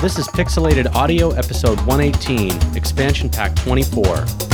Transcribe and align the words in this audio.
This 0.00 0.16
is 0.16 0.28
Pixelated 0.28 0.94
Audio, 0.94 1.30
episode 1.32 1.80
118, 1.80 2.76
expansion 2.76 3.28
pack 3.28 3.56
24. 3.56 4.47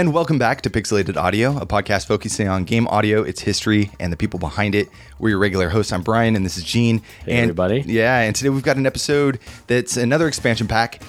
And 0.00 0.14
welcome 0.14 0.38
back 0.38 0.62
to 0.62 0.70
Pixelated 0.70 1.18
Audio, 1.18 1.58
a 1.58 1.66
podcast 1.66 2.06
focusing 2.06 2.48
on 2.48 2.64
game 2.64 2.88
audio, 2.88 3.22
its 3.22 3.42
history, 3.42 3.90
and 4.00 4.10
the 4.10 4.16
people 4.16 4.40
behind 4.40 4.74
it. 4.74 4.88
We're 5.18 5.28
your 5.28 5.38
regular 5.38 5.68
hosts. 5.68 5.92
I'm 5.92 6.00
Brian, 6.00 6.36
and 6.36 6.42
this 6.42 6.56
is 6.56 6.64
Gene. 6.64 7.02
Hey, 7.26 7.32
and, 7.32 7.40
everybody. 7.42 7.82
Yeah, 7.86 8.20
and 8.20 8.34
today 8.34 8.48
we've 8.48 8.62
got 8.62 8.78
an 8.78 8.86
episode 8.86 9.40
that's 9.66 9.98
another 9.98 10.26
expansion 10.26 10.66
pack. 10.66 11.02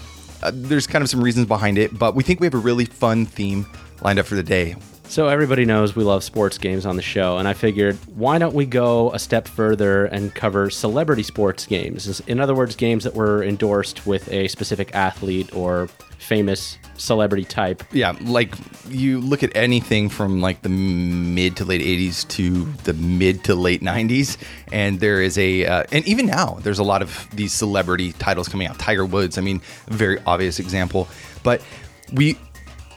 Uh, 0.44 0.52
there's 0.54 0.88
kind 0.88 1.04
of 1.04 1.10
some 1.10 1.24
reasons 1.24 1.48
behind 1.48 1.78
it, 1.78 1.98
but 1.98 2.16
we 2.16 2.24
think 2.24 2.42
we 2.42 2.48
have 2.48 2.54
a 2.54 2.58
really 2.58 2.84
fun 2.84 3.26
theme 3.26 3.66
lined 4.02 4.20
up 4.20 4.26
for 4.26 4.36
the 4.36 4.44
day. 4.44 4.76
So, 5.12 5.28
everybody 5.28 5.66
knows 5.66 5.94
we 5.94 6.06
love 6.06 6.24
sports 6.24 6.58
games 6.58 6.86
on 6.86 6.96
the 6.96 7.02
show, 7.02 7.38
and 7.38 7.46
I 7.46 7.52
figured 7.52 7.98
why 8.16 8.38
don't 8.38 8.56
we 8.56 8.66
go 8.66 9.12
a 9.12 9.20
step 9.20 9.46
further 9.46 10.06
and 10.06 10.34
cover 10.34 10.70
celebrity 10.70 11.24
sports 11.24 11.66
games? 11.66 12.22
In 12.28 12.40
other 12.40 12.56
words, 12.56 12.78
games 12.78 13.04
that 13.04 13.14
were 13.14 13.44
endorsed 13.44 14.08
with 14.08 14.32
a 14.32 14.48
specific 14.48 14.96
athlete 14.96 15.54
or 15.54 15.90
famous 16.18 16.78
celebrity 16.96 17.44
type. 17.44 17.84
Yeah, 17.92 18.16
like 18.22 18.56
you 18.88 19.20
look 19.20 19.44
at 19.44 19.54
anything 19.54 20.08
from 20.08 20.40
like 20.40 20.62
the 20.62 20.70
mid 20.70 21.58
to 21.58 21.66
late 21.66 21.82
80s 21.82 22.26
to 22.30 22.64
the 22.86 22.94
mid 22.94 23.44
to 23.44 23.54
late 23.54 23.82
90s, 23.82 24.38
and 24.72 25.02
there 25.02 25.22
is 25.22 25.38
a, 25.38 25.66
uh, 25.66 25.84
and 25.92 26.08
even 26.08 26.26
now, 26.26 26.58
there's 26.62 26.80
a 26.80 26.86
lot 26.86 27.02
of 27.02 27.28
these 27.34 27.52
celebrity 27.52 28.14
titles 28.14 28.48
coming 28.48 28.66
out. 28.66 28.80
Tiger 28.80 29.06
Woods, 29.06 29.38
I 29.38 29.42
mean, 29.42 29.60
very 29.88 30.20
obvious 30.26 30.58
example. 30.58 31.10
But 31.44 31.62
we 32.14 32.38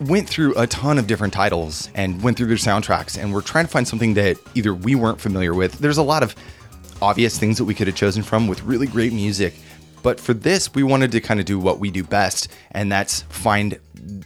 went 0.00 0.28
through 0.28 0.54
a 0.58 0.66
ton 0.66 0.98
of 0.98 1.06
different 1.06 1.32
titles 1.32 1.90
and 1.94 2.22
went 2.22 2.36
through 2.36 2.46
their 2.46 2.56
soundtracks, 2.56 3.20
and 3.20 3.32
we're 3.32 3.42
trying 3.42 3.64
to 3.66 3.70
find 3.70 3.86
something 3.86 4.14
that 4.14 4.36
either 4.54 4.74
we 4.74 4.94
weren't 4.94 5.20
familiar 5.20 5.54
with. 5.54 5.78
There's 5.78 5.98
a 5.98 6.02
lot 6.02 6.22
of 6.22 6.34
obvious 7.00 7.38
things 7.38 7.58
that 7.58 7.64
we 7.64 7.74
could 7.74 7.86
have 7.86 7.96
chosen 7.96 8.22
from 8.22 8.46
with 8.46 8.62
really 8.62 8.86
great 8.86 9.12
music. 9.12 9.54
But 10.02 10.20
for 10.20 10.34
this, 10.34 10.74
we 10.74 10.82
wanted 10.82 11.12
to 11.12 11.20
kind 11.20 11.40
of 11.40 11.46
do 11.46 11.58
what 11.58 11.78
we 11.78 11.90
do 11.90 12.04
best, 12.04 12.48
and 12.72 12.92
that's 12.92 13.22
find 13.22 13.78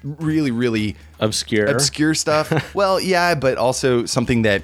really, 0.02 0.50
really 0.50 0.96
Obscure. 1.20 1.66
obscure 1.66 2.14
stuff. 2.14 2.74
well, 2.74 3.00
yeah, 3.00 3.34
but 3.34 3.58
also 3.58 4.04
something 4.04 4.42
that, 4.42 4.62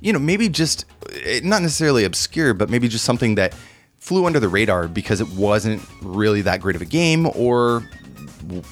you 0.00 0.12
know, 0.12 0.18
maybe 0.18 0.48
just 0.48 0.84
eh, 1.24 1.40
not 1.42 1.62
necessarily 1.62 2.04
obscure, 2.04 2.54
but 2.54 2.70
maybe 2.70 2.86
just 2.88 3.04
something 3.04 3.34
that 3.36 3.54
flew 3.98 4.26
under 4.26 4.38
the 4.38 4.48
radar 4.48 4.86
because 4.86 5.20
it 5.20 5.28
wasn't 5.30 5.82
really 6.02 6.42
that 6.42 6.60
great 6.60 6.76
of 6.76 6.82
a 6.82 6.86
game 6.86 7.26
or 7.34 7.88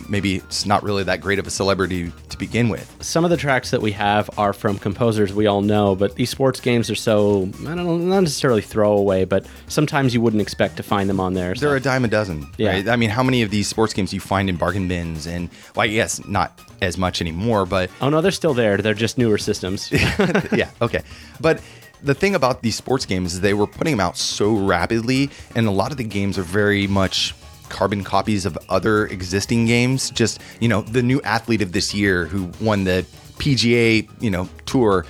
maybe 0.09 0.37
it's 0.37 0.67
not 0.67 0.83
really 0.83 1.03
that 1.05 1.21
great 1.21 1.39
of 1.39 1.47
a 1.47 1.51
celebrity 1.51 2.13
to 2.29 2.39
begin 2.39 2.69
with. 2.69 2.95
Some 3.01 3.25
of 3.25 3.31
the 3.31 3.37
tracks 3.37 3.71
that 3.71 3.81
we 3.83 3.93
have 3.93 4.29
are 4.39 4.53
from 4.53 4.79
composers 4.79 5.33
we 5.33 5.47
all 5.47 5.63
know, 5.63 5.95
but 5.95 6.15
these 6.17 6.31
sports 6.31 6.61
games 6.61 6.91
are 6.91 6.95
so, 6.95 7.49
I 7.61 7.75
don't 7.75 7.85
know, 7.85 7.97
not 7.97 8.21
necessarily 8.21 8.63
throwaway, 8.63 9.25
but 9.25 9.47
sometimes 9.69 10.15
you 10.15 10.21
wouldn't 10.21 10.43
expect 10.43 10.77
to 10.79 10.83
find 10.83 11.09
them 11.09 11.21
on 11.21 11.35
there. 11.35 11.55
so- 11.55 11.67
They're 11.67 11.77
a 11.77 11.81
dime 11.81 12.05
a 12.05 12.09
dozen. 12.09 12.47
Yeah. 12.59 12.71
Right? 12.71 12.89
I 12.89 12.97
mean, 12.97 13.11
how 13.11 13.23
many 13.23 13.43
of 13.43 13.51
these 13.51 13.69
sports 13.69 13.93
games 13.93 14.11
do 14.11 14.17
you 14.17 14.21
find 14.21 14.49
in 14.49 14.57
bargain 14.57 14.89
bins? 14.89 15.27
And, 15.27 15.49
well, 15.77 15.87
yes, 15.87 16.25
not 16.27 16.59
as 16.81 16.99
much 16.99 17.21
anymore, 17.21 17.65
but 17.67 17.91
oh, 18.01 18.09
no, 18.09 18.21
they're 18.21 18.31
still 18.33 18.55
there. 18.55 18.77
They're 18.79 18.95
just 18.95 19.19
newer 19.19 19.39
systems. 19.39 19.91
yeah, 20.53 20.71
okay. 20.81 21.03
But 21.41 21.61
the 22.03 22.15
thing 22.15 22.35
about 22.35 22.63
these 22.63 22.75
sports 22.75 23.07
games 23.07 23.35
is 23.35 23.41
they 23.41 23.55
were 23.55 23.67
putting 23.69 23.93
them 23.93 24.01
out 24.01 24.17
so 24.17 24.53
rapidly, 24.55 25.31
and 25.55 25.69
a 25.69 25.71
lot 25.71 25.93
of 25.93 25.97
the 25.99 26.05
games 26.05 26.37
are 26.37 26.43
very 26.43 26.89
much 26.89 27.33
carbon 27.73 28.05
copies 28.05 28.47
of 28.47 28.57
other 28.69 29.07
existing 29.07 29.67
games. 29.67 30.11
Just, 30.11 30.41
you 30.61 30.69
know, 30.69 30.83
the 30.83 31.03
new 31.03 31.21
athlete 31.23 31.63
of 31.63 31.73
this 31.73 31.93
year 31.93 32.27
who 32.27 32.51
won 32.65 32.85
the 32.85 33.05
PGA, 33.39 34.09
you 34.21 34.31
know, 34.31 34.49
tour, 34.67 35.05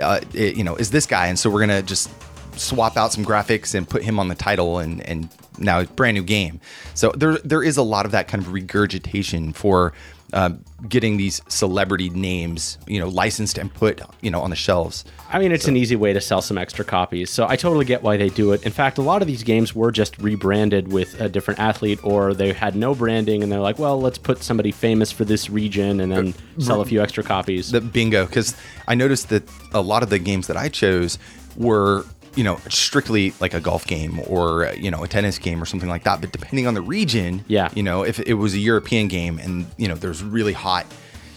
uh, 0.00 0.20
it- 0.32 0.56
you 0.56 0.64
know, 0.64 0.74
is 0.76 0.90
this 0.90 1.06
guy. 1.06 1.26
And 1.28 1.38
so 1.38 1.48
we're 1.48 1.64
going 1.64 1.80
to 1.80 1.86
just 1.86 2.10
swap 2.58 2.96
out 2.96 3.12
some 3.12 3.24
graphics 3.24 3.74
and 3.74 3.88
put 3.88 4.02
him 4.02 4.18
on 4.18 4.28
the 4.28 4.34
title 4.34 4.78
and, 4.78 5.00
and 5.06 5.28
now 5.58 5.80
it's 5.80 5.90
brand 5.90 6.14
new 6.14 6.22
game. 6.22 6.60
So 6.94 7.12
there, 7.16 7.38
there 7.38 7.62
is 7.62 7.76
a 7.76 7.82
lot 7.82 8.06
of 8.06 8.12
that 8.12 8.28
kind 8.28 8.42
of 8.42 8.52
regurgitation 8.52 9.52
for 9.52 9.92
uh, 10.32 10.50
getting 10.88 11.16
these 11.16 11.40
celebrity 11.48 12.10
names, 12.10 12.78
you 12.86 12.98
know, 12.98 13.08
licensed 13.08 13.58
and 13.58 13.72
put, 13.72 14.00
you 14.20 14.30
know, 14.30 14.40
on 14.40 14.50
the 14.50 14.56
shelves. 14.56 15.04
I 15.30 15.38
mean, 15.38 15.52
it's 15.52 15.68
an 15.68 15.76
easy 15.76 15.94
way 15.94 16.12
to 16.12 16.20
sell 16.20 16.42
some 16.42 16.58
extra 16.58 16.84
copies. 16.84 17.30
So 17.30 17.46
I 17.48 17.54
totally 17.54 17.84
get 17.84 18.02
why 18.02 18.16
they 18.16 18.28
do 18.28 18.52
it. 18.52 18.64
In 18.64 18.72
fact, 18.72 18.98
a 18.98 19.02
lot 19.02 19.22
of 19.22 19.28
these 19.28 19.44
games 19.44 19.74
were 19.74 19.92
just 19.92 20.18
rebranded 20.18 20.88
with 20.92 21.20
a 21.20 21.28
different 21.28 21.60
athlete, 21.60 22.00
or 22.02 22.34
they 22.34 22.52
had 22.52 22.74
no 22.74 22.94
branding, 22.94 23.44
and 23.44 23.52
they're 23.52 23.60
like, 23.60 23.78
well, 23.78 24.00
let's 24.00 24.18
put 24.18 24.42
somebody 24.42 24.72
famous 24.72 25.12
for 25.12 25.24
this 25.24 25.48
region 25.48 26.00
and 26.00 26.10
then 26.10 26.34
sell 26.58 26.80
a 26.80 26.84
few 26.84 27.00
extra 27.00 27.22
copies. 27.22 27.70
The 27.70 27.80
bingo, 27.80 28.26
because 28.26 28.56
I 28.88 28.96
noticed 28.96 29.28
that 29.28 29.48
a 29.72 29.80
lot 29.80 30.02
of 30.02 30.10
the 30.10 30.18
games 30.18 30.48
that 30.48 30.56
I 30.56 30.68
chose 30.68 31.18
were, 31.56 32.04
you 32.36 32.44
know, 32.44 32.60
strictly 32.68 33.32
like 33.40 33.54
a 33.54 33.60
golf 33.60 33.86
game 33.86 34.20
or 34.28 34.70
you 34.78 34.90
know 34.90 35.02
a 35.02 35.08
tennis 35.08 35.38
game 35.38 35.60
or 35.62 35.66
something 35.66 35.88
like 35.88 36.04
that. 36.04 36.20
But 36.20 36.30
depending 36.32 36.66
on 36.66 36.74
the 36.74 36.82
region, 36.82 37.44
Yeah. 37.48 37.70
you 37.74 37.82
know, 37.82 38.02
if 38.04 38.20
it 38.20 38.34
was 38.34 38.54
a 38.54 38.58
European 38.58 39.08
game 39.08 39.38
and 39.38 39.66
you 39.78 39.88
know 39.88 39.94
there's 39.94 40.22
really 40.22 40.52
hot 40.52 40.86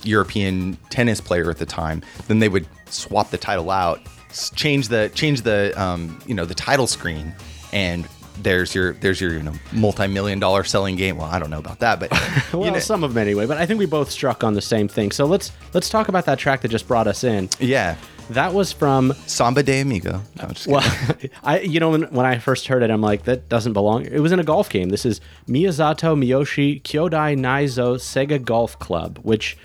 European 0.03 0.77
tennis 0.89 1.19
player 1.21 1.49
at 1.49 1.57
the 1.57 1.65
time, 1.65 2.01
then 2.27 2.39
they 2.39 2.49
would 2.49 2.67
swap 2.89 3.29
the 3.31 3.37
title 3.37 3.69
out, 3.71 3.99
change 4.55 4.87
the 4.87 5.11
change 5.13 5.41
the 5.41 5.73
um, 5.81 6.19
you 6.25 6.33
know 6.33 6.45
the 6.45 6.55
title 6.55 6.87
screen, 6.87 7.33
and 7.73 8.07
there's 8.41 8.73
your 8.73 8.93
there's 8.93 9.19
your 9.19 9.33
you 9.33 9.43
know 9.43 9.53
multi-million 9.73 10.39
dollar 10.39 10.63
selling 10.63 10.95
game. 10.95 11.17
Well, 11.17 11.27
I 11.27 11.39
don't 11.39 11.49
know 11.49 11.59
about 11.59 11.79
that, 11.79 11.99
but 11.99 12.11
well, 12.53 12.65
you 12.65 12.71
know, 12.71 12.79
some 12.79 13.03
of 13.03 13.13
them 13.13 13.21
anyway. 13.21 13.45
But 13.45 13.57
I 13.57 13.65
think 13.65 13.79
we 13.79 13.85
both 13.85 14.09
struck 14.09 14.43
on 14.43 14.53
the 14.53 14.61
same 14.61 14.87
thing. 14.87 15.11
So 15.11 15.25
let's 15.25 15.51
let's 15.73 15.89
talk 15.89 16.07
about 16.07 16.25
that 16.25 16.39
track 16.39 16.61
that 16.61 16.69
just 16.69 16.87
brought 16.87 17.07
us 17.07 17.23
in. 17.25 17.49
yeah, 17.59 17.95
That 18.29 18.53
was 18.53 18.71
from 18.71 19.13
Samba 19.25 19.63
de 19.63 19.81
Amigo. 19.81 20.21
No, 20.37 20.47
just. 20.49 20.67
Well, 20.67 20.83
I 21.43 21.59
you 21.61 21.79
know 21.79 21.89
when, 21.89 22.03
when 22.03 22.25
I 22.25 22.37
first 22.37 22.67
heard 22.67 22.83
it, 22.83 22.91
I'm 22.91 23.01
like 23.01 23.23
that 23.23 23.49
doesn't 23.49 23.73
belong. 23.73 24.05
It 24.05 24.19
was 24.19 24.31
in 24.31 24.39
a 24.39 24.43
golf 24.43 24.69
game. 24.69 24.89
This 24.89 25.05
is 25.05 25.19
Miyazato 25.47 26.15
Miyoshi 26.17 26.81
Kyodai 26.83 27.37
Naizo 27.37 27.95
Sega 27.95 28.43
Golf 28.43 28.77
Club, 28.79 29.19
which 29.23 29.57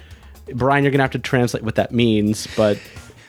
Brian, 0.55 0.85
you're 0.85 0.91
gonna 0.91 1.03
have 1.03 1.11
to 1.13 1.19
translate 1.19 1.63
what 1.63 1.75
that 1.75 1.93
means. 1.93 2.47
But 2.57 2.79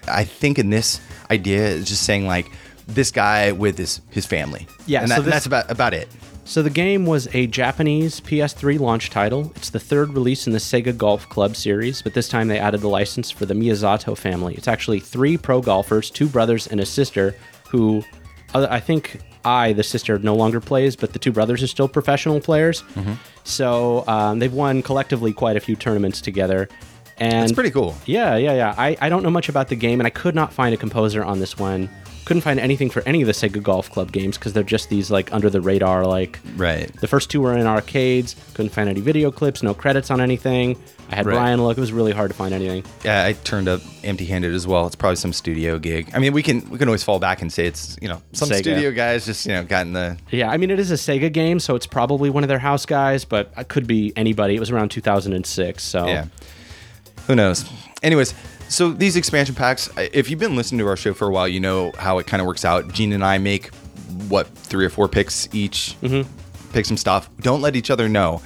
I 0.07 0.23
think 0.23 0.57
in 0.59 0.69
this 0.69 0.99
idea 1.29 1.67
is 1.67 1.85
just 1.87 2.03
saying 2.03 2.27
like 2.27 2.49
this 2.87 3.11
guy 3.11 3.51
with 3.51 3.77
his 3.77 4.01
his 4.11 4.25
family. 4.25 4.67
Yeah, 4.85 5.01
and, 5.01 5.09
so 5.09 5.15
that, 5.15 5.21
this- 5.23 5.33
that's 5.33 5.45
about 5.45 5.69
about 5.71 5.93
it. 5.93 6.07
So 6.45 6.61
the 6.61 6.69
game 6.69 7.05
was 7.05 7.27
a 7.35 7.47
Japanese 7.47 8.21
PS3 8.21 8.79
launch 8.79 9.09
title. 9.09 9.51
It's 9.55 9.69
the 9.71 9.79
third 9.79 10.13
release 10.13 10.47
in 10.47 10.53
the 10.53 10.59
Sega 10.59 10.95
Golf 10.97 11.27
Club 11.29 11.55
series, 11.55 12.01
but 12.01 12.13
this 12.13 12.29
time 12.29 12.47
they 12.47 12.59
added 12.59 12.81
the 12.81 12.87
license 12.87 13.31
for 13.31 13.45
the 13.45 13.53
Miyazato 13.53 14.17
family. 14.17 14.53
It's 14.55 14.67
actually 14.67 14.99
three 14.99 15.37
pro 15.37 15.61
golfers, 15.61 16.09
two 16.09 16.27
brothers 16.27 16.67
and 16.67 16.79
a 16.79 16.85
sister, 16.85 17.35
who 17.69 18.03
uh, 18.53 18.67
I 18.69 18.79
think 18.79 19.19
I, 19.43 19.73
the 19.73 19.83
sister, 19.83 20.17
no 20.19 20.35
longer 20.35 20.61
plays, 20.61 20.95
but 20.95 21.13
the 21.13 21.19
two 21.19 21.31
brothers 21.31 21.61
are 21.61 21.67
still 21.67 21.87
professional 21.87 22.39
players. 22.39 22.83
So 23.43 24.03
um, 24.07 24.39
they've 24.39 24.53
won 24.53 24.81
collectively 24.81 25.33
quite 25.33 25.57
a 25.57 25.59
few 25.59 25.75
tournaments 25.75 26.21
together. 26.21 26.69
And 27.17 27.43
It's 27.45 27.53
pretty 27.53 27.71
cool. 27.71 27.95
yeah, 28.05 28.35
yeah, 28.35 28.53
yeah. 28.53 28.75
I, 28.77 28.97
I 29.01 29.09
don't 29.09 29.23
know 29.23 29.29
much 29.29 29.47
about 29.49 29.69
the 29.69 29.75
game, 29.75 29.99
and 29.99 30.07
I 30.07 30.09
could 30.09 30.35
not 30.35 30.51
find 30.51 30.73
a 30.73 30.77
composer 30.77 31.23
on 31.23 31.39
this 31.39 31.57
one. 31.57 31.89
Couldn't 32.25 32.41
find 32.41 32.59
anything 32.59 32.89
for 32.89 33.03
any 33.05 33.21
of 33.21 33.27
the 33.27 33.33
Sega 33.33 33.61
Golf 33.61 33.91
Club 33.91 34.11
games 34.11 34.37
because 34.37 34.51
they're 34.53 34.63
just 34.63 34.89
these 34.89 35.11
like 35.11 35.31
under 35.31 35.49
the 35.49 35.61
radar. 35.61 36.05
Like 36.07 36.39
Right. 36.55 36.91
the 36.99 37.07
first 37.07 37.29
two 37.29 37.39
were 37.41 37.55
in 37.55 37.67
arcades. 37.67 38.35
Couldn't 38.55 38.71
find 38.71 38.89
any 38.89 38.99
video 39.01 39.29
clips, 39.31 39.61
no 39.61 39.73
credits 39.75 40.09
on 40.09 40.19
anything. 40.19 40.75
I 41.11 41.17
had 41.17 41.27
Right. 41.27 41.33
Brian 41.35 41.63
look. 41.63 41.77
It 41.77 41.81
was 41.81 41.91
really 41.91 42.13
hard 42.13 42.31
to 42.31 42.35
find 42.35 42.51
anything. 42.51 42.83
Yeah, 43.03 43.23
I 43.25 43.33
turned 43.33 43.67
up 43.67 43.81
empty-handed 44.03 44.51
as 44.55 44.65
well. 44.65 44.87
It's 44.87 44.95
probably 44.95 45.17
some 45.17 45.33
studio 45.33 45.77
gig. 45.77 46.09
I 46.15 46.19
mean, 46.19 46.33
we 46.33 46.41
can 46.41 46.67
we 46.71 46.79
can 46.79 46.87
always 46.87 47.03
fall 47.03 47.19
back 47.19 47.43
and 47.43 47.53
say 47.53 47.67
it's 47.67 47.95
you 48.01 48.07
know 48.07 48.23
some 48.33 48.49
Sega. 48.49 48.57
studio 48.57 48.91
guys 48.91 49.23
just 49.27 49.45
you 49.45 49.53
know 49.53 49.63
gotten 49.63 49.93
the 49.93 50.17
Yeah, 50.31 50.49
I 50.49 50.57
mean 50.57 50.71
it 50.71 50.79
is 50.79 50.89
a 50.89 50.95
Sega 50.95 51.31
game, 51.31 51.59
so 51.59 51.75
it's 51.75 51.85
probably 51.85 52.31
one 52.31 52.43
of 52.43 52.47
their 52.47 52.57
house 52.57 52.87
guys, 52.87 53.23
but 53.23 53.53
it 53.55 53.67
could 53.67 53.85
be 53.85 54.13
anybody. 54.15 54.55
It 54.55 54.59
was 54.59 54.71
around 54.71 54.89
2006, 54.89 55.83
so 55.83 56.07
yeah. 56.07 56.25
Who 57.27 57.35
knows? 57.35 57.65
Anyways, 58.01 58.33
so 58.69 58.91
these 58.91 59.15
expansion 59.15 59.55
packs, 59.55 59.89
if 59.97 60.29
you've 60.29 60.39
been 60.39 60.55
listening 60.55 60.79
to 60.79 60.87
our 60.87 60.97
show 60.97 61.13
for 61.13 61.27
a 61.27 61.31
while, 61.31 61.47
you 61.47 61.59
know 61.59 61.91
how 61.97 62.17
it 62.19 62.27
kind 62.27 62.41
of 62.41 62.47
works 62.47 62.65
out. 62.65 62.91
Gene 62.93 63.13
and 63.13 63.23
I 63.23 63.37
make 63.37 63.73
what 64.29 64.47
three 64.47 64.85
or 64.85 64.89
four 64.89 65.07
picks 65.07 65.47
each, 65.53 65.95
Mm-hmm. 66.01 66.71
pick 66.71 66.85
some 66.85 66.97
stuff. 66.97 67.29
Don't 67.41 67.61
let 67.61 67.75
each 67.75 67.89
other 67.91 68.09
know. 68.09 68.41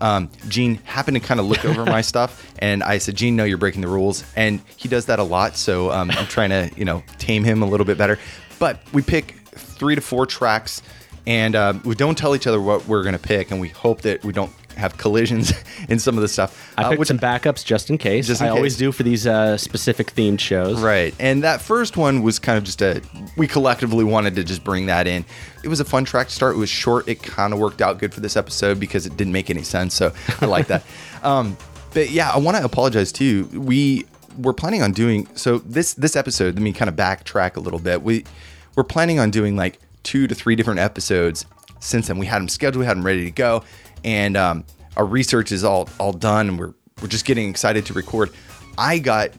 Um, 0.00 0.28
Gene 0.48 0.76
happened 0.84 1.16
to 1.16 1.20
kind 1.26 1.38
of 1.40 1.46
look 1.46 1.64
over 1.64 1.84
my 1.84 2.00
stuff, 2.12 2.52
and 2.58 2.82
I 2.82 2.98
said, 2.98 3.14
"Gene, 3.16 3.36
no, 3.36 3.44
you're 3.44 3.58
breaking 3.58 3.80
the 3.80 3.88
rules." 3.88 4.24
And 4.36 4.60
he 4.76 4.88
does 4.88 5.06
that 5.06 5.18
a 5.18 5.22
lot, 5.22 5.56
so 5.56 5.90
um, 5.92 6.10
I'm 6.10 6.26
trying 6.26 6.50
to 6.50 6.70
you 6.76 6.84
know 6.84 7.02
tame 7.18 7.44
him 7.44 7.62
a 7.62 7.66
little 7.66 7.86
bit 7.86 7.96
better. 7.96 8.18
But 8.58 8.80
we 8.92 9.02
pick 9.02 9.36
three 9.54 9.94
to 9.94 10.00
four 10.00 10.26
tracks, 10.26 10.82
and 11.26 11.54
uh, 11.54 11.74
we 11.84 11.94
don't 11.94 12.18
tell 12.18 12.34
each 12.34 12.46
other 12.46 12.60
what 12.60 12.86
we're 12.88 13.04
gonna 13.04 13.18
pick, 13.20 13.50
and 13.52 13.60
we 13.60 13.68
hope 13.68 14.02
that 14.02 14.24
we 14.24 14.32
don't 14.32 14.52
have 14.76 14.96
collisions 14.96 15.52
in 15.88 15.98
some 15.98 16.16
of 16.16 16.22
the 16.22 16.28
stuff. 16.28 16.72
I 16.76 16.82
uh, 16.84 16.88
picked 16.90 17.00
which- 17.00 17.08
some 17.08 17.18
backups 17.18 17.64
just 17.64 17.90
in 17.90 17.98
case. 17.98 18.26
Just 18.26 18.40
in 18.40 18.46
I 18.46 18.50
always 18.50 18.76
do 18.76 18.92
for 18.92 19.02
these 19.02 19.26
uh, 19.26 19.56
specific 19.56 20.14
themed 20.14 20.40
shows. 20.40 20.80
Right. 20.80 21.14
And 21.18 21.42
that 21.42 21.60
first 21.60 21.96
one 21.96 22.22
was 22.22 22.38
kind 22.38 22.58
of 22.58 22.64
just 22.64 22.82
a, 22.82 23.02
we 23.36 23.46
collectively 23.46 24.04
wanted 24.04 24.34
to 24.36 24.44
just 24.44 24.64
bring 24.64 24.86
that 24.86 25.06
in. 25.06 25.24
It 25.62 25.68
was 25.68 25.80
a 25.80 25.84
fun 25.84 26.04
track 26.04 26.28
to 26.28 26.34
start. 26.34 26.56
It 26.56 26.58
was 26.58 26.70
short. 26.70 27.08
It 27.08 27.22
kind 27.22 27.52
of 27.52 27.58
worked 27.58 27.80
out 27.80 27.98
good 27.98 28.12
for 28.12 28.20
this 28.20 28.36
episode 28.36 28.78
because 28.80 29.06
it 29.06 29.16
didn't 29.16 29.32
make 29.32 29.50
any 29.50 29.62
sense. 29.62 29.94
So 29.94 30.12
I 30.40 30.46
like 30.46 30.66
that. 30.68 30.84
Um, 31.24 31.56
but 31.94 32.10
yeah, 32.10 32.30
I 32.30 32.36
want 32.36 32.58
to 32.58 32.64
apologize 32.64 33.10
too. 33.10 33.46
We 33.54 34.04
were 34.36 34.52
planning 34.52 34.82
on 34.82 34.92
doing, 34.92 35.26
so 35.34 35.56
this, 35.58 35.94
this 35.94 36.16
episode, 36.16 36.56
let 36.56 36.62
me 36.62 36.74
kind 36.74 36.90
of 36.90 36.96
backtrack 36.96 37.56
a 37.56 37.60
little 37.60 37.78
bit. 37.78 38.02
We, 38.02 38.26
we're 38.76 38.84
planning 38.84 39.18
on 39.18 39.30
doing 39.30 39.56
like 39.56 39.78
two 40.02 40.26
to 40.26 40.34
three 40.34 40.54
different 40.54 40.80
episodes 40.80 41.46
since 41.80 42.08
then. 42.08 42.18
We 42.18 42.26
had 42.26 42.40
them 42.40 42.48
scheduled, 42.48 42.80
we 42.80 42.86
had 42.86 42.96
them 42.96 43.06
ready 43.06 43.24
to 43.24 43.30
go. 43.30 43.64
And, 44.04 44.36
um, 44.36 44.64
our 44.96 45.04
research 45.04 45.50
is 45.50 45.64
all, 45.64 45.88
all 45.98 46.12
done 46.12 46.48
and 46.50 46.58
we're, 46.58 46.74
we're 47.02 47.08
just 47.08 47.24
getting 47.24 47.50
excited 47.50 47.84
to 47.86 47.94
record. 47.94 48.30
I 48.78 48.98
got 48.98 49.30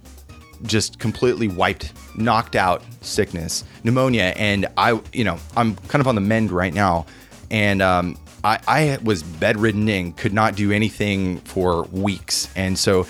just 0.63 0.99
completely 0.99 1.47
wiped, 1.47 1.93
knocked 2.15 2.55
out 2.55 2.83
sickness, 3.01 3.63
pneumonia, 3.83 4.33
and 4.35 4.67
I, 4.77 4.99
you 5.13 5.23
know, 5.23 5.37
I'm 5.55 5.75
kind 5.75 6.01
of 6.01 6.07
on 6.07 6.15
the 6.15 6.21
mend 6.21 6.51
right 6.51 6.73
now, 6.73 7.05
and 7.51 7.81
um, 7.81 8.17
I, 8.43 8.59
I 8.67 8.97
was 9.03 9.23
bedridden 9.23 9.87
and 9.89 10.15
could 10.15 10.33
not 10.33 10.55
do 10.55 10.71
anything 10.71 11.39
for 11.41 11.83
weeks, 11.85 12.49
and 12.55 12.77
so 12.77 13.07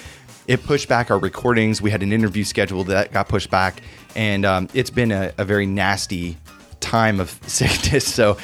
it 0.47 0.63
pushed 0.63 0.87
back 0.87 1.09
our 1.11 1.19
recordings. 1.19 1.81
We 1.81 1.91
had 1.91 2.03
an 2.03 2.11
interview 2.11 2.43
scheduled 2.43 2.87
that 2.87 3.11
got 3.11 3.27
pushed 3.27 3.49
back, 3.49 3.81
and 4.15 4.45
um, 4.45 4.69
it's 4.73 4.89
been 4.89 5.11
a, 5.11 5.33
a 5.37 5.45
very 5.45 5.65
nasty 5.65 6.37
time 6.79 7.19
of 7.19 7.29
sickness. 7.47 8.11
So 8.11 8.37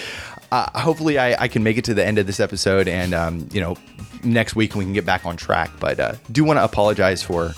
uh, 0.51 0.79
hopefully 0.79 1.17
I, 1.17 1.43
I 1.43 1.47
can 1.47 1.63
make 1.63 1.77
it 1.77 1.85
to 1.85 1.93
the 1.93 2.05
end 2.05 2.17
of 2.17 2.27
this 2.27 2.39
episode, 2.39 2.87
and 2.87 3.13
um, 3.13 3.47
you 3.51 3.61
know, 3.61 3.77
next 4.23 4.55
week 4.55 4.75
we 4.75 4.83
can 4.83 4.93
get 4.93 5.05
back 5.05 5.25
on 5.25 5.37
track. 5.37 5.71
But 5.79 5.99
uh, 5.99 6.15
do 6.31 6.43
want 6.43 6.57
to 6.57 6.63
apologize 6.63 7.23
for 7.23 7.53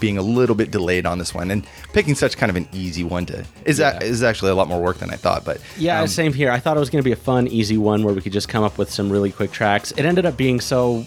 being 0.00 0.18
a 0.18 0.22
little 0.22 0.56
bit 0.56 0.72
delayed 0.72 1.06
on 1.06 1.18
this 1.18 1.32
one 1.32 1.52
and 1.52 1.64
picking 1.92 2.16
such 2.16 2.36
kind 2.36 2.50
of 2.50 2.56
an 2.56 2.68
easy 2.72 3.04
one 3.04 3.24
to 3.26 3.44
is 3.64 3.76
that 3.76 4.02
Yeah. 4.02 4.08
is 4.08 4.24
actually 4.24 4.50
a 4.50 4.54
lot 4.56 4.66
more 4.66 4.80
work 4.82 4.98
than 4.98 5.08
I 5.10 5.14
thought. 5.14 5.44
But 5.44 5.60
Yeah, 5.78 6.00
um, 6.00 6.08
same 6.08 6.32
here. 6.32 6.50
I 6.50 6.58
thought 6.58 6.76
it 6.76 6.80
was 6.80 6.90
going 6.90 7.00
to 7.00 7.04
be 7.06 7.12
a 7.12 7.16
fun, 7.16 7.46
easy 7.46 7.76
one 7.78 8.02
where 8.02 8.12
we 8.12 8.20
could 8.20 8.32
just 8.32 8.48
come 8.48 8.64
up 8.64 8.76
with 8.76 8.90
some 8.90 9.08
really 9.08 9.30
quick 9.30 9.52
tracks. 9.52 9.92
It 9.92 10.04
ended 10.04 10.26
up 10.26 10.36
being 10.36 10.60
so 10.60 11.06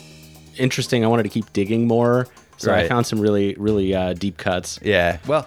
interesting. 0.57 1.03
I 1.03 1.09
wanted 1.09 1.23
to 1.23 1.29
keep 1.29 1.51
digging 1.51 1.85
more, 1.85 2.27
so 2.55 2.73
I 2.73 2.87
found 2.87 3.05
some 3.05 3.19
really, 3.19 3.55
really 3.57 3.93
uh, 3.93 4.13
deep 4.13 4.37
cuts. 4.37 4.79
yeah. 4.81 5.17
Well, 5.27 5.45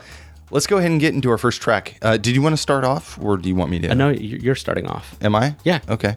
let's 0.51 0.67
go 0.67 0.79
ahead 0.79 0.91
and 0.91 1.01
get 1.01 1.15
into 1.15 1.31
our 1.31 1.39
first 1.39 1.61
track. 1.63 1.97
Uh, 2.03 2.17
did 2.17 2.35
you 2.35 2.43
want 2.43 2.53
to 2.55 2.57
start 2.61 2.85
off, 2.85 3.19
or 3.23 3.37
do 3.37 3.49
you 3.49 3.55
want 3.55 3.71
me 3.71 3.79
to? 3.81 3.91
I 3.91 3.95
know 3.95 4.09
you- 4.11 4.39
you're 4.43 4.55
starting 4.55 4.87
off. 4.87 5.17
Am 5.23 5.35
I? 5.35 5.55
Yeah. 5.65 5.81
Okay. 5.89 6.17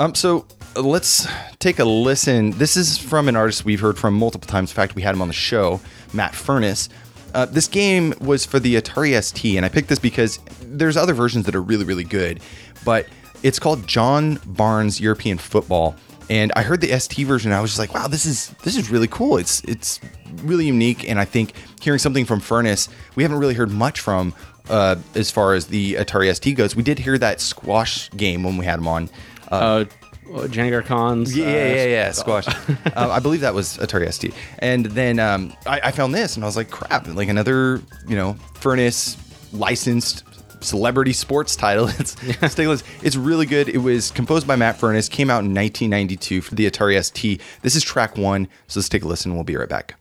Um, 0.00 0.14
so 0.14 0.46
uh, 0.76 0.82
let's 0.82 1.26
take 1.58 1.78
a 1.78 1.84
listen. 1.84 2.52
This 2.52 2.76
is 2.76 2.98
from 2.98 3.28
an 3.28 3.36
artist 3.36 3.64
we've 3.64 3.80
heard 3.80 3.98
from 3.98 4.14
multiple 4.14 4.46
times. 4.46 4.70
In 4.70 4.74
fact, 4.76 4.94
we 4.94 5.02
had 5.02 5.14
him 5.14 5.22
on 5.22 5.28
the 5.28 5.34
show, 5.34 5.80
Matt 6.12 6.32
Furniss. 6.32 6.88
Uh, 7.34 7.44
this 7.44 7.68
game 7.68 8.14
was 8.20 8.46
for 8.46 8.58
the 8.58 8.76
Atari 8.76 9.20
ST, 9.22 9.56
and 9.56 9.66
I 9.66 9.68
picked 9.68 9.88
this 9.88 9.98
because 9.98 10.38
there's 10.62 10.96
other 10.96 11.14
versions 11.14 11.46
that 11.46 11.54
are 11.54 11.60
really, 11.62 11.84
really 11.84 12.04
good, 12.04 12.40
but 12.84 13.06
it's 13.42 13.58
called 13.58 13.86
John 13.86 14.40
Barnes 14.46 15.00
European 15.00 15.36
Football. 15.38 15.94
And 16.30 16.52
I 16.56 16.62
heard 16.62 16.80
the 16.80 16.98
ST 16.98 17.26
version, 17.26 17.52
I 17.52 17.60
was 17.60 17.70
just 17.70 17.78
like, 17.78 17.94
"Wow, 17.94 18.08
this 18.08 18.26
is 18.26 18.48
this 18.62 18.76
is 18.76 18.90
really 18.90 19.08
cool. 19.08 19.38
It's 19.38 19.60
it's 19.64 20.00
really 20.42 20.66
unique." 20.66 21.08
And 21.08 21.18
I 21.18 21.24
think 21.24 21.52
hearing 21.80 21.98
something 21.98 22.24
from 22.24 22.40
Furniss, 22.40 22.88
we 23.14 23.22
haven't 23.22 23.38
really 23.38 23.54
heard 23.54 23.70
much 23.70 24.00
from 24.00 24.34
uh, 24.68 24.96
as 25.14 25.30
far 25.30 25.54
as 25.54 25.66
the 25.66 25.94
Atari 25.94 26.34
ST 26.34 26.56
goes. 26.56 26.76
We 26.76 26.82
did 26.82 26.98
hear 26.98 27.18
that 27.18 27.40
squash 27.40 28.10
game 28.10 28.42
when 28.42 28.56
we 28.56 28.64
had 28.64 28.78
him 28.78 28.88
on. 28.88 29.10
Uh, 29.50 29.84
Jahangir 30.26 30.84
Khan's. 30.84 31.36
Yeah, 31.36 31.46
uh, 31.46 31.48
yeah, 31.48 31.74
yeah, 31.74 31.84
yeah, 31.84 32.12
squash. 32.12 32.46
uh, 32.48 32.52
I 32.94 33.18
believe 33.18 33.40
that 33.40 33.54
was 33.54 33.78
Atari 33.78 34.12
ST. 34.12 34.34
And 34.58 34.86
then 34.86 35.18
um, 35.18 35.54
I, 35.66 35.80
I 35.84 35.90
found 35.90 36.14
this, 36.14 36.36
and 36.36 36.44
I 36.44 36.46
was 36.46 36.56
like, 36.56 36.70
crap, 36.70 37.06
like 37.08 37.28
another, 37.28 37.80
you 38.06 38.16
know, 38.16 38.34
Furniss 38.54 39.16
licensed 39.52 40.24
celebrity 40.60 41.12
sports 41.12 41.56
title. 41.56 41.88
It's 41.98 42.16
let's 42.40 42.54
take 42.54 42.66
a 42.66 42.70
listen. 42.70 42.86
It's 43.02 43.16
really 43.16 43.46
good. 43.46 43.68
It 43.68 43.78
was 43.78 44.10
composed 44.10 44.46
by 44.46 44.56
Matt 44.56 44.78
Furniss, 44.78 45.10
came 45.10 45.30
out 45.30 45.44
in 45.44 45.54
1992 45.54 46.40
for 46.42 46.54
the 46.54 46.70
Atari 46.70 47.02
ST. 47.02 47.40
This 47.62 47.74
is 47.74 47.82
track 47.82 48.16
one, 48.16 48.46
so 48.66 48.78
let's 48.80 48.88
take 48.88 49.02
a 49.02 49.08
listen. 49.08 49.34
We'll 49.34 49.44
be 49.44 49.56
right 49.56 49.68
back. 49.68 49.96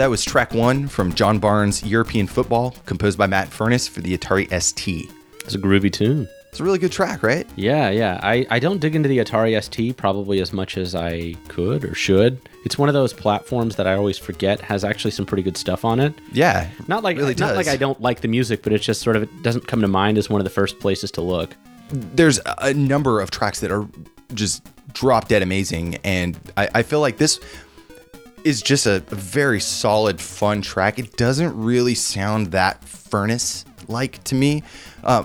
That 0.00 0.08
was 0.08 0.24
track 0.24 0.54
one 0.54 0.88
from 0.88 1.12
John 1.12 1.38
Barnes' 1.38 1.84
European 1.84 2.26
Football, 2.26 2.74
composed 2.86 3.18
by 3.18 3.26
Matt 3.26 3.50
Furniss 3.50 3.86
for 3.86 4.00
the 4.00 4.16
Atari 4.16 4.48
ST. 4.62 5.10
It's 5.44 5.54
a 5.54 5.58
groovy 5.58 5.92
tune. 5.92 6.26
It's 6.48 6.58
a 6.58 6.64
really 6.64 6.78
good 6.78 6.90
track, 6.90 7.22
right? 7.22 7.46
Yeah, 7.54 7.90
yeah. 7.90 8.18
I, 8.22 8.46
I 8.48 8.60
don't 8.60 8.80
dig 8.80 8.96
into 8.96 9.10
the 9.10 9.18
Atari 9.18 9.62
ST 9.62 9.94
probably 9.98 10.40
as 10.40 10.54
much 10.54 10.78
as 10.78 10.94
I 10.94 11.34
could 11.48 11.84
or 11.84 11.94
should. 11.94 12.40
It's 12.64 12.78
one 12.78 12.88
of 12.88 12.94
those 12.94 13.12
platforms 13.12 13.76
that 13.76 13.86
I 13.86 13.92
always 13.92 14.16
forget 14.16 14.58
has 14.62 14.84
actually 14.84 15.10
some 15.10 15.26
pretty 15.26 15.42
good 15.42 15.58
stuff 15.58 15.84
on 15.84 16.00
it. 16.00 16.14
Yeah, 16.32 16.70
Not 16.88 17.02
like 17.04 17.18
really 17.18 17.34
not 17.34 17.48
does. 17.48 17.56
like 17.58 17.68
I 17.68 17.76
don't 17.76 18.00
like 18.00 18.22
the 18.22 18.28
music, 18.28 18.62
but 18.62 18.72
it's 18.72 18.86
just 18.86 19.02
sort 19.02 19.16
of 19.16 19.24
it 19.24 19.42
doesn't 19.42 19.66
come 19.66 19.82
to 19.82 19.88
mind 19.88 20.16
as 20.16 20.30
one 20.30 20.40
of 20.40 20.44
the 20.44 20.50
first 20.50 20.80
places 20.80 21.10
to 21.10 21.20
look. 21.20 21.54
there's 21.90 22.38
a- 22.38 22.54
a 22.68 22.72
number 22.72 23.20
of 23.20 23.30
tracks 23.30 23.60
that 23.60 23.70
are 23.70 23.86
just 24.32 24.62
drop 24.94 25.28
dead 25.28 25.42
amazing 25.42 25.96
and 26.04 26.38
I, 26.56 26.68
I 26.76 26.82
feel 26.84 27.00
like 27.00 27.18
this 27.18 27.38
is 28.44 28.62
just 28.62 28.86
a, 28.86 28.96
a 28.96 29.14
very 29.14 29.60
solid 29.60 30.20
fun 30.20 30.62
track 30.62 30.98
it 30.98 31.16
doesn't 31.16 31.56
really 31.60 31.94
sound 31.94 32.48
that 32.52 32.80
Furniss 32.82 33.64
like 33.88 34.22
to 34.24 34.34
me 34.34 34.62
uh, 35.02 35.24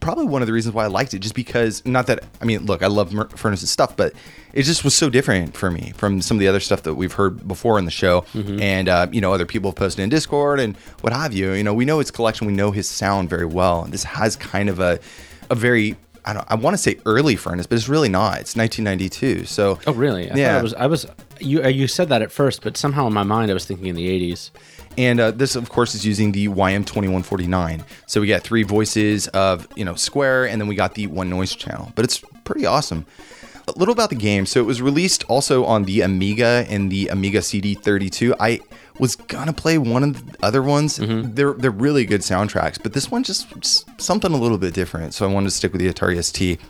probably 0.00 0.26
one 0.26 0.40
of 0.40 0.46
the 0.46 0.52
reasons 0.52 0.72
why 0.74 0.84
i 0.84 0.86
liked 0.86 1.14
it 1.14 1.18
just 1.18 1.34
because 1.34 1.84
not 1.84 2.06
that 2.06 2.22
i 2.40 2.44
mean 2.44 2.64
look 2.64 2.82
i 2.82 2.86
love 2.86 3.12
Mer- 3.12 3.24
Furniss's 3.26 3.70
stuff 3.70 3.96
but 3.96 4.12
it 4.52 4.62
just 4.62 4.84
was 4.84 4.94
so 4.94 5.10
different 5.10 5.56
for 5.56 5.68
me 5.70 5.92
from 5.96 6.22
some 6.22 6.36
of 6.36 6.40
the 6.40 6.46
other 6.46 6.60
stuff 6.60 6.82
that 6.84 6.94
we've 6.94 7.14
heard 7.14 7.46
before 7.48 7.76
in 7.78 7.86
the 7.86 7.90
show 7.90 8.24
and 8.34 8.88
uh, 8.88 9.08
you 9.10 9.20
know 9.20 9.32
other 9.32 9.46
people 9.46 9.70
have 9.70 9.76
posted 9.76 10.02
in 10.04 10.10
discord 10.10 10.60
and 10.60 10.76
what 11.00 11.12
have 11.12 11.32
you 11.32 11.52
you 11.52 11.64
know 11.64 11.74
we 11.74 11.84
know 11.84 11.98
his 11.98 12.10
collection 12.12 12.46
we 12.46 12.52
know 12.52 12.70
his 12.70 12.88
sound 12.88 13.28
very 13.28 13.46
well 13.46 13.82
this 13.88 14.04
has 14.04 14.36
kind 14.36 14.68
of 14.68 14.78
a 14.78 15.00
a 15.50 15.54
very 15.56 15.96
I 16.26 16.32
don't 16.32 16.46
I 16.48 16.54
want 16.54 16.72
to 16.74 16.78
say 16.78 16.98
early 17.04 17.36
Furniss, 17.36 17.68
but 17.68 17.72
it's 17.72 17.86
really 17.86 18.08
not. 18.08 18.40
It's 18.40 18.56
1992. 18.56 19.44
So 19.44 19.78
Oh, 19.86 19.92
really? 19.92 20.30
I 20.30 20.34
Yeah. 20.34 20.58
It 20.58 20.62
was. 20.62 20.72
I 20.72 20.86
was. 20.86 21.04
You 21.44 21.62
uh, 21.62 21.68
you 21.68 21.86
said 21.86 22.08
that 22.08 22.22
at 22.22 22.32
first, 22.32 22.62
but 22.62 22.76
somehow 22.76 23.06
in 23.06 23.12
my 23.12 23.22
mind 23.22 23.50
I 23.50 23.54
was 23.54 23.64
thinking 23.64 23.86
in 23.86 23.94
the 23.96 24.32
80s. 24.32 24.50
And 24.96 25.18
uh, 25.18 25.30
this, 25.32 25.56
of 25.56 25.68
course, 25.70 25.94
is 25.94 26.06
using 26.06 26.30
the 26.32 26.46
YM2149. 26.48 27.82
So 28.06 28.20
we 28.20 28.28
got 28.28 28.42
three 28.42 28.62
voices 28.62 29.26
of, 29.28 29.66
you 29.74 29.84
know, 29.84 29.96
Square, 29.96 30.46
and 30.46 30.60
then 30.60 30.68
we 30.68 30.76
got 30.76 30.94
the 30.94 31.08
one 31.08 31.28
noise 31.28 31.54
channel. 31.54 31.92
But 31.96 32.04
it's 32.04 32.22
pretty 32.44 32.64
awesome. 32.64 33.04
A 33.66 33.72
little 33.76 33.92
about 33.92 34.10
the 34.10 34.16
game. 34.16 34.46
So 34.46 34.60
it 34.60 34.64
was 34.66 34.80
released 34.82 35.24
also 35.24 35.64
on 35.64 35.84
the 35.84 36.02
Amiga 36.02 36.66
and 36.68 36.92
the 36.92 37.08
Amiga 37.08 37.38
CD32. 37.38 38.34
I 38.38 38.60
was 39.00 39.16
gonna 39.16 39.52
play 39.54 39.78
one 39.78 40.04
of 40.04 40.32
the 40.32 40.44
other 40.44 40.62
ones. 40.62 40.98
They're 41.34 41.54
they're 41.54 41.70
really 41.70 42.04
good 42.04 42.20
soundtracks, 42.20 42.80
but 42.80 42.92
this 42.92 43.10
one 43.10 43.24
just, 43.24 43.48
just 43.60 44.00
something 44.00 44.32
a 44.32 44.36
little 44.36 44.58
bit 44.58 44.74
different. 44.74 45.14
So 45.14 45.28
I 45.28 45.32
wanted 45.32 45.46
to 45.46 45.50
stick 45.52 45.72
with 45.72 45.80
the 45.80 45.90
Atari 45.92 46.22
ST. 46.22 46.60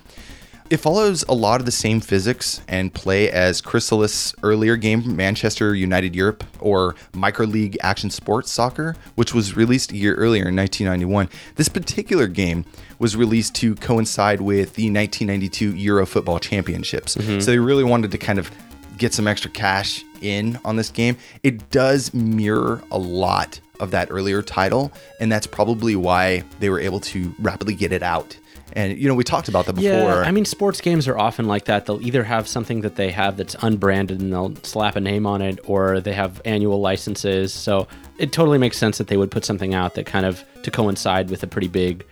It 0.70 0.78
follows 0.78 1.24
a 1.28 1.34
lot 1.34 1.60
of 1.60 1.66
the 1.66 1.72
same 1.72 2.00
physics 2.00 2.62
and 2.68 2.92
play 2.92 3.30
as 3.30 3.60
Krisalis' 3.60 4.34
earlier 4.42 4.76
game, 4.76 5.14
Manchester 5.14 5.74
United 5.74 6.16
Europe, 6.16 6.42
or 6.58 6.94
Micro 7.12 7.44
League 7.44 7.76
Action 7.82 8.08
Sports 8.08 8.50
Soccer, 8.50 8.96
which 9.14 9.34
was 9.34 9.56
released 9.56 9.92
a 9.92 9.96
year 9.96 10.14
earlier 10.14 10.48
in 10.48 10.56
1991. 10.56 11.28
This 11.56 11.68
particular 11.68 12.26
game 12.28 12.64
was 12.98 13.14
released 13.14 13.54
to 13.56 13.74
coincide 13.74 14.40
with 14.40 14.74
the 14.74 14.90
1992 14.90 15.76
Euro 15.76 16.06
Football 16.06 16.38
Championships. 16.38 17.16
Mm-hmm. 17.16 17.40
So 17.40 17.50
they 17.50 17.58
really 17.58 17.84
wanted 17.84 18.10
to 18.12 18.18
kind 18.18 18.38
of 18.38 18.50
get 18.96 19.12
some 19.12 19.26
extra 19.26 19.50
cash 19.50 20.02
in 20.22 20.58
on 20.64 20.76
this 20.76 20.88
game. 20.88 21.18
It 21.42 21.70
does 21.70 22.14
mirror 22.14 22.82
a 22.90 22.98
lot 22.98 23.60
of 23.80 23.90
that 23.90 24.08
earlier 24.10 24.40
title, 24.40 24.92
and 25.20 25.30
that's 25.30 25.46
probably 25.46 25.94
why 25.94 26.44
they 26.60 26.70
were 26.70 26.80
able 26.80 27.00
to 27.00 27.34
rapidly 27.38 27.74
get 27.74 27.92
it 27.92 28.02
out. 28.02 28.38
And 28.72 28.98
you 28.98 29.08
know, 29.08 29.14
we 29.14 29.24
talked 29.24 29.48
about 29.48 29.66
that 29.66 29.74
before. 29.74 29.90
Yeah, 29.90 30.20
I 30.20 30.30
mean, 30.30 30.44
sports 30.44 30.80
games 30.80 31.06
are 31.06 31.16
often 31.16 31.46
like 31.46 31.66
that. 31.66 31.86
They'll 31.86 32.04
either 32.04 32.24
have 32.24 32.48
something 32.48 32.80
that 32.80 32.96
they 32.96 33.10
have 33.10 33.36
that's 33.36 33.54
unbranded 33.60 34.20
and 34.20 34.32
they'll 34.32 34.56
slap 34.62 34.96
a 34.96 35.00
name 35.00 35.26
on 35.26 35.42
it, 35.42 35.60
or 35.64 36.00
they 36.00 36.12
have 36.12 36.40
annual 36.44 36.80
licenses. 36.80 37.52
So 37.52 37.86
it 38.18 38.32
totally 38.32 38.58
makes 38.58 38.78
sense 38.78 38.98
that 38.98 39.08
they 39.08 39.16
would 39.16 39.30
put 39.30 39.44
something 39.44 39.74
out 39.74 39.94
that 39.94 40.06
kind 40.06 40.26
of 40.26 40.42
to 40.62 40.70
coincide 40.70 41.30
with 41.30 41.42
a 41.42 41.46
pretty 41.46 41.68
big, 41.68 42.04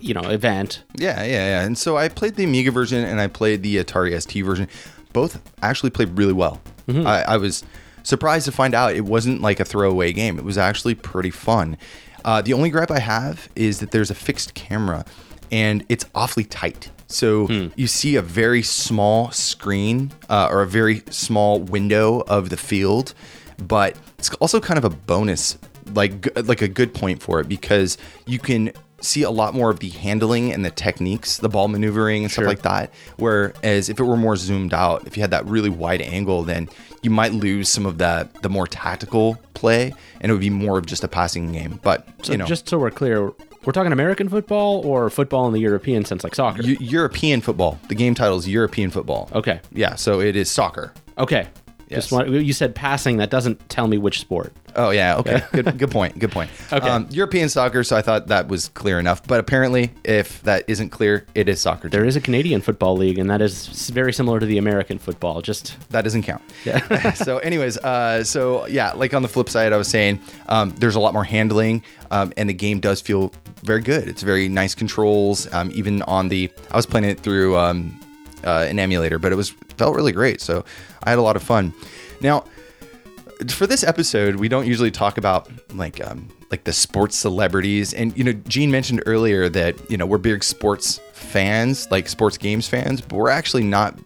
you 0.00 0.12
know, 0.12 0.22
event. 0.22 0.82
Yeah, 0.96 1.22
yeah, 1.22 1.60
yeah. 1.60 1.62
And 1.62 1.78
so 1.78 1.96
I 1.96 2.08
played 2.08 2.34
the 2.34 2.44
Amiga 2.44 2.70
version 2.70 3.04
and 3.04 3.20
I 3.20 3.26
played 3.28 3.62
the 3.62 3.76
Atari 3.76 4.20
ST 4.20 4.44
version. 4.44 4.68
Both 5.12 5.40
actually 5.62 5.90
played 5.90 6.16
really 6.18 6.32
well. 6.32 6.60
I, 6.88 7.22
I 7.22 7.36
was 7.36 7.62
surprised 8.02 8.46
to 8.46 8.52
find 8.52 8.74
out 8.74 8.94
it 8.94 9.04
wasn't 9.04 9.40
like 9.40 9.60
a 9.60 9.64
throwaway 9.64 10.12
game. 10.12 10.38
It 10.38 10.44
was 10.44 10.58
actually 10.58 10.96
pretty 10.96 11.30
fun. 11.30 11.76
Uh, 12.24 12.42
the 12.42 12.52
only 12.52 12.68
gripe 12.68 12.90
I 12.90 12.98
have 12.98 13.48
is 13.54 13.78
that 13.80 13.92
there's 13.92 14.10
a 14.10 14.14
fixed 14.14 14.54
camera 14.54 15.04
and 15.50 15.84
it's 15.88 16.04
awfully 16.14 16.44
tight. 16.44 16.90
So 17.06 17.70
you 17.74 17.86
see 17.88 18.14
a 18.16 18.22
very 18.22 18.62
small 18.62 19.30
screen 19.32 20.12
uh, 20.28 20.48
or 20.50 20.62
a 20.62 20.66
very 20.66 21.02
small 21.10 21.58
window 21.58 22.20
of 22.28 22.50
the 22.50 22.56
field, 22.56 23.14
but 23.58 23.96
it's 24.18 24.32
also 24.34 24.60
kind 24.60 24.78
of 24.78 24.84
a 24.84 24.90
bonus, 24.90 25.58
like 25.94 26.28
like 26.46 26.62
a 26.62 26.68
good 26.68 26.94
point 26.94 27.20
for 27.22 27.40
it 27.40 27.48
because 27.48 27.98
you 28.26 28.38
can 28.38 28.72
see 29.00 29.22
a 29.22 29.30
lot 29.30 29.54
more 29.54 29.70
of 29.70 29.80
the 29.80 29.88
handling 29.88 30.52
and 30.52 30.64
the 30.64 30.70
techniques, 30.70 31.38
the 31.38 31.48
ball 31.48 31.66
maneuvering 31.68 32.22
and 32.22 32.30
stuff 32.30 32.44
like 32.50 32.62
that. 32.62 32.92
Whereas 33.16 33.88
if 33.88 33.98
it 33.98 34.04
were 34.04 34.16
more 34.16 34.36
zoomed 34.36 34.74
out, 34.74 35.06
if 35.06 35.16
you 35.16 35.22
had 35.22 35.30
that 35.32 35.46
really 35.46 35.70
wide 35.70 36.02
angle, 36.02 36.42
then 36.42 36.68
you 37.02 37.10
might 37.10 37.32
lose 37.32 37.68
some 37.68 37.86
of 37.86 37.98
that 37.98 38.42
the 38.42 38.50
more 38.50 38.66
tactical 38.66 39.40
play, 39.54 39.94
and 40.20 40.30
it 40.30 40.32
would 40.32 40.40
be 40.40 40.50
more 40.50 40.78
of 40.78 40.86
just 40.86 41.02
a 41.02 41.08
passing 41.08 41.50
game. 41.50 41.80
But 41.82 42.06
So 42.22 42.32
you 42.32 42.38
know, 42.38 42.46
just 42.46 42.68
so 42.68 42.78
we're 42.78 42.90
clear, 42.90 43.32
we're 43.64 43.72
talking 43.72 43.92
American 43.92 44.28
football 44.28 44.84
or 44.86 45.10
football 45.10 45.46
in 45.46 45.52
the 45.52 45.60
European 45.60 46.04
sense, 46.04 46.24
like 46.24 46.34
soccer. 46.34 46.62
Eu- 46.62 46.76
European 46.80 47.40
football. 47.40 47.78
The 47.88 47.94
game 47.94 48.14
title 48.14 48.38
is 48.38 48.48
European 48.48 48.90
football. 48.90 49.28
okay, 49.34 49.60
Yeah, 49.72 49.94
so 49.96 50.20
it 50.20 50.36
is 50.36 50.50
soccer. 50.50 50.92
okay. 51.18 51.48
Yes. 51.90 52.04
Just 52.04 52.12
want, 52.12 52.28
you 52.30 52.52
said 52.52 52.74
passing. 52.74 53.16
That 53.16 53.30
doesn't 53.30 53.68
tell 53.68 53.88
me 53.88 53.98
which 53.98 54.20
sport. 54.20 54.52
Oh 54.76 54.90
yeah, 54.90 55.16
okay. 55.16 55.42
good 55.52 55.76
good 55.76 55.90
point. 55.90 56.18
Good 56.18 56.30
point. 56.30 56.50
Okay. 56.72 57.04
European 57.10 57.48
soccer, 57.48 57.82
so 57.82 57.96
I 57.96 58.02
thought 58.02 58.28
that 58.28 58.46
was 58.46 58.68
clear 58.68 59.00
enough. 59.00 59.26
But 59.26 59.40
apparently, 59.40 59.92
if 60.04 60.40
that 60.42 60.62
isn't 60.68 60.90
clear, 60.90 61.26
it 61.34 61.48
is 61.48 61.60
soccer. 61.60 61.88
There 61.88 62.04
is 62.04 62.14
a 62.14 62.20
Canadian 62.20 62.60
football 62.60 62.96
league, 62.96 63.18
and 63.18 63.28
that 63.28 63.42
is 63.42 63.90
very 63.90 64.12
similar 64.12 64.38
to 64.38 64.46
the 64.46 64.56
American 64.56 64.96
football. 64.96 65.42
Just 65.42 65.76
that 65.90 66.02
doesn't 66.02 66.22
count. 66.22 66.42
Yeah. 66.64 67.12
so, 67.14 67.38
anyways, 67.38 67.78
uh, 67.78 68.22
so 68.22 68.66
yeah, 68.66 68.92
like 68.92 69.14
on 69.14 69.22
the 69.22 69.28
flip 69.28 69.48
side, 69.48 69.72
I 69.72 69.76
was 69.76 69.88
saying 69.88 70.20
um, 70.48 70.70
there's 70.76 70.94
a 70.94 71.00
lot 71.00 71.12
more 71.12 71.24
handling, 71.24 71.82
um, 72.12 72.32
and 72.36 72.48
the 72.48 72.54
game 72.54 72.78
does 72.78 73.00
feel 73.00 73.32
very 73.62 73.80
good. 73.80 74.06
It's 74.06 74.22
very 74.22 74.48
nice 74.48 74.74
controls. 74.74 75.52
Um, 75.52 75.70
even 75.74 76.02
on 76.02 76.28
the, 76.28 76.50
I 76.70 76.76
was 76.76 76.86
playing 76.86 77.06
it 77.06 77.18
through 77.18 77.56
um, 77.58 77.98
uh, 78.44 78.66
an 78.68 78.78
emulator, 78.78 79.18
but 79.18 79.32
it 79.32 79.36
was 79.36 79.54
felt 79.80 79.96
really 79.96 80.12
great. 80.12 80.40
So 80.40 80.64
I 81.02 81.10
had 81.10 81.18
a 81.18 81.22
lot 81.22 81.36
of 81.36 81.42
fun. 81.42 81.72
Now, 82.20 82.44
for 83.48 83.66
this 83.66 83.82
episode, 83.82 84.36
we 84.36 84.48
don't 84.48 84.66
usually 84.66 84.90
talk 84.90 85.16
about 85.18 85.48
like 85.74 86.06
um, 86.06 86.28
like 86.50 86.64
the 86.64 86.72
sports 86.72 87.16
celebrities, 87.16 87.94
and 87.94 88.16
you 88.16 88.22
know, 88.24 88.32
Gene 88.46 88.70
mentioned 88.70 89.02
earlier 89.06 89.48
that 89.48 89.90
you 89.90 89.96
know 89.96 90.04
we're 90.06 90.18
big 90.18 90.44
sports 90.44 91.00
fans, 91.14 91.90
like 91.90 92.08
sports 92.08 92.36
games 92.36 92.68
fans, 92.68 93.00
but 93.00 93.16
we're 93.16 93.30
actually 93.30 93.64
not 93.64 93.98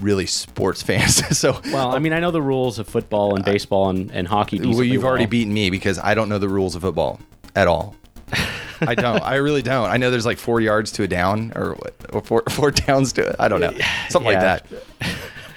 really 0.00 0.26
sports 0.26 0.82
fans. 0.88 1.14
so, 1.38 1.60
well, 1.72 1.94
I 1.94 2.00
mean, 2.00 2.12
I 2.12 2.18
know 2.18 2.32
the 2.32 2.42
rules 2.42 2.80
of 2.80 2.88
football 2.88 3.36
and 3.36 3.44
baseball 3.44 3.90
and, 3.90 4.10
and 4.10 4.26
hockey. 4.26 4.58
well, 4.60 4.82
you've 4.82 5.04
already 5.04 5.26
beaten 5.26 5.54
me 5.54 5.70
because 5.70 5.98
I 6.00 6.14
don't 6.14 6.28
know 6.28 6.38
the 6.38 6.48
rules 6.48 6.74
of 6.74 6.82
football 6.82 7.20
at 7.54 7.68
all. 7.68 7.94
I 8.84 8.96
don't. 8.96 9.22
I 9.22 9.36
really 9.36 9.62
don't. 9.62 9.88
I 9.88 9.96
know 9.96 10.10
there's 10.10 10.26
like 10.26 10.38
four 10.38 10.60
yards 10.60 10.90
to 10.92 11.04
a 11.04 11.06
down, 11.06 11.52
or 11.54 11.78
or 12.12 12.20
four 12.20 12.42
four 12.48 12.70
downs 12.86 13.12
to. 13.12 13.28
It. 13.28 13.36
I 13.38 13.46
don't 13.46 13.60
know, 13.60 13.70
something 14.08 14.32
Yeah. 14.32 14.54
like 14.54 14.68
that. 14.68 14.82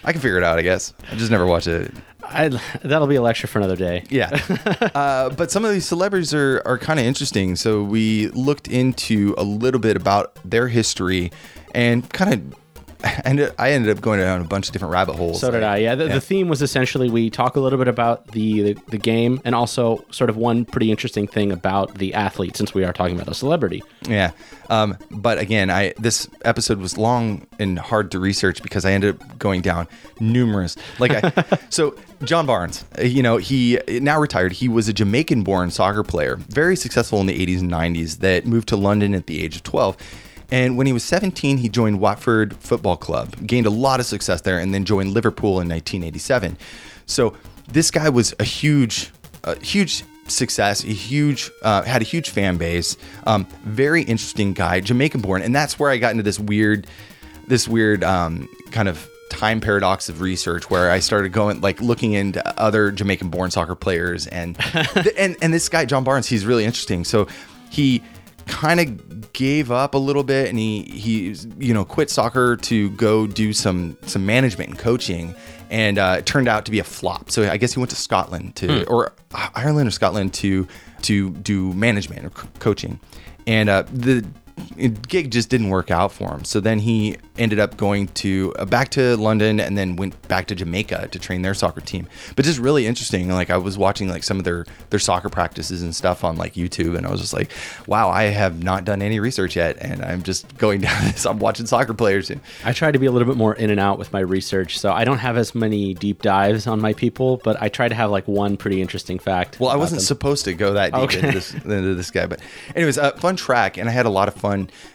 I 0.06 0.12
can 0.12 0.22
figure 0.22 0.38
it 0.38 0.44
out. 0.44 0.58
I 0.58 0.62
guess. 0.62 0.94
I 1.12 1.16
just 1.16 1.32
never 1.32 1.46
watched 1.46 1.68
it. 1.68 1.92
I, 2.24 2.50
that'll 2.84 3.08
be 3.08 3.16
a 3.16 3.22
lecture 3.22 3.48
for 3.48 3.60
another 3.60 3.76
day. 3.76 4.04
Yeah. 4.10 4.40
uh, 4.96 5.30
but 5.30 5.52
some 5.52 5.66
of 5.66 5.72
these 5.72 5.86
celebrities 5.86 6.34
are, 6.34 6.62
are 6.66 6.78
kind 6.78 7.00
of 7.00 7.06
interesting. 7.06 7.56
So 7.56 7.84
we 7.84 8.28
looked 8.30 8.68
into 8.68 9.36
a 9.38 9.44
little 9.44 9.80
bit 9.80 9.96
about 9.96 10.38
their 10.44 10.68
history 10.68 11.32
and 11.74 12.10
kind 12.12 12.34
of. 12.34 12.60
And 13.26 13.52
I 13.58 13.72
ended 13.72 13.96
up 13.96 14.02
going 14.02 14.20
down 14.20 14.42
a 14.42 14.44
bunch 14.44 14.68
of 14.68 14.74
different 14.74 14.94
rabbit 14.94 15.16
holes. 15.16 15.42
So 15.42 15.50
did 15.50 15.64
I. 15.64 15.78
Yeah, 15.78 15.96
the, 15.96 16.08
the 16.08 16.22
theme 16.22 16.48
was 16.48 16.62
essentially 16.62 17.10
we 17.10 17.30
talk 17.30 17.56
a 17.56 17.60
little 17.60 17.80
bit 17.80 17.88
about 17.88 18.28
the, 18.28 18.62
the 18.62 18.82
the 18.90 18.98
game 18.98 19.42
and 19.46 19.56
also 19.56 20.06
sort 20.12 20.30
of 20.30 20.38
one 20.38 20.66
pretty 20.66 20.92
interesting 20.92 21.26
thing 21.28 21.52
about 21.52 21.96
the 21.96 22.14
athlete 22.14 22.56
since 22.56 22.74
we 22.74 22.84
are 22.84 22.94
talking 22.94 23.16
about 23.16 23.28
a 23.28 23.34
celebrity. 23.34 23.84
Yeah. 24.08 24.32
Um, 24.70 24.98
but 25.10 25.38
again, 25.40 25.70
I 25.70 25.94
this 25.98 26.28
episode 26.44 26.80
was 26.80 26.98
long 26.98 27.48
and 27.60 27.80
hard 27.80 28.12
to 28.12 28.20
research 28.20 28.62
because 28.62 28.86
I 28.86 28.92
ended 28.92 29.16
up 29.20 29.40
going 29.40 29.62
down 29.62 29.88
numerous. 30.20 30.76
Like 31.00 31.24
I, 31.24 31.60
so 31.70 31.96
John 32.24 32.46
Barnes, 32.46 32.86
uh, 32.98 33.04
you 33.04 33.24
know, 33.24 33.38
he 33.38 33.80
now 33.88 34.20
retired. 34.20 34.54
He 34.54 34.68
was 34.68 34.88
a 34.88 34.94
Jamaican-born 34.94 35.72
soccer 35.72 36.04
player, 36.04 36.36
very 36.36 36.76
successful 36.76 37.20
in 37.20 37.28
the 37.28 37.46
80s 37.46 37.62
and 37.62 37.72
90s. 37.72 38.18
That 38.20 38.46
moved 38.46 38.68
to 38.70 38.78
London 38.78 39.14
at 39.16 39.28
the 39.28 39.44
age 39.44 39.56
of 39.56 39.64
12. 39.64 39.98
And 40.56 40.78
when 40.78 40.88
he 40.88 40.94
was 40.94 41.04
17, 41.04 41.58
he 41.58 41.68
joined 41.68 42.00
Watford 42.00 42.56
Football 42.56 42.96
Club, 42.96 43.46
gained 43.46 43.66
a 43.66 43.70
lot 43.70 44.00
of 44.00 44.06
success 44.06 44.40
there, 44.40 44.58
and 44.58 44.74
then 44.74 44.86
joined 44.86 45.12
Liverpool 45.14 45.60
in 45.60 45.68
1987. 45.68 46.58
So 47.06 47.36
this 47.70 47.92
guy 47.92 48.08
was 48.08 48.34
a 48.40 48.46
huge, 48.46 49.12
a 49.44 49.60
huge 49.60 50.06
success, 50.30 50.86
a 50.86 50.94
huge, 50.94 51.52
uh, 51.62 51.82
had 51.82 52.02
a 52.02 52.06
huge 52.06 52.30
fan 52.30 52.56
base. 52.56 52.96
Um, 53.28 53.46
very 53.66 54.04
interesting 54.04 54.54
guy, 54.54 54.80
Jamaican 54.80 55.20
born, 55.20 55.42
and 55.42 55.54
that's 55.54 55.78
where 55.78 55.92
I 55.92 55.98
got 55.98 56.12
into 56.12 56.24
this 56.24 56.40
weird, 56.40 56.88
this 57.50 57.68
weird 57.68 58.06
um, 58.06 58.48
kind 58.72 58.88
of 58.88 59.10
time 59.30 59.60
paradox 59.60 60.08
of 60.08 60.22
research 60.22 60.70
where 60.70 60.90
I 60.90 61.00
started 61.00 61.34
going 61.34 61.60
like 61.60 61.82
looking 61.82 62.14
into 62.14 62.42
other 62.58 62.92
Jamaican 62.92 63.28
born 63.28 63.52
soccer 63.52 63.76
players 63.76 64.26
and 64.28 64.56
and 65.18 65.36
and 65.42 65.54
this 65.54 65.68
guy 65.68 65.84
John 65.84 66.06
Barnes, 66.06 66.28
he's 66.28 66.46
really 66.46 66.64
interesting. 66.64 67.04
So 67.04 67.28
he 67.70 68.02
kind 68.48 68.80
of 68.80 69.15
gave 69.36 69.70
up 69.70 69.94
a 69.94 69.98
little 69.98 70.24
bit 70.24 70.50
and 70.50 70.58
he 70.58 70.84
he 70.84 71.36
you 71.60 71.74
know 71.74 71.86
quit 71.86 72.10
soccer 72.10 72.56
to 72.56 72.90
go 72.92 73.28
do 73.28 73.54
some 73.54 73.98
some 74.04 74.26
management 74.26 74.70
and 74.72 74.80
coaching. 74.80 75.36
And 75.70 75.98
uh, 75.98 76.18
it 76.20 76.26
turned 76.26 76.48
out 76.48 76.66
to 76.66 76.72
be 76.72 76.80
a 76.80 76.84
flop. 76.84 77.30
So 77.30 77.50
i 77.50 77.58
guess 77.58 77.74
he 77.74 77.80
went 77.80 77.90
to 77.92 77.96
scotland 77.96 78.56
to 78.58 78.86
or 78.86 79.14
ireland 79.54 79.88
or 79.88 79.92
scotland 79.92 80.34
to 80.36 80.68
to 81.04 81.30
do 81.32 81.74
management 81.74 82.26
or 82.26 82.30
co- 82.32 82.48
coaching. 82.60 83.00
And 83.46 83.70
uh, 83.70 83.84
the 83.92 84.26
gig 85.08 85.32
just 85.32 85.50
didn't 85.50 85.70
work 85.70 85.92
out 85.92 86.12
for 86.12 86.30
him 86.32 86.44
so 86.46 86.60
then 86.62 86.80
he 86.80 87.18
ended 87.38 87.60
up 87.60 87.76
going 87.76 88.08
to 88.10 88.54
uh, 88.58 88.64
back 88.66 88.88
to 88.90 89.18
london 89.18 89.60
and 89.60 89.78
then 89.78 89.96
went 89.98 90.20
back 90.30 90.48
to 90.48 90.56
jamaica 90.56 91.08
to 91.12 91.20
train 91.20 91.42
their 91.42 91.54
soccer 91.54 91.82
team 91.82 92.08
but 92.38 92.46
just 92.46 92.60
really 92.60 92.88
interesting 92.88 93.28
like 93.30 93.50
i 93.50 93.58
was 93.58 93.78
watching 93.78 94.08
like 94.08 94.24
some 94.24 94.38
of 94.38 94.46
their 94.46 94.66
their 94.92 95.00
soccer 95.00 95.28
practices 95.28 95.82
and 95.82 95.94
stuff 95.94 96.24
on 96.24 96.38
like 96.38 96.54
youtube 96.54 96.96
and 96.98 97.06
i 97.06 97.12
was 97.12 97.20
just 97.20 97.34
like 97.34 97.52
wow 97.88 98.10
i 98.10 98.24
have 98.24 98.64
not 98.64 98.86
done 98.86 99.02
any 99.02 99.20
research 99.20 99.58
yet 99.58 99.76
and 99.82 100.02
i'm 100.06 100.24
just 100.24 100.58
going 100.58 100.80
down 100.88 101.04
this 101.06 101.26
i'm 101.26 101.40
watching 101.40 101.66
soccer 101.66 101.94
players 101.94 102.30
and 102.30 102.40
I 102.64 102.72
try 102.74 102.92
to 102.92 102.98
be 103.00 103.06
a 103.06 103.12
little 103.12 103.28
bit 103.28 103.38
more 103.38 103.54
in 103.56 103.70
and 103.70 103.80
out 103.80 104.00
with 104.00 104.12
my 104.14 104.20
research, 104.22 104.80
so 104.80 104.92
I 104.92 105.04
don't 105.06 105.18
have 105.20 105.38
as 105.38 105.54
many 105.54 105.94
deep 105.94 106.22
dives 106.22 106.66
on 106.68 106.80
my 106.82 106.94
people, 106.94 107.38
but 107.44 107.62
I 107.62 107.70
try 107.70 107.88
to 107.88 107.94
have 107.96 108.10
like 108.10 108.28
one 108.28 108.58
pretty 108.58 108.82
interesting 108.82 109.20
fact. 109.20 109.60
well 109.60 109.70
i 109.70 109.76
wasn't 109.76 110.00
them. 110.00 110.06
supposed 110.06 110.46
to 110.46 110.54
go 110.54 110.74
that 110.74 110.92
deep 110.94 111.02
Okay. 111.04 111.20
into, 111.20 111.32
this, 111.32 111.54
into 111.54 111.94
this 111.96 112.12
guy 112.12 112.26
but 112.26 112.40
anyways 112.76 112.98
uh, 112.98 113.12
fun 113.14 113.36
track 113.36 113.78
and 113.78 113.88
i 113.90 113.92
had 113.92 114.06
a 114.06 114.10
lot 114.10 114.28
of 114.28 114.34
fun 114.34 114.45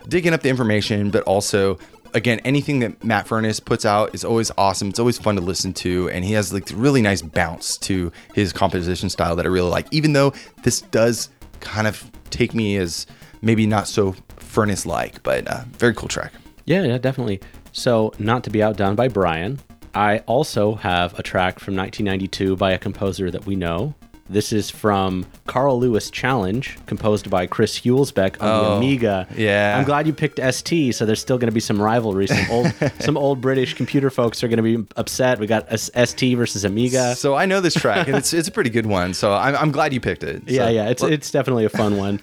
digging 0.09 0.33
up 0.33 0.43
the 0.43 0.49
information, 0.49 1.11
but 1.11 1.23
also 1.25 1.79
again, 2.15 2.41
anything 2.41 2.81
that 2.81 3.03
Matt 3.05 3.27
Furniss 3.27 3.65
puts 3.65 3.85
out 3.85 4.15
is 4.15 4.25
always 4.25 4.51
awesome. 4.59 4.89
It's 4.89 4.99
always 4.99 5.19
fun 5.19 5.37
to 5.37 5.41
listen 5.41 5.73
to, 5.75 6.11
and 6.11 6.25
he 6.25 6.33
has 6.35 6.53
like 6.53 6.69
really 6.73 7.03
nice 7.03 7.23
bounce 7.23 7.77
to 7.79 8.13
his 8.35 8.53
composition 8.53 9.11
style 9.11 9.37
that 9.37 9.47
I 9.47 9.49
really 9.49 9.71
like. 9.71 9.87
Even 9.91 10.13
though 10.13 10.33
this 10.63 10.81
does 10.81 11.29
kind 11.61 11.87
of 11.87 12.11
take 12.31 12.55
me 12.55 12.77
as 12.77 13.07
maybe 13.43 13.67
not 13.67 13.89
so 13.89 14.15
Furniss 14.37 14.87
like, 14.87 15.23
but 15.23 15.47
uh, 15.47 15.65
very 15.73 15.95
cool 15.95 16.09
track. 16.09 16.33
Yeah, 16.65 16.83
yeah, 16.83 16.99
definitely. 16.99 17.41
So, 17.73 18.13
not 18.19 18.45
to 18.45 18.51
be 18.51 18.63
outdone 18.63 18.97
by 18.97 19.09
Brian, 19.09 19.61
I 19.95 20.19
also 20.21 20.75
have 20.77 21.19
a 21.19 21.23
track 21.23 21.59
from 21.59 21.77
1992 21.77 22.57
by 22.57 22.73
a 22.73 22.79
composer 22.79 23.31
that 23.31 23.47
we 23.47 23.57
know. 23.57 23.95
This 24.31 24.53
is 24.53 24.71
from 24.71 25.27
Carl 25.49 25.81
Lewis 25.81 26.09
Challenge, 26.09 26.79
composed 26.87 27.29
by 27.29 27.47
Chris 27.47 27.81
Huelsbeck 27.81 28.41
on 28.41 28.47
the 28.63 28.69
Oh, 28.71 28.77
Amiga. 28.77 29.27
yeah. 29.37 29.77
I'm 29.77 29.85
glad 29.85 30.07
you 30.07 30.13
picked 30.13 30.39
ST, 30.55 30.95
so 30.95 31.05
there's 31.05 31.21
still 31.21 31.37
going 31.37 31.49
to 31.49 31.53
be 31.55 31.59
some 31.59 31.83
rivalry. 31.83 32.29
Some 32.29 32.47
old, 32.51 32.73
some 33.01 33.17
old 33.17 33.41
British 33.41 33.75
computer 33.75 34.09
folks 34.09 34.45
are 34.45 34.49
going 34.49 34.63
to 34.63 34.79
be 34.79 34.87
upset. 34.97 35.41
We 35.41 35.49
got 35.49 35.67
ST 35.77 36.37
versus 36.39 36.65
Amiga. 36.65 37.17
So 37.17 37.35
I 37.35 37.45
know 37.47 37.61
this 37.61 37.75
track, 37.75 38.07
and 38.07 38.17
it's 38.17 38.33
it's 38.33 38.47
a 38.47 38.53
pretty 38.53 38.71
good 38.71 38.87
one. 38.87 39.15
So 39.15 39.33
I'm, 39.33 39.57
I'm 39.57 39.73
glad 39.73 39.93
you 39.93 40.01
picked 40.01 40.23
it. 40.23 40.45
yeah, 40.47 40.67
So 40.67 40.71
yeah, 40.71 40.89
it's 40.91 41.03
it's 41.03 41.31
definitely 41.33 41.65
a 41.65 41.69
fun 41.71 41.97
one. 41.97 42.21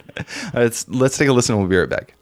let's 0.53 0.87
let's 0.89 1.17
take 1.17 1.27
a 1.27 1.33
listen, 1.33 1.55
and 1.55 1.61
we'll 1.61 1.69
be 1.69 1.75
right 1.77 1.89
back. 1.89 2.13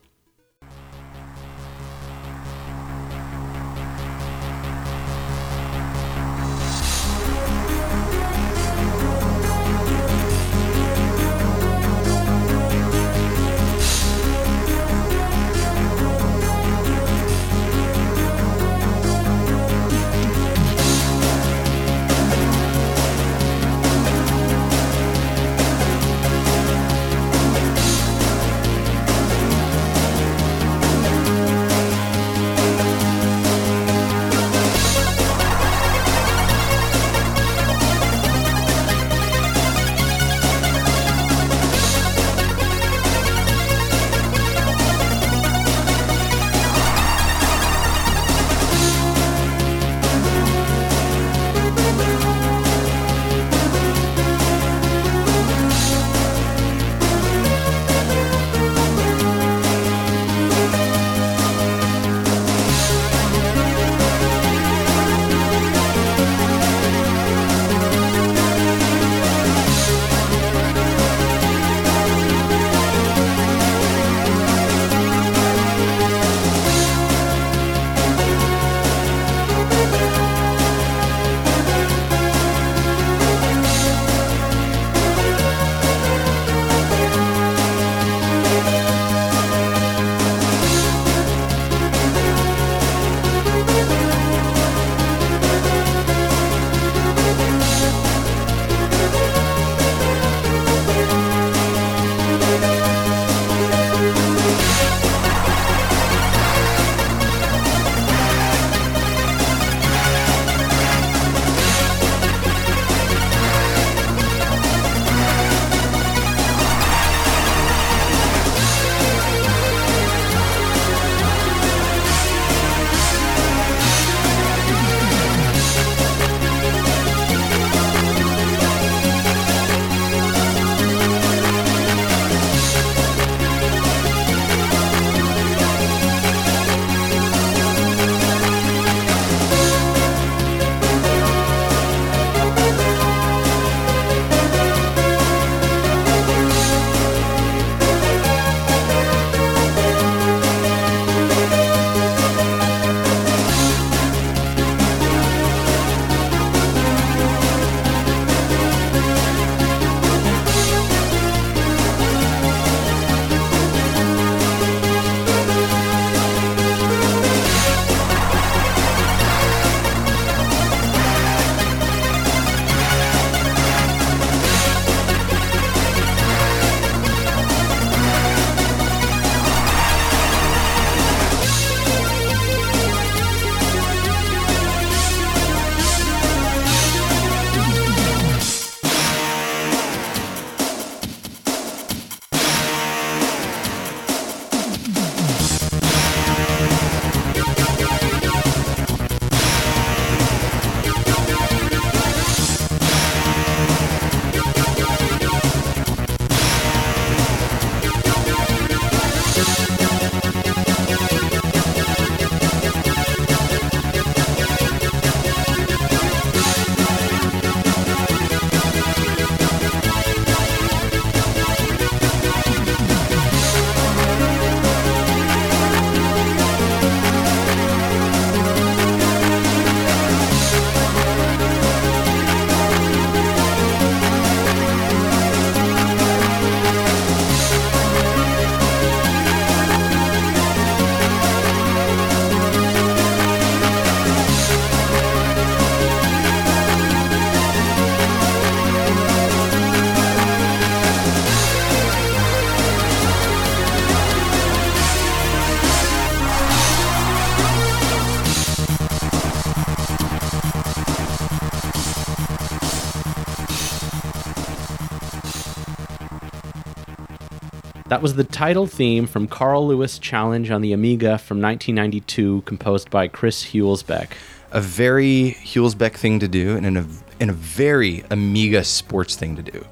Was 268.06 268.14
the 268.14 268.24
title 268.24 268.68
theme 268.68 269.08
from 269.08 269.28
Carl 269.28 269.66
Lewis 269.68 269.98
Challenge 269.98 270.52
on 270.52 270.62
the 270.62 270.74
Amiga 270.74 271.18
from 271.18 271.42
1992, 271.42 272.44
composed 272.46 272.92
by 272.92 273.08
Chris 273.08 273.46
Hulsbeck. 273.46 274.10
A 274.52 274.62
very 274.62 275.36
Hulsbeck 275.44 275.94
thing 275.94 276.20
to 276.20 276.28
do, 276.28 276.56
and 276.56 276.68
in 276.68 276.78
a 276.78 276.86
and 277.20 277.32
a 277.32 277.34
very 277.34 278.04
Amiga 278.12 278.64
sports 278.64 279.16
thing 279.16 279.36
to 279.38 279.42
do. 279.42 279.66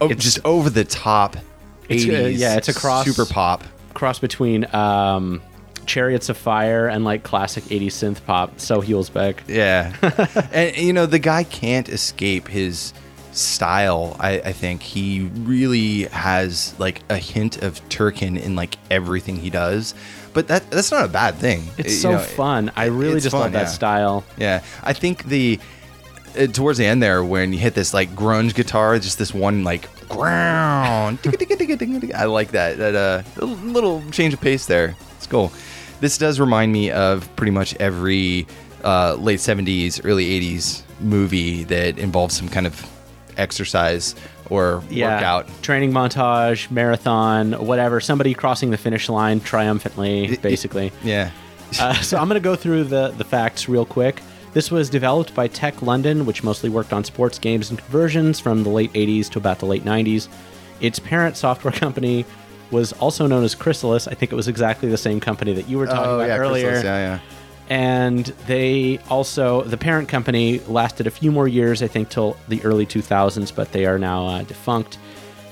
Oh, 0.00 0.04
It's- 0.08 0.22
just 0.22 0.38
over 0.44 0.70
the 0.70 0.84
top. 0.84 1.36
It's, 1.88 2.04
uh, 2.04 2.10
80s, 2.10 2.38
yeah, 2.38 2.56
it's 2.56 2.68
a 2.68 2.74
cross- 2.74 3.06
super 3.12 3.26
pop. 3.28 3.64
Cross 3.92 4.20
between 4.20 4.72
um, 4.72 5.42
Chariots 5.84 6.28
of 6.28 6.36
Fire 6.36 6.86
and 6.86 7.04
like 7.04 7.24
classic 7.24 7.64
80s 7.64 7.86
synth 7.86 8.24
pop. 8.24 8.60
So 8.60 8.82
Hulsbeck. 8.82 9.38
Yeah, 9.48 9.92
and 10.52 10.76
you 10.76 10.92
know 10.92 11.06
the 11.06 11.18
guy 11.18 11.42
can't 11.42 11.88
escape 11.88 12.46
his 12.46 12.94
style. 13.36 14.16
I, 14.18 14.40
I 14.40 14.52
think 14.52 14.82
he 14.82 15.22
really 15.22 16.04
has 16.04 16.74
like 16.78 17.02
a 17.08 17.16
hint 17.16 17.62
of 17.62 17.86
Turrican 17.88 18.40
in 18.40 18.56
like 18.56 18.76
everything 18.90 19.36
he 19.36 19.50
does, 19.50 19.94
but 20.32 20.48
that 20.48 20.70
that's 20.70 20.90
not 20.90 21.04
a 21.04 21.08
bad 21.08 21.36
thing. 21.36 21.64
It's 21.78 22.00
so 22.00 22.12
know, 22.12 22.18
fun. 22.18 22.72
I 22.76 22.86
really 22.86 23.20
just 23.20 23.30
fun, 23.30 23.42
love 23.42 23.52
that 23.52 23.62
yeah. 23.62 23.68
style. 23.68 24.24
Yeah, 24.36 24.62
I 24.82 24.92
think 24.92 25.24
the 25.24 25.60
uh, 26.38 26.46
towards 26.46 26.78
the 26.78 26.86
end 26.86 27.02
there 27.02 27.24
when 27.24 27.52
you 27.52 27.58
hit 27.58 27.74
this 27.74 27.94
like 27.94 28.10
grunge 28.10 28.54
guitar, 28.54 28.98
just 28.98 29.18
this 29.18 29.34
one 29.34 29.64
like 29.64 29.88
ground. 30.08 31.18
I 32.14 32.24
like 32.24 32.52
that. 32.52 32.78
That 32.78 32.94
uh, 32.94 33.22
a 33.40 33.44
little 33.44 34.02
change 34.10 34.34
of 34.34 34.40
pace 34.40 34.66
there. 34.66 34.96
It's 35.16 35.26
cool. 35.26 35.52
This 36.00 36.18
does 36.18 36.40
remind 36.40 36.72
me 36.72 36.90
of 36.90 37.34
pretty 37.36 37.52
much 37.52 37.74
every 37.76 38.46
uh, 38.82 39.14
late 39.14 39.40
'70s, 39.40 40.00
early 40.04 40.40
'80s 40.40 40.82
movie 41.00 41.64
that 41.64 41.98
involves 41.98 42.36
some 42.36 42.48
kind 42.48 42.66
of 42.66 42.93
exercise 43.36 44.14
or 44.50 44.82
Yeah. 44.90 45.14
workout. 45.14 45.62
Training 45.62 45.92
montage, 45.92 46.70
marathon, 46.70 47.52
whatever. 47.52 48.00
Somebody 48.00 48.34
crossing 48.34 48.70
the 48.70 48.76
finish 48.76 49.08
line 49.08 49.40
triumphantly, 49.40 50.36
basically. 50.42 50.92
Yeah. 51.02 51.30
Uh, 51.80 51.94
so 51.94 52.18
I'm 52.18 52.28
going 52.28 52.40
to 52.40 52.44
go 52.44 52.54
through 52.56 52.84
the, 52.84 53.08
the 53.16 53.24
facts 53.24 53.68
real 53.68 53.84
quick. 53.86 54.22
This 54.52 54.70
was 54.70 54.88
developed 54.88 55.34
by 55.34 55.48
Teque 55.48 55.82
London, 55.82 56.26
which 56.26 56.44
mostly 56.44 56.70
worked 56.70 56.92
on 56.92 57.02
sports 57.02 57.38
games 57.40 57.70
and 57.70 57.78
conversions 57.78 58.38
from 58.38 58.62
the 58.62 58.68
late 58.70 58.92
80s 58.92 59.28
to 59.30 59.38
about 59.38 59.58
the 59.58 59.66
late 59.66 59.84
90s. 59.84 60.28
Its 60.80 60.98
parent 61.00 61.36
software 61.36 61.72
company 61.84 62.24
was 62.70 62.92
also 62.94 63.26
known 63.26 63.42
as 63.44 63.54
Krisalis. 63.54 64.06
I 64.10 64.14
think 64.14 64.30
it 64.32 64.36
was 64.36 64.46
exactly 64.48 64.88
the 64.88 64.96
same 64.96 65.18
company 65.20 65.52
that 65.54 65.68
you 65.68 65.78
were 65.78 65.86
talking 65.86 66.04
Oh 66.10 66.14
about 66.16 66.28
yeah, 66.28 66.36
earlier. 66.36 66.72
Krisalis, 66.74 66.84
yeah, 66.84 66.98
yeah. 67.14 67.18
And 67.68 68.26
they 68.46 68.98
also, 69.08 69.62
the 69.62 69.76
parent 69.76 70.08
company 70.08 70.58
lasted 70.60 71.06
a 71.06 71.10
few 71.10 71.32
more 71.32 71.48
years, 71.48 71.82
I 71.82 71.86
think, 71.86 72.10
till 72.10 72.36
the 72.48 72.62
early 72.64 72.84
2000s, 72.84 73.54
but 73.54 73.72
they 73.72 73.86
are 73.86 73.98
now 73.98 74.26
uh, 74.26 74.42
defunct. 74.42 74.98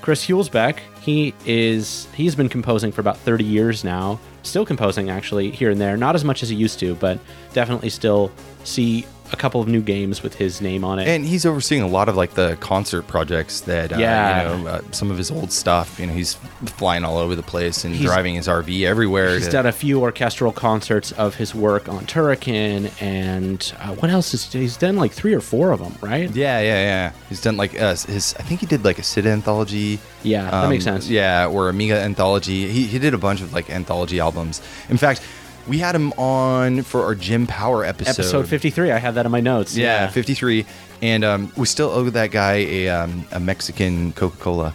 Chris 0.01 0.25
Hulsbeck, 0.25 0.79
he 1.01 1.33
is, 1.45 2.07
he's 2.13 2.35
been 2.35 2.49
composing 2.49 2.91
for 2.91 3.01
about 3.01 3.17
30 3.17 3.43
years 3.43 3.83
now. 3.83 4.19
Still 4.43 4.65
composing, 4.65 5.09
actually, 5.09 5.49
here 5.49 5.71
and 5.71 5.79
there. 5.79 5.95
Not 5.97 6.13
as 6.13 6.23
much 6.23 6.43
as 6.43 6.49
he 6.49 6.55
used 6.55 6.77
to, 6.79 6.95
but 6.95 7.19
definitely 7.53 7.89
still 7.89 8.31
see 8.63 9.05
a 9.33 9.35
couple 9.35 9.59
of 9.59 9.67
new 9.67 9.81
games 9.81 10.21
with 10.21 10.35
his 10.35 10.61
name 10.61 10.83
on 10.85 10.99
it. 10.99 11.07
And 11.07 11.25
he's 11.25 11.43
overseeing 11.45 11.81
a 11.81 11.87
lot 11.87 12.07
of 12.07 12.15
like 12.15 12.35
the 12.35 12.55
concert 12.61 13.07
projects 13.07 13.61
that, 13.61 13.91
uh, 13.91 13.97
Yeah. 13.97 14.55
you 14.57 14.63
know, 14.63 14.69
uh, 14.69 14.81
some 14.91 15.09
of 15.09 15.17
his 15.17 15.31
old 15.31 15.51
stuff. 15.51 15.99
You 15.99 16.05
know, 16.05 16.13
he's 16.13 16.35
flying 16.65 17.03
all 17.03 17.17
over 17.17 17.35
the 17.35 17.41
place 17.43 17.83
and 17.83 17.95
He's- 17.95 18.05
driving 18.05 18.35
his 18.35 18.47
RV 18.47 18.85
everywhere. 18.85 19.33
He's 19.33 19.45
to- 19.45 19.51
done 19.51 19.65
a 19.65 19.71
few 19.71 19.99
orchestral 20.01 20.51
concerts 20.51 21.11
of 21.13 21.35
his 21.35 21.55
work 21.55 21.89
on 21.89 22.05
Turrican, 22.05 22.91
and 23.01 23.73
uh, 23.81 23.87
what 23.95 24.11
else 24.11 24.33
is 24.35 24.51
he's 24.53 24.77
done? 24.77 24.95
Like 24.97 25.11
three 25.11 25.33
or 25.33 25.41
four 25.41 25.71
of 25.71 25.79
them, 25.79 25.95
right? 26.01 26.29
yeah, 26.35 26.59
yeah, 26.59 26.83
yeah. 26.83 27.11
He's 27.27 27.41
done 27.41 27.57
like 27.57 27.79
uh, 27.81 27.95
his. 27.95 28.35
I 28.39 28.43
think 28.43 28.59
he 28.59 28.67
did 28.67 28.85
like 28.85 28.99
a 28.99 29.03
Sid 29.03 29.25
anthology. 29.25 29.99
Yeah, 30.21 30.49
that 30.51 30.69
makes 30.69 30.83
sense. 30.83 31.09
Yeah, 31.09 31.47
or 31.47 31.69
Amiga 31.69 31.99
anthology. 31.99 32.67
He 32.67 32.83
he 32.85 32.99
did 32.99 33.13
a 33.13 33.17
bunch 33.17 33.41
of 33.41 33.51
like 33.51 33.69
anthology 33.71 34.19
albums. 34.19 34.61
In 34.89 34.97
fact, 34.97 35.21
we 35.67 35.77
had 35.77 35.95
him 35.95 36.11
on 36.13 36.83
for 36.83 37.03
our 37.03 37.15
Jim 37.15 37.47
Power 37.47 37.83
episode. 37.85 38.21
Episode 38.21 38.47
53, 38.47 38.91
I 38.91 38.97
have 38.97 39.15
that 39.15 39.25
in 39.25 39.31
my 39.31 39.39
notes. 39.41 39.75
Yeah, 39.75 40.07
53. 40.07 40.65
And 41.01 41.23
um, 41.23 41.51
we 41.57 41.65
still 41.65 41.89
owe 41.89 42.09
that 42.09 42.31
guy 42.31 42.53
a, 42.53 42.89
um, 42.89 43.25
a 43.31 43.39
Mexican 43.39 44.13
Coca 44.13 44.37
Cola 44.37 44.73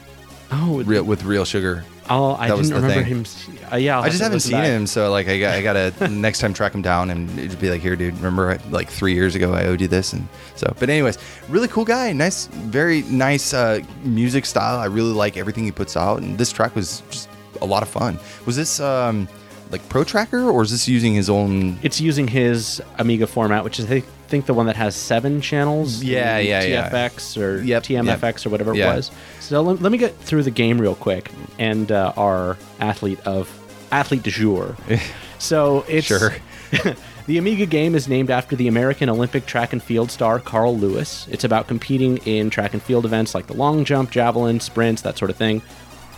Oh, 0.51 0.83
real, 0.85 1.03
with 1.05 1.25
real 1.25 1.45
sugar. 1.45 1.85
I'll, 2.09 2.37
I 2.39 2.49
that 2.49 2.57
didn't 2.57 2.73
remember 2.73 2.95
thing. 3.05 3.05
him. 3.05 3.25
Uh, 3.71 3.77
yeah, 3.77 3.99
I'll 3.99 4.05
I 4.05 4.09
just 4.09 4.23
haven't 4.23 4.41
seen 4.41 4.63
him, 4.63 4.87
so 4.87 5.11
like 5.11 5.29
I 5.29 5.39
got 5.39 5.55
I 5.55 5.63
gotta 5.63 6.09
next 6.11 6.39
time 6.39 6.55
track 6.55 6.75
him 6.75 6.81
down 6.81 7.11
and 7.11 7.29
it'd 7.39 7.61
be 7.61 7.69
like, 7.69 7.83
here, 7.83 7.97
dude, 7.97 8.17
remember 8.17 8.59
like 8.71 8.89
three 8.89 9.13
years 9.13 9.35
ago 9.35 9.53
I 9.53 9.65
owed 9.65 9.83
you 9.83 9.89
this, 9.89 10.15
and 10.15 10.27
so. 10.57 10.75
But 10.79 10.89
anyways, 10.89 11.19
really 11.51 11.69
cool 11.69 11.85
guy, 11.85 12.13
nice, 12.15 12.47
very 12.47 13.03
nice 13.03 13.53
uh, 13.53 13.81
music 14.05 14.47
style. 14.47 14.79
I 14.79 14.87
really 14.87 15.13
like 15.13 15.37
everything 15.37 15.65
he 15.65 15.71
puts 15.71 15.99
out, 15.99 16.23
and 16.23 16.39
this 16.39 16.51
track 16.51 16.75
was 16.75 17.03
just 17.11 17.29
a 17.61 17.67
lot 17.67 17.83
of 17.83 17.91
fun. 17.91 18.19
Was 18.47 18.57
this 18.57 18.81
um, 18.81 19.29
like 19.71 19.87
Pro 19.89 20.05
Tracker 20.05 20.49
or 20.49 20.63
is 20.63 20.71
this 20.71 20.89
using 20.89 21.15
his 21.15 21.29
own? 21.31 21.79
It's 21.83 22.01
using 22.01 22.29
his 22.29 22.81
Amiga 22.99 23.27
format, 23.27 23.65
which 23.65 23.79
is 23.79 23.91
I 23.91 24.01
think 24.29 24.47
the 24.47 24.55
one 24.55 24.67
that 24.67 24.77
has 24.77 24.95
seven 24.95 25.41
channels. 25.41 26.03
Yeah, 26.03 26.39
yeah, 26.39 26.63
yeah. 26.63 26.91
TFX 26.91 27.41
or 27.41 27.63
Yep, 27.63 27.83
TMFX 27.85 28.47
or 28.47 28.51
whatever 28.51 28.75
Yeah. 28.75 28.93
it 28.93 28.97
was. 28.97 29.11
So 29.41 29.63
let, 29.63 29.81
let 29.83 29.93
me 29.93 29.99
get 29.99 30.17
through 30.19 30.43
the 30.43 30.51
game 30.51 30.81
real 30.81 30.95
quick 30.95 31.31
and 31.59 31.91
uh, 31.91 32.13
our 32.17 32.57
athlete 32.81 33.21
of 33.27 33.51
athlete 33.91 34.23
du 34.23 34.31
jour. 34.31 34.77
so 35.39 35.85
it's 35.89 36.07
Sure. 36.07 36.35
the 37.27 37.39
Amiga 37.39 37.65
game 37.67 37.95
is 37.95 38.09
named 38.09 38.31
after 38.31 38.55
the 38.55 38.69
American 38.69 39.09
Olympic 39.09 39.47
track 39.47 39.73
and 39.73 39.83
field 39.83 40.11
star 40.11 40.39
Carl 40.39 40.77
Lewis. 40.77 41.27
It's 41.31 41.45
about 41.45 41.67
competing 41.67 42.19
in 42.19 42.51
track 42.51 42.75
and 42.75 42.83
field 42.83 43.05
events 43.07 43.35
like 43.35 43.47
the 43.47 43.55
long 43.55 43.85
jump, 43.85 44.11
javelin, 44.11 44.61
sprints, 44.61 45.03
that 45.03 45.17
sort 45.17 45.31
of 45.31 45.37
thing. 45.37 45.63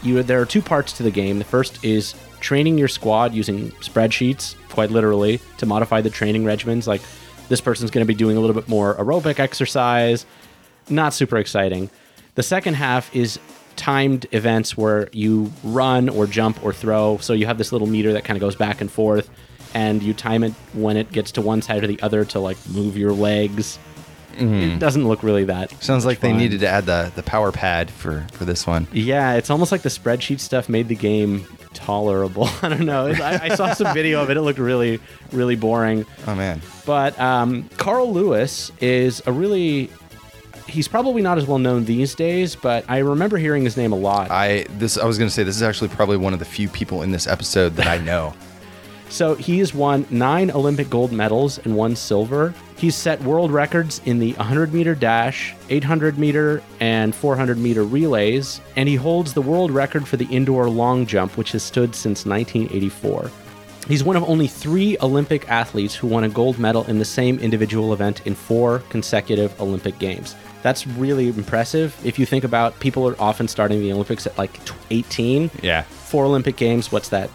You 0.02 0.22
there 0.22 0.40
are 0.40 0.46
two 0.46 0.62
parts 0.62 0.92
to 0.94 1.02
the 1.02 1.10
game. 1.10 1.38
The 1.38 1.44
first 1.44 1.84
is 1.84 2.14
training 2.40 2.78
your 2.78 2.88
squad 2.88 3.34
using 3.34 3.70
spreadsheets, 3.72 4.54
quite 4.70 4.90
literally, 4.90 5.40
to 5.58 5.66
modify 5.66 6.00
the 6.00 6.10
training 6.10 6.44
regimens. 6.44 6.86
Like 6.86 7.02
this 7.48 7.60
person's 7.60 7.90
going 7.90 8.04
to 8.04 8.08
be 8.08 8.14
doing 8.14 8.36
a 8.36 8.40
little 8.40 8.54
bit 8.54 8.68
more 8.68 8.94
aerobic 8.96 9.38
exercise. 9.38 10.26
Not 10.88 11.14
super 11.14 11.36
exciting. 11.36 11.90
The 12.34 12.42
second 12.42 12.74
half 12.74 13.14
is 13.14 13.38
timed 13.76 14.26
events 14.32 14.76
where 14.76 15.08
you 15.12 15.52
run 15.64 16.08
or 16.08 16.26
jump 16.26 16.64
or 16.64 16.72
throw. 16.72 17.18
So 17.18 17.32
you 17.32 17.46
have 17.46 17.58
this 17.58 17.72
little 17.72 17.88
meter 17.88 18.12
that 18.12 18.24
kind 18.24 18.36
of 18.36 18.40
goes 18.40 18.56
back 18.56 18.80
and 18.80 18.90
forth, 18.90 19.30
and 19.74 20.02
you 20.02 20.14
time 20.14 20.44
it 20.44 20.52
when 20.72 20.96
it 20.96 21.12
gets 21.12 21.32
to 21.32 21.40
one 21.40 21.62
side 21.62 21.82
or 21.84 21.86
the 21.86 22.00
other 22.02 22.24
to 22.26 22.40
like 22.40 22.56
move 22.68 22.96
your 22.96 23.12
legs. 23.12 23.78
Mm-hmm. 24.32 24.54
It 24.54 24.78
doesn't 24.78 25.06
look 25.06 25.22
really 25.22 25.44
that. 25.44 25.70
Sounds 25.82 26.06
like 26.06 26.20
they 26.20 26.32
needed 26.32 26.60
to 26.60 26.68
add 26.68 26.86
the 26.86 27.12
the 27.14 27.22
power 27.22 27.52
pad 27.52 27.90
for 27.90 28.26
for 28.32 28.44
this 28.44 28.66
one. 28.66 28.86
Yeah, 28.92 29.34
it's 29.34 29.50
almost 29.50 29.72
like 29.72 29.82
the 29.82 29.88
spreadsheet 29.88 30.40
stuff 30.40 30.68
made 30.68 30.88
the 30.88 30.94
game 30.94 31.46
tolerable. 31.90 32.48
I 32.62 32.68
don't 32.68 32.86
know. 32.86 33.08
I, 33.08 33.40
I 33.50 33.54
saw 33.54 33.74
some 33.74 33.92
video 33.92 34.22
of 34.22 34.30
it. 34.30 34.36
It 34.36 34.42
looked 34.42 34.58
really, 34.58 35.00
really 35.32 35.56
boring. 35.56 36.06
Oh 36.26 36.34
man, 36.34 36.62
But 36.86 37.18
um, 37.20 37.68
Carl 37.76 38.12
Lewis 38.12 38.70
is 38.80 39.22
a 39.26 39.32
really. 39.32 39.90
He's 40.68 40.86
probably 40.86 41.20
not 41.20 41.36
as 41.36 41.46
well 41.46 41.58
known 41.58 41.84
these 41.84 42.14
days, 42.14 42.54
but 42.54 42.84
I 42.88 42.98
remember 42.98 43.38
hearing 43.38 43.64
his 43.64 43.76
name 43.76 43.90
a 43.92 43.96
lot. 43.96 44.30
I 44.30 44.66
this 44.78 44.96
I 44.98 45.04
was 45.04 45.18
gonna 45.18 45.30
say 45.30 45.42
this 45.42 45.56
is 45.56 45.62
actually 45.62 45.88
probably 45.88 46.16
one 46.16 46.32
of 46.32 46.38
the 46.38 46.44
few 46.44 46.68
people 46.68 47.02
in 47.02 47.10
this 47.10 47.26
episode 47.26 47.74
that 47.76 47.88
I 47.88 47.98
know. 47.98 48.34
So 49.10 49.34
he's 49.34 49.74
won 49.74 50.06
nine 50.08 50.50
Olympic 50.52 50.88
gold 50.88 51.10
medals 51.12 51.58
and 51.58 51.76
one 51.76 51.96
silver. 51.96 52.54
He's 52.78 52.94
set 52.94 53.20
world 53.22 53.50
records 53.50 54.00
in 54.06 54.18
the 54.20 54.32
100 54.34 54.72
meter 54.72 54.94
dash, 54.94 55.54
800 55.68 56.16
meter, 56.16 56.62
and 56.78 57.14
400 57.14 57.58
meter 57.58 57.84
relays, 57.84 58.60
and 58.76 58.88
he 58.88 58.94
holds 58.94 59.34
the 59.34 59.42
world 59.42 59.70
record 59.72 60.06
for 60.08 60.16
the 60.16 60.26
indoor 60.26 60.70
long 60.70 61.04
jump, 61.06 61.36
which 61.36 61.52
has 61.52 61.62
stood 61.62 61.94
since 61.94 62.24
1984. 62.24 63.30
He's 63.88 64.04
one 64.04 64.14
of 64.16 64.22
only 64.28 64.46
three 64.46 64.96
Olympic 65.02 65.48
athletes 65.50 65.94
who 65.94 66.06
won 66.06 66.22
a 66.24 66.28
gold 66.28 66.58
medal 66.58 66.84
in 66.84 66.98
the 67.00 67.04
same 67.04 67.38
individual 67.40 67.92
event 67.92 68.24
in 68.26 68.34
four 68.36 68.78
consecutive 68.90 69.58
Olympic 69.60 69.98
Games. 69.98 70.36
That's 70.62 70.86
really 70.86 71.28
impressive. 71.28 71.98
If 72.04 72.18
you 72.18 72.26
think 72.26 72.44
about 72.44 72.78
people 72.78 73.08
are 73.08 73.20
often 73.20 73.48
starting 73.48 73.80
the 73.80 73.92
Olympics 73.92 74.26
at 74.26 74.38
like 74.38 74.60
18 74.90 75.50
Yeah. 75.62 75.82
four 75.82 76.24
Olympic 76.26 76.56
Games. 76.56 76.92
What's 76.92 77.08
that? 77.08 77.30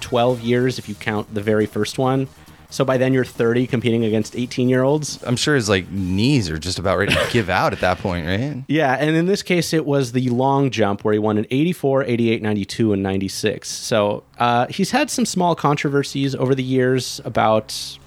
12 0.00 0.40
years 0.40 0.78
if 0.78 0.88
you 0.88 0.94
count 0.94 1.32
the 1.34 1.40
very 1.40 1.66
first 1.66 1.98
one. 1.98 2.28
So 2.70 2.84
by 2.84 2.98
then 2.98 3.12
you're 3.12 3.24
30 3.24 3.66
competing 3.66 4.04
against 4.04 4.36
18 4.36 4.68
year 4.68 4.84
olds. 4.84 5.22
I'm 5.24 5.36
sure 5.36 5.56
his 5.56 5.68
like 5.68 5.90
knees 5.90 6.48
are 6.48 6.58
just 6.58 6.78
about 6.78 6.98
ready 6.98 7.12
to 7.12 7.26
give 7.32 7.50
out 7.50 7.72
at 7.72 7.80
that 7.80 7.98
point, 7.98 8.26
right? 8.26 8.62
Yeah, 8.68 8.96
and 8.98 9.16
in 9.16 9.26
this 9.26 9.42
case, 9.42 9.72
it 9.72 9.84
was 9.84 10.12
the 10.12 10.28
long 10.30 10.70
jump 10.70 11.04
where 11.04 11.12
he 11.12 11.18
won 11.18 11.36
in 11.36 11.46
84, 11.50 12.04
88, 12.04 12.42
92, 12.42 12.92
and 12.92 13.02
96. 13.02 13.68
So 13.68 14.22
uh, 14.38 14.66
he's 14.68 14.92
had 14.92 15.10
some 15.10 15.26
small 15.26 15.56
controversies 15.56 16.36
over 16.36 16.54
the 16.54 16.62
years 16.62 17.20
about 17.24 17.98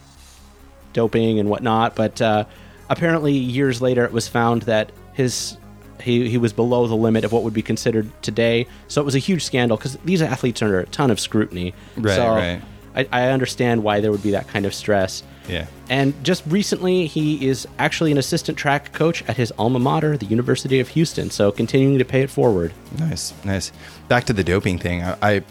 doping 0.93 1.39
and 1.39 1.49
whatnot, 1.49 1.95
but 1.95 2.21
uh, 2.21 2.45
apparently 2.89 3.33
years 3.33 3.81
later 3.81 4.05
it 4.05 4.13
was 4.13 4.29
found 4.29 4.61
that 4.63 4.91
his 5.13 5.57
he, 6.03 6.29
he 6.29 6.37
was 6.37 6.53
below 6.53 6.87
the 6.87 6.95
limit 6.95 7.23
of 7.23 7.31
what 7.31 7.43
would 7.43 7.53
be 7.53 7.61
considered 7.61 8.09
today. 8.21 8.67
So 8.87 9.01
it 9.01 9.05
was 9.05 9.15
a 9.15 9.19
huge 9.19 9.43
scandal 9.43 9.77
because 9.77 9.97
these 10.05 10.21
athletes 10.21 10.61
are 10.61 10.65
under 10.65 10.79
a 10.81 10.85
ton 10.87 11.11
of 11.11 11.19
scrutiny. 11.19 11.73
Right, 11.95 12.15
so 12.15 12.27
right. 12.27 12.61
I, 12.95 13.07
I 13.11 13.29
understand 13.29 13.83
why 13.83 14.01
there 14.01 14.11
would 14.11 14.23
be 14.23 14.31
that 14.31 14.47
kind 14.47 14.65
of 14.65 14.73
stress. 14.73 15.23
Yeah. 15.47 15.67
And 15.89 16.13
just 16.23 16.43
recently, 16.47 17.07
he 17.07 17.47
is 17.47 17.67
actually 17.79 18.11
an 18.11 18.17
assistant 18.17 18.57
track 18.57 18.93
coach 18.93 19.23
at 19.23 19.37
his 19.37 19.51
alma 19.57 19.79
mater, 19.79 20.17
the 20.17 20.25
University 20.25 20.79
of 20.79 20.89
Houston. 20.89 21.29
So 21.29 21.51
continuing 21.51 21.97
to 21.99 22.05
pay 22.05 22.21
it 22.21 22.29
forward. 22.29 22.73
Nice, 22.97 23.33
nice. 23.43 23.71
Back 24.07 24.25
to 24.25 24.33
the 24.33 24.43
doping 24.43 24.79
thing. 24.79 25.03
I, 25.03 25.17
I, 25.21 25.43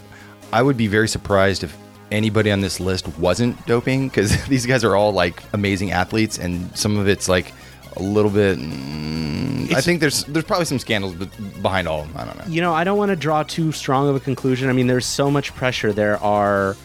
I 0.51 0.61
would 0.61 0.77
be 0.77 0.87
very 0.87 1.07
surprised 1.07 1.63
if 1.63 1.75
anybody 2.11 2.51
on 2.51 2.61
this 2.61 2.79
list 2.79 3.07
wasn't 3.17 3.65
doping 3.65 4.07
because 4.07 4.45
these 4.47 4.65
guys 4.65 4.83
are 4.83 4.95
all 4.95 5.11
like 5.11 5.43
amazing 5.53 5.91
athletes, 5.91 6.37
and 6.37 6.75
some 6.77 6.97
of 6.97 7.07
it's 7.07 7.27
like 7.27 7.53
a 7.97 8.03
little 8.03 8.31
bit. 8.31 8.57
Mm, 8.59 9.73
I 9.73 9.81
think 9.81 9.99
there's 9.99 10.23
there's 10.25 10.45
probably 10.45 10.65
some 10.65 10.79
scandals 10.79 11.13
be- 11.13 11.25
behind 11.61 11.87
all 11.87 12.01
of 12.01 12.07
them. 12.07 12.17
I 12.17 12.25
don't 12.25 12.37
know. 12.37 12.45
You 12.53 12.61
know, 12.61 12.73
I 12.73 12.83
don't 12.83 12.97
want 12.97 13.09
to 13.09 13.15
draw 13.15 13.43
too 13.43 13.71
strong 13.71 14.07
of 14.09 14.15
a 14.15 14.19
conclusion. 14.19 14.69
I 14.69 14.73
mean, 14.73 14.87
there's 14.87 15.05
so 15.05 15.29
much 15.31 15.53
pressure. 15.55 15.91
There 15.93 16.17
are 16.23 16.75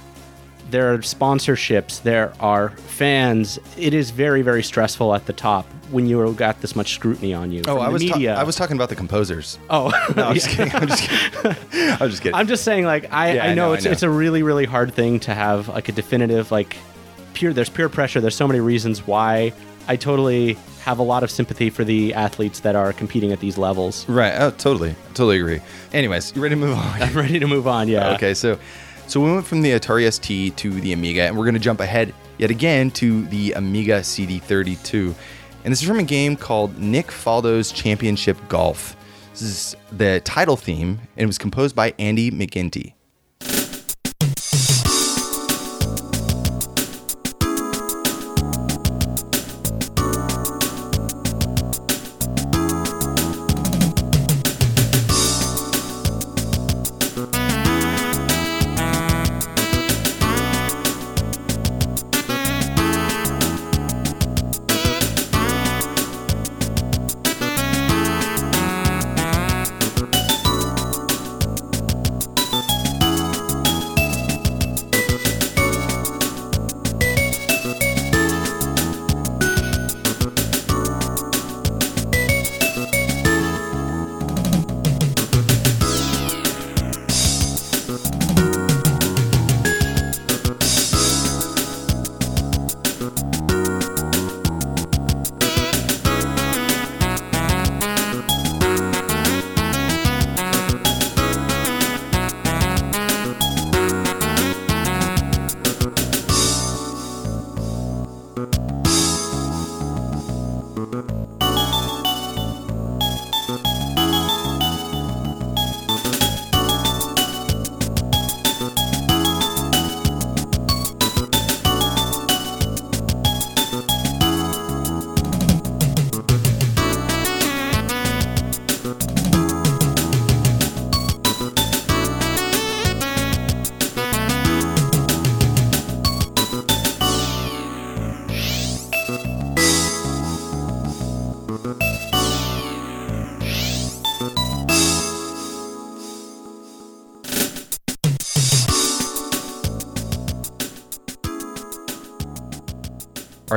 there 0.70 0.92
are 0.92 0.98
sponsorships, 0.98 2.02
there 2.02 2.32
are 2.40 2.68
fans. 2.70 3.58
It 3.78 3.94
is 3.94 4.10
very, 4.10 4.42
very 4.42 4.62
stressful 4.62 5.14
at 5.14 5.24
the 5.24 5.32
top 5.32 5.64
when 5.90 6.06
you 6.06 6.30
got 6.34 6.60
this 6.60 6.76
much 6.76 6.92
scrutiny 6.92 7.32
on 7.32 7.50
you. 7.52 7.62
Oh, 7.66 7.78
I 7.78 7.88
was 7.88 8.04
ta- 8.04 8.16
media. 8.16 8.34
I 8.34 8.42
was 8.42 8.54
talking 8.54 8.76
about 8.76 8.90
the 8.90 8.94
composers. 8.96 9.58
Oh, 9.70 9.88
No, 10.14 10.24
I'm 10.24 10.34
just 10.40 10.50
kidding. 10.50 10.74
I'm 10.74 10.88
just 10.88 11.08
kidding. 11.08 11.56
I'm 12.02 12.10
just 12.10 12.22
kidding. 12.22 12.34
I'm 12.34 12.46
just 12.46 12.64
saying, 12.64 12.84
like, 12.84 13.10
I, 13.10 13.32
Yeah, 13.32 13.44
I 13.44 13.48
I 13.48 13.54
know 13.54 13.68
know, 13.68 13.72
I 13.72 13.76
it's 13.76 13.84
know. 13.86 13.90
it's 13.92 14.02
a 14.02 14.10
really, 14.10 14.42
really 14.42 14.66
hard 14.66 14.92
thing 14.92 15.20
to 15.20 15.32
have 15.34 15.68
like 15.68 15.88
a 15.88 15.92
definitive 15.92 16.50
like 16.50 16.76
pure. 17.32 17.54
There's 17.54 17.70
peer 17.70 17.88
pressure. 17.88 18.20
There's 18.20 18.36
so 18.36 18.46
many 18.46 18.60
reasons 18.60 19.06
why. 19.06 19.54
I 19.86 19.96
totally 19.96 20.58
have 20.88 20.98
a 20.98 21.02
lot 21.02 21.22
of 21.22 21.30
sympathy 21.30 21.68
for 21.68 21.84
the 21.84 22.14
athletes 22.14 22.60
that 22.60 22.74
are 22.74 22.94
competing 22.94 23.30
at 23.30 23.40
these 23.40 23.58
levels. 23.58 24.08
right. 24.08 24.32
Oh, 24.38 24.50
totally. 24.50 24.94
Totally 25.08 25.36
agree. 25.38 25.60
Anyways, 25.92 26.34
you 26.34 26.42
ready 26.42 26.54
to 26.54 26.60
move 26.60 26.76
on? 26.78 27.02
I'm 27.02 27.14
ready 27.14 27.38
to 27.38 27.46
move 27.46 27.66
on. 27.66 27.88
Yeah. 27.88 28.12
Okay, 28.18 28.32
so 28.32 28.58
so 29.06 29.20
we 29.20 29.30
went 29.32 29.46
from 29.46 29.60
the 29.62 29.70
Atari 29.72 30.10
ST 30.10 30.56
to 30.56 30.70
the 30.80 30.92
Amiga, 30.94 31.22
and 31.22 31.36
we're 31.36 31.44
going 31.44 31.54
to 31.54 31.60
jump 31.60 31.80
ahead 31.80 32.14
yet 32.38 32.50
again 32.50 32.90
to 32.92 33.26
the 33.26 33.52
Amiga 33.52 34.00
CD32. 34.00 35.14
And 35.64 35.72
this 35.72 35.82
is 35.82 35.86
from 35.88 35.98
a 35.98 36.02
game 36.02 36.36
called 36.36 36.78
Nick 36.78 37.08
Faldo's 37.08 37.70
Championship 37.70 38.36
Golf. 38.48 38.96
This 39.32 39.42
is 39.42 39.76
the 39.92 40.20
title 40.24 40.56
theme, 40.56 40.98
and 41.16 41.24
it 41.24 41.26
was 41.26 41.38
composed 41.38 41.76
by 41.76 41.92
Andy 41.98 42.30
McGinty. 42.30 42.94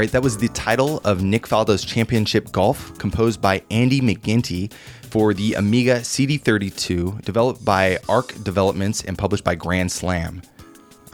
Right, 0.02 0.12
that 0.12 0.24
was 0.24 0.36
the 0.36 0.48
title 0.48 1.00
of 1.04 1.22
Nick 1.22 1.44
Faldo's 1.46 1.86
Championship 1.86 2.52
Golf, 2.52 2.98
composed 2.98 3.40
by 3.40 3.62
Andy 3.70 4.02
McGinty 4.02 4.74
for 5.12 5.32
the 5.32 5.54
Amiga 5.54 5.98
CD32, 5.98 7.24
developed 7.24 7.64
by 7.64 8.00
Arc 8.10 8.34
Developments 8.44 9.04
and 9.04 9.16
published 9.16 9.44
by 9.44 9.54
Grand 9.54 9.92
Slam. 9.92 10.42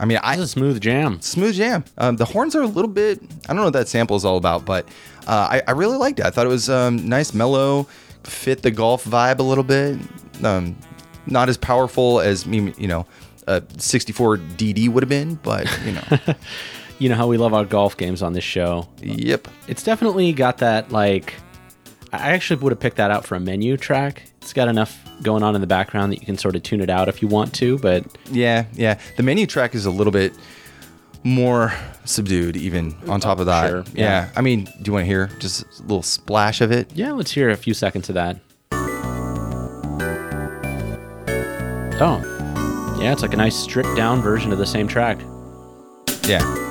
I 0.00 0.06
mean, 0.06 0.18
I 0.22 0.36
This 0.36 0.44
is 0.44 0.50
a 0.50 0.52
smooth 0.52 0.80
jam. 0.80 1.20
smooth 1.20 1.54
jam. 1.54 1.84
Um, 1.98 2.16
the 2.16 2.24
horns 2.24 2.56
are 2.56 2.62
a 2.62 2.66
little 2.66 2.90
bit. 2.90 3.20
I 3.44 3.48
don't 3.48 3.56
know 3.56 3.64
what 3.64 3.74
that 3.74 3.88
sample 3.88 4.16
is 4.16 4.24
all 4.24 4.38
about, 4.38 4.64
but 4.64 4.88
uh, 5.26 5.48
I, 5.50 5.62
I 5.68 5.72
really 5.72 5.98
liked 5.98 6.20
it. 6.20 6.24
I 6.24 6.30
thought 6.30 6.46
it 6.46 6.48
was 6.48 6.70
um, 6.70 7.06
nice, 7.06 7.34
mellow, 7.34 7.86
fit 8.24 8.62
the 8.62 8.70
golf 8.70 9.04
vibe 9.04 9.38
a 9.38 9.42
little 9.42 9.64
bit. 9.64 9.98
Um, 10.42 10.74
not 11.26 11.50
as 11.50 11.58
powerful 11.58 12.20
as 12.20 12.46
me, 12.46 12.72
you 12.78 12.88
know, 12.88 13.04
a 13.46 13.62
64 13.76 14.38
DD 14.38 14.88
would 14.88 15.02
have 15.02 15.10
been, 15.10 15.34
but 15.42 15.66
you 15.84 15.92
know, 15.92 16.34
You 16.98 17.08
know 17.08 17.14
how 17.14 17.28
we 17.28 17.36
love 17.36 17.54
our 17.54 17.64
golf 17.64 17.96
games 17.96 18.22
on 18.22 18.32
this 18.32 18.44
show. 18.44 18.88
yep. 19.00 19.46
It's 19.68 19.82
definitely 19.82 20.32
got 20.32 20.58
that 20.58 20.90
like. 20.90 21.34
I 22.12 22.32
actually 22.32 22.60
would 22.60 22.72
have 22.72 22.80
picked 22.80 22.96
that 22.96 23.10
out 23.10 23.26
for 23.26 23.34
a 23.34 23.40
menu 23.40 23.76
track. 23.76 24.22
It's 24.40 24.54
got 24.54 24.66
enough 24.68 24.98
going 25.22 25.42
on 25.42 25.54
in 25.54 25.60
the 25.60 25.66
background 25.66 26.10
that 26.12 26.20
you 26.20 26.26
can 26.26 26.38
sort 26.38 26.56
of 26.56 26.62
tune 26.62 26.80
it 26.80 26.88
out 26.88 27.08
if 27.08 27.20
you 27.20 27.28
want 27.28 27.54
to, 27.56 27.78
but 27.78 28.04
Yeah, 28.30 28.64
yeah. 28.72 28.98
The 29.16 29.22
menu 29.22 29.46
track 29.46 29.74
is 29.74 29.84
a 29.84 29.90
little 29.90 30.12
bit 30.12 30.32
more 31.22 31.72
subdued, 32.06 32.56
even 32.56 32.96
on 33.08 33.20
top 33.20 33.40
of 33.40 33.46
that. 33.46 33.68
Sure, 33.68 33.84
yeah. 33.92 34.04
yeah. 34.04 34.28
I 34.34 34.40
mean, 34.40 34.64
do 34.64 34.72
you 34.86 34.92
want 34.94 35.02
to 35.02 35.06
hear 35.06 35.26
just 35.38 35.64
a 35.80 35.82
little 35.82 36.02
splash 36.02 36.60
of 36.62 36.72
it? 36.72 36.90
yeah, 36.94 37.12
let's 37.12 37.30
hear 37.30 37.50
a 37.50 37.56
few 37.56 37.74
seconds 37.74 38.08
of 38.08 38.14
that. 38.14 38.38
Oh, 42.00 42.22
yeah, 43.00 43.12
it's 43.12 43.22
like 43.22 43.34
a 43.34 43.36
nice 43.36 43.56
stripped 43.56 43.96
down 43.96 44.22
version 44.22 44.50
of 44.52 44.58
the 44.58 44.66
same 44.66 44.88
track. 44.88 45.18
Yeah. 46.24 46.67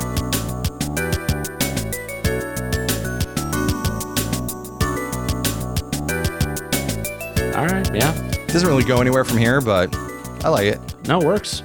Doesn't 8.58 8.70
really 8.70 8.84
go 8.84 9.00
anywhere 9.00 9.24
from 9.24 9.38
here, 9.38 9.62
but 9.62 9.96
I 10.43 10.50
like 10.50 10.65
it. 10.65 11.08
no, 11.08 11.22
it 11.22 11.26
works. 11.28 11.62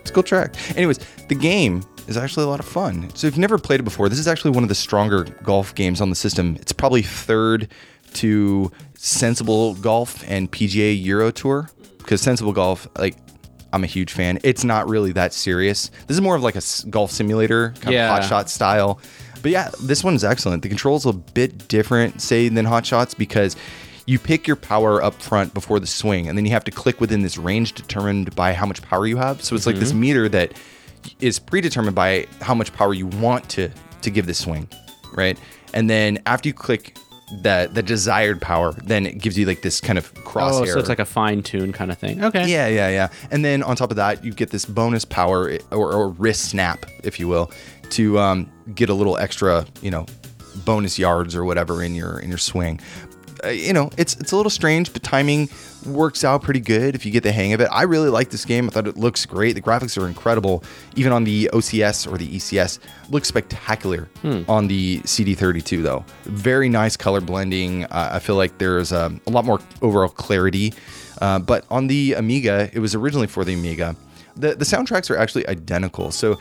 It's 0.00 0.10
a 0.10 0.14
cool 0.14 0.22
track. 0.22 0.54
Anyways, 0.76 0.98
the 1.26 1.34
game 1.34 1.82
is 2.06 2.16
actually 2.16 2.44
a 2.44 2.46
lot 2.48 2.60
of 2.60 2.66
fun. 2.66 3.10
So 3.16 3.26
if 3.26 3.32
you've 3.32 3.40
never 3.40 3.58
played 3.58 3.80
it 3.80 3.82
before, 3.82 4.08
this 4.08 4.20
is 4.20 4.28
actually 4.28 4.52
one 4.52 4.62
of 4.62 4.68
the 4.68 4.76
stronger 4.76 5.24
golf 5.42 5.74
games 5.74 6.00
on 6.00 6.10
the 6.10 6.14
system. 6.14 6.54
It's 6.60 6.70
probably 6.70 7.02
third 7.02 7.66
to 8.12 8.70
Sensible 8.96 9.74
Golf 9.74 10.22
and 10.30 10.48
PGA 10.52 11.02
Euro 11.04 11.32
Tour 11.32 11.68
because 11.98 12.20
Sensible 12.20 12.52
Golf, 12.52 12.86
like, 12.96 13.16
I'm 13.72 13.82
a 13.82 13.88
huge 13.88 14.12
fan. 14.12 14.38
It's 14.44 14.62
not 14.62 14.88
really 14.88 15.10
that 15.12 15.32
serious. 15.32 15.90
This 16.06 16.16
is 16.16 16.20
more 16.20 16.36
of 16.36 16.44
like 16.44 16.54
a 16.54 16.62
golf 16.90 17.10
simulator, 17.10 17.74
kind 17.80 17.92
Yeah. 17.92 18.04
of 18.14 18.20
hot 18.22 18.28
shot 18.28 18.50
style. 18.50 19.00
But 19.42 19.50
yeah, 19.50 19.70
this 19.82 20.04
one's 20.04 20.22
excellent. 20.22 20.62
The 20.62 20.68
controls 20.68 21.06
a 21.06 21.12
bit 21.12 21.66
different, 21.66 22.22
say, 22.22 22.48
than 22.48 22.66
hot 22.66 22.86
shots 22.86 23.14
because 23.14 23.56
you 24.06 24.18
pick 24.18 24.46
your 24.46 24.56
power 24.56 25.02
up 25.02 25.14
front 25.14 25.54
before 25.54 25.80
the 25.80 25.86
swing, 25.86 26.28
and 26.28 26.36
then 26.36 26.44
you 26.44 26.52
have 26.52 26.64
to 26.64 26.70
click 26.70 27.00
within 27.00 27.22
this 27.22 27.38
range 27.38 27.72
determined 27.72 28.34
by 28.34 28.52
how 28.52 28.66
much 28.66 28.82
power 28.82 29.06
you 29.06 29.16
have. 29.16 29.42
So 29.42 29.56
it's 29.56 29.66
like 29.66 29.76
this 29.76 29.92
meter 29.92 30.28
that 30.28 30.52
is 31.20 31.38
predetermined 31.38 31.94
by 31.94 32.26
how 32.40 32.54
much 32.54 32.72
power 32.72 32.94
you 32.94 33.06
want 33.06 33.48
to 33.50 33.70
to 34.02 34.10
give 34.10 34.26
the 34.26 34.34
swing, 34.34 34.68
right? 35.14 35.38
And 35.72 35.88
then 35.88 36.22
after 36.26 36.48
you 36.48 36.54
click 36.54 36.96
the 37.42 37.70
the 37.72 37.82
desired 37.82 38.40
power, 38.40 38.72
then 38.84 39.06
it 39.06 39.18
gives 39.18 39.38
you 39.38 39.46
like 39.46 39.62
this 39.62 39.80
kind 39.80 39.98
of 39.98 40.12
crosshair. 40.14 40.62
Oh, 40.62 40.64
so 40.66 40.78
it's 40.78 40.88
like 40.88 40.98
a 40.98 41.06
fine 41.06 41.42
tune 41.42 41.72
kind 41.72 41.90
of 41.90 41.98
thing. 41.98 42.22
Okay. 42.22 42.46
Yeah, 42.46 42.68
yeah, 42.68 42.90
yeah. 42.90 43.08
And 43.30 43.44
then 43.44 43.62
on 43.62 43.76
top 43.76 43.90
of 43.90 43.96
that, 43.96 44.24
you 44.24 44.32
get 44.32 44.50
this 44.50 44.64
bonus 44.66 45.04
power 45.04 45.58
or, 45.70 45.92
or 45.92 46.08
wrist 46.10 46.50
snap, 46.50 46.84
if 47.02 47.18
you 47.18 47.26
will, 47.26 47.50
to 47.90 48.18
um, 48.18 48.50
get 48.74 48.90
a 48.90 48.94
little 48.94 49.16
extra, 49.16 49.66
you 49.80 49.90
know, 49.90 50.06
bonus 50.64 50.98
yards 50.98 51.34
or 51.34 51.44
whatever 51.44 51.82
in 51.82 51.94
your 51.94 52.18
in 52.18 52.28
your 52.28 52.38
swing. 52.38 52.80
Uh, 53.44 53.48
you 53.48 53.72
know, 53.72 53.90
it's 53.96 54.14
it's 54.16 54.32
a 54.32 54.36
little 54.36 54.50
strange, 54.50 54.92
but 54.92 55.02
timing 55.02 55.48
works 55.86 56.24
out 56.24 56.42
pretty 56.42 56.60
good 56.60 56.94
if 56.94 57.04
you 57.04 57.12
get 57.12 57.22
the 57.22 57.32
hang 57.32 57.52
of 57.52 57.60
it. 57.60 57.68
I 57.70 57.82
really 57.82 58.08
like 58.08 58.30
this 58.30 58.44
game. 58.44 58.66
I 58.66 58.70
thought 58.70 58.86
it 58.86 58.96
looks 58.96 59.26
great. 59.26 59.52
The 59.52 59.60
graphics 59.60 60.00
are 60.00 60.06
incredible. 60.08 60.64
Even 60.96 61.12
on 61.12 61.24
the 61.24 61.50
OCS 61.52 62.10
or 62.10 62.16
the 62.16 62.28
ECS, 62.28 62.78
looks 63.10 63.28
spectacular 63.28 64.08
on 64.48 64.66
the 64.68 65.00
CD32 65.00 65.82
though. 65.82 66.04
Very 66.24 66.68
nice 66.68 66.96
color 66.96 67.20
blending. 67.20 67.84
Uh, 67.84 68.10
I 68.12 68.18
feel 68.18 68.36
like 68.36 68.58
there's 68.58 68.92
um, 68.92 69.20
a 69.26 69.30
lot 69.30 69.44
more 69.44 69.60
overall 69.82 70.08
clarity. 70.08 70.72
Uh, 71.20 71.38
but 71.38 71.64
on 71.70 71.86
the 71.86 72.14
Amiga, 72.14 72.70
it 72.72 72.78
was 72.80 72.94
originally 72.94 73.26
for 73.26 73.44
the 73.44 73.54
Amiga. 73.54 73.94
The 74.36 74.54
the 74.56 74.64
soundtracks 74.64 75.10
are 75.10 75.16
actually 75.16 75.46
identical. 75.48 76.10
So 76.10 76.38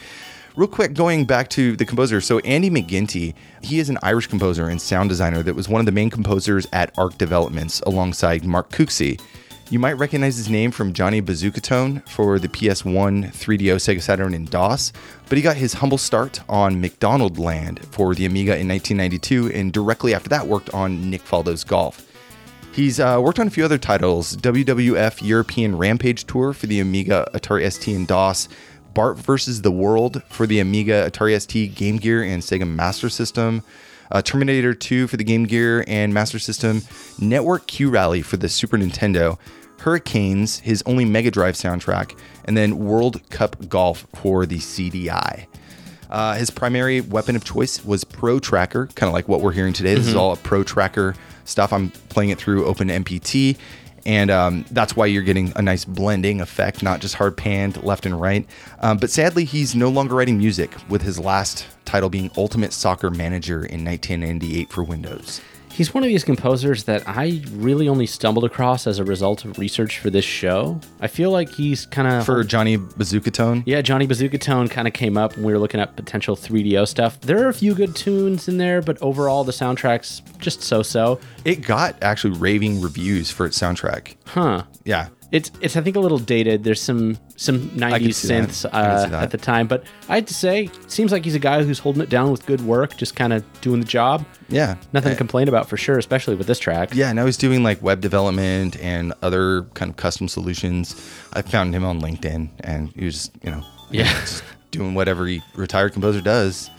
Real 0.55 0.67
quick, 0.67 0.93
going 0.93 1.25
back 1.25 1.49
to 1.49 1.75
the 1.75 1.83
composer. 1.83 2.21
So, 2.21 2.37
Andy 2.39 2.69
McGinty, 2.69 3.33
he 3.63 3.79
is 3.79 3.89
an 3.89 3.97
Irish 4.03 4.27
composer 4.27 4.69
and 4.69 4.79
sound 4.79 5.09
designer 5.09 5.41
that 5.41 5.55
was 5.55 5.67
one 5.67 5.79
of 5.79 5.87
the 5.87 5.91
main 5.91 6.11
composers 6.11 6.67
at 6.71 6.95
Arc 6.95 7.17
Developments 7.17 7.79
alongside 7.87 8.45
Mark 8.45 8.69
Cooksey. 8.69 9.19
You 9.71 9.79
might 9.79 9.93
recognize 9.93 10.37
his 10.37 10.51
name 10.51 10.69
from 10.69 10.93
Johnny 10.93 11.21
Bazooka 11.21 12.03
for 12.07 12.37
the 12.37 12.47
PS1, 12.47 13.33
3DO, 13.33 13.77
Sega 13.77 13.99
Saturn, 13.99 14.35
and 14.35 14.47
DOS, 14.47 14.93
but 15.27 15.39
he 15.39 15.41
got 15.41 15.57
his 15.57 15.73
humble 15.73 15.97
start 15.97 16.41
on 16.47 16.79
McDonald 16.79 17.39
Land 17.39 17.83
for 17.87 18.13
the 18.13 18.27
Amiga 18.27 18.55
in 18.55 18.67
1992, 18.67 19.49
and 19.57 19.73
directly 19.73 20.13
after 20.13 20.29
that 20.29 20.45
worked 20.45 20.71
on 20.71 21.09
Nick 21.09 21.23
Faldo's 21.23 21.63
Golf. 21.63 22.07
He's 22.73 22.99
uh, 22.99 23.19
worked 23.21 23.39
on 23.39 23.45
a 23.45 23.51
few 23.51 23.65
other 23.65 23.77
titles 23.77 24.35
WWF 24.37 25.27
European 25.27 25.77
Rampage 25.77 26.25
Tour 26.25 26.53
for 26.53 26.65
the 26.67 26.79
Amiga, 26.79 27.27
Atari 27.33 27.71
ST, 27.71 27.95
and 27.95 28.07
DOS, 28.07 28.49
Bart 28.93 29.17
versus 29.17 29.62
the 29.62 29.71
World 29.71 30.23
for 30.29 30.45
the 30.45 30.60
Amiga, 30.60 31.10
Atari 31.10 31.39
ST, 31.39 31.75
Game 31.75 31.97
Gear, 31.97 32.23
and 32.23 32.41
Sega 32.41 32.67
Master 32.67 33.10
System, 33.10 33.63
uh, 34.12 34.21
Terminator 34.21 34.73
2 34.73 35.08
for 35.08 35.17
the 35.17 35.23
Game 35.23 35.45
Gear 35.45 35.84
and 35.88 36.13
Master 36.13 36.39
System, 36.39 36.82
Network 37.19 37.67
Q 37.67 37.89
Rally 37.89 38.21
for 38.21 38.38
the 38.38 38.49
Super 38.49 38.77
Nintendo, 38.77 39.38
Hurricanes, 39.79 40.60
his 40.60 40.84
only 40.86 41.06
Mega 41.06 41.32
Drive 41.32 41.56
soundtrack, 41.56 42.17
and 42.45 42.56
then 42.56 42.77
World 42.79 43.27
Cup 43.29 43.67
Golf 43.67 44.08
for 44.15 44.45
the 44.45 44.58
CDI. 44.58 45.47
Uh, 46.10 46.36
his 46.36 46.51
primary 46.51 47.01
weapon 47.01 47.36
of 47.36 47.43
choice 47.43 47.84
was 47.84 48.03
ProTracker, 48.03 48.93
kind 48.95 49.08
of 49.08 49.13
like 49.13 49.27
what 49.27 49.41
we're 49.41 49.51
hearing 49.51 49.73
today. 49.73 49.95
This 49.95 50.08
is 50.08 50.15
all 50.15 50.32
a 50.32 50.38
ProTracker 50.38 51.15
stuff. 51.45 51.73
I'm 51.73 51.89
playing 52.10 52.29
it 52.29 52.38
through 52.38 52.65
OpenMPT, 52.65 53.58
and 54.05 54.29
um, 54.29 54.65
that's 54.71 54.95
why 54.95 55.05
you're 55.05 55.23
getting 55.23 55.53
a 55.55 55.61
nice 55.61 55.85
blending 55.85 56.41
effect, 56.41 56.83
not 56.83 56.99
just 56.99 57.15
hard 57.15 57.37
panned 57.37 57.81
left 57.83 58.05
and 58.05 58.19
right. 58.19 58.45
Um, 58.79 58.97
but 58.97 59.09
sadly, 59.09 59.45
he's 59.45 59.75
no 59.75 59.89
longer 59.89 60.15
writing 60.15 60.37
music, 60.37 60.71
with 60.89 61.01
his 61.01 61.19
last 61.19 61.65
title 61.85 62.09
being 62.09 62.31
Ultimate 62.37 62.73
Soccer 62.73 63.09
Manager 63.09 63.57
in 63.57 63.85
1998 63.85 64.69
for 64.69 64.83
Windows. 64.83 65.41
He's 65.73 65.91
one 65.91 66.03
of 66.03 66.07
these 66.07 66.23
composers 66.23 66.83
that 66.83 67.01
I 67.07 67.41
really 67.53 67.89
only 67.89 68.05
stumbled 68.05 68.43
across 68.45 68.86
as 68.86 68.99
a 68.99 69.03
result 69.03 69.43
of 69.43 69.57
research 69.57 69.97
for 69.97 70.12
this 70.12 70.23
show. 70.23 70.79
I 71.01 71.07
feel 71.07 71.31
like 71.31 71.49
he's 71.51 71.88
kind 71.88 72.07
of 72.07 72.25
For 72.25 72.43
Johnny 72.43 72.77
Bazookatone, 72.77 73.63
Yeah, 73.65 73.81
Johnny 73.81 74.07
Bazookatone 74.07 74.69
kind 74.69 74.88
of 74.88 74.93
came 74.93 75.17
up 75.17 75.36
when 75.36 75.43
we 75.45 75.51
were 75.51 75.57
looking 75.57 75.79
at 75.79 75.95
potential 75.95 76.36
3DO 76.36 76.88
stuff. 76.88 77.19
There 77.21 77.43
are 77.43 77.49
a 77.49 77.53
few 77.53 77.73
good 77.73 77.95
tunes 77.95 78.47
in 78.47 78.57
there, 78.59 78.83
but 78.83 79.01
overall 79.01 79.43
the 79.43 79.51
soundtrack's 79.51 80.21
just 80.38 80.62
so-so. 80.62 81.19
it 81.43 81.62
got 81.65 81.95
actually 82.03 82.38
raving 82.38 82.79
reviews 82.79 83.31
for 83.31 83.45
its 83.47 83.59
soundtrack. 83.59 84.15
Huh. 84.25 84.63
Yeah. 84.86 85.07
It's 85.34 85.50
it's 85.62 85.76
I 85.76 85.82
think 85.82 85.96
a 85.96 86.00
little 86.00 86.19
dated. 86.19 86.63
There's 86.63 86.80
some 86.80 87.17
some 87.38 87.60
90s 87.72 88.13
see 88.13 88.28
synths 88.30 88.69
I 88.72 88.82
uh, 88.82 89.22
at 89.24 89.32
the 89.32 89.38
time, 89.39 89.65
but 89.67 89.84
I 90.08 90.13
had 90.15 90.28
to 90.28 90.34
say, 90.34 90.69
seems 90.88 91.12
like 91.12 91.26
he's 91.26 91.34
a 91.34 91.39
guy 91.39 91.63
who's 91.63 91.80
holding 91.80 92.04
it 92.04 92.10
down 92.10 92.30
with 92.32 92.46
good 92.46 92.62
work, 92.62 92.96
just 92.98 93.15
kind 93.15 93.34
of 93.34 93.43
doing 93.62 93.80
the 93.80 93.86
job. 93.88 94.26
Yeah. 94.48 94.76
Nothing 94.93 95.10
Uh, 95.10 95.13
to 95.15 95.17
complain 95.17 95.48
about 95.48 95.67
for 95.67 95.76
sure, 95.76 95.98
especially 95.98 96.36
with 96.36 96.46
this 96.46 96.60
track. 96.60 96.93
Yeah, 96.93 97.12
now 97.13 97.26
he's 97.26 97.36
doing 97.38 97.63
like 97.63 97.82
web 97.82 98.00
development 98.00 98.78
and 98.80 99.12
other 99.24 99.63
kind 99.74 99.89
of 99.89 99.98
custom 99.98 100.28
solutions. 100.28 100.96
I 101.34 101.41
found 101.41 101.74
him 101.74 101.84
on 101.84 102.00
LinkedIn, 102.00 102.50
and 102.60 102.89
he 102.96 103.06
was, 103.06 103.32
you 103.41 103.50
know, 103.50 103.63
Yeah. 103.89 104.04
just 104.22 104.43
doing 104.69 104.93
whatever 104.93 105.26
he 105.26 105.41
retired 105.56 105.93
composer 105.93 106.22
does, 106.22 106.69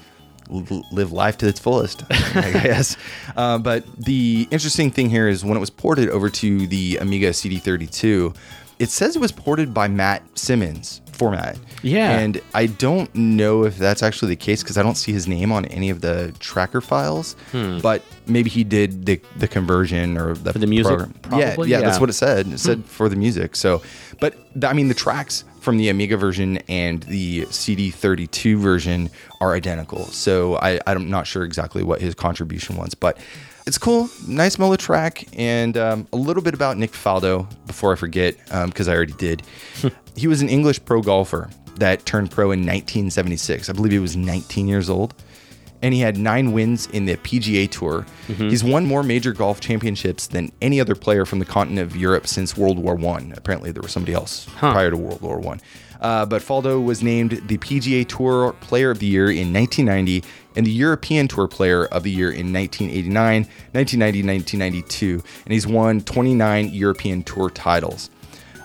live 0.49 1.13
life 1.13 1.39
to 1.39 1.49
its 1.49 1.59
fullest, 1.61 2.03
I 2.11 2.51
guess. 2.63 2.97
Uh, 3.37 3.59
but 3.59 3.85
the 3.97 4.47
interesting 4.51 4.91
thing 4.91 5.11
here 5.11 5.29
is 5.29 5.45
when 5.45 5.57
it 5.57 5.61
was 5.61 5.71
ported 5.71 6.09
over 6.11 6.29
to 6.31 6.67
the 6.67 6.99
Amiga 6.99 7.31
CD32, 7.31 8.37
it 8.79 8.91
says 8.91 9.15
it 9.17 9.21
was 9.21 9.33
ported 9.33 9.73
by 9.73 9.89
Matt 9.89 10.23
Simmons 10.37 11.01
format. 11.13 11.57
Yeah. 11.83 12.19
and 12.19 12.41
I 12.55 12.67
don't 12.67 13.15
know 13.15 13.65
if 13.65 13.79
that's 13.79 14.03
actually 14.03 14.31
the 14.31 14.37
case 14.37 14.65
because 14.65 14.77
I 14.77 14.83
don't 14.83 14.97
see 14.97 15.13
his 15.13 15.29
name 15.29 15.53
on 15.53 15.65
any 15.67 15.89
of 15.91 16.01
the 16.01 16.35
tracker 16.41 16.81
files. 16.81 17.37
But 17.53 18.03
maybe 18.27 18.51
he 18.51 18.65
did 18.65 19.07
the 19.07 19.21
the 19.37 19.47
conversion 19.47 20.19
or 20.19 20.35
the 20.35 20.53
For 20.53 20.59
the 20.59 20.67
music, 20.67 20.89
program. 20.99 21.15
Yeah, 21.39 21.55
probably? 21.55 21.71
yeah, 21.71 21.81
that's 21.83 22.01
what 22.01 22.11
it 22.11 22.15
said. 22.15 22.49
It 22.49 22.59
said 22.59 22.85
for 22.85 23.09
the 23.09 23.15
music. 23.17 23.55
So, 23.55 23.81
but 24.19 24.35
I 24.65 24.73
mean, 24.73 24.89
the 24.89 24.95
tracks 24.95 25.45
from 25.65 25.79
the 25.79 25.89
Amiga 25.89 26.17
version 26.17 26.59
and 26.69 27.03
the 27.05 27.43
CD32 27.47 28.57
version 28.57 29.11
are 29.41 29.55
identical. 29.55 30.05
So 30.07 30.57
I, 30.57 30.79
I'm 30.87 31.09
not 31.09 31.27
sure 31.27 31.43
exactly 31.43 31.83
what 31.83 32.01
his 32.01 32.15
contribution 32.15 32.77
was, 32.77 32.95
but 32.95 33.19
it's 33.67 33.79
cool. 33.79 34.11
Nice 34.29 34.59
mellow 34.59 34.77
track. 34.77 35.27
And 35.37 35.77
um, 35.79 36.07
a 36.13 36.17
little 36.17 36.43
bit 36.43 36.53
about 36.53 36.77
Nick 36.77 36.93
Faldo 36.93 37.49
before 37.67 37.93
I 37.93 37.97
forget, 37.97 38.37
because 38.67 38.89
I 38.89 38.95
already 38.95 39.15
did. 39.15 39.43
he 40.17 40.29
was 40.29 40.43
an 40.43 40.51
English 40.51 40.85
pro 40.85 41.01
golfer 41.01 41.51
that 41.77 42.05
turned 42.05 42.31
pro 42.31 42.53
in 42.53 42.61
1976. 42.61 43.71
I 43.71 43.73
believe 43.73 43.93
he 43.93 43.99
was 43.99 44.17
19 44.17 44.69
years 44.69 44.91
old 44.91 45.15
and 45.85 45.93
he 45.93 46.01
had 46.01 46.17
nine 46.17 46.53
wins 46.53 46.87
in 46.87 47.05
the 47.05 47.15
PGA 47.19 47.71
Tour. 47.71 48.07
He's 48.49 48.65
won 48.65 48.87
more 48.87 49.03
major 49.03 49.35
golf 49.35 49.61
championships 49.61 50.27
than 50.27 50.51
any 50.63 50.81
other 50.81 50.95
player 50.95 51.27
from 51.27 51.41
the 51.41 51.45
continent 51.45 51.87
of 51.87 51.95
Europe 51.95 52.27
since 52.27 52.57
World 52.57 52.79
War 52.79 52.95
One. 52.95 53.35
Apparently, 53.37 53.71
there 53.71 53.83
was 53.83 53.93
somebody 53.93 54.15
else 54.15 54.47
prior 54.57 54.91
to 54.91 54.97
World 54.97 55.21
War 55.21 55.39
One. 55.39 55.61
Uh, 56.01 56.25
but 56.25 56.41
Faldo 56.41 56.83
was 56.83 57.03
named 57.03 57.43
the 57.49 57.59
PGA 57.59 58.09
Tour 58.09 58.55
Player 58.61 58.91
of 58.91 58.99
the 58.99 59.07
Year 59.07 59.31
in 59.31 59.53
1990 59.53 60.25
and 60.57 60.67
the 60.67 60.71
European 60.71 61.29
Tour 61.29 61.49
Player 61.49 61.85
of 61.87 62.03
the 62.03 62.11
Year 62.11 62.31
in 62.31 62.51
1989, 62.51 63.43
1990, 63.73 64.27
1992, 64.27 65.23
and 65.45 65.53
he's 65.53 65.67
won 65.67 66.01
29 66.01 66.71
European 66.71 67.23
Tour 67.23 67.51
titles. 67.51 68.09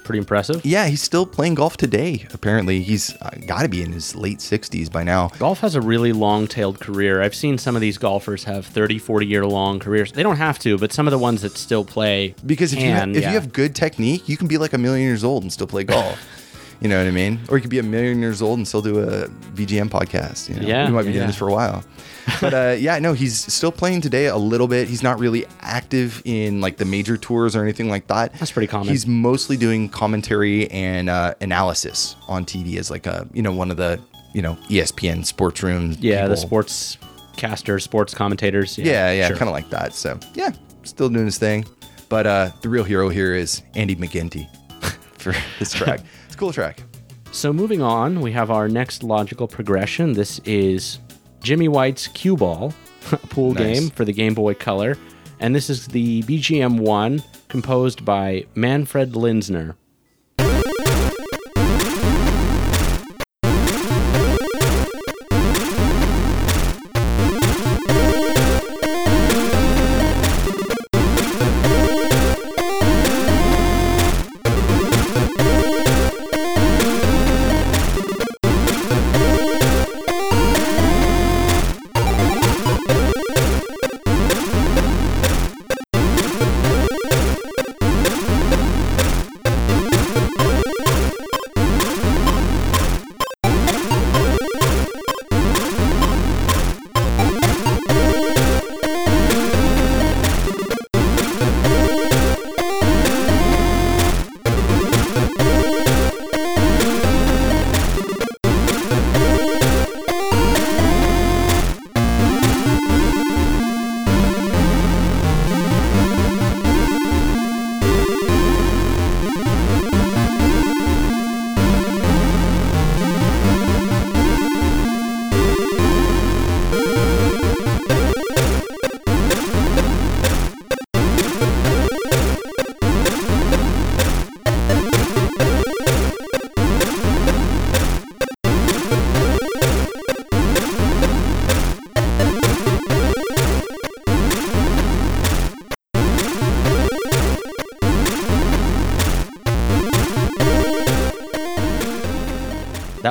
Pretty 0.10 0.18
impressive. 0.18 0.66
Yeah, 0.66 0.88
he's 0.88 1.04
still 1.04 1.28
playing 1.28 1.54
golf 1.54 1.78
today. 1.78 2.26
Apparently, 2.34 2.82
he's 2.82 3.16
uh, 3.22 3.30
got 3.46 3.62
to 3.62 3.70
be 3.70 3.84
in 3.84 3.92
his 3.92 4.16
late 4.16 4.40
60s 4.40 4.92
by 4.92 5.04
now. 5.04 5.28
Golf 5.38 5.60
has 5.60 5.76
a 5.76 5.82
really 5.82 6.14
long-tailed 6.14 6.80
career. 6.80 7.22
I've 7.22 7.36
seen 7.36 7.60
some 7.60 7.76
of 7.76 7.82
these 7.82 8.00
golfers 8.00 8.46
have 8.46 8.66
30, 8.66 8.98
40 8.98 9.28
year 9.28 9.46
long 9.46 9.78
careers. 9.78 10.12
They 10.12 10.24
don't 10.24 10.38
have 10.38 10.58
to, 10.60 10.80
but 10.80 10.92
some 10.92 11.06
of 11.06 11.12
the 11.12 11.20
ones 11.20 11.44
that 11.44 11.56
still 11.58 11.86
play 11.86 12.34
Because 12.44 12.74
if, 12.74 12.80
you, 12.80 12.92
ha- 12.92 13.02
can, 13.02 13.14
if 13.14 13.22
yeah. 13.22 13.28
you 13.30 13.36
have 13.36 13.54
good 13.54 13.76
technique, 13.76 14.28
you 14.28 14.36
can 14.36 14.48
be 14.48 14.58
like 14.58 14.74
a 14.74 14.80
million 14.80 15.06
years 15.06 15.24
old 15.24 15.44
and 15.44 15.54
still 15.54 15.68
play 15.68 15.84
golf. 15.84 16.20
you 16.82 16.88
know 16.88 16.98
what 16.98 17.08
I 17.08 17.12
mean? 17.12 17.40
Or 17.50 17.58
you 17.58 17.62
could 17.62 17.70
be 17.70 17.80
a 17.80 17.84
million 17.84 18.20
years 18.20 18.42
old 18.42 18.58
and 18.58 18.68
still 18.68 18.82
do 18.82 19.00
a 19.00 19.28
VGM 19.28 19.90
podcast. 19.90 20.50
You 20.50 20.62
know? 20.62 20.68
Yeah, 20.68 20.88
we 20.88 20.94
might 20.94 21.04
be 21.04 21.10
yeah. 21.10 21.16
doing 21.16 21.28
this 21.28 21.38
for 21.38 21.48
a 21.48 21.54
while. 21.54 21.84
But 22.42 22.54
uh, 22.54 22.76
yeah, 22.78 23.00
no, 23.00 23.14
he's 23.14 23.52
still 23.52 23.72
playing 23.72 24.02
today 24.02 24.28
a 24.28 24.38
little 24.38 24.68
bit. 24.68 24.88
He's 24.88 25.02
not 25.02 25.18
really 25.18 25.48
active 25.62 26.22
in 26.26 26.62
like 26.62 26.78
the 26.78 26.86
major 26.86 27.18
tours 27.18 27.56
or 27.56 27.64
anything 27.64 27.90
like 27.90 28.06
that. 28.06 28.34
That's 28.34 28.52
pretty 28.52 28.68
common. 28.68 28.90
He's 28.90 29.08
mostly 29.08 29.58
doing 29.58 29.90
commentary 29.90 30.70
and 30.70 31.10
uh, 31.10 31.34
analysis 31.42 32.16
on 32.28 32.46
TV 32.46 32.78
as 32.78 32.92
like 32.92 33.08
a 33.08 33.28
you 33.34 33.42
know 33.42 33.52
one 33.52 33.72
of 33.72 33.78
the 33.78 34.00
you 34.34 34.44
know 34.44 34.56
ESPN 34.70 35.26
sports 35.26 35.64
rooms. 35.64 35.98
yeah, 35.98 36.28
the 36.28 36.38
sports 36.38 37.00
casters, 37.36 37.84
sports 37.84 38.14
commentators. 38.14 38.78
Yeah, 38.78 39.12
yeah, 39.12 39.28
sure. 39.30 39.38
kind 39.38 39.50
of 39.50 39.54
like 39.54 39.72
that. 39.72 39.94
So 39.94 40.20
yeah, 40.36 40.52
still 40.84 41.10
doing 41.10 41.26
his 41.26 41.40
thing. 41.40 41.66
But 42.10 42.28
uh, 42.28 42.52
the 42.62 42.70
real 42.70 42.84
hero 42.84 43.10
here 43.10 43.34
is 43.34 43.64
Andy 43.74 43.96
McGinty 43.96 44.48
for 45.18 45.34
this 45.58 45.74
track. 45.74 46.02
Cool 46.40 46.54
track. 46.54 46.82
So 47.32 47.52
moving 47.52 47.82
on, 47.82 48.22
we 48.22 48.32
have 48.32 48.50
our 48.50 48.70
next 48.70 49.04
logical 49.04 49.46
progression. 49.46 50.14
This 50.14 50.40
is 50.46 51.00
Jimmy 51.44 51.68
White's 51.68 52.08
Cue 52.08 52.38
Ball, 52.38 52.74
pool 53.30 53.54
Nice. 53.54 53.62
game 53.82 53.90
for 53.90 54.06
the 54.06 54.14
Game 54.14 54.34
Boy 54.36 54.54
Color, 54.54 54.98
and 55.42 55.54
this 55.54 55.70
is 55.70 55.86
the 55.88 56.24
BGM 56.24 56.80
one 56.80 57.22
composed 57.50 58.06
by 58.06 58.46
Manfred 58.56 59.12
Linzner. 59.16 59.76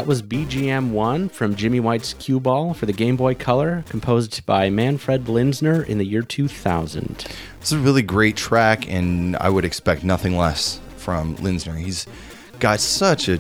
Was 0.09 0.23
BGM 0.23 0.93
1 0.93 1.29
from 1.29 1.55
Jimmy 1.55 1.81
White's 1.81 2.15
Cue 2.15 2.41
Ball 2.41 2.73
for 2.73 2.87
the 2.87 2.95
Game 2.95 3.15
Boy 3.15 3.35
Color, 3.35 3.85
composed 3.91 4.47
by 4.47 4.71
Manfred 4.71 5.27
Linzner 5.27 5.87
in 5.87 5.99
the 5.99 6.07
year 6.07 6.23
2000. 6.23 7.27
It's 7.61 7.73
a 7.73 7.79
really 7.79 8.01
great 8.01 8.35
track, 8.35 8.91
and 8.91 9.37
I 9.37 9.51
would 9.51 9.67
expect 9.67 10.05
nothing 10.05 10.35
less 10.39 10.81
from 10.97 11.37
Linzner. 11.37 11.77
He's 11.77 12.07
got 12.59 12.81
such 12.81 13.29
a 13.29 13.37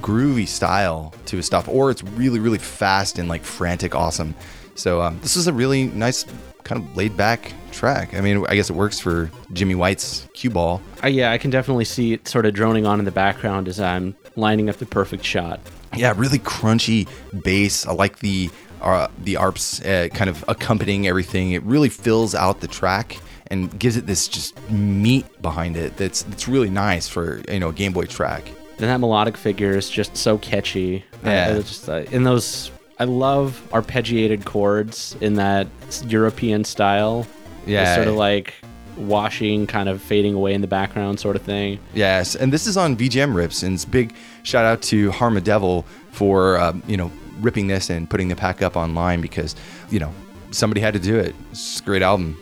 groovy 0.00 0.48
style 0.48 1.14
to 1.26 1.36
his 1.36 1.46
stuff, 1.46 1.68
or 1.68 1.92
it's 1.92 2.02
really, 2.02 2.40
really 2.40 2.58
fast 2.58 3.20
and 3.20 3.28
like 3.28 3.44
frantic 3.44 3.94
awesome. 3.94 4.34
So 4.74 5.00
um, 5.00 5.20
this 5.22 5.36
is 5.36 5.46
a 5.46 5.52
really 5.52 5.84
nice, 5.84 6.26
kind 6.64 6.82
of 6.82 6.96
laid 6.96 7.16
back 7.16 7.52
track. 7.70 8.14
I 8.14 8.20
mean, 8.20 8.44
I 8.48 8.56
guess 8.56 8.68
it 8.68 8.74
works 8.74 8.98
for 8.98 9.30
Jimmy 9.52 9.76
White's 9.76 10.26
cue 10.34 10.50
ball. 10.50 10.82
Uh, 11.04 11.06
yeah, 11.06 11.30
I 11.30 11.38
can 11.38 11.52
definitely 11.52 11.84
see 11.84 12.14
it 12.14 12.26
sort 12.26 12.46
of 12.46 12.52
droning 12.52 12.84
on 12.84 12.98
in 12.98 13.04
the 13.04 13.12
background 13.12 13.68
as 13.68 13.78
I'm 13.78 14.16
lining 14.36 14.68
up 14.68 14.76
the 14.76 14.86
perfect 14.86 15.24
shot. 15.24 15.60
Yeah, 15.96 16.14
really 16.16 16.38
crunchy 16.38 17.08
bass. 17.42 17.86
I 17.86 17.92
like 17.92 18.20
the 18.20 18.50
uh, 18.80 19.08
the 19.22 19.34
arps 19.34 19.84
uh, 19.86 20.08
kind 20.08 20.28
of 20.28 20.44
accompanying 20.48 21.06
everything. 21.06 21.52
It 21.52 21.62
really 21.62 21.88
fills 21.88 22.34
out 22.34 22.60
the 22.60 22.68
track 22.68 23.18
and 23.46 23.78
gives 23.78 23.96
it 23.96 24.06
this 24.06 24.26
just 24.28 24.58
meat 24.70 25.26
behind 25.42 25.76
it. 25.76 25.96
That's 25.96 26.22
that's 26.22 26.48
really 26.48 26.70
nice 26.70 27.08
for 27.08 27.42
you 27.48 27.60
know 27.60 27.68
a 27.68 27.72
Game 27.72 27.92
Boy 27.92 28.06
track. 28.06 28.48
And 28.78 28.88
that 28.90 28.98
melodic 28.98 29.36
figure 29.36 29.76
is 29.76 29.88
just 29.88 30.16
so 30.16 30.38
catchy. 30.38 31.04
Yeah. 31.24 31.48
Uh, 31.48 31.54
it's 31.58 31.68
just 31.68 31.88
uh, 31.88 32.04
in 32.10 32.24
those. 32.24 32.70
I 32.98 33.04
love 33.04 33.62
arpeggiated 33.72 34.44
chords 34.44 35.16
in 35.20 35.34
that 35.34 35.68
European 36.06 36.64
style. 36.64 37.26
Yeah. 37.66 37.84
Just 37.84 37.94
sort 37.96 38.08
of 38.08 38.14
like 38.14 38.54
washing, 38.96 39.66
kind 39.66 39.88
of 39.88 40.00
fading 40.02 40.34
away 40.34 40.54
in 40.54 40.60
the 40.60 40.66
background, 40.66 41.20
sort 41.20 41.36
of 41.36 41.42
thing. 41.42 41.78
Yes, 41.94 42.34
and 42.34 42.52
this 42.52 42.66
is 42.66 42.76
on 42.76 42.96
VGM 42.96 43.34
Rips, 43.34 43.62
and 43.62 43.74
it's 43.74 43.84
big 43.84 44.14
shout 44.42 44.64
out 44.64 44.82
to 44.82 45.10
Harma 45.10 45.42
Devil 45.42 45.84
for 46.10 46.58
um, 46.58 46.82
you 46.86 46.96
know 46.96 47.10
ripping 47.40 47.66
this 47.66 47.90
and 47.90 48.08
putting 48.08 48.28
the 48.28 48.36
pack 48.36 48.62
up 48.62 48.76
online 48.76 49.20
because 49.20 49.56
you 49.90 49.98
know 49.98 50.12
somebody 50.50 50.80
had 50.80 50.94
to 50.94 51.00
do 51.00 51.18
it. 51.18 51.34
It's 51.50 51.80
a 51.80 51.82
great 51.84 52.02
album. 52.02 52.36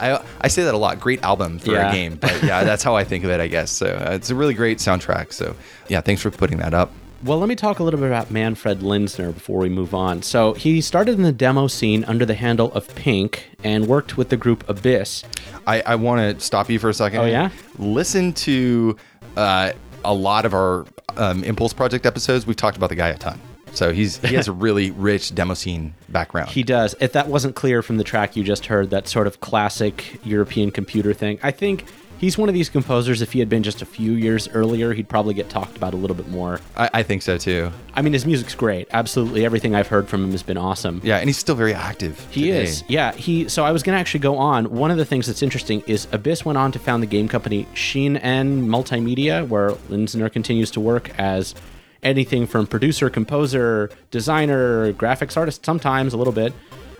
I 0.00 0.20
I 0.40 0.48
say 0.48 0.64
that 0.64 0.74
a 0.74 0.78
lot. 0.78 0.98
Great 0.98 1.22
album 1.22 1.58
for 1.58 1.72
Yeah. 1.72 1.90
a 1.90 1.92
game, 1.92 2.16
but 2.16 2.42
yeah, 2.42 2.64
that's 2.64 2.82
how 2.82 2.96
I 2.96 3.04
think 3.04 3.22
of 3.24 3.30
it. 3.30 3.40
I 3.40 3.46
guess 3.46 3.70
so. 3.70 3.86
Uh, 3.86 4.12
it's 4.12 4.30
a 4.30 4.34
really 4.34 4.54
great 4.54 4.78
soundtrack. 4.78 5.32
So 5.32 5.54
yeah, 5.88 6.00
thanks 6.00 6.22
for 6.22 6.30
putting 6.30 6.58
that 6.58 6.74
up. 6.74 6.90
Well, 7.24 7.38
let 7.38 7.48
me 7.48 7.54
talk 7.54 7.78
a 7.78 7.84
little 7.84 8.00
bit 8.00 8.08
about 8.08 8.32
Manfred 8.32 8.80
Linzner 8.80 9.32
before 9.32 9.60
we 9.60 9.68
move 9.68 9.94
on. 9.94 10.22
So, 10.22 10.54
he 10.54 10.80
started 10.80 11.14
in 11.14 11.22
the 11.22 11.30
demo 11.30 11.68
scene 11.68 12.04
under 12.04 12.26
the 12.26 12.34
handle 12.34 12.72
of 12.72 12.92
Pink 12.96 13.48
and 13.62 13.86
worked 13.86 14.16
with 14.16 14.28
the 14.28 14.36
group 14.36 14.68
Abyss. 14.68 15.22
I, 15.64 15.82
I 15.82 15.94
want 15.94 16.38
to 16.38 16.44
stop 16.44 16.68
you 16.68 16.80
for 16.80 16.88
a 16.88 16.94
second. 16.94 17.20
Oh, 17.20 17.26
yeah? 17.26 17.50
Listen 17.78 18.32
to 18.32 18.96
uh, 19.36 19.72
a 20.04 20.12
lot 20.12 20.44
of 20.44 20.52
our 20.52 20.84
um, 21.16 21.44
Impulse 21.44 21.72
Project 21.72 22.06
episodes. 22.06 22.44
We've 22.44 22.56
talked 22.56 22.76
about 22.76 22.88
the 22.88 22.96
guy 22.96 23.10
a 23.10 23.18
ton. 23.18 23.40
So 23.72 23.92
he's 23.92 24.18
he 24.18 24.34
has 24.34 24.48
a 24.48 24.52
really 24.66 24.90
rich 24.90 25.34
demo 25.34 25.54
scene 25.54 25.94
background. 26.08 26.50
He 26.50 26.62
does. 26.62 26.94
If 27.00 27.12
that 27.12 27.28
wasn't 27.28 27.54
clear 27.56 27.82
from 27.82 27.96
the 27.96 28.04
track 28.04 28.36
you 28.36 28.44
just 28.44 28.66
heard, 28.66 28.90
that 28.90 29.08
sort 29.08 29.26
of 29.26 29.40
classic 29.40 30.20
European 30.24 30.70
computer 30.70 31.14
thing, 31.14 31.38
I 31.42 31.52
think 31.52 31.86
he's 32.22 32.38
one 32.38 32.48
of 32.48 32.54
these 32.54 32.70
composers. 32.70 33.20
If 33.20 33.34
he 33.34 33.40
had 33.40 33.50
been 33.50 33.62
just 33.62 33.82
a 33.82 33.84
few 33.84 34.12
years 34.12 34.48
earlier, 34.48 34.94
he'd 34.94 35.08
probably 35.08 35.34
get 35.34 35.50
talked 35.50 35.76
about 35.76 35.92
a 35.92 35.96
little 35.96 36.16
bit 36.16 36.28
more. 36.28 36.60
I, 36.74 36.88
I 36.94 37.02
think 37.02 37.20
so 37.20 37.36
too. 37.36 37.70
I 37.92 38.00
mean, 38.00 38.14
his 38.14 38.24
music's 38.24 38.54
great. 38.54 38.88
Absolutely, 38.92 39.44
everything 39.44 39.74
I've 39.74 39.88
heard 39.88 40.08
from 40.08 40.24
him 40.24 40.30
has 40.30 40.42
been 40.42 40.56
awesome. 40.56 41.02
Yeah, 41.04 41.18
and 41.18 41.28
he's 41.28 41.36
still 41.36 41.56
very 41.56 41.74
active. 41.74 42.18
He 42.30 42.46
today. 42.46 42.62
is. 42.62 42.84
Yeah, 42.88 43.12
he 43.12 43.48
so 43.48 43.64
I 43.64 43.72
was 43.72 43.82
going 43.82 43.94
to 43.94 44.00
actually 44.00 44.20
go 44.20 44.38
on. 44.38 44.70
One 44.70 44.90
of 44.90 44.96
the 44.96 45.04
things 45.04 45.26
that's 45.26 45.42
interesting 45.42 45.82
is 45.86 46.08
Abyss 46.12 46.46
went 46.46 46.56
on 46.56 46.72
to 46.72 46.78
found 46.78 47.02
the 47.02 47.08
game 47.08 47.28
company 47.28 47.66
Shin'en 47.74 48.66
Multimedia 48.66 49.46
where 49.46 49.72
Linzner 49.90 50.32
continues 50.32 50.70
to 50.70 50.80
work 50.80 51.10
as 51.18 51.54
anything 52.02 52.46
from 52.46 52.66
producer, 52.66 53.10
composer, 53.10 53.90
designer, 54.10 54.92
graphics 54.92 55.36
artist 55.36 55.64
sometimes 55.66 56.14
a 56.14 56.16
little 56.16 56.32
bit. 56.32 56.52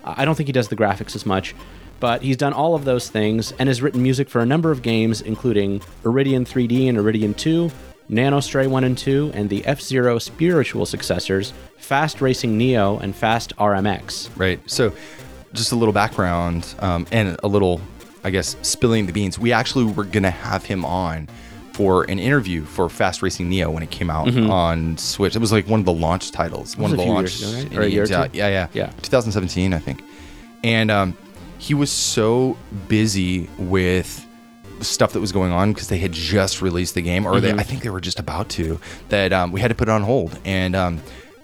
I 0.05 0.25
don't 0.25 0.35
think 0.35 0.49
he 0.49 0.53
does 0.53 0.69
the 0.69 0.77
graphics 0.77 1.15
as 1.15 1.25
much, 1.25 1.55
but 2.03 2.21
he's 2.21 2.37
done 2.37 2.53
all 2.53 2.75
of 2.75 2.85
those 2.85 3.09
things 3.09 3.53
and 3.61 3.69
has 3.69 3.81
written 3.81 4.03
music 4.03 4.29
for 4.29 4.41
a 4.41 4.47
number 4.47 4.73
of 4.73 4.83
games 4.83 5.21
including 5.21 5.81
Iridion 6.03 6.45
3D 6.45 6.89
and 6.89 6.99
Iridion 6.99 7.33
2, 7.33 7.71
Nanostray 8.11 8.67
1 8.67 8.83
and 8.83 8.99
2, 8.99 9.31
and 9.35 9.49
the 9.49 9.65
F-Zero 9.65 10.19
spiritual 10.19 10.85
successors, 10.85 11.53
Fast 11.79 12.21
Racing 12.21 12.59
Neo 12.59 12.99
and 12.99 13.15
Fast 13.15 13.57
RMX. 13.57 14.29
Right. 14.37 14.59
So, 14.69 14.93
just 15.53 15.71
a 15.71 15.77
little 15.77 15.93
background 15.93 16.75
um, 16.81 17.07
and 17.13 17.39
a 17.45 17.47
little, 17.47 17.81
I 18.25 18.31
guess, 18.31 18.57
spilling 18.63 19.07
the 19.07 19.13
beans. 19.13 19.39
We 19.39 19.53
actually 19.53 19.85
were 19.85 20.03
gonna 20.03 20.31
have 20.33 20.65
him 20.65 20.85
on 20.85 21.29
for 21.73 22.03
an 22.11 22.19
interview 22.19 22.65
for 22.65 22.89
Fast 22.89 23.23
Racing 23.23 23.49
Neo 23.49 23.71
when 23.71 23.85
it 23.85 23.93
came 23.93 24.11
out 24.11 24.37
on 24.37 24.99
Switch. 24.99 25.37
It 25.37 25.39
was 25.39 25.53
like 25.53 25.69
one 25.69 25.79
of 25.79 25.87
the 25.87 25.93
launch 25.93 26.33
titles. 26.33 26.77
One 26.77 26.91
of 26.91 26.97
the 26.97 27.05
launch. 27.05 27.41
ago, 27.41 27.79
right? 27.79 27.87
a 27.87 27.91
year 27.91 28.05
yeah, 28.07 28.27
yeah, 28.33 28.49
yeah, 28.49 28.69
Yeah. 28.73 28.87
2017, 29.03 29.73
I 29.73 29.79
think. 29.79 30.03
And 30.65 30.91
um, 30.91 31.17
he 31.63 31.75
was 31.75 31.93
so 31.93 32.57
busy 32.89 33.49
with 33.57 34.27
stuff 34.81 35.13
that 35.13 35.21
was 35.21 35.31
going 35.31 35.53
on 35.53 35.73
because 35.73 35.87
they 35.87 35.99
had 35.99 36.11
just 36.11 36.61
released 36.61 36.97
the 36.97 37.03
game, 37.03 37.25
or 37.25 37.35
Mm-hmm. 37.35 37.57
they, 37.57 37.63
I 37.63 37.63
think 37.63 37.83
they 37.85 37.91
were 37.91 38.01
just 38.01 38.19
about 38.19 38.49
to, 38.51 38.81
that 39.11 39.33
um, 39.33 39.53
we 39.53 39.61
had 39.61 39.69
to 39.69 39.77
put 39.77 39.87
it 39.89 39.93
on 39.93 40.03
hold. 40.03 40.37
And 40.45 40.75
um, 40.75 41.01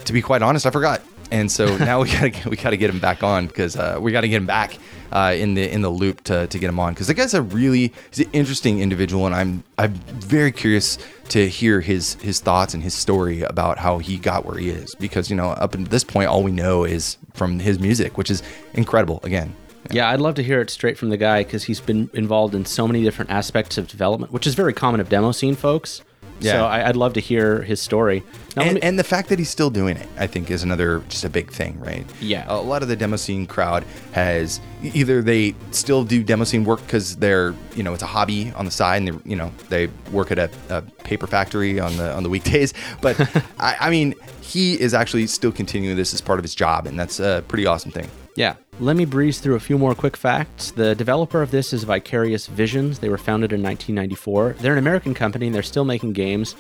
to 0.07 0.13
be 0.13 0.21
quite 0.21 0.43
honest, 0.43 0.67
I 0.67 0.71
forgot. 0.73 1.03
And 1.31 1.53
so 1.53 1.77
now 1.91 2.03
we 2.03 2.11
gotta 2.11 2.49
we 2.49 2.57
gotta 2.57 2.77
get 2.77 2.91
him 2.91 2.99
back 2.99 3.23
on 3.23 3.47
because 3.47 3.77
uh, 3.77 3.99
we 4.01 4.11
gotta 4.11 4.27
get 4.27 4.39
him 4.39 4.47
back 4.47 4.77
uh, 5.13 5.35
in 5.37 5.55
the 5.55 5.73
in 5.73 5.83
the 5.83 5.89
loop 5.89 6.25
to, 6.25 6.49
to 6.49 6.59
get 6.59 6.69
him 6.69 6.81
on 6.81 6.95
because 6.95 7.07
the 7.07 7.15
guy's 7.15 7.33
a 7.35 7.43
really 7.43 7.93
he's 8.11 8.27
an 8.27 8.33
interesting 8.33 8.81
individual 8.81 9.25
and 9.25 9.35
I'm 9.37 9.63
I'm 9.79 9.95
very 9.95 10.51
curious 10.51 10.99
to 11.29 11.49
hear 11.49 11.81
his 11.81 12.15
his 12.15 12.41
thoughts 12.41 12.75
and 12.75 12.83
his 12.83 12.95
story 12.95 13.43
about 13.43 13.79
how 13.79 13.99
he 13.99 14.17
got 14.17 14.47
where 14.47 14.59
he 14.59 14.71
is 14.71 14.95
because 14.97 15.31
you 15.31 15.37
know 15.37 15.51
up 15.51 15.75
until 15.75 15.91
this 15.91 16.03
point 16.03 16.29
all 16.29 16.43
we 16.43 16.51
know 16.51 16.85
is 16.85 17.19
from 17.35 17.61
his 17.61 17.79
music 17.79 18.17
which 18.19 18.31
is 18.31 18.43
incredible 18.75 19.21
again 19.23 19.55
Yeah, 19.91 20.11
I'd 20.11 20.21
love 20.21 20.35
to 20.37 20.43
hear 20.43 20.61
it 20.61 20.71
straight 20.71 20.99
from 20.99 21.09
the 21.11 21.17
guy 21.17 21.43
because 21.45 21.65
he's 21.65 21.81
been 21.81 22.11
involved 22.15 22.55
in 22.55 22.65
so 22.65 22.87
many 22.87 23.03
different 23.03 23.31
aspects 23.31 23.79
of 23.79 23.89
development, 23.89 24.33
which 24.33 24.47
is 24.47 24.55
very 24.55 24.73
common 24.73 25.01
of 25.01 25.09
demo 25.09 25.33
scene 25.33 25.55
folks. 25.57 26.03
Yeah. 26.41 26.53
So 26.53 26.65
I, 26.67 26.89
I'd 26.89 26.95
love 26.95 27.15
to 27.15 27.21
hear 27.21 27.63
his 27.63 27.81
story. 27.83 28.23
Now, 28.55 28.63
and, 28.63 28.75
me- 28.75 28.81
and 28.81 28.97
the 28.97 29.03
fact 29.03 29.29
that 29.31 29.41
he's 29.41 29.51
still 29.51 29.71
doing 29.71 29.97
it, 29.97 30.07
I 30.19 30.29
think, 30.29 30.53
is 30.53 30.63
another 30.63 31.01
just 31.09 31.25
a 31.25 31.29
big 31.29 31.51
thing, 31.51 31.81
right? 31.81 32.07
Yeah. 32.21 32.45
A 32.47 32.55
lot 32.61 32.83
of 32.83 32.89
the 32.89 32.95
demo 32.95 33.17
scene 33.17 33.45
crowd 33.45 33.85
has 34.13 34.61
either 34.85 35.21
they 35.21 35.57
still 35.73 36.05
do 36.05 36.23
demo 36.23 36.45
scene 36.45 36.63
work 36.63 36.81
because 36.83 37.17
they're 37.17 37.57
you 37.75 37.83
know 37.83 37.93
it's 37.93 38.05
a 38.05 38.07
hobby 38.07 38.53
on 38.53 38.67
the 38.67 38.71
side 38.71 38.99
and 39.03 39.09
they 39.09 39.31
you 39.31 39.35
know 39.35 39.51
they 39.69 39.89
work 40.13 40.31
at 40.31 40.39
a, 40.39 40.49
a 40.71 40.83
paper 41.03 41.27
factory 41.27 41.81
on 41.81 41.97
the 41.97 42.15
on 42.15 42.23
the 42.23 42.29
weekdays, 42.31 42.73
but 43.01 43.19
I, 43.59 43.77
I 43.81 43.91
mean 43.91 44.15
he 44.41 44.81
is 44.81 44.95
actually 44.95 45.27
still 45.27 45.51
continuing 45.51 45.97
this 45.97 46.15
as 46.15 46.21
part 46.21 46.39
of 46.39 46.45
his 46.45 46.55
job, 46.55 46.87
and 46.87 46.97
that's 46.99 47.19
a 47.19 47.43
pretty 47.49 47.67
awesome 47.67 47.91
thing. 47.91 48.09
yeah, 48.37 48.55
let 48.81 48.97
me 48.97 49.05
breeze 49.05 49.41
through 49.41 49.57
a 49.57 49.61
few 49.61 49.77
more 49.79 49.95
quick 49.95 50.17
facts. 50.17 50.71
The 50.71 50.95
developer 50.95 51.43
of 51.43 51.51
this 51.51 51.73
is 51.73 51.85
Vicarious 51.85 52.47
Visions. 52.47 53.01
They 53.01 53.09
were 53.09 53.19
founded 53.19 53.53
in 53.53 53.63
1994. 53.63 54.57
They're 54.61 54.73
an 54.73 54.79
American 54.79 55.15
company 55.15 55.47
and 55.47 55.55
they're 55.55 55.63
still 55.63 55.85
making 55.85 56.13
games. 56.13 56.55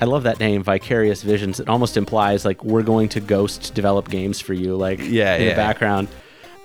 I 0.00 0.04
love 0.04 0.24
that 0.24 0.38
name, 0.40 0.62
Vicarious 0.62 1.22
Visions. 1.22 1.60
It 1.60 1.68
almost 1.68 1.96
implies 1.96 2.44
like 2.44 2.62
we're 2.64 2.82
going 2.82 3.08
to 3.10 3.20
ghost 3.20 3.72
develop 3.74 4.08
games 4.10 4.40
for 4.40 4.52
you, 4.52 4.76
like 4.76 4.98
Yeah, 4.98 5.36
in 5.36 5.42
yeah. 5.42 5.48
the 5.50 5.54
background. 5.54 6.08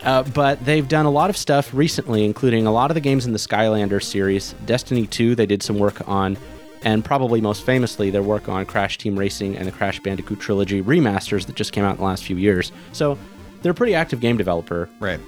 Uh, 0.04 0.24
but 0.24 0.64
they've 0.66 0.88
done 0.88 1.06
a 1.06 1.12
lot 1.12 1.30
of 1.30 1.38
stuff 1.38 1.74
recently, 1.74 2.26
including 2.26 2.68
a 2.68 2.72
lot 2.72 2.92
of 2.92 2.96
the 2.96 3.02
games 3.02 3.26
in 3.26 3.32
the 3.34 3.40
Skylander 3.40 4.04
series. 4.04 4.54
Destiny 4.66 5.08
2, 5.08 5.36
they 5.36 5.46
did 5.46 5.64
some 5.64 5.80
work 5.80 6.08
on, 6.08 6.38
and 6.84 7.04
probably 7.04 7.40
most 7.42 7.64
famously, 7.64 8.10
their 8.10 8.22
work 8.22 8.50
on 8.50 8.66
Crash 8.66 8.98
Team 8.98 9.18
Racing 9.18 9.56
and 9.58 9.68
the 9.68 9.72
Crash 9.72 10.00
Bandicoot 10.02 10.40
trilogy 10.40 10.82
remasters 10.84 11.46
that 11.48 11.56
just 11.56 11.72
came 11.72 11.84
out 11.84 11.92
in 11.92 11.98
the 11.98 12.04
last 12.04 12.24
few 12.26 12.36
years. 12.38 12.72
So 12.92 13.18
they're 13.62 13.72
a 13.72 13.76
pretty 13.76 13.96
active 13.96 14.20
game 14.20 14.38
developer. 14.38 14.90
Right. 15.00 15.20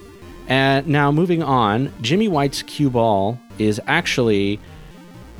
And 0.48 0.86
now 0.88 1.12
moving 1.12 1.42
on, 1.42 1.92
Jimmy 2.00 2.26
White's 2.28 2.62
Cue 2.62 2.90
Ball 2.90 3.38
is 3.58 3.80
actually 3.86 4.58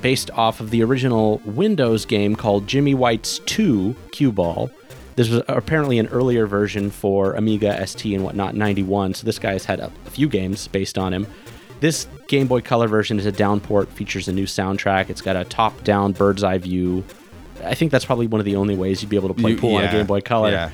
based 0.03 0.31
off 0.33 0.61
of 0.61 0.71
the 0.71 0.83
original 0.83 1.43
Windows 1.45 2.05
game 2.05 2.37
called 2.37 2.67
Jimmy 2.67 2.95
White's 2.95 3.39
2 3.41 3.95
Cue 4.13 4.33
Ball. 4.33 4.71
This 5.17 5.29
was 5.29 5.43
apparently 5.49 5.99
an 5.99 6.07
earlier 6.09 6.47
version 6.47 6.91
for 6.91 7.35
Amiga, 7.35 7.85
ST, 7.87 8.15
and 8.15 8.25
whatnot, 8.25 8.55
91. 8.55 9.15
So 9.15 9.27
this 9.27 9.39
guy's 9.39 9.65
had 9.65 9.81
a, 9.81 9.91
a 10.07 10.11
few 10.11 10.29
games 10.29 10.69
based 10.69 10.97
on 10.97 11.13
him. 11.13 11.27
This 11.81 12.07
Game 12.29 12.47
Boy 12.47 12.61
Color 12.61 12.89
version 12.89 13.19
is 13.19 13.27
a 13.27 13.33
downport, 13.33 13.89
features 13.89 14.29
a 14.29 14.33
new 14.33 14.45
soundtrack. 14.47 15.11
It's 15.11 15.21
got 15.23 15.35
a 15.37 15.45
top-down 15.45 16.13
bird's 16.13 16.45
eye 16.45 16.59
view. 16.59 17.05
I 17.65 17.75
think 17.75 17.91
that's 17.91 18.05
probably 18.05 18.27
one 18.29 18.41
of 18.41 18.45
the 18.45 18.57
only 18.57 18.77
ways 18.77 19.03
you'd 19.03 19.09
be 19.09 19.17
able 19.17 19.29
to 19.29 19.35
play 19.35 19.53
You- 19.53 19.59
pool 19.59 19.75
on 19.77 19.85
a 19.85 19.91
Game 19.91 20.07
Boy 20.07 20.21
Color. 20.21 20.51
yeah. 20.53 20.71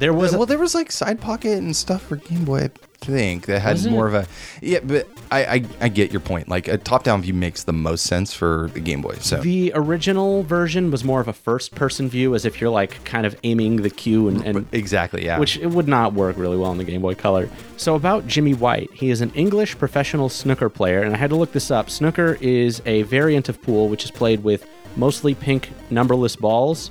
There 0.00 0.14
was 0.14 0.34
uh, 0.34 0.38
well, 0.38 0.46
there 0.46 0.58
was 0.58 0.74
like 0.74 0.90
side 0.90 1.20
pocket 1.20 1.58
and 1.58 1.76
stuff 1.76 2.02
for 2.02 2.16
Game 2.16 2.46
Boy. 2.46 2.70
I 3.02 3.06
think 3.06 3.46
that 3.46 3.60
had 3.60 3.72
Was 3.72 3.86
it? 3.86 3.90
more 3.90 4.06
of 4.06 4.14
a 4.14 4.26
yeah, 4.62 4.80
but 4.82 5.06
I, 5.30 5.44
I 5.44 5.64
I 5.82 5.88
get 5.88 6.10
your 6.10 6.20
point. 6.20 6.48
Like 6.48 6.68
a 6.68 6.78
top 6.78 7.04
down 7.04 7.20
view 7.20 7.34
makes 7.34 7.64
the 7.64 7.74
most 7.74 8.04
sense 8.04 8.32
for 8.32 8.70
the 8.72 8.80
Game 8.80 9.02
Boy. 9.02 9.16
So 9.20 9.42
The 9.42 9.72
original 9.74 10.42
version 10.42 10.90
was 10.90 11.04
more 11.04 11.20
of 11.20 11.28
a 11.28 11.34
first 11.34 11.74
person 11.74 12.08
view, 12.08 12.34
as 12.34 12.46
if 12.46 12.62
you're 12.62 12.70
like 12.70 13.04
kind 13.04 13.26
of 13.26 13.38
aiming 13.42 13.76
the 13.76 13.90
cue 13.90 14.28
and, 14.28 14.42
and 14.46 14.66
exactly, 14.72 15.24
yeah. 15.24 15.38
which 15.38 15.58
it 15.58 15.66
would 15.66 15.86
not 15.86 16.14
work 16.14 16.38
really 16.38 16.56
well 16.56 16.70
on 16.70 16.78
the 16.78 16.84
Game 16.84 17.02
Boy 17.02 17.14
Color. 17.14 17.50
So 17.76 17.94
about 17.94 18.26
Jimmy 18.26 18.54
White, 18.54 18.90
he 18.94 19.10
is 19.10 19.20
an 19.20 19.30
English 19.34 19.78
professional 19.78 20.30
snooker 20.30 20.70
player, 20.70 21.02
and 21.02 21.14
I 21.14 21.18
had 21.18 21.28
to 21.28 21.36
look 21.36 21.52
this 21.52 21.70
up. 21.70 21.90
Snooker 21.90 22.38
is 22.40 22.80
a 22.86 23.02
variant 23.02 23.50
of 23.50 23.60
pool 23.60 23.90
which 23.90 24.04
is 24.04 24.10
played 24.10 24.42
with 24.42 24.66
mostly 24.96 25.34
pink 25.34 25.70
numberless 25.90 26.36
balls. 26.36 26.90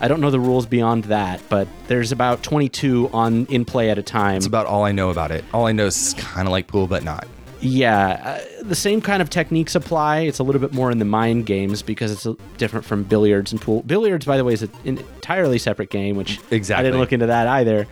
I 0.00 0.08
don't 0.08 0.20
know 0.20 0.30
the 0.30 0.40
rules 0.40 0.66
beyond 0.66 1.04
that, 1.04 1.40
but 1.48 1.68
there's 1.86 2.12
about 2.12 2.42
22 2.42 3.10
on 3.12 3.46
in 3.46 3.64
play 3.64 3.90
at 3.90 3.98
a 3.98 4.02
time. 4.02 4.34
That's 4.34 4.46
about 4.46 4.66
all 4.66 4.84
I 4.84 4.92
know 4.92 5.10
about 5.10 5.30
it. 5.30 5.44
All 5.52 5.66
I 5.66 5.72
know 5.72 5.86
is 5.86 6.14
kind 6.18 6.48
of 6.48 6.52
like 6.52 6.66
pool, 6.66 6.86
but 6.86 7.04
not. 7.04 7.26
Yeah, 7.60 8.40
uh, 8.58 8.62
the 8.64 8.74
same 8.74 9.00
kind 9.00 9.22
of 9.22 9.30
techniques 9.30 9.74
apply. 9.74 10.20
It's 10.20 10.38
a 10.38 10.42
little 10.42 10.60
bit 10.60 10.74
more 10.74 10.90
in 10.90 10.98
the 10.98 11.06
mind 11.06 11.46
games 11.46 11.80
because 11.80 12.12
it's 12.12 12.26
a, 12.26 12.36
different 12.58 12.84
from 12.84 13.04
billiards 13.04 13.52
and 13.52 13.60
pool. 13.60 13.82
Billiards, 13.84 14.26
by 14.26 14.36
the 14.36 14.44
way, 14.44 14.52
is 14.52 14.62
a, 14.62 14.68
an 14.84 14.98
entirely 14.98 15.58
separate 15.58 15.88
game, 15.88 16.16
which 16.16 16.40
exactly. 16.50 16.80
I 16.80 16.82
didn't 16.82 17.00
look 17.00 17.12
into 17.12 17.26
that 17.26 17.46
either. 17.46 17.86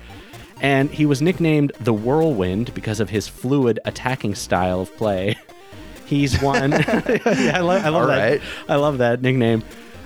And 0.61 0.91
he 0.91 1.07
was 1.07 1.23
nicknamed 1.23 1.73
the 1.81 1.93
Whirlwind 1.93 2.75
because 2.75 3.01
of 3.01 3.09
his 3.11 3.29
fluid 3.29 3.81
attacking 3.85 4.35
style 4.35 4.81
of 4.81 4.95
play. 4.97 5.37
He's 6.07 6.41
won. 6.43 6.71
yeah, 6.73 7.53
I, 7.55 7.61
lo- 7.61 7.71
I 7.71 7.89
love 7.89 7.95
All 7.95 8.07
that. 8.09 8.31
right. 8.31 8.43
I 8.69 8.77
love 8.77 8.99
that 8.99 9.23
nickname. 9.23 9.65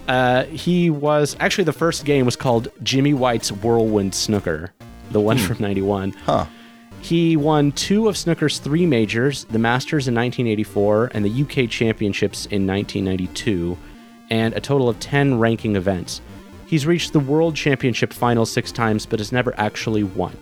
Uh, 0.09 0.45
he 0.45 0.91
was 0.91 1.37
actually 1.41 1.65
the 1.65 1.73
first 1.73 2.05
game 2.05 2.25
was 2.25 2.37
called 2.37 2.69
Jimmy 2.83 3.15
White's 3.15 3.51
Whirlwind 3.51 4.15
Snooker, 4.15 4.73
the 5.11 5.21
one 5.21 5.39
from 5.39 5.57
'91. 5.61 6.13
Huh. 6.13 6.47
He 7.01 7.37
won 7.37 7.73
two 7.73 8.09
of 8.09 8.17
snooker's 8.17 8.59
three 8.59 8.85
majors, 8.85 9.45
the 9.45 9.59
Masters 9.59 10.09
in 10.09 10.15
1984 10.15 11.13
and 11.15 11.25
the 11.25 11.43
UK 11.43 11.71
Championships 11.71 12.47
in 12.47 12.67
1992, 12.67 13.79
and 14.31 14.55
a 14.55 14.61
total 14.61 14.89
of 14.89 14.99
10 14.99 15.39
ranking 15.39 15.77
events. 15.77 16.21
He's 16.67 16.85
reached 16.85 17.13
the 17.13 17.21
World 17.21 17.55
Championship 17.55 18.13
final 18.13 18.45
six 18.45 18.73
times, 18.73 19.07
but 19.07 19.21
has 19.21 19.31
never 19.31 19.55
actually 19.57 20.03
won. 20.03 20.37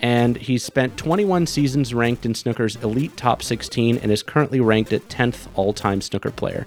And 0.00 0.36
he's 0.36 0.64
spent 0.64 0.96
21 0.96 1.46
seasons 1.46 1.94
ranked 1.94 2.26
in 2.26 2.34
snooker's 2.34 2.74
elite 2.76 3.16
top 3.16 3.40
16 3.40 3.98
and 3.98 4.10
is 4.10 4.24
currently 4.24 4.60
ranked 4.60 4.92
at 4.92 5.08
10th 5.08 5.46
all 5.54 5.72
time 5.72 6.00
snooker 6.00 6.32
player. 6.32 6.66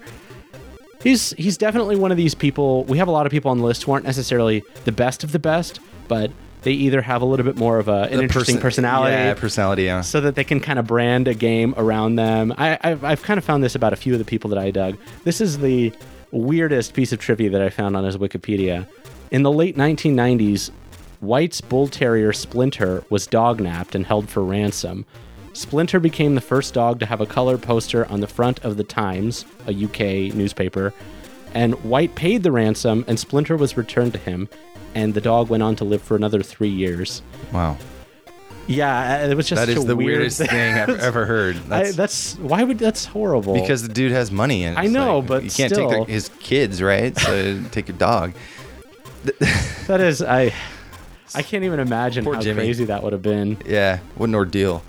He's, 1.04 1.32
he's 1.32 1.58
definitely 1.58 1.96
one 1.96 2.12
of 2.12 2.18
these 2.18 2.34
people. 2.36 2.84
We 2.86 2.98
have 2.98 3.08
a 3.08 3.12
lot 3.12 3.26
of 3.26 3.32
people 3.32 3.52
on 3.52 3.60
the 3.60 3.64
list 3.66 3.84
who 3.84 3.92
aren't 3.92 4.06
necessarily 4.06 4.64
the 4.86 4.92
best 4.92 5.24
of 5.24 5.32
the 5.32 5.40
best, 5.40 5.80
but 6.08 6.32
they 6.64 6.72
either 6.72 7.02
have 7.02 7.22
a 7.22 7.26
little 7.26 7.46
bit 7.46 7.58
more 7.58 7.78
of 7.78 7.88
a, 7.88 8.04
an 8.04 8.18
The 8.18 8.24
interesting 8.24 8.56
person- 8.56 8.62
personality 8.62 9.14
Yeah, 9.14 9.34
personality. 9.36 9.84
Yeah. 9.84 10.02
so 10.02 10.20
that 10.22 10.34
they 10.34 10.44
can 10.44 10.60
kind 10.60 10.80
of 10.80 10.88
brand 10.88 11.28
a 11.28 11.36
game 11.36 11.76
around 11.78 12.16
them. 12.16 12.54
I, 12.58 12.80
I've, 12.82 13.04
I've 13.04 13.22
kind 13.22 13.38
of 13.38 13.44
found 13.46 13.64
this 13.64 13.76
about 13.76 13.94
a 13.94 13.96
few 13.96 14.14
of 14.14 14.20
the 14.20 14.26
people 14.26 14.50
that 14.50 14.58
I 14.60 14.72
dug. 14.72 14.98
This 15.26 15.42
is 15.42 15.60
the 15.60 15.94
weirdest 16.32 16.94
piece 16.96 17.12
of 17.12 17.20
trivia 17.20 17.52
that 17.52 17.62
I 17.62 17.70
found 17.70 17.96
on 17.96 18.04
his 18.04 18.18
Wikipedia. 18.18 18.88
In 19.32 19.44
the 19.44 19.52
late 19.52 19.78
1990s, 19.78 20.72
White's 21.20 21.62
bull 21.62 21.88
terrier 21.88 22.34
Splinter 22.34 23.04
was 23.10 23.28
dognapped 23.28 23.94
and 23.96 24.06
held 24.06 24.28
for 24.30 24.44
ransom. 24.44 25.06
Splinter 25.56 26.02
became 26.02 26.36
the 26.36 26.42
first 26.42 26.74
dog 26.74 27.00
to 27.00 27.06
have 27.06 27.22
a 27.22 27.26
color 27.26 27.58
poster 27.58 28.06
on 28.12 28.20
the 28.20 28.28
front 28.28 28.64
of 28.66 28.76
the 28.76 28.84
Times, 28.84 29.46
a 29.68 29.72
UK 29.86 30.36
newspaper, 30.36 30.94
and 31.54 31.82
White 31.86 32.14
paid 32.16 32.44
the 32.44 32.52
ransom, 32.52 33.06
and 33.08 33.18
Splinter 33.18 33.56
was 33.56 33.78
returned 33.78 34.12
to 34.14 34.20
him, 34.20 34.50
and 34.94 35.14
the 35.14 35.22
dog 35.22 35.48
went 35.50 35.64
on 35.64 35.78
to 35.78 35.86
live 35.86 36.02
for 36.02 36.18
another 36.18 36.44
three 36.44 36.70
years. 36.70 37.22
Wow. 37.54 37.78
Yeah, 38.68 39.22
uh, 39.24 39.28
it 39.30 39.36
was 39.36 39.48
just 39.48 39.66
that 39.66 39.70
is 39.70 39.86
the 39.86 39.96
weird 39.96 40.18
weirdest 40.18 40.40
thing 40.40 40.50
I've 40.76 40.90
ever 41.00 41.26
heard. 41.26 41.56
I, 41.56 41.84
That's, 41.84 41.96
that's 41.96 42.36
why 42.40 42.64
would 42.64 42.80
that's 42.80 43.06
horrible. 43.06 43.54
because 43.54 43.84
the 43.84 43.94
dude 43.94 44.12
has 44.12 44.32
money 44.32 44.66
and 44.66 44.78
I 44.78 44.88
know, 44.88 45.20
like, 45.20 45.28
but 45.28 45.44
you 45.44 45.52
can't 45.52 45.72
still. 45.72 45.90
take 45.90 46.08
the, 46.08 46.12
his 46.12 46.30
kids, 46.40 46.82
right? 46.82 47.18
So 47.18 47.64
take 47.72 47.88
your 47.88 47.98
dog. 47.98 48.34
that 49.88 50.02
is 50.02 50.22
I 50.22 50.52
I 51.36 51.44
can't 51.44 51.64
even 51.64 51.80
imagine 51.80 52.26
Poor 52.26 52.36
how 52.36 52.42
Jimmy. 52.42 52.62
crazy 52.62 52.86
that 52.86 53.04
would 53.04 53.14
have 53.14 53.22
been. 53.22 53.58
Yeah, 53.66 54.00
what 54.16 54.30
an 54.30 54.36
ordeal. 54.36 54.84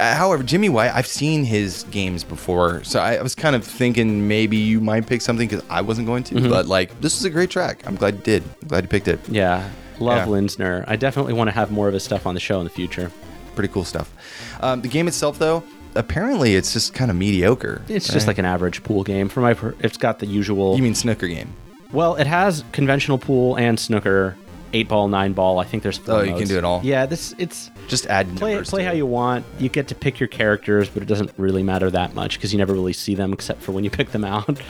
Uh, 0.00 0.14
However, 0.14 0.42
Jimmy 0.42 0.68
White, 0.68 0.90
I've 0.94 1.06
seen 1.06 1.44
his 1.44 1.84
games 1.90 2.24
before, 2.24 2.82
so 2.84 3.00
I, 3.00 3.16
I 3.16 3.22
was 3.22 3.34
kind 3.34 3.54
of 3.54 3.64
thinking 3.64 4.26
maybe 4.26 4.56
you 4.56 4.80
might 4.80 5.06
pick 5.06 5.20
something 5.20 5.46
because 5.48 5.64
I 5.68 5.82
wasn't 5.82 6.06
going 6.06 6.24
to. 6.24 6.34
Mm-hmm. 6.36 6.48
But 6.48 6.66
like, 6.66 7.00
this 7.00 7.18
is 7.18 7.24
a 7.24 7.30
great 7.30 7.50
track. 7.50 7.82
I'm 7.86 7.96
glad 7.96 8.14
you 8.14 8.20
did. 8.22 8.42
I'm 8.62 8.68
glad 8.68 8.84
you 8.84 8.88
picked 8.88 9.08
it. 9.08 9.20
Yeah, 9.28 9.68
love 9.98 10.26
Yeah. 10.26 10.32
Linzner. 10.34 10.84
I 10.88 10.96
definitely 10.96 11.34
want 11.34 11.48
to 11.48 11.52
have 11.52 11.70
more 11.70 11.86
of 11.88 11.94
his 11.94 12.02
stuff 12.02 12.26
on 12.26 12.34
the 12.34 12.40
show 12.40 12.58
in 12.58 12.64
the 12.64 12.70
future. 12.70 13.12
Pretty 13.54 13.72
cool 13.72 13.84
stuff. 13.84 14.12
Um, 14.60 14.80
the 14.80 14.88
game 14.88 15.06
itself, 15.08 15.38
though, 15.38 15.62
apparently 15.94 16.54
it's 16.54 16.72
just 16.72 16.94
kind 16.94 17.10
of 17.10 17.16
mediocre. 17.16 17.82
It's 17.88 18.08
just 18.12 18.26
like 18.26 18.38
an 18.38 18.44
average 18.44 18.82
pool 18.82 19.02
game. 19.02 19.28
For 19.28 19.40
my, 19.40 19.54
per- 19.54 19.74
it's 19.80 19.96
got 19.98 20.18
the 20.18 20.26
usual. 20.26 20.76
you 20.76 20.82
mean 20.82 20.94
snooker 20.94 21.28
game? 21.28 21.52
well, 21.92 22.14
it 22.14 22.26
has 22.28 22.62
conventional 22.70 23.18
pool 23.18 23.56
and 23.56 23.78
snooker, 23.78 24.36
eight 24.72 24.88
ball, 24.88 25.08
nine 25.08 25.32
ball. 25.32 25.58
I 25.58 25.64
think 25.64 25.82
there's. 25.82 25.98
Four 25.98 26.16
Oh, 26.16 26.22
you 26.22 26.34
can 26.36 26.46
do 26.48 26.58
it 26.58 26.64
all. 26.64 26.80
Yeah, 26.82 27.06
this 27.06 27.34
it's 27.38 27.70
Just 27.88 28.06
add 28.06 28.26
play 28.36 28.52
numbers 28.52 28.70
play 28.70 28.84
how 28.84 28.92
it. 28.92 28.96
you 28.96 29.06
want. 29.06 29.44
You 29.58 29.68
get 29.68 29.88
to 29.88 29.94
pick 29.94 30.20
your 30.20 30.28
characters, 30.28 30.88
but 30.88 31.02
it 31.02 31.06
doesn't 31.06 31.32
really 31.36 31.62
matter 31.62 31.90
that 31.90 32.14
much 32.14 32.36
because 32.36 32.52
you 32.52 32.58
never 32.58 32.72
really 32.72 32.92
see 32.92 33.14
them 33.14 33.32
except 33.32 33.62
for 33.62 33.72
when 33.72 33.84
you 33.84 33.90
pick 34.00 34.10
them 34.10 34.24
out. 34.24 34.60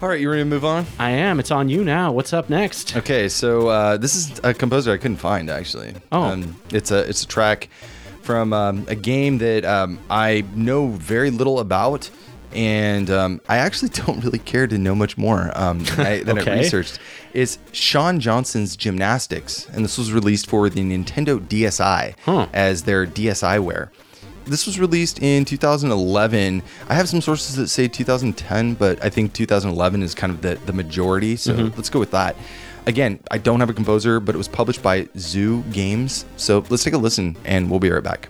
All 0.00 0.08
right, 0.08 0.20
you 0.20 0.28
ready 0.28 0.42
to 0.42 0.44
move 0.44 0.64
on? 0.64 0.84
I 0.98 1.10
am. 1.10 1.38
It's 1.38 1.52
on 1.52 1.68
you 1.68 1.84
now. 1.84 2.10
What's 2.10 2.32
up 2.32 2.50
next? 2.50 2.96
Okay, 2.96 3.28
so 3.28 3.68
uh, 3.68 3.96
this 3.96 4.16
is 4.16 4.40
a 4.42 4.52
composer 4.52 4.90
I 4.92 4.96
couldn't 4.96 5.18
find 5.18 5.48
actually. 5.48 5.94
Oh. 6.10 6.22
um, 6.22 6.56
it's 6.72 6.90
a 6.90 7.08
it's 7.08 7.22
a 7.22 7.26
track 7.28 7.68
from 8.22 8.52
um, 8.52 8.84
a 8.88 8.96
game 8.96 9.38
that 9.38 9.64
um, 9.64 9.98
I 10.10 10.44
know 10.54 10.88
very 10.88 11.30
little 11.30 11.60
about, 11.60 12.10
and 12.54 13.10
um, 13.10 13.40
I 13.48 13.58
actually 13.58 13.88
don't 14.06 14.22
really 14.24 14.38
care 14.38 14.66
to 14.66 14.78
know 14.78 14.94
much 14.94 15.16
more 15.18 15.50
um, 15.54 15.84
than, 15.84 16.00
I, 16.06 16.22
than 16.22 16.38
I 16.38 16.58
researched. 16.58 16.98
It's 17.32 17.58
Shawn 17.72 18.20
Johnson's 18.20 18.76
Gymnastics, 18.76 19.66
and 19.72 19.84
this 19.84 19.98
was 19.98 20.12
released 20.12 20.48
for 20.48 20.68
the 20.68 20.80
Nintendo 20.80 21.38
DSi 21.40 22.14
Huh. 22.24 22.46
as 22.52 22.82
their 22.82 23.06
DSiWare. 23.06 23.90
This 24.44 24.66
was 24.66 24.80
released 24.80 25.22
in 25.22 25.44
2011. 25.44 26.62
I 26.88 26.94
have 26.94 27.08
some 27.08 27.20
sources 27.20 27.54
that 27.56 27.68
say 27.68 27.86
2010, 27.86 28.74
but 28.74 29.02
I 29.04 29.08
think 29.08 29.32
2011 29.32 30.02
is 30.02 30.14
kind 30.14 30.32
of 30.32 30.42
the, 30.42 30.56
the 30.66 30.72
majority. 30.72 31.36
So 31.36 31.52
let's 31.76 31.88
go 31.88 32.00
with 32.00 32.10
that. 32.10 32.34
Again, 32.86 33.20
I 33.30 33.38
don't 33.38 33.60
have 33.60 33.70
a 33.70 33.74
composer, 33.74 34.18
but 34.18 34.34
it 34.34 34.38
was 34.38 34.48
published 34.48 34.82
by 34.82 35.08
Zoo 35.16 35.62
Games. 35.70 36.24
So 36.36 36.64
let's 36.70 36.82
take 36.82 36.94
a 36.94 36.98
listen 36.98 37.36
and 37.44 37.70
we'll 37.70 37.78
be 37.78 37.90
right 37.90 38.02
back. 38.02 38.28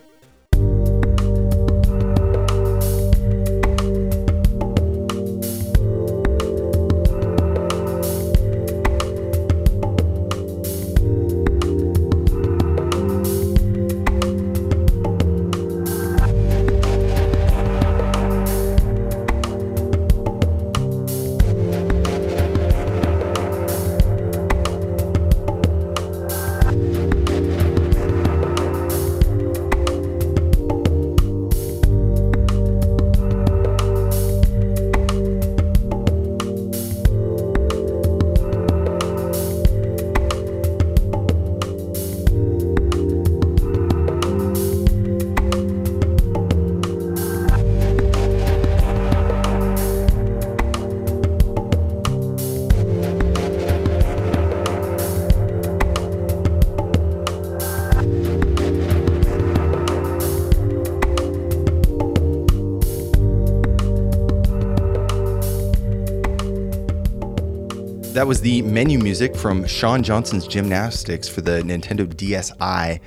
That 68.23 68.29
was 68.29 68.41
the 68.41 68.63
menu 68.63 69.01
music 69.01 69.35
from 69.35 69.67
Shawn 69.67 70.05
Johnson's 70.05 70.47
Gymnastics 70.47 71.29
for 71.29 71.41
the 71.41 71.61
Nintendo 71.63 72.07
DSi. 72.07 73.01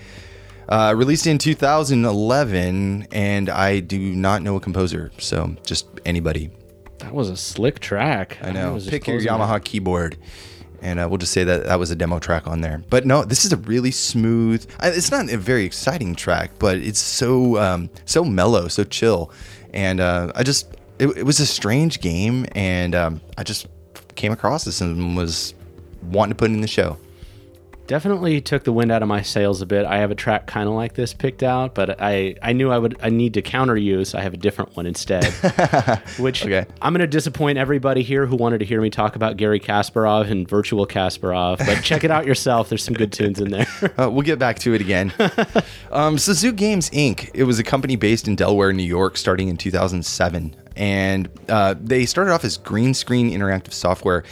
Uh, 0.68 0.94
released 0.94 1.26
in 1.26 1.38
2011, 1.38 3.08
and 3.14 3.50
I 3.50 3.80
do 3.80 3.98
not 3.98 4.42
know 4.42 4.58
a 4.58 4.60
composer, 4.60 5.14
so 5.18 5.56
just 5.66 5.88
anybody. 6.06 6.52
That 7.00 7.14
was 7.14 7.30
a 7.30 7.38
slick 7.38 7.80
track. 7.80 8.40
I 8.42 8.52
know. 8.52 8.74
was 8.74 8.84
just 8.84 8.92
Pick 8.92 9.08
your 9.08 9.22
Yamaha 9.22 9.56
it. 9.56 9.64
keyboard, 9.64 10.18
and 10.82 11.00
uh, 11.00 11.08
we'll 11.10 11.20
just 11.20 11.32
say 11.32 11.46
that 11.46 11.64
that 11.64 11.80
was 11.80 11.92
a 11.92 11.96
demo 11.96 12.20
track 12.20 12.46
on 12.46 12.60
there. 12.60 12.84
But 12.90 13.06
no, 13.06 13.24
this 13.24 13.46
is 13.46 13.54
a 13.54 13.58
really 13.58 13.92
smooth. 13.92 14.70
It's 14.84 15.12
not 15.12 15.32
a 15.32 15.38
very 15.38 15.64
exciting 15.64 16.16
track, 16.16 16.52
but 16.60 16.76
it's 16.80 17.00
so 17.00 17.58
um, 17.58 17.90
so 18.04 18.26
mellow, 18.26 18.68
so 18.68 18.84
chill, 18.84 19.32
and 19.74 20.02
uh, 20.02 20.34
I 20.36 20.44
just 20.44 20.76
it, 21.00 21.08
it 21.16 21.24
was 21.24 21.40
a 21.40 21.46
strange 21.46 22.02
game, 22.02 22.48
and 22.54 22.94
um, 22.94 23.22
I 23.38 23.44
just 23.44 23.68
came 24.16 24.32
across 24.32 24.64
this 24.64 24.82
and 24.82 25.16
was 25.16 25.54
wanting 26.04 26.32
to 26.32 26.36
put 26.36 26.50
it 26.50 26.54
in 26.54 26.62
the 26.62 26.68
show. 26.68 26.98
Definitely 27.88 28.42
took 28.42 28.64
the 28.64 28.72
wind 28.72 28.92
out 28.92 29.04
of 29.04 29.08
my 29.08 29.22
sails 29.22 29.62
a 29.62 29.66
bit. 29.68 29.86
I 29.86 29.98
have 29.98 30.10
a 30.10 30.16
track 30.16 30.48
kind 30.48 30.68
of 30.68 30.74
like 30.74 30.94
this 30.96 31.14
picked 31.14 31.44
out, 31.44 31.76
but 31.76 32.02
I 32.02 32.36
I 32.42 32.54
knew 32.54 32.72
I 32.72 32.80
would 32.80 32.98
I 33.02 33.10
need 33.10 33.36
to 33.36 33.44
counter 33.44 33.78
you, 33.78 34.04
so 34.06 34.18
I 34.18 34.22
have 34.22 34.34
a 34.34 34.38
different 34.38 34.76
one 34.76 34.88
instead. 34.88 35.26
which 36.20 36.44
Okay. 36.44 36.66
I'm 36.82 36.94
going 36.94 37.02
to 37.02 37.08
disappoint 37.08 37.60
everybody 37.60 38.02
here 38.02 38.26
who 38.26 38.36
wanted 38.36 38.58
to 38.60 38.66
hear 38.66 38.82
me 38.82 38.90
talk 38.90 39.16
about 39.16 39.38
Garry 39.38 39.60
Kasparov 39.60 40.32
and 40.32 40.50
Virtual 40.50 40.88
Kasparov, 40.88 41.60
but 41.60 41.84
check 41.84 42.04
it 42.04 42.10
out 42.10 42.26
yourself. 42.28 42.70
There's 42.70 42.84
some 42.84 42.96
good 42.96 43.12
tunes 43.14 43.40
in 43.40 43.52
there. 43.52 43.68
Uh, 43.98 44.10
we'll 44.10 44.24
get 44.24 44.40
back 44.40 44.60
to 44.60 44.74
it 44.74 44.82
again. 44.82 45.14
um, 45.92 46.18
so 46.18 46.34
Zoo 46.34 46.52
Games 46.52 46.90
Inc. 46.90 47.30
It 47.34 47.44
was 47.44 47.60
a 47.60 47.64
company 47.64 47.96
based 47.96 48.28
in 48.28 48.36
Delaware, 48.36 48.74
New 48.74 48.84
York, 48.84 49.16
starting 49.16 49.48
in 49.48 49.56
2007, 49.58 50.56
and 50.76 51.30
uh, 51.48 51.76
they 51.80 52.06
started 52.06 52.34
off 52.34 52.44
as 52.44 52.58
green 52.58 52.94
screen 52.94 53.30
interactive 53.32 53.72
software. 53.74 54.24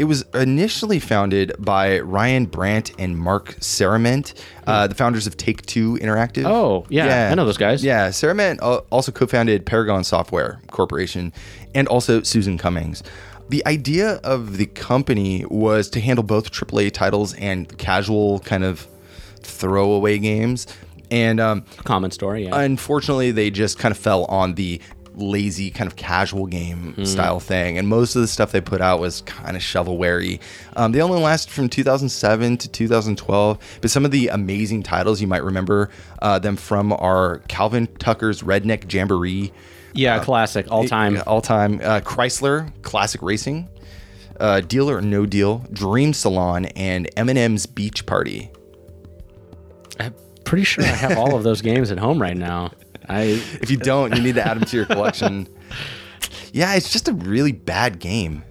It 0.00 0.04
was 0.04 0.24
initially 0.32 0.98
founded 0.98 1.52
by 1.58 2.00
Ryan 2.00 2.46
Brant 2.46 2.90
and 2.98 3.18
Mark 3.18 3.56
Seremet, 3.60 4.32
uh, 4.66 4.86
the 4.86 4.94
founders 4.94 5.26
of 5.26 5.36
Take 5.36 5.66
Two 5.66 5.98
Interactive. 5.98 6.46
Oh, 6.46 6.86
yeah, 6.88 7.04
yeah. 7.04 7.30
I 7.30 7.34
know 7.34 7.44
those 7.44 7.58
guys. 7.58 7.84
Yeah, 7.84 8.08
Seremet 8.08 8.62
uh, 8.62 8.80
also 8.88 9.12
co-founded 9.12 9.66
Paragon 9.66 10.02
Software 10.02 10.62
Corporation, 10.68 11.34
and 11.74 11.86
also 11.86 12.22
Susan 12.22 12.56
Cummings. 12.56 13.02
The 13.50 13.62
idea 13.66 14.12
of 14.24 14.56
the 14.56 14.64
company 14.64 15.44
was 15.50 15.90
to 15.90 16.00
handle 16.00 16.22
both 16.22 16.50
AAA 16.50 16.92
titles 16.92 17.34
and 17.34 17.76
casual 17.76 18.40
kind 18.40 18.64
of 18.64 18.88
throwaway 19.42 20.16
games. 20.16 20.66
And 21.10 21.40
um, 21.40 21.66
Common 21.84 22.10
story, 22.10 22.44
yeah. 22.44 22.58
unfortunately, 22.58 23.32
they 23.32 23.50
just 23.50 23.78
kind 23.78 23.92
of 23.92 23.98
fell 23.98 24.24
on 24.26 24.54
the 24.54 24.80
lazy 25.20 25.70
kind 25.70 25.86
of 25.86 25.96
casual 25.96 26.46
game 26.46 27.04
style 27.04 27.40
thing. 27.40 27.78
And 27.78 27.88
most 27.88 28.16
of 28.16 28.22
the 28.22 28.28
stuff 28.28 28.52
they 28.52 28.60
put 28.60 28.80
out 28.80 29.00
was 29.00 29.20
kind 29.22 29.56
of 29.56 29.62
shovelware 29.62 30.40
um, 30.76 30.92
They 30.92 31.00
only 31.00 31.20
lasted 31.20 31.52
from 31.52 31.68
2007 31.68 32.56
to 32.58 32.68
2012. 32.68 33.78
But 33.80 33.90
some 33.90 34.04
of 34.04 34.10
the 34.10 34.28
amazing 34.28 34.82
titles 34.82 35.20
you 35.20 35.26
might 35.26 35.44
remember 35.44 35.90
uh, 36.20 36.38
them 36.38 36.56
from 36.56 36.92
are 36.92 37.38
Calvin 37.48 37.86
Tucker's 37.98 38.42
Redneck 38.42 38.92
Jamboree. 38.92 39.52
yeah, 39.92 40.22
classic, 40.22 40.66
all 40.70 40.86
time. 40.86 41.22
All 41.26 41.40
time. 41.40 41.80
Uh, 41.82 42.00
Chrysler 42.00 42.72
Classic 42.82 43.22
Racing. 43.22 43.68
Uh, 44.38 44.60
Deal 44.60 44.90
or 44.90 45.02
No 45.02 45.26
Deal, 45.26 45.58
Dream 45.70 46.14
Salon, 46.14 46.64
and 46.64 47.10
M&M's 47.16 47.66
Beach 47.66 48.06
Party. 48.06 48.50
I'm 49.98 50.14
pretty 50.44 50.64
sure 50.64 50.82
I 50.82 50.88
have 50.88 51.18
all 51.18 51.36
of 51.36 51.42
those 51.42 51.60
games 51.70 51.90
at 51.90 51.98
home 51.98 52.20
right 52.20 52.36
now. 52.36 52.72
I 53.10 53.22
If 53.60 53.70
you 53.70 53.76
don't, 53.76 54.14
you 54.16 54.22
need 54.22 54.36
to 54.36 54.46
add 54.46 54.56
them 54.58 54.64
to 54.66 54.76
your 54.76 54.86
collection. 54.86 55.48
Yeah, 56.52 56.74
it's 56.74 56.90
just 56.90 57.06
a 57.06 57.12
really 57.12 57.52
bad 57.52 58.00
game. 58.00 58.42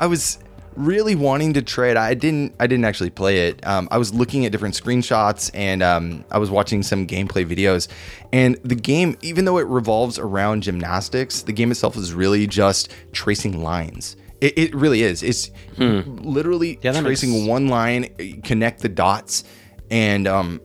I 0.00 0.06
was 0.06 0.38
really 0.76 1.14
wanting 1.14 1.52
to 1.52 1.60
trade. 1.62 1.98
I 1.98 2.14
didn't. 2.14 2.54
I 2.58 2.66
didn't 2.66 2.86
actually 2.86 3.10
play 3.10 3.48
it. 3.48 3.66
Um, 3.66 3.86
I 3.90 3.98
was 3.98 4.14
looking 4.14 4.46
at 4.46 4.52
different 4.52 4.74
screenshots 4.74 5.50
and 5.52 5.82
um, 5.82 6.24
I 6.30 6.38
was 6.38 6.50
watching 6.50 6.82
some 6.82 7.06
gameplay 7.06 7.44
videos. 7.46 7.86
And 8.32 8.56
the 8.64 8.74
game, 8.74 9.16
even 9.20 9.44
though 9.44 9.58
it 9.58 9.66
revolves 9.66 10.18
around 10.18 10.62
gymnastics, 10.62 11.42
the 11.42 11.52
game 11.52 11.70
itself 11.70 11.96
is 11.98 12.14
really 12.14 12.46
just 12.46 12.90
tracing 13.12 13.62
lines. 13.62 14.16
It, 14.40 14.56
it 14.56 14.74
really 14.74 15.02
is. 15.02 15.22
It's 15.22 15.50
literally 15.76 16.78
Yeah, 16.80 16.92
that 16.92 17.02
makes- 17.04 17.20
tracing 17.20 17.46
one 17.46 17.68
line, 17.68 18.08
connect 18.42 18.80
the 18.80 18.88
dots, 18.88 19.44
and 19.90 20.26
um, 20.26 20.62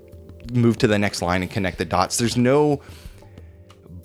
move 0.53 0.77
to 0.77 0.87
the 0.87 0.97
next 0.97 1.21
line 1.21 1.41
and 1.41 1.51
connect 1.51 1.77
the 1.77 1.85
dots. 1.85 2.17
There's 2.17 2.37
no 2.37 2.81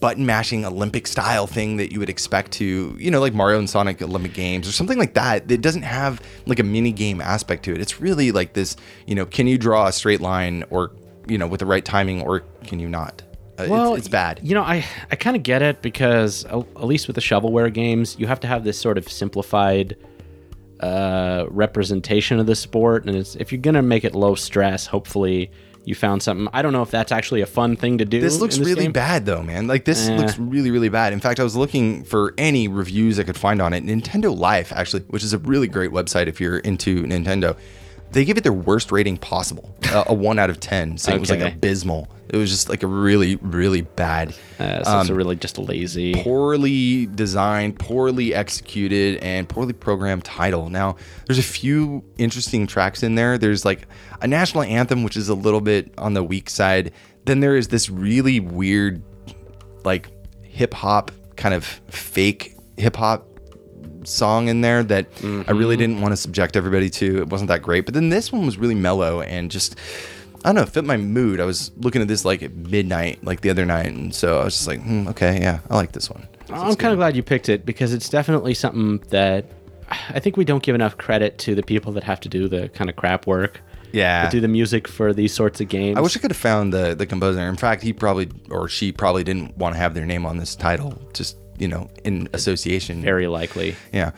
button 0.02 0.26
mashing 0.26 0.64
Olympic 0.64 1.06
style 1.06 1.46
thing 1.46 1.76
that 1.76 1.92
you 1.92 2.00
would 2.00 2.10
expect 2.10 2.50
to, 2.50 2.96
you 2.98 3.08
know, 3.08 3.20
like 3.20 3.34
Mario 3.34 3.60
and 3.60 3.70
Sonic 3.70 4.02
Olympic 4.02 4.34
Games 4.34 4.68
or 4.68 4.72
something 4.72 4.98
like 4.98 5.14
that. 5.14 5.48
It 5.48 5.60
doesn't 5.60 5.82
have 5.82 6.20
like 6.44 6.58
a 6.58 6.64
mini 6.64 6.90
game 6.90 7.20
aspect 7.20 7.62
to 7.66 7.72
it. 7.72 7.80
It's 7.80 8.00
really 8.00 8.32
like 8.32 8.52
this, 8.52 8.76
you 9.06 9.14
know, 9.14 9.24
can 9.24 9.46
you 9.46 9.56
draw 9.56 9.86
a 9.86 9.92
straight 9.92 10.20
line 10.20 10.64
or, 10.70 10.90
you 11.28 11.38
know, 11.38 11.46
with 11.46 11.60
the 11.60 11.66
right 11.66 11.84
timing 11.84 12.20
or 12.20 12.40
can 12.64 12.80
you 12.80 12.88
not? 12.88 13.22
Uh, 13.58 13.66
well, 13.70 13.94
it's, 13.94 14.00
it's 14.00 14.08
bad. 14.08 14.40
You 14.42 14.54
know, 14.56 14.62
I 14.62 14.84
I 15.12 15.14
kind 15.14 15.36
of 15.36 15.44
get 15.44 15.62
it 15.62 15.82
because 15.82 16.46
uh, 16.46 16.58
at 16.58 16.84
least 16.84 17.06
with 17.06 17.14
the 17.14 17.22
shovelware 17.22 17.72
games, 17.72 18.16
you 18.18 18.26
have 18.26 18.40
to 18.40 18.48
have 18.48 18.64
this 18.64 18.80
sort 18.80 18.98
of 18.98 19.08
simplified 19.08 19.96
uh, 20.80 21.44
representation 21.48 22.40
of 22.40 22.46
the 22.46 22.56
sport, 22.56 23.06
and 23.06 23.14
it's, 23.14 23.36
if 23.36 23.52
you're 23.52 23.60
gonna 23.60 23.82
make 23.82 24.04
it 24.04 24.16
low 24.16 24.34
stress, 24.34 24.84
hopefully 24.86 25.48
you 25.84 25.94
found 25.94 26.22
something. 26.22 26.48
I 26.52 26.62
don't 26.62 26.72
know 26.72 26.82
if 26.82 26.90
that's 26.90 27.10
actually 27.12 27.40
a 27.40 27.46
fun 27.46 27.76
thing 27.76 27.98
to 27.98 28.04
do. 28.04 28.20
This 28.20 28.40
looks 28.40 28.56
in 28.58 28.64
really 28.64 28.84
game. 28.84 28.92
bad 28.92 29.26
though, 29.26 29.42
man. 29.42 29.66
Like 29.66 29.84
this 29.84 30.08
Eh. 30.08 30.16
looks 30.16 30.38
really, 30.38 30.70
really 30.70 30.88
bad. 30.88 31.12
In 31.12 31.20
fact, 31.20 31.40
I 31.40 31.44
was 31.44 31.56
looking 31.56 32.04
for 32.04 32.34
any 32.38 32.68
reviews 32.68 33.18
I 33.18 33.24
could 33.24 33.36
find 33.36 33.60
on 33.60 33.72
it. 33.72 33.84
Nintendo 33.84 34.36
Life, 34.36 34.72
actually, 34.74 35.02
which 35.08 35.24
is 35.24 35.32
a 35.32 35.38
really 35.38 35.66
great 35.68 35.90
website 35.90 36.26
if 36.28 36.40
you're 36.40 36.58
into 36.58 37.02
Nintendo. 37.04 37.56
They 38.12 38.24
give 38.24 38.36
it 38.36 38.44
their 38.44 38.52
worst 38.52 38.92
rating 38.92 39.16
possible, 39.16 39.74
uh, 39.90 40.04
a 40.06 40.14
one 40.14 40.38
out 40.38 40.50
of 40.50 40.60
ten, 40.60 40.98
saying 40.98 41.16
it 41.16 41.20
was 41.20 41.30
like 41.30 41.40
abysmal. 41.40 42.08
It 42.28 42.36
was 42.36 42.50
just 42.50 42.68
like 42.68 42.82
a 42.82 42.86
really, 42.86 43.36
really 43.36 43.82
bad, 43.82 44.34
Uh, 44.58 44.82
so 44.84 45.00
it's 45.00 45.10
a 45.10 45.14
really 45.14 45.36
just 45.36 45.58
lazy. 45.58 46.14
poorly 46.22 47.06
designed, 47.06 47.78
poorly 47.78 48.34
executed, 48.34 49.18
and 49.22 49.48
poorly 49.48 49.72
programmed 49.74 50.24
title. 50.24 50.70
Now, 50.70 50.96
there's 51.26 51.38
a 51.38 51.42
few 51.42 52.02
interesting 52.18 52.66
tracks 52.66 53.02
in 53.02 53.16
there. 53.16 53.36
There's 53.38 53.64
like 53.64 53.86
a 54.22 54.26
national 54.26 54.62
anthem, 54.64 55.02
which 55.02 55.16
is 55.16 55.28
a 55.28 55.34
little 55.34 55.60
bit 55.60 55.92
on 55.98 56.14
the 56.14 56.22
weak 56.24 56.48
side. 56.48 56.92
Then 57.26 57.40
there 57.40 57.56
is 57.56 57.68
this 57.68 57.90
really 57.90 58.40
weird, 58.40 59.02
like 59.84 60.08
hip 60.42 60.72
hop 60.74 61.10
kind 61.36 61.54
of 61.54 61.64
fake 61.88 62.56
hip 62.76 62.96
hop 62.96 63.26
song 64.04 64.48
in 64.48 64.60
there 64.60 64.82
that 64.84 65.06
I 65.22 65.52
really 65.52 65.76
didn't 65.76 66.00
want 66.00 66.12
to 66.12 66.16
subject 66.16 66.56
everybody 66.56 66.90
to. 66.90 67.18
It 67.18 67.28
wasn't 67.28 67.48
that 67.48 67.62
great. 67.62 67.84
But 67.84 67.94
then 67.94 68.08
this 68.08 68.32
one 68.32 68.46
was 68.46 68.58
really 68.58 68.74
mellow 68.74 69.20
and 69.22 69.50
just 69.50 69.76
I 70.44 70.48
don't 70.48 70.56
know, 70.56 70.66
fit 70.66 70.84
my 70.84 70.96
mood. 70.96 71.40
I 71.40 71.44
was 71.44 71.70
looking 71.76 72.02
at 72.02 72.08
this 72.08 72.24
like 72.24 72.42
at 72.42 72.52
midnight, 72.52 73.22
like 73.22 73.42
the 73.42 73.50
other 73.50 73.64
night, 73.64 73.86
and 73.86 74.12
so 74.12 74.40
I 74.40 74.44
was 74.44 74.54
just 74.54 74.66
like, 74.66 74.82
hmm, 74.82 75.06
okay, 75.08 75.40
yeah, 75.40 75.60
I 75.70 75.76
like 75.76 75.92
this 75.92 76.10
one. 76.10 76.26
I'm 76.50 76.74
kind 76.74 76.92
of 76.92 76.98
glad 76.98 77.14
you 77.14 77.22
picked 77.22 77.48
it 77.48 77.64
because 77.64 77.94
it's 77.94 78.08
definitely 78.08 78.54
something 78.54 78.98
that 79.10 79.46
I 79.88 80.18
think 80.18 80.36
we 80.36 80.44
don't 80.44 80.62
give 80.62 80.74
enough 80.74 80.96
credit 80.98 81.38
to 81.38 81.54
the 81.54 81.62
people 81.62 81.92
that 81.92 82.04
have 82.04 82.18
to 82.20 82.28
do 82.28 82.48
the 82.48 82.68
kind 82.70 82.90
of 82.90 82.96
crap 82.96 83.26
work. 83.26 83.60
Yeah. 83.92 84.22
that 84.22 84.32
do 84.32 84.40
the 84.40 84.48
music 84.48 84.88
for 84.88 85.12
these 85.12 85.34
sorts 85.34 85.60
of 85.60 85.68
games. 85.68 85.98
I 85.98 86.00
wish 86.00 86.16
I 86.16 86.20
could 86.20 86.30
have 86.30 86.38
found 86.38 86.72
the 86.72 86.94
the 86.94 87.04
composer. 87.06 87.40
In 87.40 87.56
fact, 87.56 87.82
he 87.82 87.92
probably 87.92 88.30
or 88.50 88.68
she 88.68 88.90
probably 88.90 89.22
didn't 89.22 89.56
want 89.58 89.74
to 89.74 89.78
have 89.78 89.92
their 89.94 90.06
name 90.06 90.24
on 90.24 90.38
this 90.38 90.56
title, 90.56 90.98
just 91.12 91.36
you 91.62 91.68
know, 91.68 91.88
in 92.02 92.28
association. 92.32 93.00
very 93.00 93.28
likely. 93.28 93.76
Yeah. 93.92 94.10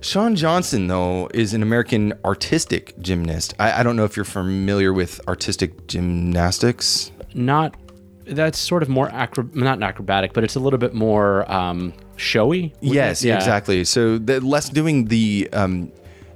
Shawn 0.00 0.36
Johnson, 0.36 0.86
though, 0.86 1.28
is 1.34 1.52
an 1.52 1.62
American 1.62 2.12
artistic 2.24 2.96
gymnast. 3.00 3.54
I, 3.58 3.80
I 3.80 3.82
don't 3.82 3.96
know 3.96 4.04
if 4.04 4.14
you're 4.14 4.24
familiar 4.24 4.92
with 4.92 5.20
artistic 5.26 5.88
gymnastics. 5.88 7.10
Not 7.34 7.74
that's 8.28 8.58
sort 8.58 8.82
of 8.82 8.88
more 8.88 9.08
acro- 9.10 9.50
not 9.52 9.82
acrobatic, 9.82 10.32
but 10.32 10.44
it's 10.44 10.54
a 10.54 10.60
little 10.60 10.78
bit 10.78 10.94
more 10.94 11.50
um, 11.50 11.92
showy. 12.16 12.72
Yes. 12.80 13.24
Yeah. 13.24 13.34
exactly. 13.34 13.84
So 13.84 14.18
the, 14.18 14.40
less 14.40 14.68
doing 14.68 15.06
the 15.06 15.48
um, 15.52 15.90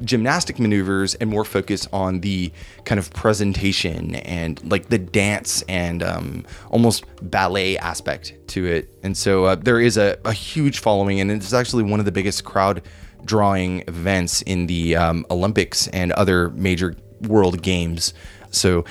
gymnastic 0.05 0.59
maneuvers 0.59 1.15
and 1.17 1.29
more 1.31 1.45
focus 1.45 1.87
on 1.93 2.21
the 2.21 2.53
kind 2.85 2.99
of 2.99 3.13
presentation 3.13 4.17
and 4.17 4.63
like 4.71 4.89
the 4.89 4.99
dance 4.99 5.63
and 5.69 6.03
um, 6.03 6.45
almost 6.71 7.05
ballet 7.23 7.77
aspect 7.79 8.35
to 8.49 8.67
it. 8.67 8.89
And 9.03 9.17
so 9.17 9.45
uh, 9.45 9.55
there 9.55 9.81
is 9.81 9.97
a, 9.97 10.19
a 10.25 10.33
huge 10.33 10.79
following, 10.79 11.21
and 11.21 11.31
it's 11.31 11.53
actually 11.53 11.85
one 11.85 12.01
of 12.01 12.07
the 12.07 12.13
biggest 12.13 12.45
crowd 12.45 12.83
drawing 13.25 13.81
events 13.87 14.43
in 14.43 14.67
the 14.67 14.97
um, 14.97 15.27
Olympics 15.31 15.89
and 15.89 16.13
other 16.13 16.51
major 16.51 16.97
world 17.23 17.63
games. 17.63 18.15
So 18.51 18.85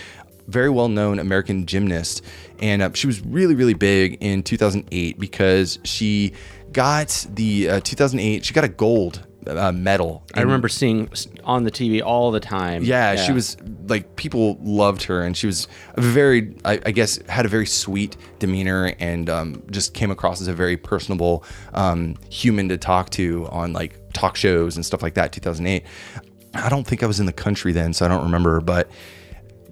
very 0.47 0.70
well 0.70 0.89
known 0.89 1.20
American 1.20 1.66
gymnast. 1.66 2.24
And 2.60 2.82
uh, 2.82 2.91
she 2.93 3.07
was 3.07 3.22
really, 3.22 3.55
really 3.55 3.74
big 3.74 4.18
in 4.20 4.43
2008 4.43 5.20
because 5.20 5.80
she 5.84 6.34
got 6.72 7.26
the 7.34 7.70
uh, 7.70 7.80
2008, 7.82 8.45
she 8.45 8.53
got 8.53 8.64
a 8.64 8.70
gold 8.70 9.26
uh, 9.48 9.72
medal. 9.72 10.24
I 10.34 10.42
remember 10.42 10.68
seeing 10.68 11.10
on 11.44 11.64
the 11.64 11.72
TV 11.72 12.02
all 12.04 12.32
the 12.32 12.40
time. 12.40 12.84
Yeah, 12.84 13.16
she 13.16 13.32
was 13.32 13.58
like 13.88 14.16
people 14.16 14.58
loved 14.62 15.04
her, 15.04 15.22
and 15.22 15.36
she 15.36 15.48
was 15.48 15.68
a 15.96 16.02
very, 16.02 16.56
I, 16.66 16.80
I 16.86 16.92
guess, 16.92 17.20
had 17.28 17.46
a 17.46 17.50
very 17.50 17.66
sweet 17.66 18.18
demeanor, 18.40 18.94
and 19.00 19.30
um, 19.30 19.64
just 19.72 19.94
came 19.94 20.12
across 20.12 20.42
as 20.42 20.48
a 20.48 20.54
very 20.54 20.78
personable 20.78 21.44
um, 21.74 22.16
human 22.30 22.70
to 22.70 22.78
talk 22.78 23.10
to 23.12 23.48
on 23.52 23.74
like 23.74 23.96
talk 24.14 24.36
shows 24.36 24.76
and 24.76 24.86
stuff 24.86 25.02
like 25.02 25.16
that. 25.16 25.32
2008. 25.32 25.84
I 26.54 26.70
don't 26.70 26.86
think 26.86 27.04
I 27.04 27.06
was 27.06 27.20
in 27.20 27.28
the 27.28 27.34
country 27.34 27.72
then, 27.72 27.94
so 27.94 28.06
I 28.06 28.10
don't 28.10 28.24
remember, 28.24 28.60
but. 28.62 28.90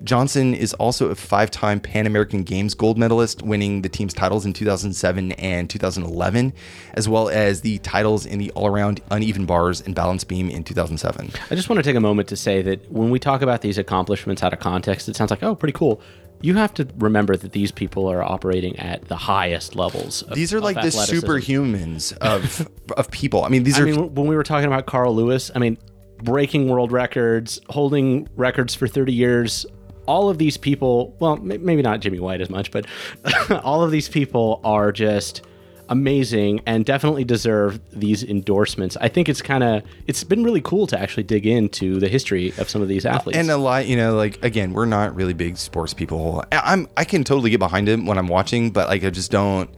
Johnson 0.03 0.53
is 0.53 0.73
also 0.75 1.09
a 1.09 1.15
five 1.15 1.51
time 1.51 1.79
Pan 1.79 2.05
American 2.05 2.43
Games 2.43 2.73
gold 2.73 2.97
medalist, 2.97 3.41
winning 3.41 3.81
the 3.81 3.89
team's 3.89 4.13
titles 4.13 4.45
in 4.45 4.53
2007 4.53 5.31
and 5.33 5.69
2011, 5.69 6.53
as 6.93 7.09
well 7.09 7.29
as 7.29 7.61
the 7.61 7.77
titles 7.79 8.25
in 8.25 8.39
the 8.39 8.51
all 8.51 8.67
around 8.67 9.01
uneven 9.11 9.45
bars 9.45 9.81
and 9.81 9.95
balance 9.95 10.23
beam 10.23 10.49
in 10.49 10.63
2007. 10.63 11.31
I 11.49 11.55
just 11.55 11.69
want 11.69 11.77
to 11.77 11.83
take 11.83 11.95
a 11.95 12.01
moment 12.01 12.27
to 12.29 12.35
say 12.35 12.61
that 12.61 12.91
when 12.91 13.09
we 13.09 13.19
talk 13.19 13.41
about 13.41 13.61
these 13.61 13.77
accomplishments 13.77 14.43
out 14.43 14.53
of 14.53 14.59
context, 14.59 15.09
it 15.09 15.15
sounds 15.15 15.31
like, 15.31 15.43
oh, 15.43 15.55
pretty 15.55 15.73
cool. 15.73 16.01
You 16.41 16.53
have 16.55 16.73
to 16.75 16.87
remember 16.97 17.35
that 17.35 17.51
these 17.51 17.71
people 17.71 18.07
are 18.07 18.21
operating 18.21 18.77
at 18.77 19.07
the 19.07 19.15
highest 19.15 19.75
levels. 19.75 20.21
Of, 20.21 20.35
These 20.35 20.53
are 20.53 20.59
like 20.61 20.75
the 20.75 20.89
superhumans 20.89 22.15
of 22.17 22.69
of 22.95 23.09
people. 23.09 23.43
I 23.43 23.49
mean, 23.49 23.63
these 23.63 23.79
I 23.79 23.83
are 23.83 23.85
mean, 23.85 24.13
when 24.13 24.27
we 24.27 24.35
were 24.35 24.43
talking 24.43 24.67
about 24.67 24.85
Carl 24.85 25.15
Lewis, 25.15 25.49
I 25.55 25.59
mean, 25.59 25.79
breaking 26.19 26.69
world 26.69 26.91
records, 26.91 27.59
holding 27.69 28.27
records 28.35 28.75
for 28.75 28.87
30 28.87 29.13
years. 29.13 29.65
All 30.07 30.29
of 30.29 30.37
these 30.37 30.57
people, 30.57 31.15
well, 31.19 31.37
maybe 31.37 31.81
not 31.81 31.99
Jimmy 31.99 32.19
White 32.19 32.41
as 32.41 32.49
much, 32.49 32.71
but 32.71 32.85
all 33.63 33.83
of 33.83 33.91
these 33.91 34.09
people 34.09 34.61
are 34.63 34.91
just 34.91 35.41
amazing 35.89 36.61
and 36.65 36.85
definitely 36.85 37.23
deserve 37.23 37.79
these 37.91 38.23
endorsements. 38.23 38.97
I 38.99 39.07
think 39.07 39.29
it's 39.29 39.41
kind 39.41 39.63
of 39.63 39.83
it's 40.05 40.23
been 40.23 40.43
really 40.43 40.61
cool 40.61 40.87
to 40.87 40.99
actually 40.99 41.23
dig 41.23 41.45
into 41.45 41.99
the 41.99 42.07
history 42.07 42.53
of 42.57 42.69
some 42.69 42.81
of 42.81 42.87
these 42.87 43.05
athletes. 43.05 43.37
And 43.37 43.49
a 43.49 43.57
lot, 43.57 43.87
you 43.87 43.95
know, 43.95 44.15
like 44.15 44.43
again, 44.43 44.73
we're 44.73 44.85
not 44.85 45.15
really 45.15 45.33
big 45.33 45.57
sports 45.57 45.93
people. 45.93 46.43
I'm 46.51 46.87
I 46.97 47.03
can 47.03 47.23
totally 47.23 47.49
get 47.49 47.59
behind 47.59 47.87
him 47.87 48.05
when 48.05 48.17
I'm 48.17 48.27
watching, 48.27 48.71
but 48.71 48.87
like 48.87 49.03
I 49.03 49.09
just 49.09 49.31
don't. 49.31 49.69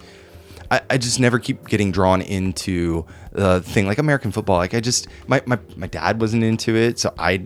I, 0.72 0.82
I 0.88 0.98
just 1.00 1.20
never 1.20 1.40
keep 1.40 1.68
getting 1.68 1.92
drawn 1.92 2.22
into 2.22 3.04
the 3.32 3.60
thing 3.62 3.88
like 3.88 3.98
American 3.98 4.32
football. 4.32 4.58
Like 4.58 4.76
I 4.76 4.80
just 4.80 5.08
my 5.28 5.42
my, 5.48 5.58
my 5.76 5.88
dad 5.88 6.22
wasn't 6.22 6.44
into 6.44 6.76
it, 6.76 7.00
so 7.00 7.14
I 7.18 7.38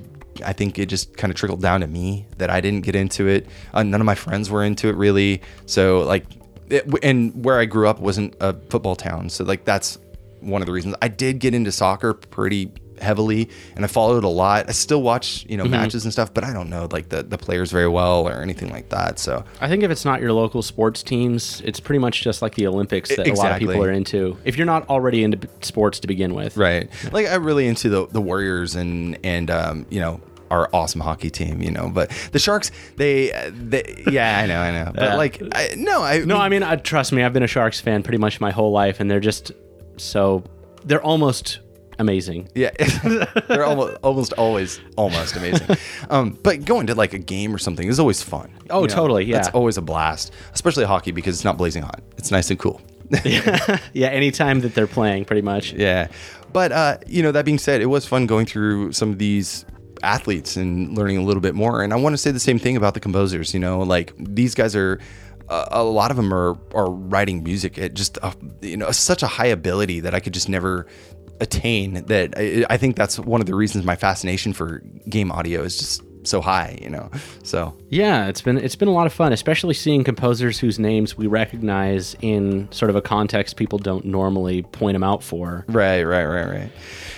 I 0.43 0.53
think 0.53 0.79
it 0.79 0.87
just 0.87 1.15
kind 1.17 1.31
of 1.31 1.37
trickled 1.37 1.61
down 1.61 1.81
to 1.81 1.87
me 1.87 2.25
that 2.37 2.49
I 2.49 2.61
didn't 2.61 2.81
get 2.81 2.95
into 2.95 3.27
it. 3.27 3.47
Uh, 3.73 3.83
none 3.83 4.01
of 4.01 4.05
my 4.05 4.15
friends 4.15 4.49
were 4.49 4.63
into 4.63 4.87
it 4.89 4.95
really. 4.95 5.41
So 5.65 6.01
like, 6.01 6.25
it, 6.69 6.85
and 7.03 7.43
where 7.43 7.59
I 7.59 7.65
grew 7.65 7.87
up 7.87 7.99
wasn't 7.99 8.35
a 8.39 8.53
football 8.69 8.95
town, 8.95 9.29
so 9.29 9.43
like 9.43 9.65
that's 9.65 9.99
one 10.39 10.61
of 10.61 10.65
the 10.65 10.71
reasons 10.71 10.95
I 11.01 11.07
did 11.07 11.39
get 11.39 11.53
into 11.53 11.71
soccer 11.71 12.13
pretty 12.13 12.71
heavily 13.03 13.49
and 13.75 13.85
I 13.85 13.87
followed 13.87 14.23
a 14.23 14.29
lot. 14.29 14.69
I 14.69 14.71
still 14.71 15.01
watch, 15.01 15.45
you 15.47 15.57
know, 15.57 15.65
matches 15.65 16.03
and 16.05 16.11
stuff, 16.13 16.33
but 16.33 16.43
I 16.43 16.53
don't 16.53 16.69
know 16.69 16.87
like 16.91 17.09
the, 17.09 17.23
the 17.23 17.37
players 17.37 17.71
very 17.71 17.87
well 17.87 18.27
or 18.27 18.41
anything 18.41 18.71
like 18.71 18.89
that. 18.89 19.19
So 19.19 19.43
I 19.61 19.67
think 19.67 19.83
if 19.83 19.91
it's 19.91 20.05
not 20.05 20.21
your 20.21 20.33
local 20.33 20.61
sports 20.61 21.03
teams, 21.03 21.61
it's 21.61 21.79
pretty 21.79 21.99
much 21.99 22.21
just 22.21 22.41
like 22.41 22.55
the 22.55 22.67
Olympics 22.67 23.15
that 23.15 23.27
a 23.27 23.33
lot 23.33 23.51
of 23.51 23.59
people 23.59 23.83
are 23.83 23.91
into. 23.91 24.37
If 24.45 24.57
you're 24.57 24.65
not 24.65 24.89
already 24.89 25.23
into 25.23 25.47
sports 25.61 25.99
to 25.99 26.07
begin 26.07 26.33
with. 26.33 26.57
right. 26.57 26.89
Like 27.11 27.27
I'm 27.27 27.43
really 27.43 27.67
into 27.67 27.89
the 27.89 28.07
the 28.07 28.21
Warriors 28.21 28.75
and 28.75 29.17
and 29.23 29.51
um, 29.51 29.85
you 29.89 29.99
know, 29.99 30.21
our 30.51 30.69
awesome 30.71 31.01
hockey 31.01 31.29
team, 31.29 31.61
you 31.61 31.71
know, 31.71 31.89
but 31.89 32.11
the 32.31 32.39
Sharks, 32.39 32.71
they, 32.95 33.31
they 33.51 34.03
yeah, 34.09 34.37
I 34.39 34.45
know, 34.45 34.59
I 34.59 34.71
know, 34.71 34.91
but 34.93 35.03
Yeah. 35.03 35.15
like, 35.15 35.41
I, 35.51 35.73
no, 35.75 36.03
I 36.03 36.19
No, 36.19 36.37
I 36.37 36.47
mean, 36.49 36.61
uh, 36.61 36.75
trust 36.75 37.11
me, 37.11 37.23
I've 37.23 37.33
been 37.33 37.43
a 37.43 37.47
Sharks 37.47 37.79
fan 37.79 38.03
pretty 38.03 38.19
much 38.19 38.39
my 38.39 38.51
whole 38.51 38.71
life, 38.71 38.99
and 38.99 39.09
they're 39.09 39.19
just 39.19 39.51
so 39.97 40.43
they're 40.85 41.01
almost 41.01 41.59
amazing. 42.03 42.49
Yeah, 42.53 42.71
they're 43.47 43.65
almost 43.65 43.97
almost 44.03 44.33
always 44.33 44.79
almost 44.97 45.35
amazing. 45.35 45.77
Um, 46.09 46.37
but 46.43 46.65
going 46.65 46.87
to 46.87 46.95
like 46.95 47.13
a 47.13 47.17
game 47.17 47.55
or 47.55 47.57
something 47.57 47.87
is 47.87 47.99
always 47.99 48.21
fun. 48.21 48.51
Oh, 48.69 48.85
totally, 48.85 49.25
yeah. 49.25 49.39
It's 49.39 49.49
always 49.49 49.77
a 49.77 49.81
blast, 49.81 50.31
especially 50.53 50.83
hockey 50.85 51.11
because 51.11 51.35
it's 51.35 51.45
not 51.45 51.57
blazing 51.57 51.81
hot. 51.83 52.01
It's 52.17 52.29
nice 52.29 52.49
and 52.51 52.59
cool. 52.59 52.81
Yeah, 53.23 53.79
yeah. 53.93 54.07
anytime 54.09 54.61
that 54.61 54.75
they're 54.75 54.87
playing, 54.87 55.25
pretty 55.25 55.41
much. 55.41 55.73
yeah, 55.73 56.07
but 56.51 56.71
uh, 56.71 56.97
you 57.07 57.23
know 57.23 57.31
that 57.31 57.45
being 57.45 57.57
said, 57.57 57.81
it 57.81 57.87
was 57.87 58.05
fun 58.05 58.27
going 58.27 58.45
through 58.45 58.91
some 58.91 59.09
of 59.09 59.17
these 59.17 59.65
athletes 60.03 60.57
and 60.57 60.97
learning 60.97 61.17
a 61.17 61.23
little 61.23 61.41
bit 61.41 61.55
more. 61.55 61.81
And 61.81 61.93
I 61.93 61.95
want 61.95 62.13
to 62.13 62.17
say 62.17 62.31
the 62.31 62.39
same 62.39 62.59
thing 62.59 62.75
about 62.75 62.93
the 62.93 62.99
composers. 62.99 63.53
You 63.53 63.59
know, 63.59 63.79
like 63.79 64.13
these 64.17 64.53
guys 64.55 64.75
are. 64.75 64.99
A 65.49 65.83
lot 65.83 66.09
of 66.09 66.17
them 66.17 66.33
are 66.33 66.57
are 66.73 66.89
writing 66.89 67.43
music 67.43 67.77
at 67.77 67.93
just 67.93 68.17
a, 68.23 68.33
you 68.61 68.77
know 68.77 68.89
such 68.89 69.21
a 69.21 69.27
high 69.27 69.47
ability 69.47 69.99
that 69.99 70.15
I 70.15 70.19
could 70.19 70.33
just 70.33 70.49
never 70.49 70.87
attain. 71.43 72.05
That 72.05 72.33
I, 72.37 72.65
I 72.69 72.77
think 72.77 72.95
that's 72.95 73.19
one 73.19 73.41
of 73.41 73.47
the 73.47 73.55
reasons 73.55 73.85
my 73.85 73.95
fascination 73.95 74.53
for 74.53 74.79
game 75.07 75.31
audio 75.31 75.61
is 75.61 75.77
just 75.77 76.01
so 76.25 76.41
high. 76.41 76.79
You 76.81 76.89
know, 76.89 77.11
so 77.43 77.75
Yeah, 77.89 78.27
it's 78.27 78.41
been 78.41 78.57
it's 78.57 78.75
been 78.75 78.87
a 78.87 78.93
lot 78.93 79.05
of 79.05 79.13
fun, 79.13 79.33
especially 79.33 79.73
seeing 79.73 80.03
composers 80.03 80.59
whose 80.59 80.79
names 80.79 81.17
we 81.17 81.27
recognize 81.27 82.15
in 82.21 82.71
sort 82.71 82.89
of 82.89 82.95
a 82.95 83.01
context 83.01 83.57
people 83.57 83.77
don't 83.77 84.05
normally 84.05 84.63
point 84.63 84.95
them 84.95 85.03
out 85.03 85.21
for. 85.21 85.65
right, 85.67 86.03
right, 86.03 86.25
right, 86.25 86.49
right. 86.49 86.71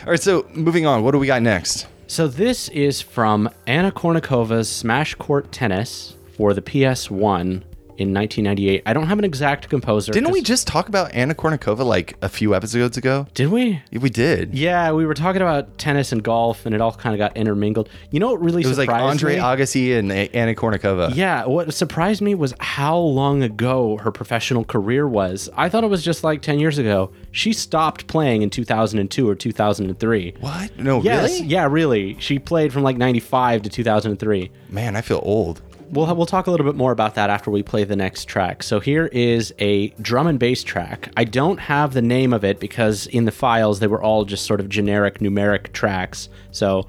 All 0.04 0.12
right, 0.12 0.22
so 0.22 0.46
moving 0.54 0.86
on. 0.86 1.04
What 1.04 1.12
do 1.12 1.20
we 1.20 1.28
got 1.28 1.42
next? 1.42 1.88
So 2.08 2.28
this 2.28 2.70
is 2.70 3.02
from 3.02 3.50
Anna 3.66 3.92
Kournikovas 3.92 4.68
Smash 4.68 5.16
Court 5.16 5.52
Tennis 5.52 6.16
for 6.38 6.54
the 6.54 6.62
PS1 6.62 7.64
in 7.98 8.14
1998. 8.14 8.84
I 8.86 8.94
don't 8.94 9.08
have 9.08 9.20
an 9.20 9.26
exact 9.26 9.70
composer. 9.70 10.12
Didn't 10.12 10.32
we 10.32 10.42
just 10.42 10.68
talk 10.68 10.88
about 10.88 11.14
Anna 11.14 11.34
Kournikova 11.36 11.86
like 11.86 12.16
a 12.22 12.30
few 12.30 12.54
episodes 12.56 12.98
ago? 12.98 13.28
Did 13.34 13.50
we? 13.50 13.82
We 13.92 14.10
did. 14.10 14.54
Yeah, 14.54 14.92
we 14.92 15.06
were 15.06 15.14
talking 15.14 15.42
about 15.42 15.78
tennis 15.78 16.12
and 16.12 16.24
golf, 16.24 16.66
and 16.66 16.74
it 16.76 16.82
all 16.82 16.92
kind 16.92 17.14
of 17.14 17.20
got 17.20 17.36
intermingled. 17.38 17.90
You 18.12 18.20
know 18.20 18.32
what 18.32 18.42
really 18.42 18.64
surprised 18.64 18.78
me? 18.78 18.84
It 18.84 18.88
was 18.88 18.88
like 18.88 19.12
Andre 19.12 19.36
me? 19.36 19.42
Agassi 19.42 19.98
and 20.00 20.12
Anna 20.12 20.54
Kournikova. 20.54 21.16
Yeah, 21.16 21.46
what 21.46 21.74
surprised 21.74 22.22
me 22.22 22.36
was 22.36 22.54
how 22.60 22.98
long 22.98 23.44
ago 23.44 23.98
her 23.98 24.12
professional 24.12 24.64
career 24.64 25.08
was. 25.08 25.50
I 25.56 25.70
thought 25.70 25.84
it 25.84 25.90
was 25.90 26.04
just 26.04 26.24
like 26.24 26.42
10 26.42 26.60
years 26.60 26.78
ago. 26.78 27.12
She 27.32 27.54
stopped 27.54 28.08
playing 28.08 28.42
in 28.42 28.50
2002 28.50 29.28
or 29.30 29.36
2003. 29.36 30.36
What? 30.40 30.78
No, 30.80 31.02
Yes, 31.02 31.32
really? 31.32 31.48
yeah, 31.48 31.68
really. 31.70 32.16
She 32.20 32.40
played 32.40 32.72
from 32.74 32.84
like 32.84 32.98
95 32.98 33.64
to 33.64 33.70
2003. 33.70 34.52
Man, 34.70 34.96
I 34.96 35.02
feel 35.02 35.20
old. 35.24 35.62
We'll, 35.90 36.14
we'll 36.16 36.26
talk 36.26 36.48
a 36.48 36.52
little 36.52 36.66
bit 36.66 36.76
more 36.76 36.92
about 36.92 37.16
that 37.16 37.30
after 37.30 37.52
we 37.52 37.64
play 37.64 37.84
the 37.84 37.96
next 37.96 38.26
track. 38.26 38.64
So 38.64 38.80
here 38.80 39.06
is 39.08 39.54
a 39.60 39.90
drum 40.02 40.28
and 40.28 40.40
bass 40.40 40.64
track. 40.64 41.12
I 41.16 41.24
don't 41.24 41.60
have 41.60 41.94
the 41.94 42.02
name 42.02 42.34
of 42.34 42.44
it 42.44 42.60
because 42.60 43.08
in 43.08 43.26
the 43.26 43.32
files 43.32 43.80
they 43.80 43.88
were 43.88 44.02
all 44.02 44.26
just 44.26 44.46
sort 44.46 44.60
of 44.60 44.70
generic 44.70 45.20
numeric 45.20 45.72
tracks. 45.74 46.30
So 46.52 46.88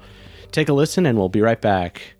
take 0.51 0.69
a 0.69 0.73
listen 0.73 1.05
and 1.05 1.17
we'll 1.17 1.29
be 1.29 1.41
right 1.41 1.61
back. 1.61 2.16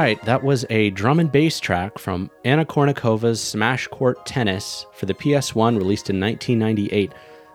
Right, 0.00 0.22
that 0.24 0.42
was 0.42 0.64
a 0.70 0.90
drum 0.90 1.20
and 1.20 1.30
bass 1.30 1.60
track 1.60 1.98
from 1.98 2.30
Anna 2.44 2.64
Kournikova's 2.64 3.42
Smash 3.42 3.86
Court 3.88 4.24
Tennis 4.24 4.86
for 4.94 5.04
the 5.04 5.12
PS1 5.12 5.76
released 5.76 6.08
in 6.08 6.18
1998. 6.18 7.12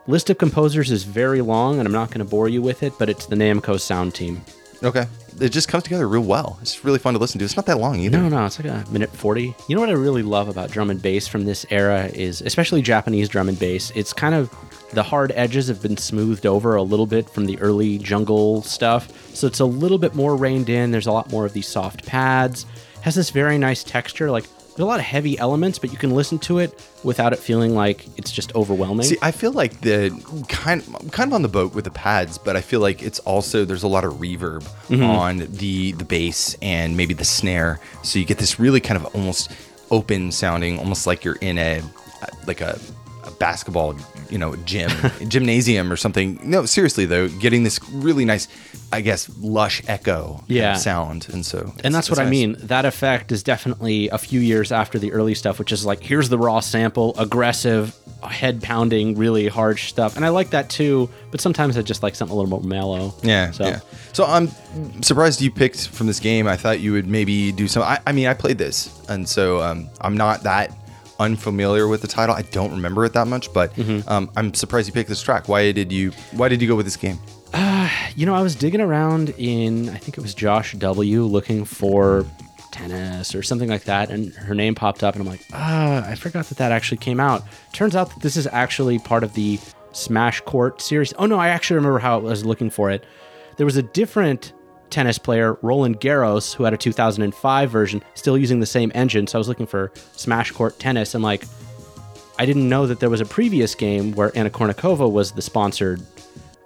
List 0.07 0.29
of 0.29 0.37
composers 0.37 0.91
is 0.91 1.03
very 1.05 1.41
long 1.41 1.79
and 1.79 1.87
I'm 1.87 1.93
not 1.93 2.09
going 2.09 2.19
to 2.19 2.29
bore 2.29 2.47
you 2.47 2.61
with 2.61 2.83
it, 2.83 2.93
but 2.99 3.09
it's 3.09 3.25
the 3.25 3.35
Namco 3.35 3.79
sound 3.79 4.13
team. 4.13 4.43
Okay. 4.83 5.07
It 5.41 5.49
just 5.49 5.67
comes 5.67 5.83
together 5.85 6.07
real 6.07 6.23
well. 6.23 6.59
It's 6.61 6.85
really 6.85 6.99
fun 6.99 7.13
to 7.15 7.19
listen 7.19 7.39
to. 7.39 7.45
It's 7.45 7.55
not 7.55 7.65
that 7.65 7.79
long 7.79 7.99
either. 7.99 8.17
No, 8.17 8.29
no, 8.29 8.45
it's 8.45 8.59
like 8.59 8.67
a 8.67 8.89
minute 8.91 9.09
40. 9.09 9.55
You 9.67 9.75
know 9.75 9.81
what 9.81 9.89
I 9.89 9.93
really 9.93 10.23
love 10.23 10.47
about 10.47 10.69
drum 10.69 10.91
and 10.91 11.01
bass 11.01 11.27
from 11.27 11.45
this 11.45 11.65
era 11.71 12.05
is, 12.13 12.41
especially 12.41 12.83
Japanese 12.83 13.27
drum 13.27 13.49
and 13.49 13.57
bass, 13.57 13.91
it's 13.95 14.13
kind 14.13 14.35
of 14.35 14.53
The 14.95 15.03
hard 15.03 15.31
edges 15.35 15.67
have 15.67 15.81
been 15.81 15.97
smoothed 15.97 16.45
over 16.45 16.75
a 16.75 16.81
little 16.83 17.05
bit 17.05 17.29
from 17.29 17.45
the 17.45 17.59
early 17.59 17.97
jungle 17.99 18.63
stuff, 18.63 19.11
so 19.35 19.45
it's 19.45 19.59
a 19.59 19.65
little 19.65 19.97
bit 19.99 20.15
more 20.15 20.35
reined 20.35 20.69
in. 20.69 20.89
There's 20.91 21.05
a 21.07 21.11
lot 21.11 21.29
more 21.31 21.45
of 21.45 21.53
these 21.53 21.67
soft 21.67 22.05
pads. 22.05 22.65
Has 23.01 23.13
this 23.15 23.29
very 23.29 23.57
nice 23.59 23.83
texture. 23.83 24.31
Like 24.31 24.45
there's 24.69 24.79
a 24.79 24.85
lot 24.85 24.99
of 24.99 25.05
heavy 25.05 25.37
elements, 25.37 25.77
but 25.79 25.91
you 25.91 25.97
can 25.97 26.11
listen 26.15 26.39
to 26.39 26.59
it 26.59 26.73
without 27.03 27.31
it 27.33 27.39
feeling 27.39 27.75
like 27.75 28.07
it's 28.17 28.31
just 28.31 28.55
overwhelming. 28.55 29.05
See, 29.05 29.17
I 29.21 29.31
feel 29.31 29.51
like 29.51 29.79
the 29.81 30.09
kind 30.49 30.81
I'm 30.99 31.09
kind 31.09 31.29
of 31.29 31.33
on 31.35 31.41
the 31.43 31.47
boat 31.49 31.75
with 31.75 31.83
the 31.85 31.91
pads, 31.91 32.37
but 32.37 32.55
I 32.55 32.61
feel 32.61 32.79
like 32.79 33.03
it's 33.03 33.19
also 33.19 33.63
there's 33.63 33.83
a 33.83 33.87
lot 33.87 34.03
of 34.05 34.13
reverb 34.15 34.63
Mm-hmm. 34.89 35.03
on 35.03 35.37
the 35.49 35.91
the 35.93 36.03
bass 36.05 36.57
and 36.61 36.95
maybe 36.97 37.13
the 37.13 37.25
snare, 37.25 37.79
so 38.03 38.17
you 38.19 38.25
get 38.25 38.37
this 38.37 38.59
really 38.59 38.79
kind 38.79 38.97
of 38.97 39.13
almost 39.15 39.51
open 39.91 40.31
sounding, 40.31 40.79
almost 40.79 41.05
like 41.05 41.23
you're 41.23 41.37
in 41.41 41.57
a 41.57 41.81
like 42.47 42.61
a, 42.61 42.79
a 43.23 43.31
basketball, 43.31 43.93
you 44.29 44.37
know, 44.37 44.55
gym, 44.57 44.91
gymnasium 45.27 45.91
or 45.91 45.95
something. 45.95 46.39
No, 46.43 46.65
seriously 46.65 47.05
though, 47.05 47.27
getting 47.27 47.63
this 47.63 47.79
really 47.89 48.25
nice, 48.25 48.47
I 48.91 49.01
guess, 49.01 49.29
lush 49.39 49.81
echo 49.87 50.43
kind 50.47 50.75
of 50.75 50.77
sound, 50.77 51.27
and 51.31 51.45
so 51.45 51.73
and 51.83 51.93
that's 51.93 52.09
what 52.09 52.19
I 52.19 52.25
mean. 52.29 52.55
That 52.59 52.85
effect 52.85 53.31
is 53.31 53.43
definitely 53.43 54.09
a 54.09 54.17
few 54.17 54.39
years 54.39 54.71
after 54.71 54.99
the 54.99 55.11
early 55.11 55.35
stuff, 55.35 55.59
which 55.59 55.71
is 55.71 55.85
like 55.85 56.01
here's 56.01 56.29
the 56.29 56.37
raw 56.37 56.59
sample, 56.59 57.15
aggressive, 57.17 57.95
head 58.23 58.61
pounding, 58.61 59.15
really 59.17 59.47
harsh 59.47 59.89
stuff. 59.89 60.15
And 60.15 60.25
I 60.25 60.29
like 60.29 60.49
that 60.51 60.69
too, 60.69 61.09
but 61.31 61.41
sometimes 61.41 61.77
I 61.77 61.81
just 61.81 62.03
like 62.03 62.15
something 62.15 62.33
a 62.33 62.39
little 62.39 62.49
more 62.49 62.61
mellow. 62.67 63.13
Yeah, 63.23 63.51
So 63.51 63.65
yeah. 63.65 63.79
So 64.13 64.25
I'm 64.25 64.49
surprised 65.01 65.41
you 65.41 65.51
picked 65.51 65.89
from 65.89 66.07
this 66.07 66.19
game. 66.19 66.47
I 66.47 66.55
thought 66.55 66.79
you 66.79 66.93
would 66.93 67.07
maybe 67.07 67.51
do 67.51 67.67
some. 67.67 67.83
I, 67.83 67.99
I 68.07 68.11
mean, 68.11 68.27
I 68.27 68.33
played 68.33 68.57
this, 68.57 68.89
and 69.09 69.27
so 69.27 69.61
um, 69.61 69.89
I'm 70.01 70.15
not 70.15 70.43
that 70.43 70.71
unfamiliar 71.19 71.87
with 71.87 72.01
the 72.01 72.07
title. 72.07 72.35
I 72.35 72.41
don't 72.43 72.71
remember 72.71 73.05
it 73.05 73.13
that 73.13 73.27
much, 73.27 73.51
but 73.53 73.73
Mm-hmm. 73.75 74.07
um, 74.09 74.29
I'm 74.35 74.53
surprised 74.53 74.87
you 74.87 74.93
picked 74.93 75.09
this 75.09 75.21
track. 75.21 75.47
Why 75.47 75.71
did 75.71 75.91
you? 75.91 76.11
Why 76.31 76.49
did 76.49 76.61
you 76.61 76.67
go 76.67 76.75
with 76.75 76.85
this 76.85 76.97
game? 76.97 77.19
you 78.15 78.25
know, 78.25 78.35
I 78.35 78.41
was 78.41 78.55
digging 78.55 78.81
around 78.81 79.29
in 79.37 79.87
I 79.89 79.97
think 79.97 80.17
it 80.17 80.21
was 80.21 80.33
Josh 80.33 80.73
W 80.73 81.23
looking 81.23 81.63
for 81.65 82.25
tennis 82.71 83.33
or 83.33 83.41
something 83.43 83.69
like 83.69 83.85
that, 83.85 84.09
and 84.09 84.33
her 84.33 84.53
name 84.53 84.75
popped 84.75 85.03
up, 85.03 85.15
and 85.15 85.21
I'm 85.23 85.27
like, 85.29 85.45
ah, 85.53 86.05
I 86.09 86.15
forgot 86.15 86.47
that 86.47 86.57
that 86.57 86.71
actually 86.73 86.97
came 86.97 87.19
out. 87.19 87.43
Turns 87.71 87.95
out 87.95 88.09
that 88.09 88.21
this 88.21 88.35
is 88.35 88.47
actually 88.47 88.99
part 88.99 89.23
of 89.23 89.33
the 89.33 89.57
Smash 89.93 90.41
Court 90.41 90.81
series. 90.81 91.13
Oh 91.17 91.25
no, 91.25 91.37
I 91.39 91.47
actually 91.49 91.77
remember 91.77 91.99
how 91.99 92.15
I 92.17 92.21
was 92.23 92.43
looking 92.45 92.69
for 92.69 92.91
it. 92.91 93.05
There 93.57 93.65
was 93.65 93.77
a 93.77 93.83
different 93.83 94.51
tennis 94.89 95.17
player, 95.17 95.57
Roland 95.61 95.99
Garros, 95.99 96.53
who 96.53 96.63
had 96.63 96.73
a 96.73 96.77
2005 96.77 97.69
version, 97.69 98.03
still 98.13 98.37
using 98.37 98.59
the 98.59 98.65
same 98.65 98.91
engine. 98.95 99.27
So 99.27 99.37
I 99.37 99.39
was 99.39 99.47
looking 99.47 99.65
for 99.65 99.91
Smash 100.13 100.51
Court 100.51 100.77
Tennis, 100.79 101.15
and 101.15 101.23
like, 101.23 101.43
I 102.37 102.45
didn't 102.45 102.67
know 102.67 102.87
that 102.87 102.99
there 102.99 103.09
was 103.09 103.21
a 103.21 103.25
previous 103.25 103.75
game 103.75 104.13
where 104.13 104.31
Anna 104.37 104.49
Kournikova 104.49 105.09
was 105.09 105.31
the 105.31 105.41
sponsored 105.41 106.01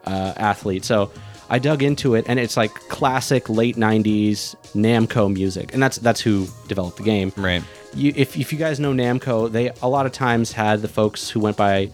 uh, 0.05 0.33
athlete. 0.37 0.83
So 0.83 1.11
I 1.49 1.59
dug 1.59 1.83
into 1.83 2.15
it, 2.15 2.25
and 2.27 2.39
it's 2.39 2.57
like 2.57 2.73
classic 2.89 3.49
late 3.49 3.75
'90s 3.75 4.55
Namco 4.75 5.33
music, 5.33 5.73
and 5.73 5.81
that's 5.81 5.97
that's 5.97 6.21
who 6.21 6.47
developed 6.67 6.97
the 6.97 7.03
game. 7.03 7.33
Right. 7.35 7.63
You, 7.95 8.13
if 8.15 8.37
if 8.37 8.53
you 8.53 8.59
guys 8.59 8.79
know 8.79 8.93
Namco, 8.93 9.51
they 9.51 9.71
a 9.81 9.89
lot 9.89 10.05
of 10.05 10.11
times 10.11 10.51
had 10.51 10.81
the 10.81 10.87
folks 10.87 11.29
who 11.29 11.39
went 11.39 11.57
by 11.57 11.89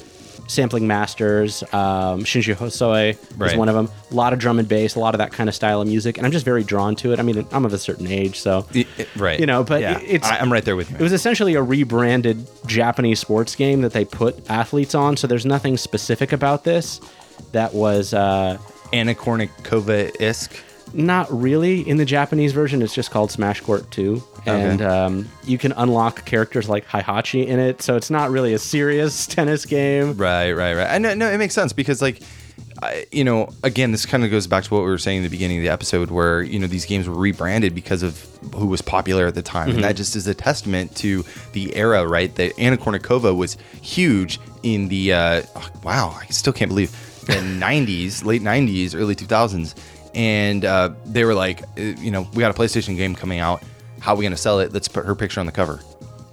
sampling 0.47 0.87
masters. 0.87 1.63
Um, 1.73 2.23
Shinji 2.23 2.53
Hosoe 2.55 3.17
is 3.51 3.57
one 3.57 3.67
of 3.69 3.75
them. 3.75 3.89
A 4.11 4.13
lot 4.13 4.33
of 4.33 4.39
drum 4.39 4.59
and 4.59 4.67
bass, 4.67 4.95
a 4.95 4.99
lot 4.99 5.13
of 5.15 5.19
that 5.19 5.31
kind 5.31 5.49
of 5.49 5.55
style 5.55 5.81
of 5.81 5.87
music, 5.87 6.17
and 6.17 6.25
I'm 6.25 6.31
just 6.31 6.45
very 6.45 6.63
drawn 6.63 6.95
to 6.97 7.13
it. 7.13 7.19
I 7.19 7.23
mean, 7.23 7.45
I'm 7.51 7.65
of 7.65 7.73
a 7.73 7.77
certain 7.79 8.07
age, 8.07 8.39
so 8.39 8.65
It- 8.73 8.87
it- 8.97 9.07
right. 9.15 9.39
You 9.39 9.45
know, 9.45 9.63
but 9.63 9.81
yeah, 9.81 9.97
it- 9.99 10.03
it's- 10.15 10.31
I, 10.31 10.37
I'm 10.39 10.51
right 10.51 10.63
there 10.63 10.75
with 10.75 10.89
you. 10.91 10.97
it 10.97 11.01
was 11.01 11.13
essentially 11.13 11.55
a 11.55 11.61
rebranded 11.61 12.47
Japanese 12.67 13.19
sports 13.19 13.55
game 13.55 13.81
that 13.81 13.93
they 13.93 14.05
put 14.05 14.49
athletes 14.49 14.93
on. 14.95 15.17
So 15.17 15.27
there's 15.27 15.45
nothing 15.45 15.77
specific 15.77 16.31
about 16.31 16.63
this 16.63 17.01
that 17.51 17.73
was 17.73 18.13
uh, 18.13 18.57
Anna 18.93 19.13
Kournikova 19.15 20.15
isk. 20.17 20.51
not 20.93 21.27
really 21.31 21.81
in 21.89 21.97
the 21.97 22.05
Japanese 22.05 22.53
version. 22.53 22.81
It's 22.81 22.93
just 22.93 23.11
called 23.11 23.31
Smash 23.31 23.59
Court 23.61 23.89
2. 23.91 24.23
And 24.45 24.81
um, 24.81 25.29
you 25.43 25.57
can 25.57 25.71
unlock 25.73 26.25
characters 26.25 26.69
like 26.69 26.87
Heihachi 26.87 27.45
in 27.47 27.59
it. 27.59 27.81
So 27.81 27.95
it's 27.95 28.09
not 28.09 28.29
really 28.31 28.53
a 28.53 28.59
serious 28.59 29.25
tennis 29.27 29.65
game. 29.65 30.15
Right, 30.17 30.51
right, 30.51 30.73
right. 30.73 30.89
I 30.89 30.97
know, 30.97 31.13
no, 31.13 31.29
it 31.31 31.37
makes 31.37 31.53
sense 31.53 31.73
because 31.73 32.01
like, 32.01 32.21
I, 32.81 33.05
you 33.11 33.23
know, 33.23 33.49
again, 33.63 33.91
this 33.91 34.05
kind 34.05 34.23
of 34.23 34.31
goes 34.31 34.47
back 34.47 34.65
to 34.65 34.73
what 34.73 34.81
we 34.81 34.89
were 34.89 34.97
saying 34.97 35.17
in 35.17 35.23
the 35.23 35.29
beginning 35.29 35.57
of 35.57 35.63
the 35.63 35.69
episode, 35.69 36.11
where 36.11 36.41
you 36.41 36.59
know 36.59 36.67
these 36.67 36.85
games 36.85 37.07
were 37.07 37.15
rebranded 37.15 37.73
because 37.73 38.03
of 38.03 38.21
who 38.53 38.67
was 38.67 38.81
popular 38.81 39.27
at 39.27 39.35
the 39.35 39.41
time, 39.41 39.69
and 39.69 39.83
that 39.83 39.95
just 39.95 40.15
is 40.15 40.27
a 40.27 40.33
testament 40.33 40.95
to 40.97 41.23
the 41.53 41.73
era, 41.75 42.05
right? 42.05 42.35
That 42.35 42.57
Anna 42.59 42.75
Kournikova 42.75 43.35
was 43.35 43.57
huge 43.81 44.39
in 44.63 44.89
the 44.89 45.13
uh, 45.13 45.41
oh, 45.55 45.69
wow, 45.83 46.17
I 46.19 46.25
still 46.27 46.51
can't 46.51 46.69
believe 46.69 46.91
the 47.27 47.33
'90s, 47.33 48.25
late 48.25 48.41
'90s, 48.41 48.93
early 48.93 49.15
2000s, 49.15 49.75
and 50.13 50.65
uh, 50.65 50.91
they 51.05 51.23
were 51.23 51.33
like, 51.33 51.63
uh, 51.77 51.81
you 51.81 52.11
know, 52.11 52.27
we 52.33 52.41
got 52.41 52.51
a 52.51 52.59
PlayStation 52.59 52.97
game 52.97 53.15
coming 53.15 53.39
out. 53.39 53.63
How 54.06 54.14
are 54.14 54.18
we 54.18 54.24
going 54.24 54.34
to 54.34 54.38
sell 54.38 54.60
it? 54.60 54.72
Let's 54.72 54.88
put 54.88 55.03
her 55.08 55.16
picture 55.16 55.39
on 55.39 55.47
the 55.47 55.51
cover. 55.51 55.80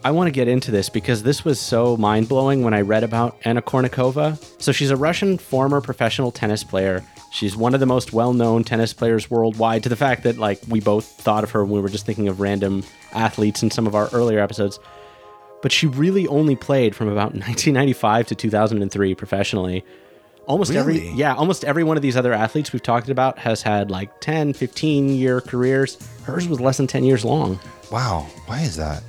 I 0.04 0.10
want 0.10 0.28
to 0.28 0.30
get 0.30 0.46
into 0.46 0.70
this 0.70 0.90
because 0.90 1.22
this 1.22 1.42
was 1.42 1.58
so 1.58 1.96
mind 1.96 2.28
blowing 2.28 2.62
when 2.62 2.74
I 2.74 2.82
read 2.82 3.02
about 3.02 3.38
Anna 3.46 3.62
Kournikova. 3.62 4.36
So 4.60 4.72
she's 4.72 4.90
a 4.90 4.96
Russian 4.96 5.38
former 5.38 5.80
professional 5.80 6.30
tennis 6.30 6.62
player. 6.62 7.02
She's 7.30 7.56
one 7.56 7.72
of 7.72 7.80
the 7.80 7.86
most 7.86 8.12
well 8.12 8.34
known 8.34 8.62
tennis 8.62 8.92
players 8.92 9.30
worldwide, 9.30 9.84
to 9.84 9.88
the 9.88 9.96
fact 9.96 10.22
that 10.24 10.36
like 10.36 10.60
we 10.68 10.80
both 10.80 11.06
thought 11.06 11.44
of 11.44 11.50
her 11.52 11.64
when 11.64 11.72
we 11.72 11.80
were 11.80 11.88
just 11.88 12.04
thinking 12.04 12.28
of 12.28 12.40
random 12.40 12.84
athletes 13.12 13.62
in 13.62 13.70
some 13.70 13.86
of 13.86 13.94
our 13.94 14.10
earlier 14.12 14.40
episodes. 14.40 14.78
But 15.62 15.72
she 15.72 15.86
really 15.86 16.26
only 16.28 16.56
played 16.56 16.94
from 16.94 17.08
about 17.08 17.32
1995 17.32 18.26
to 18.26 18.34
2003 18.34 19.14
professionally. 19.14 19.82
Almost 20.46 20.72
every 20.72 21.08
yeah, 21.10 21.34
almost 21.34 21.64
every 21.64 21.84
one 21.84 21.96
of 21.96 22.02
these 22.02 22.16
other 22.16 22.32
athletes 22.32 22.72
we've 22.72 22.82
talked 22.82 23.08
about 23.08 23.38
has 23.38 23.62
had 23.62 23.90
like 23.90 24.20
10, 24.20 24.52
15 24.54 25.08
year 25.10 25.40
careers. 25.40 25.96
Hers 26.24 26.48
was 26.48 26.60
less 26.60 26.76
than 26.76 26.86
10 26.86 27.04
years 27.04 27.24
long. 27.24 27.60
Wow, 27.90 28.26
why 28.46 28.60
is 28.62 28.76
that? 28.76 29.02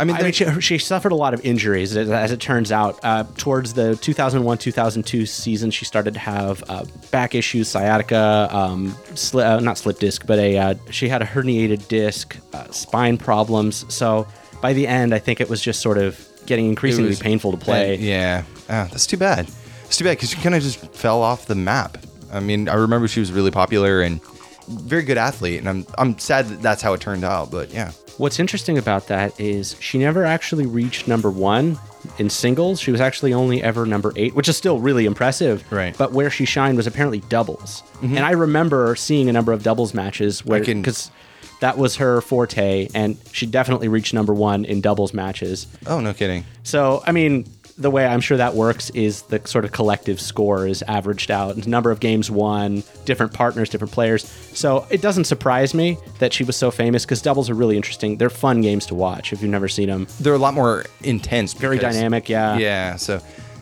I 0.00 0.04
mean, 0.04 0.14
I 0.14 0.22
mean, 0.22 0.32
she, 0.32 0.48
she 0.60 0.78
suffered 0.78 1.10
a 1.10 1.16
lot 1.16 1.34
of 1.34 1.44
injuries, 1.44 1.96
as, 1.96 2.08
as 2.08 2.30
it 2.30 2.38
turns 2.40 2.70
out. 2.70 3.00
Uh, 3.02 3.24
towards 3.36 3.74
the 3.74 3.96
2001 3.96 4.58
2002 4.58 5.26
season, 5.26 5.72
she 5.72 5.84
started 5.84 6.14
to 6.14 6.20
have 6.20 6.62
uh, 6.68 6.84
back 7.10 7.34
issues, 7.34 7.68
sciatica, 7.68 8.48
um, 8.52 8.92
sli- 9.14 9.44
uh, 9.44 9.58
not 9.58 9.76
slip 9.76 9.98
disc, 9.98 10.24
but 10.24 10.38
a 10.38 10.56
uh, 10.56 10.74
she 10.90 11.08
had 11.08 11.20
a 11.20 11.24
herniated 11.24 11.88
disc, 11.88 12.36
uh, 12.52 12.70
spine 12.70 13.18
problems. 13.18 13.84
So 13.92 14.28
by 14.62 14.72
the 14.72 14.86
end, 14.86 15.12
I 15.12 15.18
think 15.18 15.40
it 15.40 15.48
was 15.48 15.60
just 15.60 15.80
sort 15.80 15.98
of 15.98 16.24
getting 16.46 16.66
increasingly 16.66 17.10
was- 17.10 17.18
painful 17.20 17.50
to 17.50 17.58
play. 17.58 17.96
Yeah, 17.96 18.44
Ah, 18.68 18.86
that's 18.90 19.06
too 19.06 19.16
bad. 19.16 19.48
It's 19.88 19.96
too 19.96 20.04
bad 20.04 20.16
because 20.16 20.30
she 20.30 20.36
kind 20.36 20.54
of 20.54 20.62
just 20.62 20.78
fell 20.94 21.20
off 21.22 21.46
the 21.46 21.54
map. 21.54 21.98
I 22.32 22.40
mean, 22.40 22.68
I 22.68 22.74
remember 22.74 23.08
she 23.08 23.20
was 23.20 23.32
really 23.32 23.50
popular 23.50 24.02
and 24.02 24.20
very 24.68 25.02
good 25.02 25.18
athlete, 25.18 25.58
and 25.58 25.68
I'm 25.68 25.86
I'm 25.96 26.18
sad 26.18 26.46
that 26.46 26.62
that's 26.62 26.82
how 26.82 26.92
it 26.92 27.00
turned 27.00 27.24
out. 27.24 27.50
But 27.50 27.72
yeah, 27.72 27.92
What's 28.18 28.40
interesting 28.40 28.78
about 28.78 29.06
that 29.06 29.38
is 29.38 29.76
she 29.78 29.96
never 29.96 30.24
actually 30.24 30.66
reached 30.66 31.06
number 31.06 31.30
one 31.30 31.78
in 32.18 32.28
singles. 32.28 32.80
She 32.80 32.90
was 32.90 33.00
actually 33.00 33.32
only 33.32 33.62
ever 33.62 33.86
number 33.86 34.12
eight, 34.16 34.34
which 34.34 34.48
is 34.48 34.56
still 34.56 34.80
really 34.80 35.06
impressive. 35.06 35.64
Right. 35.70 35.96
But 35.96 36.10
where 36.10 36.28
she 36.28 36.44
shined 36.44 36.76
was 36.76 36.88
apparently 36.88 37.20
doubles. 37.20 37.82
Mm-hmm. 38.00 38.16
And 38.16 38.26
I 38.26 38.32
remember 38.32 38.96
seeing 38.96 39.28
a 39.28 39.32
number 39.32 39.52
of 39.52 39.62
doubles 39.62 39.94
matches 39.94 40.44
where 40.44 40.64
because 40.64 41.12
that 41.60 41.78
was 41.78 41.94
her 41.96 42.20
forte, 42.20 42.88
and 42.92 43.16
she 43.30 43.46
definitely 43.46 43.86
reached 43.86 44.12
number 44.12 44.34
one 44.34 44.64
in 44.64 44.80
doubles 44.80 45.14
matches. 45.14 45.68
oh 45.86 46.00
no 46.00 46.12
kidding. 46.12 46.44
So 46.64 47.04
I 47.06 47.12
mean. 47.12 47.46
The 47.78 47.90
way 47.90 48.04
I'm 48.04 48.20
sure 48.20 48.36
that 48.38 48.54
works 48.54 48.90
is 48.90 49.22
the 49.22 49.40
sort 49.46 49.64
of 49.64 49.70
collective 49.70 50.20
score 50.20 50.66
is 50.66 50.82
averaged 50.82 51.30
out, 51.30 51.64
number 51.66 51.92
of 51.92 52.00
games 52.00 52.28
won, 52.28 52.82
different 53.04 53.32
partners, 53.32 53.68
different 53.68 53.92
players. 53.92 54.24
So 54.52 54.84
it 54.90 55.00
doesn't 55.00 55.24
surprise 55.24 55.74
me 55.74 55.96
that 56.18 56.32
she 56.32 56.42
was 56.42 56.56
so 56.56 56.72
famous 56.72 57.04
because 57.04 57.22
doubles 57.22 57.48
are 57.48 57.54
really 57.54 57.76
interesting. 57.76 58.16
They're 58.16 58.30
fun 58.30 58.62
games 58.62 58.84
to 58.86 58.96
watch 58.96 59.32
if 59.32 59.40
you've 59.42 59.50
never 59.52 59.68
seen 59.68 59.88
them. 59.88 60.08
They're 60.18 60.34
a 60.34 60.38
lot 60.38 60.54
more 60.54 60.84
intense, 61.02 61.52
Very 61.52 61.76
because- 61.76 61.94
dynamic, 61.94 62.28
yeah. 62.28 62.58
Yeah, 62.58 62.96
so 62.96 63.20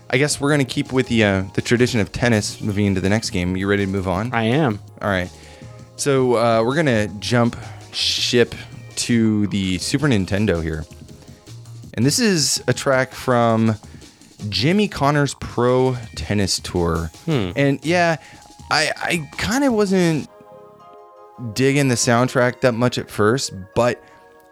I 0.08 0.16
guess 0.16 0.40
we're 0.40 0.50
gonna 0.50 0.64
keep 0.64 0.92
with 0.92 1.08
the 1.08 1.22
uh, 1.24 1.42
the 1.52 1.60
tradition 1.60 2.00
of 2.00 2.10
tennis, 2.10 2.60
moving 2.62 2.86
into 2.86 3.02
the 3.02 3.10
next 3.10 3.30
game. 3.30 3.54
You 3.56 3.68
ready 3.68 3.84
to 3.84 3.90
move 3.90 4.08
on? 4.08 4.32
I 4.32 4.44
am. 4.44 4.78
All 5.02 5.08
right. 5.10 5.30
So 5.96 6.36
uh, 6.36 6.62
we're 6.64 6.76
gonna 6.76 7.08
jump 7.18 7.54
ship 7.92 8.54
to 8.96 9.46
the 9.48 9.76
Super 9.78 10.06
Nintendo 10.06 10.62
here, 10.62 10.84
and 11.94 12.06
this 12.06 12.18
is 12.18 12.62
a 12.66 12.72
track 12.72 13.12
from 13.12 13.74
Jimmy 14.48 14.88
Connors 14.88 15.34
Pro 15.34 15.96
Tennis 16.14 16.60
Tour. 16.60 17.10
Hmm. 17.24 17.50
And 17.56 17.84
yeah, 17.84 18.16
I 18.70 18.92
I 18.96 19.30
kind 19.38 19.64
of 19.64 19.72
wasn't 19.72 20.28
digging 21.52 21.88
the 21.88 21.94
soundtrack 21.94 22.60
that 22.60 22.72
much 22.72 22.98
at 22.98 23.10
first, 23.10 23.52
but 23.74 24.02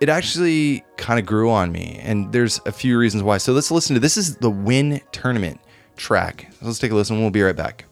it 0.01 0.09
actually 0.09 0.85
kind 0.97 1.19
of 1.19 1.27
grew 1.27 1.51
on 1.51 1.73
me. 1.73 1.99
And 2.03 2.33
there's 2.33 2.61
a 2.67 2.73
few 2.73 2.99
reasons 2.99 3.23
why. 3.23 3.39
So 3.39 3.53
let's 3.53 3.71
listen 3.71 3.95
to 3.95 4.01
this 4.01 4.17
is 4.17 4.37
the 4.37 4.51
Win 4.51 5.01
Tournament 5.13 5.61
track. 5.97 6.53
Let's 6.61 6.79
take 6.79 6.91
a 6.91 6.95
listen. 6.95 7.21
We'll 7.21 7.31
be 7.31 7.43
right 7.43 7.57
back. 7.57 7.87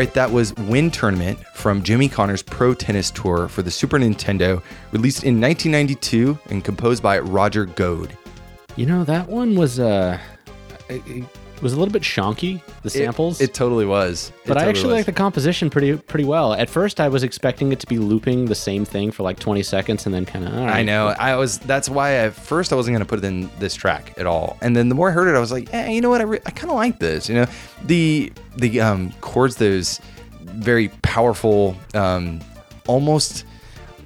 Right, 0.00 0.14
that 0.14 0.30
was 0.30 0.54
Win 0.54 0.90
Tournament 0.90 1.38
from 1.52 1.82
Jimmy 1.82 2.08
Connors 2.08 2.42
Pro 2.42 2.72
Tennis 2.72 3.10
Tour 3.10 3.48
for 3.48 3.60
the 3.60 3.70
Super 3.70 3.98
Nintendo, 3.98 4.62
released 4.92 5.24
in 5.24 5.38
1992 5.38 6.38
and 6.48 6.64
composed 6.64 7.02
by 7.02 7.18
Roger 7.18 7.66
Goad. 7.66 8.16
You 8.76 8.86
know, 8.86 9.04
that 9.04 9.28
one 9.28 9.56
was 9.56 9.78
uh 9.78 10.18
it- 10.88 11.24
was 11.62 11.74
a 11.74 11.78
little 11.78 11.92
bit 11.92 12.00
shonky, 12.00 12.62
the 12.80 12.88
samples. 12.88 13.38
It, 13.38 13.50
it 13.50 13.54
totally 13.54 13.84
was. 13.84 14.32
It 14.44 14.48
but 14.48 14.56
I 14.56 14.64
actually 14.64 14.94
like 14.94 15.04
the 15.04 15.12
composition 15.12 15.68
pretty 15.68 15.94
pretty 15.94 16.24
well. 16.24 16.54
At 16.54 16.70
first 16.70 17.00
I 17.00 17.08
was 17.08 17.22
expecting 17.22 17.70
it 17.70 17.80
to 17.80 17.86
be 17.86 17.98
looping 17.98 18.46
the 18.46 18.54
same 18.54 18.86
thing 18.86 19.10
for 19.10 19.24
like 19.24 19.38
20 19.38 19.62
seconds 19.62 20.06
and 20.06 20.14
then 20.14 20.24
kind 20.24 20.46
of 20.48 20.54
I 20.54 20.82
know. 20.82 21.08
I 21.08 21.36
was. 21.36 21.58
That's 21.58 21.90
why 21.90 22.14
at 22.14 22.32
first 22.32 22.72
I 22.72 22.76
wasn't 22.76 22.94
gonna 22.94 23.04
put 23.04 23.18
it 23.18 23.26
in 23.26 23.50
this 23.58 23.74
track 23.74 24.14
at 24.16 24.24
all. 24.26 24.56
And 24.62 24.74
then 24.74 24.88
the 24.88 24.94
more 24.94 25.10
I 25.10 25.12
heard 25.12 25.28
it, 25.28 25.36
I 25.36 25.40
was 25.40 25.52
like, 25.52 25.68
eh, 25.74 25.90
you 25.90 26.00
know 26.00 26.08
what? 26.08 26.22
I, 26.22 26.24
re- 26.24 26.40
I 26.46 26.50
kind 26.50 26.70
of 26.70 26.76
like 26.76 26.98
this. 26.98 27.28
You 27.28 27.34
know, 27.34 27.46
the 27.84 28.32
the 28.60 28.80
um, 28.80 29.12
chords, 29.20 29.56
those 29.56 30.00
very 30.40 30.88
powerful, 31.02 31.76
um, 31.94 32.40
almost 32.86 33.44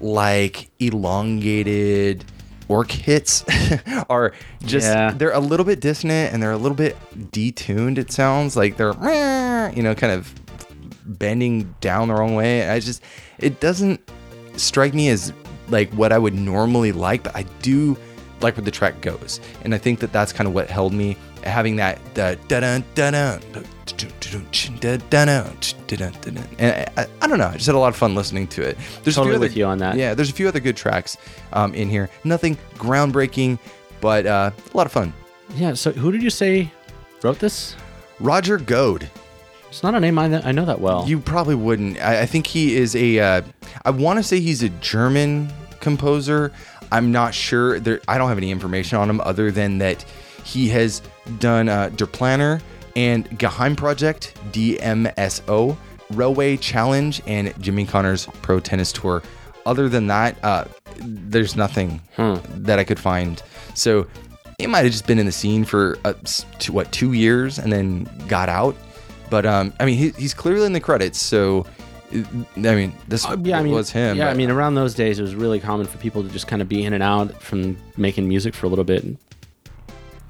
like 0.00 0.70
elongated 0.80 2.24
orc 2.68 2.90
hits 2.90 3.44
are 4.09 4.32
just 4.64 4.86
Yeah. 4.86 5.12
they're 5.12 5.32
a 5.32 5.38
little 5.40 5.64
bit 5.66 5.80
dissonant 5.80 6.32
and 6.32 6.42
they're 6.42 6.52
a 6.52 6.57
little 6.59 6.76
bit 6.76 6.96
detuned 7.30 7.98
it 7.98 8.11
sounds 8.11 8.57
like 8.57 8.76
they're 8.78 8.94
you 9.74 9.82
know 9.82 9.94
kind 9.94 10.12
of 10.12 10.32
bending 11.18 11.74
down 11.80 12.09
the 12.09 12.14
wrong 12.14 12.34
way 12.34 12.68
i 12.70 12.80
just 12.80 13.02
it 13.38 13.61
doesn't 13.61 14.00
strike 14.57 14.94
me 14.94 15.09
as 15.11 15.32
like 15.68 15.92
what 15.92 16.11
i 16.11 16.18
would 16.18 16.34
normally 16.34 16.90
like 16.90 17.22
but 17.22 17.36
i 17.36 17.42
do 17.61 17.96
like 18.40 18.57
where 18.57 18.64
the 18.64 18.70
track 18.70 18.98
goes 19.02 19.40
and 19.62 19.74
i 19.74 19.78
think 19.78 20.00
that 20.00 20.11
that's 20.12 20.32
kind 20.32 20.48
of 20.48 20.55
what 20.55 20.68
held 20.70 20.92
me 20.94 21.16
having 21.44 21.76
that 21.76 21.98
the 22.14 22.38
da-dun, 22.48 22.82
da-dun. 22.94 23.40
And 26.26 26.39
I, 26.97 27.07
I 27.20 27.26
don't 27.26 27.39
know 27.39 27.47
i 27.49 27.55
just 27.55 27.66
had 27.66 27.74
a 27.74 27.78
lot 27.78 27.89
of 27.89 27.97
fun 27.97 28.14
listening 28.14 28.47
to 28.49 28.62
it 28.62 28.76
there's 29.03 29.16
a 29.18 29.22
few 29.22 29.24
Totally 29.24 29.35
other- 29.37 29.41
with 29.41 29.57
you 29.57 29.66
on 29.66 29.78
that. 29.78 29.97
yeah 29.97 30.14
there's 30.14 30.30
a 30.30 30.32
few 30.32 30.49
other 30.49 30.61
good 30.61 30.76
tracks 30.76 31.16
um, 31.53 31.74
in 31.74 31.89
here 31.89 32.09
nothing 32.24 32.57
groundbreaking 32.76 33.59
but 34.01 34.26
uh, 34.26 34.51
a 34.72 34.76
lot 34.76 34.87
of 34.87 34.93
fun 34.93 35.12
Yeah, 35.57 35.74
so 35.74 35.93
who 35.93 36.12
did 36.12 36.22
you 36.22 36.30
say 36.30 36.70
wrote 37.22 37.39
this? 37.39 37.76
roger 38.20 38.59
goad 38.59 39.09
It's 39.68 39.82
not 39.82 39.95
a 39.95 40.01
name 40.01 40.18
I, 40.18 40.24
I 40.43 40.53
know 40.53 40.64
that 40.66 40.80
well. 40.80 41.05
You 41.09 41.18
probably 41.18 41.55
wouldn't. 41.57 42.01
I, 42.01 42.22
I 42.22 42.26
think 42.26 42.47
he 42.47 42.76
is 42.76 42.95
a. 42.95 43.18
Uh, 43.18 43.43
I 43.85 43.91
want 43.91 44.18
to 44.18 44.22
say 44.22 44.39
he's 44.41 44.62
a 44.62 44.68
German 44.80 45.53
composer. 45.80 46.53
I'm 46.93 47.11
not 47.11 47.35
sure. 47.35 47.80
There, 47.80 48.01
I 48.07 48.16
don't 48.18 48.28
have 48.28 48.39
any 48.39 48.53
information 48.53 48.99
on 48.99 49.11
him 49.11 49.20
other 49.22 49.51
than 49.51 49.78
that 49.78 50.05
he 50.45 50.68
has 50.68 51.03
done 51.41 51.68
uh, 51.68 51.89
Der 51.89 52.07
Planner 52.07 52.61
and 52.97 53.28
Geheim 53.38 53.76
Project, 53.76 54.34
DMSO, 54.53 55.76
Railway 56.11 56.57
Challenge, 56.57 57.22
and 57.26 57.55
Jimmy 57.61 57.86
Connors 57.86 58.26
Pro 58.42 58.61
Tennis 58.61 58.92
Tour. 58.92 59.22
Other 59.66 59.88
than 59.88 60.07
that, 60.09 60.36
uh, 60.45 60.64
there's 60.99 61.57
nothing 61.57 62.01
that 62.16 62.78
I 62.78 62.84
could 62.84 63.01
find. 63.01 63.42
So 63.74 64.07
it 64.59 64.68
might 64.68 64.84
have 64.84 64.92
just 64.92 65.07
been 65.07 65.18
in 65.18 65.26
the 65.26 65.32
scene 65.32 65.64
for 65.64 65.99
uh, 66.05 66.12
two, 66.59 66.72
what 66.72 66.92
two 66.92 67.12
years 67.12 67.59
and 67.59 67.72
then 67.72 68.09
got 68.28 68.49
out. 68.49 68.76
But 69.30 69.47
um, 69.47 69.72
I 69.80 69.86
mean, 69.86 69.97
he, 69.97 70.11
he's 70.11 70.34
clearly 70.34 70.66
in 70.66 70.74
the 70.74 70.80
credits, 70.80 71.18
so 71.18 71.66
I 72.12 72.16
mean, 72.57 72.92
this 73.09 73.24
Uh, 73.26 73.36
yeah, 73.42 73.59
I 73.59 73.62
mean, 73.62 73.72
was 73.74 73.90
him. 73.90 74.16
Yeah, 74.16 74.28
I 74.28 74.34
mean, 74.34 74.51
around 74.51 74.74
those 74.76 74.95
days, 74.95 75.18
it 75.18 75.22
was 75.22 75.34
really 75.34 75.59
common 75.59 75.86
for 75.86 75.99
people 75.99 76.22
to 76.22 76.28
just 76.28 76.47
kind 76.47 76.62
of 76.62 76.68
be 76.68 76.84
in 76.84 76.92
and 76.92 77.03
out 77.03 77.42
from 77.42 77.76
making 77.97 78.28
music 78.28 78.55
for 78.55 78.66
a 78.66 78.68
little 78.68 78.84
bit. 78.84 79.05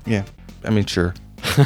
yeah, 0.07 0.25
I 0.65 0.71
mean, 0.71 0.87
sure. 0.87 1.13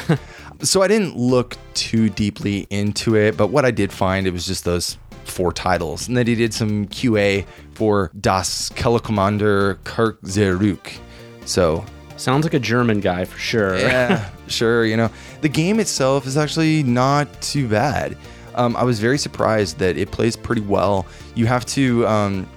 so 0.62 0.82
I 0.82 0.88
didn't 0.88 1.16
look 1.16 1.56
too 1.74 2.08
deeply 2.10 2.66
into 2.70 3.16
it, 3.16 3.36
but 3.36 3.48
what 3.48 3.64
I 3.64 3.70
did 3.70 3.92
find 3.92 4.26
it 4.26 4.32
was 4.32 4.46
just 4.46 4.64
those 4.64 4.98
four 5.24 5.52
titles, 5.52 6.08
and 6.08 6.16
then 6.16 6.26
he 6.26 6.34
did 6.34 6.52
some 6.54 6.86
QA 6.88 7.46
for 7.74 8.10
Das 8.20 8.70
Telekommander 8.70 9.82
Kirk 9.84 10.20
Zeruk. 10.22 10.98
So 11.44 11.84
Sounds 12.18 12.44
like 12.44 12.54
a 12.54 12.58
German 12.58 12.98
guy 12.98 13.24
for 13.24 13.38
sure. 13.38 13.78
yeah, 13.78 14.28
sure. 14.48 14.84
You 14.84 14.96
know, 14.96 15.10
the 15.40 15.48
game 15.48 15.78
itself 15.78 16.26
is 16.26 16.36
actually 16.36 16.82
not 16.82 17.40
too 17.40 17.68
bad. 17.68 18.16
Um, 18.56 18.76
I 18.76 18.82
was 18.82 18.98
very 18.98 19.18
surprised 19.18 19.78
that 19.78 19.96
it 19.96 20.10
plays 20.10 20.34
pretty 20.34 20.62
well. 20.62 21.06
You 21.36 21.46
have 21.46 21.64
to, 21.66 22.04
um, 22.08 22.48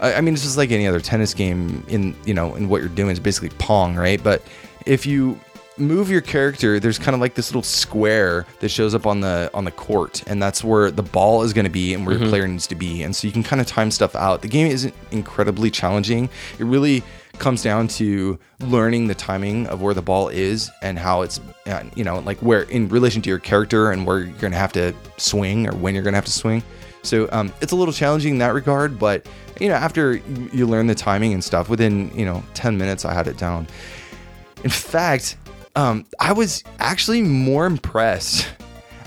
I, 0.00 0.14
I 0.14 0.20
mean, 0.20 0.34
it's 0.34 0.44
just 0.44 0.56
like 0.56 0.70
any 0.70 0.86
other 0.86 1.00
tennis 1.00 1.34
game. 1.34 1.84
In 1.88 2.14
you 2.24 2.32
know, 2.32 2.54
in 2.54 2.68
what 2.68 2.80
you're 2.80 2.90
doing 2.90 3.10
is 3.10 3.18
basically 3.18 3.50
Pong, 3.58 3.96
right? 3.96 4.22
But 4.22 4.40
if 4.86 5.04
you 5.04 5.38
move 5.78 6.10
your 6.10 6.20
character, 6.20 6.78
there's 6.78 6.98
kind 6.98 7.14
of 7.14 7.20
like 7.20 7.34
this 7.34 7.50
little 7.50 7.62
square 7.62 8.46
that 8.60 8.68
shows 8.68 8.94
up 8.94 9.06
on 9.06 9.20
the 9.20 9.50
on 9.54 9.64
the 9.64 9.70
court, 9.70 10.22
and 10.26 10.42
that's 10.42 10.62
where 10.62 10.90
the 10.90 11.02
ball 11.02 11.42
is 11.42 11.52
going 11.52 11.64
to 11.64 11.70
be 11.70 11.94
and 11.94 12.06
where 12.06 12.16
your 12.16 12.28
player 12.28 12.46
needs 12.46 12.66
to 12.68 12.74
be. 12.74 13.02
And 13.02 13.14
so 13.14 13.26
you 13.26 13.32
can 13.32 13.42
kind 13.42 13.60
of 13.60 13.66
time 13.66 13.90
stuff 13.90 14.14
out. 14.14 14.42
The 14.42 14.48
game 14.48 14.66
isn't 14.66 14.94
incredibly 15.10 15.70
challenging. 15.70 16.28
It 16.58 16.64
really 16.64 17.02
comes 17.38 17.62
down 17.62 17.88
to 17.88 18.38
learning 18.60 19.06
the 19.08 19.14
timing 19.14 19.66
of 19.68 19.82
where 19.82 19.94
the 19.94 20.02
ball 20.02 20.28
is 20.28 20.70
and 20.82 20.98
how 20.98 21.22
it's 21.22 21.40
uh, 21.66 21.82
you 21.94 22.04
know 22.04 22.18
like 22.20 22.38
where 22.38 22.62
in 22.62 22.88
relation 22.88 23.22
to 23.22 23.28
your 23.28 23.38
character 23.38 23.90
and 23.90 24.06
where 24.06 24.20
you're 24.20 24.38
gonna 24.38 24.56
have 24.56 24.72
to 24.72 24.94
swing 25.16 25.66
or 25.66 25.72
when 25.76 25.94
you're 25.94 26.04
gonna 26.04 26.16
have 26.16 26.24
to 26.24 26.32
swing 26.32 26.62
so 27.02 27.28
um, 27.32 27.52
it's 27.60 27.72
a 27.72 27.76
little 27.76 27.92
challenging 27.92 28.34
in 28.34 28.38
that 28.38 28.52
regard 28.52 28.98
but 28.98 29.26
you 29.60 29.68
know 29.68 29.74
after 29.74 30.16
you 30.52 30.66
learn 30.66 30.86
the 30.86 30.94
timing 30.94 31.32
and 31.32 31.42
stuff 31.42 31.68
within 31.68 32.16
you 32.16 32.24
know 32.24 32.42
10 32.54 32.76
minutes 32.76 33.04
i 33.04 33.12
had 33.12 33.26
it 33.26 33.36
down 33.38 33.66
in 34.62 34.70
fact 34.70 35.36
um, 35.76 36.04
i 36.20 36.32
was 36.32 36.62
actually 36.78 37.22
more 37.22 37.66
impressed 37.66 38.48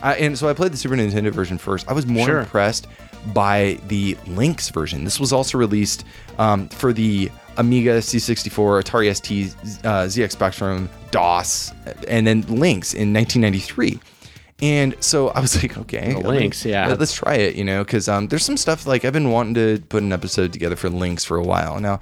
I, 0.03 0.15
and 0.15 0.37
so 0.37 0.47
i 0.49 0.53
played 0.53 0.71
the 0.71 0.77
super 0.77 0.95
nintendo 0.95 1.31
version 1.31 1.57
first 1.57 1.87
i 1.89 1.93
was 1.93 2.05
more 2.05 2.25
Sure. 2.25 2.39
impressed 2.39 2.87
by 3.33 3.79
the 3.87 4.15
Lynx 4.27 4.69
version. 4.69 5.03
This 5.03 5.19
was 5.19 5.33
also 5.33 5.57
released 5.57 6.05
um, 6.37 6.69
for 6.69 6.93
the 6.93 7.31
Amiga 7.57 7.97
C64, 7.97 8.83
Atari 8.83 9.15
ST, 9.15 9.55
uh, 9.83 10.05
ZX 10.05 10.31
Spectrum, 10.33 10.87
DOS, 11.09 11.73
and 12.07 12.27
then 12.27 12.41
Lynx 12.43 12.93
in 12.93 13.11
1993. 13.13 13.99
And 14.61 14.95
so 14.99 15.29
I 15.29 15.39
was 15.39 15.55
like, 15.61 15.75
okay, 15.75 16.13
The 16.13 16.19
Lynx, 16.19 16.63
yeah. 16.65 16.95
let's 16.99 17.15
try 17.15 17.33
it, 17.33 17.55
you 17.55 17.63
know, 17.63 17.83
because 17.83 18.07
um, 18.07 18.27
there's 18.27 18.45
some 18.45 18.57
stuff 18.57 18.85
like 18.85 19.03
I've 19.05 19.13
been 19.13 19.31
wanting 19.31 19.55
to 19.55 19.79
put 19.89 20.03
an 20.03 20.13
episode 20.13 20.53
together 20.53 20.75
for 20.75 20.91
Lynx 20.91 21.25
for 21.25 21.37
a 21.37 21.43
while 21.43 21.79
now. 21.79 21.97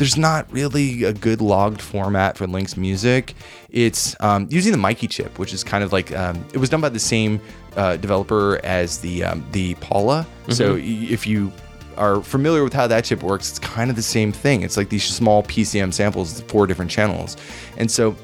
There's 0.00 0.16
not 0.16 0.50
really 0.50 1.04
a 1.04 1.12
good 1.12 1.42
logged 1.42 1.82
format 1.82 2.38
for 2.38 2.46
Lynx 2.46 2.74
music. 2.74 3.34
It's 3.68 4.16
um, 4.20 4.48
using 4.50 4.72
the 4.72 4.78
Mikey 4.78 5.06
chip, 5.06 5.38
which 5.38 5.52
is 5.52 5.62
kind 5.62 5.84
of 5.84 5.92
like 5.92 6.10
um, 6.16 6.42
it 6.54 6.56
was 6.56 6.70
done 6.70 6.80
by 6.80 6.88
the 6.88 6.98
same 6.98 7.38
uh, 7.76 7.98
developer 7.98 8.58
as 8.64 9.00
the 9.00 9.24
um, 9.24 9.44
the 9.52 9.74
Paula. 9.74 10.26
So 10.48 10.78
if 10.80 11.26
you 11.26 11.52
are 11.98 12.22
familiar 12.22 12.64
with 12.64 12.72
how 12.72 12.86
that 12.86 13.04
chip 13.04 13.22
works, 13.22 13.50
it's 13.50 13.58
kind 13.58 13.90
of 13.90 13.96
the 13.96 14.00
same 14.00 14.32
thing. 14.32 14.62
It's 14.62 14.78
like 14.78 14.88
these 14.88 15.04
small 15.04 15.42
PCM 15.42 15.92
samples, 15.92 16.40
four 16.48 16.66
different 16.66 16.90
channels, 16.90 17.36
and 17.76 17.90
so 17.90 18.16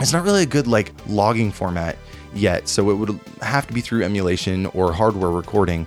it's 0.00 0.12
not 0.12 0.24
really 0.24 0.42
a 0.42 0.46
good 0.46 0.66
like 0.66 0.92
logging 1.06 1.52
format 1.52 1.96
yet. 2.34 2.66
So 2.66 2.90
it 2.90 2.94
would 2.94 3.20
have 3.42 3.68
to 3.68 3.72
be 3.72 3.80
through 3.80 4.02
emulation 4.02 4.66
or 4.66 4.92
hardware 4.92 5.30
recording. 5.30 5.86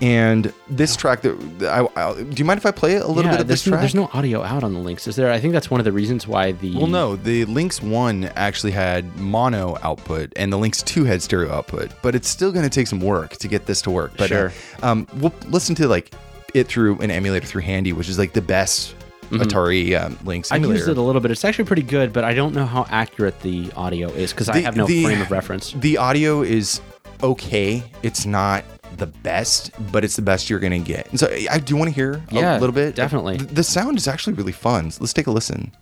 And 0.00 0.52
this 0.68 0.94
track 0.94 1.22
that 1.22 1.34
I, 1.64 1.88
I, 2.00 2.14
do 2.22 2.34
you 2.36 2.44
mind 2.44 2.58
if 2.58 2.66
I 2.66 2.70
play 2.70 2.96
a 2.96 3.06
little 3.08 3.24
yeah, 3.24 3.32
bit 3.32 3.40
of 3.40 3.48
this 3.48 3.64
there's, 3.64 3.66
no, 3.66 3.70
track? 3.72 3.80
there's 3.82 3.94
no 3.96 4.08
audio 4.12 4.42
out 4.44 4.62
on 4.62 4.72
the 4.72 4.78
Lynx, 4.78 5.08
is 5.08 5.16
there? 5.16 5.32
I 5.32 5.40
think 5.40 5.52
that's 5.52 5.70
one 5.72 5.80
of 5.80 5.84
the 5.84 5.92
reasons 5.92 6.28
why 6.28 6.52
the 6.52 6.76
Well, 6.76 6.86
no, 6.86 7.16
the 7.16 7.44
Lynx 7.46 7.82
1 7.82 8.24
actually 8.36 8.70
had 8.72 9.16
mono 9.16 9.76
output 9.82 10.32
and 10.36 10.52
the 10.52 10.56
Lynx 10.56 10.82
2 10.82 11.04
had 11.04 11.20
stereo 11.20 11.52
output, 11.52 11.90
but 12.00 12.14
it's 12.14 12.28
still 12.28 12.52
going 12.52 12.62
to 12.64 12.70
take 12.70 12.86
some 12.86 13.00
work 13.00 13.36
to 13.38 13.48
get 13.48 13.66
this 13.66 13.82
to 13.82 13.90
work. 13.90 14.12
But 14.16 14.28
Sure. 14.28 14.52
uh, 14.82 14.86
um, 14.86 15.08
we'll 15.16 15.34
listen 15.48 15.74
to 15.76 15.88
like 15.88 16.12
it 16.54 16.68
through 16.68 16.98
an 17.00 17.10
emulator 17.10 17.46
through 17.46 17.62
Handy, 17.62 17.92
which 17.92 18.08
is 18.08 18.18
like 18.18 18.32
the 18.34 18.42
best 18.42 18.94
Atari 19.30 20.00
um, 20.00 20.16
Lynx 20.24 20.48
Mm-hmm. 20.48 20.64
I've 20.64 20.70
used 20.70 20.88
it 20.88 20.96
a 20.96 21.02
little 21.02 21.20
bit. 21.20 21.30
It's 21.30 21.44
actually 21.44 21.64
pretty 21.66 21.82
good, 21.82 22.12
but 22.12 22.24
I 22.24 22.34
don't 22.34 22.54
know 22.54 22.64
how 22.64 22.86
accurate 22.88 23.38
the 23.40 23.70
audio 23.76 24.08
is 24.10 24.32
because 24.32 24.48
I 24.48 24.60
have 24.60 24.76
no 24.76 24.86
the- 24.86 25.02
frame 25.04 25.20
of 25.20 25.30
reference. 25.30 25.72
The 25.72 25.98
audio 25.98 26.42
is 26.42 26.80
okay. 27.22 27.82
It's 28.02 28.24
not 28.24 28.64
the 28.98 29.06
best, 29.06 29.70
but 29.92 30.04
it's 30.04 30.16
the 30.16 30.22
best 30.22 30.50
you're 30.50 30.60
to 30.72 30.78
get. 30.86 31.08
And 31.10 31.18
so 31.18 31.26
I 31.50 31.58
do 31.58 31.76
want 31.76 31.88
to 31.88 31.94
hear 31.94 32.22
Yeah, 32.30 32.58
a 32.58 32.60
little 32.60 32.74
bit. 32.74 32.94
definitely. 32.94 33.36
The, 33.38 33.54
the 33.54 33.62
sound 33.64 33.96
is 33.98 34.06
actually 34.08 34.34
really 34.34 34.52
fun. 34.52 34.90
So 34.90 34.98
let's 35.00 35.12
take 35.12 35.26
a 35.26 35.30
listen. 35.30 35.72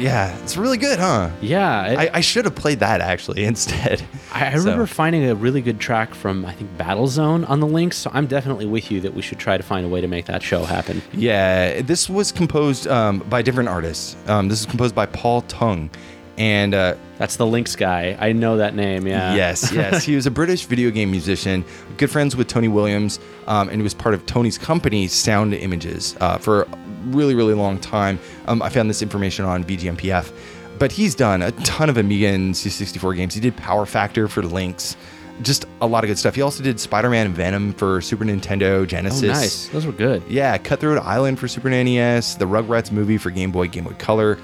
Yeah, 0.00 0.36
it's 0.42 0.56
really 0.56 0.78
good, 0.78 0.98
huh? 0.98 1.30
Yeah, 1.40 1.86
it- 1.86 1.98
I, 1.98 2.10
I 2.14 2.20
should 2.20 2.44
have 2.46 2.54
played 2.54 2.80
that 2.80 3.00
actually 3.00 3.44
instead. 3.52 4.02
I, 4.32 4.46
I 4.46 4.52
So- 4.52 4.58
remember 4.64 4.86
finding 4.86 5.24
a 5.28 5.34
really 5.34 5.60
good 5.60 5.78
track 5.80 6.14
from 6.14 6.44
I 6.46 6.52
think 6.52 6.76
Battlezone 6.78 7.48
on 7.48 7.60
the 7.60 7.66
Lynx. 7.66 7.96
So 7.98 8.10
I'm 8.12 8.26
definitely 8.26 8.66
with 8.66 8.90
you 8.90 9.00
that 9.02 9.14
we 9.14 9.22
should 9.22 9.38
try 9.38 9.56
to 9.56 9.62
find 9.62 9.84
a 9.84 9.88
way 9.88 10.00
to 10.00 10.08
make 10.08 10.26
that 10.26 10.42
show 10.42 10.64
happen. 10.64 11.02
Yeah, 11.12 11.82
this 11.82 12.08
was 12.08 12.32
composed 12.32 12.86
um, 12.88 13.18
by 13.28 13.42
different 13.42 13.68
artists. 13.68 14.16
Um, 14.26 14.48
this 14.48 14.60
is 14.60 14.66
composed 14.66 14.94
by 14.94 15.06
Paul 15.06 15.42
Tonge, 15.42 15.90
and 16.38 16.74
uh, 16.74 16.94
That's 17.18 17.36
the 17.36 17.46
Lynx 17.46 17.76
guy. 17.76 18.16
I 18.18 18.32
know 18.32 18.56
that 18.56 18.74
name. 18.74 19.06
Yeah. 19.06 19.34
yes, 19.34 19.70
yes, 19.72 20.04
he 20.06 20.16
was 20.16 20.24
a 20.26 20.30
British 20.30 20.64
video 20.64 20.90
game 20.90 21.10
musician, 21.10 21.64
good 21.98 22.10
friends 22.10 22.34
with 22.34 22.48
Tony 22.48 22.68
Williams, 22.68 23.20
um, 23.46 23.68
and 23.68 23.76
he 23.76 23.82
was 23.82 23.92
part 23.92 24.14
of 24.14 24.24
Tony's 24.24 24.56
company, 24.56 25.06
Sound 25.06 25.52
Images, 25.52 26.16
uh, 26.20 26.38
for 26.38 26.66
really, 27.06 27.34
really 27.34 27.54
long 27.54 27.78
time. 27.78 28.18
Um, 28.46 28.62
I 28.62 28.68
found 28.68 28.88
this 28.90 29.02
information 29.02 29.44
on 29.44 29.64
VGMPF, 29.64 30.32
but 30.78 30.92
he's 30.92 31.14
done 31.14 31.42
a 31.42 31.50
ton 31.52 31.88
of 31.90 31.96
Amiga 31.96 32.28
and 32.28 32.54
C64 32.54 33.16
games. 33.16 33.34
He 33.34 33.40
did 33.40 33.56
Power 33.56 33.86
Factor 33.86 34.28
for 34.28 34.42
Lynx. 34.42 34.96
Just 35.42 35.64
a 35.80 35.86
lot 35.86 36.04
of 36.04 36.08
good 36.08 36.18
stuff. 36.18 36.34
He 36.34 36.42
also 36.42 36.62
did 36.62 36.78
Spider-Man 36.78 37.26
and 37.26 37.34
Venom 37.34 37.72
for 37.72 38.02
Super 38.02 38.24
Nintendo, 38.26 38.86
Genesis. 38.86 39.22
Oh, 39.22 39.26
nice. 39.28 39.68
Those 39.68 39.86
were 39.86 39.92
good. 39.92 40.22
Yeah, 40.28 40.58
Cutthroat 40.58 41.02
Island 41.02 41.38
for 41.38 41.48
Super 41.48 41.70
NES, 41.70 42.34
the 42.34 42.44
Rugrats 42.44 42.92
movie 42.92 43.16
for 43.16 43.30
Game 43.30 43.50
Boy, 43.50 43.68
Game 43.68 43.84
Boy 43.84 43.94
Color, 43.94 44.36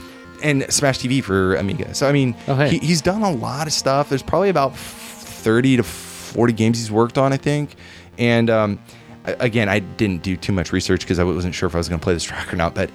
and 0.42 0.64
Smash 0.72 0.98
TV 0.98 1.22
for 1.22 1.54
Amiga. 1.56 1.94
So 1.94 2.08
I 2.08 2.12
mean, 2.12 2.34
Oh, 2.48 2.54
hey. 2.54 2.70
he, 2.70 2.78
he's 2.78 3.02
done 3.02 3.20
a 3.22 3.30
lot 3.30 3.66
of 3.66 3.74
stuff. 3.74 4.08
There's 4.08 4.22
probably 4.22 4.48
about 4.48 4.74
30 4.74 5.76
to 5.78 5.82
40 5.82 6.52
games 6.54 6.78
he's 6.78 6.90
worked 6.90 7.18
on, 7.18 7.30
I 7.32 7.36
think. 7.36 7.74
And 8.18 8.48
um, 8.48 8.78
again, 9.38 9.68
I 9.68 9.78
didn't 9.80 10.22
do 10.22 10.36
too 10.36 10.52
much 10.52 10.72
research 10.72 11.00
because 11.00 11.18
I 11.18 11.24
wasn't 11.24 11.54
sure 11.54 11.66
if 11.66 11.74
I 11.74 11.78
was 11.78 11.88
going 11.88 11.98
to 12.00 12.04
play 12.04 12.14
this 12.14 12.24
track 12.24 12.52
or 12.52 12.56
not. 12.56 12.74
But 12.74 12.90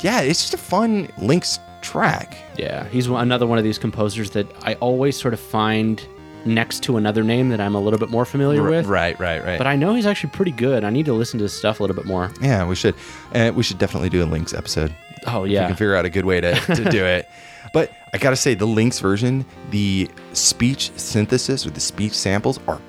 yeah, 0.00 0.20
it's 0.20 0.40
just 0.40 0.54
a 0.54 0.58
fun 0.58 1.08
Lynx 1.18 1.58
track. 1.82 2.36
Yeah, 2.56 2.86
he's 2.88 3.08
one- 3.08 3.22
another 3.22 3.46
one 3.46 3.58
of 3.58 3.64
these 3.64 3.78
composers 3.78 4.30
that 4.30 4.46
I 4.62 4.74
always 4.74 5.16
sort 5.18 5.34
of 5.34 5.40
find 5.40 6.04
next 6.44 6.82
to 6.84 6.96
another 6.96 7.22
name 7.24 7.48
that 7.50 7.60
I'm 7.60 7.74
a 7.74 7.80
little 7.80 7.98
bit 7.98 8.10
more 8.10 8.24
familiar 8.24 8.62
with. 8.62 8.86
Right, 8.86 9.18
right, 9.18 9.44
right. 9.44 9.58
But 9.58 9.66
I 9.66 9.76
know 9.76 9.94
he's 9.94 10.06
actually 10.06 10.30
pretty 10.30 10.52
good. 10.52 10.84
I 10.84 10.90
need 10.90 11.06
to 11.06 11.12
listen 11.12 11.38
to 11.38 11.42
his 11.44 11.52
stuff 11.52 11.80
a 11.80 11.82
little 11.82 11.96
bit 11.96 12.06
more. 12.06 12.30
yeah, 12.40 12.66
we 12.66 12.74
should. 12.74 12.94
Uh, 13.34 13.52
we 13.54 13.62
should 13.62 13.78
definitely 13.78 14.08
do 14.08 14.22
a 14.22 14.26
Lynx 14.26 14.54
episode. 14.54 14.94
Oh 15.26 15.44
yeah, 15.44 15.60
if 15.60 15.64
we 15.64 15.68
can 15.70 15.76
figure 15.76 15.96
out 15.96 16.04
a 16.04 16.10
good 16.10 16.24
way 16.24 16.40
to, 16.40 16.54
to 16.54 16.84
do 16.90 17.04
it. 17.04 17.28
But 17.70 17.92
I 18.14 18.18
gotta 18.18 18.34
say, 18.36 18.54
the 18.54 18.64
Lynx 18.64 18.98
version, 18.98 19.44
the 19.70 20.08
speech 20.32 20.90
synthesis 20.96 21.66
or 21.66 21.70
the 21.70 21.80
speech 21.80 22.14
samples 22.14 22.58
are 22.66 22.80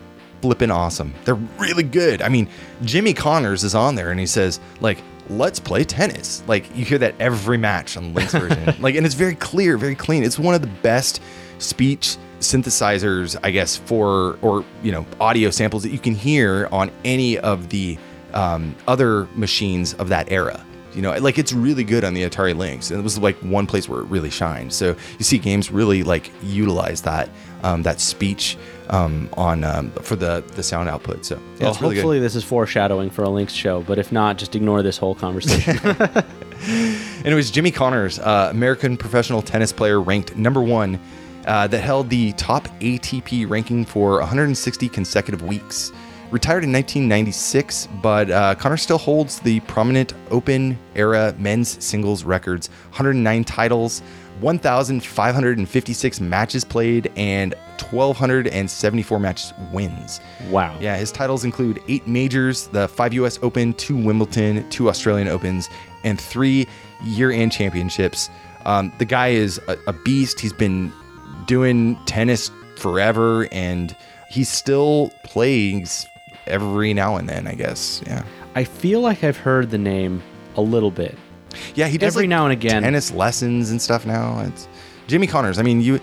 flipping 0.41 0.71
awesome. 0.71 1.13
They're 1.25 1.35
really 1.35 1.83
good. 1.83 2.21
I 2.21 2.29
mean, 2.29 2.47
Jimmy 2.83 3.13
Connors 3.13 3.63
is 3.63 3.75
on 3.75 3.95
there 3.95 4.11
and 4.11 4.19
he 4.19 4.25
says, 4.25 4.59
like, 4.79 5.01
let's 5.29 5.59
play 5.59 5.83
tennis. 5.83 6.43
Like, 6.47 6.75
you 6.75 6.85
hear 6.85 6.97
that 6.99 7.15
every 7.19 7.57
match 7.57 7.97
on 7.97 8.13
the 8.13 8.19
Lynx 8.19 8.33
version. 8.33 8.75
like, 8.81 8.95
and 8.95 9.05
it's 9.05 9.15
very 9.15 9.35
clear, 9.35 9.77
very 9.77 9.95
clean. 9.95 10.23
It's 10.23 10.39
one 10.39 10.55
of 10.55 10.61
the 10.61 10.67
best 10.67 11.21
speech 11.59 12.17
synthesizers, 12.39 13.37
I 13.43 13.51
guess, 13.51 13.77
for, 13.77 14.37
or, 14.41 14.63
you 14.81 14.91
know, 14.91 15.05
audio 15.19 15.49
samples 15.49 15.83
that 15.83 15.91
you 15.91 15.99
can 15.99 16.15
hear 16.15 16.67
on 16.71 16.91
any 17.03 17.37
of 17.37 17.69
the 17.69 17.97
um, 18.33 18.75
other 18.87 19.27
machines 19.35 19.93
of 19.95 20.09
that 20.09 20.31
era. 20.31 20.65
You 20.93 21.01
know, 21.01 21.13
like 21.19 21.37
it's 21.37 21.53
really 21.53 21.83
good 21.83 22.03
on 22.03 22.13
the 22.13 22.23
Atari 22.23 22.55
Lynx, 22.55 22.89
and 22.91 22.99
it 22.99 23.03
was 23.03 23.17
like 23.17 23.37
one 23.37 23.67
place 23.67 23.87
where 23.87 24.01
it 24.01 24.05
really 24.05 24.29
shined. 24.29 24.73
So 24.73 24.95
you 25.17 25.23
see 25.23 25.37
games 25.37 25.71
really 25.71 26.03
like 26.03 26.31
utilize 26.41 27.01
that 27.03 27.29
um, 27.63 27.83
that 27.83 27.99
speech 27.99 28.57
um, 28.89 29.29
on 29.33 29.63
um, 29.63 29.91
for 29.91 30.15
the 30.15 30.43
the 30.55 30.63
sound 30.63 30.89
output. 30.89 31.25
So 31.25 31.35
yeah, 31.35 31.65
well, 31.65 31.73
really 31.81 31.95
hopefully 31.95 32.17
good. 32.17 32.25
this 32.25 32.35
is 32.35 32.43
foreshadowing 32.43 33.09
for 33.09 33.23
a 33.23 33.29
Lynx 33.29 33.53
show, 33.53 33.81
but 33.81 33.99
if 33.99 34.11
not, 34.11 34.37
just 34.37 34.55
ignore 34.55 34.81
this 34.81 34.97
whole 34.97 35.15
conversation. 35.15 35.79
And 36.61 37.27
it 37.27 37.35
was 37.35 37.51
Jimmy 37.51 37.71
Connors, 37.71 38.17
uh, 38.19 38.47
American 38.49 38.95
professional 38.95 39.41
tennis 39.41 39.73
player, 39.73 39.99
ranked 39.99 40.37
number 40.37 40.61
one, 40.61 40.99
uh, 41.45 41.67
that 41.67 41.81
held 41.81 42.09
the 42.09 42.31
top 42.33 42.67
ATP 42.79 43.49
ranking 43.49 43.83
for 43.83 44.19
160 44.19 44.87
consecutive 44.87 45.41
weeks. 45.41 45.91
Retired 46.31 46.63
in 46.63 46.71
1996, 46.71 47.87
but 48.03 48.29
uh, 48.29 48.53
Connor 48.53 48.77
still 48.77 48.99
holds 48.99 49.39
the 49.39 49.61
prominent 49.61 50.13
Open 50.29 50.77
era 50.93 51.33
men's 51.39 51.83
singles 51.83 52.23
records 52.23 52.69
109 52.89 53.43
titles, 53.45 54.03
1,556 54.39 56.21
matches 56.21 56.63
played, 56.63 57.11
and 57.15 57.55
1,274 57.79 59.19
match 59.19 59.45
wins. 59.71 60.21
wow. 60.49 60.77
Yeah, 60.79 60.97
his 60.97 61.11
titles 61.11 61.43
include 61.43 61.81
eight 61.87 62.07
majors, 62.07 62.67
the 62.67 62.87
five 62.87 63.11
U.S. 63.13 63.39
Open, 63.41 63.73
two 63.73 63.97
Wimbledon, 63.97 64.69
two 64.69 64.87
Australian 64.87 65.27
Opens, 65.29 65.67
and 66.03 66.21
three 66.21 66.67
year-end 67.05 67.51
championships. 67.51 68.29
Um, 68.65 68.93
the 68.99 69.05
guy 69.05 69.29
is 69.29 69.59
a, 69.67 69.77
a 69.87 69.93
beast. 69.93 70.39
He's 70.39 70.53
been 70.53 70.93
doing 71.47 71.97
tennis 72.05 72.51
forever, 72.77 73.47
and 73.51 73.95
he 74.29 74.43
still 74.43 75.11
plays 75.23 76.05
every 76.49 76.93
now 76.93 77.15
and 77.17 77.27
then. 77.29 77.47
I 77.47 77.53
guess. 77.53 78.01
Yeah. 78.05 78.23
I 78.55 78.63
feel 78.63 79.01
like 79.01 79.23
I've 79.23 79.37
heard 79.37 79.69
the 79.69 79.77
name 79.77 80.21
a 80.55 80.61
little 80.61 80.91
bit. 80.91 81.15
Yeah, 81.75 81.87
he 81.87 81.97
does 81.97 82.13
Every 82.15 82.23
like, 82.23 82.29
now 82.29 82.45
and 82.45 82.53
again. 82.53 82.83
tennis 82.83 83.11
lessons 83.11 83.71
and 83.71 83.81
stuff 83.81 84.05
now. 84.05 84.39
It's 84.41 84.67
Jimmy 85.07 85.27
Connors. 85.27 85.57
I 85.59 85.63
mean, 85.63 85.81
you 85.81 85.99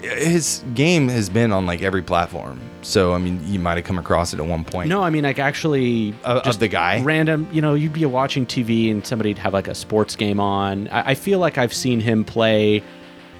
his 0.00 0.64
game 0.74 1.08
has 1.08 1.28
been 1.30 1.52
on 1.52 1.64
like 1.64 1.80
every 1.82 2.02
platform. 2.02 2.60
So 2.82 3.14
I 3.14 3.18
mean, 3.18 3.40
you 3.46 3.60
might 3.60 3.76
have 3.76 3.84
come 3.84 3.98
across 3.98 4.34
it 4.34 4.40
at 4.40 4.46
one 4.46 4.64
point. 4.64 4.88
No, 4.88 5.02
I 5.02 5.10
mean 5.10 5.22
like 5.24 5.38
actually 5.38 6.12
uh, 6.24 6.40
Of- 6.44 6.54
of 6.54 6.58
the 6.58 6.68
guy? 6.68 7.00
Random, 7.02 7.48
you 7.52 7.62
know, 7.62 7.74
you'd 7.74 7.92
be 7.92 8.04
watching 8.04 8.44
TV 8.44 8.90
and 8.90 9.06
somebody'd 9.06 9.38
have 9.38 9.52
like 9.52 9.68
a 9.68 9.74
sports 9.74 10.16
game 10.16 10.40
on. 10.40 10.88
I, 10.88 11.10
I 11.10 11.14
feel 11.14 11.38
like 11.38 11.56
I've 11.56 11.72
seen 11.74 12.00
him 12.00 12.24
play 12.24 12.82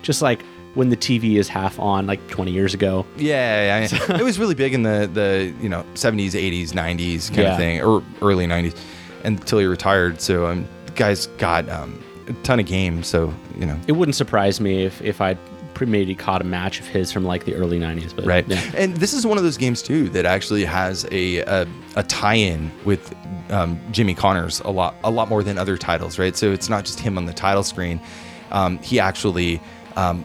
just 0.02 0.22
like 0.22 0.44
when 0.74 0.88
the 0.88 0.96
TV 0.96 1.36
is 1.36 1.48
half 1.48 1.78
on, 1.78 2.06
like 2.06 2.26
20 2.28 2.50
years 2.50 2.72
ago. 2.74 3.04
Yeah, 3.16 3.80
yeah. 3.80 3.98
it 4.18 4.22
was 4.22 4.38
really 4.38 4.54
big 4.54 4.72
in 4.74 4.82
the 4.82 5.08
the 5.12 5.52
you 5.60 5.68
know 5.68 5.84
70s, 5.94 6.30
80s, 6.32 6.70
90s 6.70 7.28
kind 7.28 7.38
Yeah. 7.42 7.50
of 7.52 7.56
thing, 7.58 7.82
or 7.82 8.02
early 8.22 8.46
90s, 8.46 8.76
until 9.24 9.58
he 9.58 9.66
retired. 9.66 10.20
So 10.20 10.46
um, 10.46 10.66
the 10.86 10.92
guy's 10.92 11.26
got 11.38 11.68
um, 11.68 12.02
a 12.28 12.32
ton 12.44 12.58
of 12.60 12.66
games. 12.66 13.06
So 13.06 13.32
you 13.58 13.66
know, 13.66 13.78
It 13.86 13.92
wouldn't 13.92 14.14
surprise 14.16 14.60
me 14.60 14.84
if 14.84 15.00
if 15.02 15.20
I'd 15.20 15.38
pre- 15.74 15.86
maybe 15.86 16.14
caught 16.14 16.40
a 16.40 16.44
match 16.44 16.80
of 16.80 16.86
his 16.86 17.12
from 17.12 17.24
like 17.24 17.44
the 17.44 17.54
early 17.54 17.78
90s. 17.78 18.14
But 18.16 18.24
right? 18.24 18.48
yeah. 18.48 18.62
And 18.74 18.96
this 18.96 19.12
is 19.12 19.26
one 19.26 19.36
of 19.38 19.44
those 19.44 19.56
games 19.58 19.82
too 19.82 20.08
that 20.10 20.24
actually 20.24 20.64
has 20.64 21.04
a 21.10 21.38
a, 21.40 21.66
a 21.96 22.02
tie-in 22.04 22.70
with 22.84 23.14
um, 23.50 23.78
Jimmy 23.90 24.14
Connors 24.14 24.60
a 24.60 24.70
lot 24.70 24.94
a 25.04 25.10
lot 25.10 25.28
more 25.28 25.42
than 25.42 25.58
other 25.58 25.76
titles, 25.76 26.18
right? 26.18 26.34
So 26.36 26.50
it's 26.50 26.70
not 26.70 26.86
just 26.86 26.98
him 27.00 27.18
on 27.18 27.26
the 27.26 27.34
title 27.34 27.62
screen. 27.62 28.00
Um, 28.50 28.78
he 28.78 28.98
actually 29.00 29.60
um, 29.96 30.24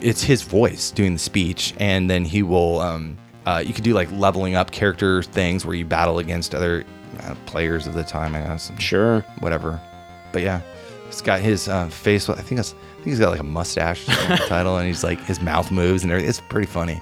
it's 0.00 0.22
his 0.22 0.42
voice 0.42 0.90
doing 0.90 1.14
the 1.14 1.18
speech, 1.18 1.74
and 1.78 2.10
then 2.10 2.24
he 2.24 2.42
will. 2.42 2.80
Um, 2.80 3.16
uh, 3.44 3.62
you 3.64 3.74
could 3.74 3.84
do 3.84 3.92
like 3.92 4.10
leveling 4.12 4.54
up 4.54 4.70
character 4.70 5.22
things 5.22 5.66
where 5.66 5.74
you 5.74 5.84
battle 5.84 6.18
against 6.18 6.54
other 6.54 6.84
uh, 7.20 7.34
players 7.46 7.86
of 7.86 7.94
the 7.94 8.04
time, 8.04 8.34
I 8.34 8.40
guess. 8.40 8.70
Sure. 8.78 9.20
Whatever. 9.40 9.80
But 10.32 10.42
yeah, 10.42 10.60
he's 11.06 11.20
got 11.20 11.40
his 11.40 11.68
uh, 11.68 11.88
face. 11.88 12.28
I 12.28 12.34
think. 12.36 12.60
I 12.60 12.62
think 12.62 12.76
he's 13.04 13.18
got 13.18 13.30
like 13.30 13.40
a 13.40 13.44
mustache 13.44 14.06
title, 14.46 14.76
and 14.76 14.86
he's 14.86 15.02
like 15.02 15.20
his 15.24 15.40
mouth 15.40 15.70
moves 15.70 16.02
and 16.02 16.12
everything. 16.12 16.28
It's 16.28 16.40
pretty 16.40 16.68
funny. 16.68 17.00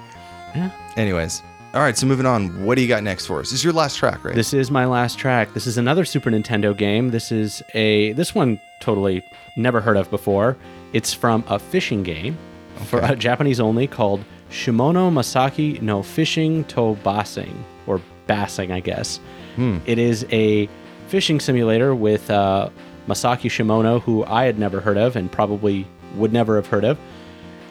Yeah. 0.55 0.71
Anyways, 0.97 1.41
all 1.73 1.81
right. 1.81 1.97
So 1.97 2.07
moving 2.07 2.25
on. 2.25 2.65
What 2.65 2.75
do 2.75 2.81
you 2.81 2.87
got 2.87 3.03
next 3.03 3.27
for 3.27 3.39
us? 3.39 3.51
This 3.51 3.59
is 3.59 3.63
your 3.63 3.73
last 3.73 3.97
track, 3.97 4.23
right? 4.23 4.35
This 4.35 4.53
is 4.53 4.71
my 4.71 4.85
last 4.85 5.17
track. 5.19 5.53
This 5.53 5.67
is 5.67 5.77
another 5.77 6.05
Super 6.05 6.31
Nintendo 6.31 6.75
game. 6.75 7.11
This 7.11 7.31
is 7.31 7.61
a 7.73 8.13
this 8.13 8.33
one 8.33 8.59
totally 8.79 9.23
never 9.55 9.79
heard 9.79 9.97
of 9.97 10.09
before. 10.09 10.57
It's 10.93 11.13
from 11.13 11.43
a 11.47 11.59
fishing 11.59 12.03
game 12.03 12.37
for 12.85 13.01
uh, 13.03 13.15
Japanese 13.15 13.59
only 13.59 13.87
called 13.87 14.23
Shimono 14.49 15.11
Masaki 15.11 15.81
no 15.81 16.03
Fishing 16.03 16.63
to 16.65 16.97
Bassing 17.03 17.55
or 17.87 18.01
Bassing, 18.27 18.71
I 18.71 18.79
guess. 18.79 19.19
Hmm. 19.55 19.77
It 19.85 19.97
is 19.97 20.25
a 20.31 20.69
fishing 21.07 21.39
simulator 21.39 21.93
with 21.93 22.29
uh, 22.29 22.69
Masaki 23.07 23.49
Shimono, 23.49 24.01
who 24.01 24.23
I 24.25 24.45
had 24.45 24.59
never 24.59 24.79
heard 24.79 24.97
of 24.97 25.15
and 25.15 25.31
probably 25.31 25.87
would 26.15 26.33
never 26.33 26.55
have 26.55 26.67
heard 26.67 26.85
of. 26.85 26.99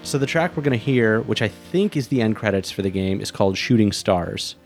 So 0.03 0.19
the 0.19 0.27
track 0.27 0.57
we're 0.57 0.63
going 0.63 0.79
to 0.79 0.85
hear, 0.85 1.21
which 1.23 1.43
I 1.43 1.49
think 1.49 1.97
is 1.97 2.09
the 2.09 2.23
end 2.23 2.37
credits 2.37 2.71
for 2.71 2.83
the 2.83 2.91
game, 2.91 3.21
is 3.21 3.31
called 3.31 3.59
Shooting 3.59 3.93
Stars. 3.93 4.57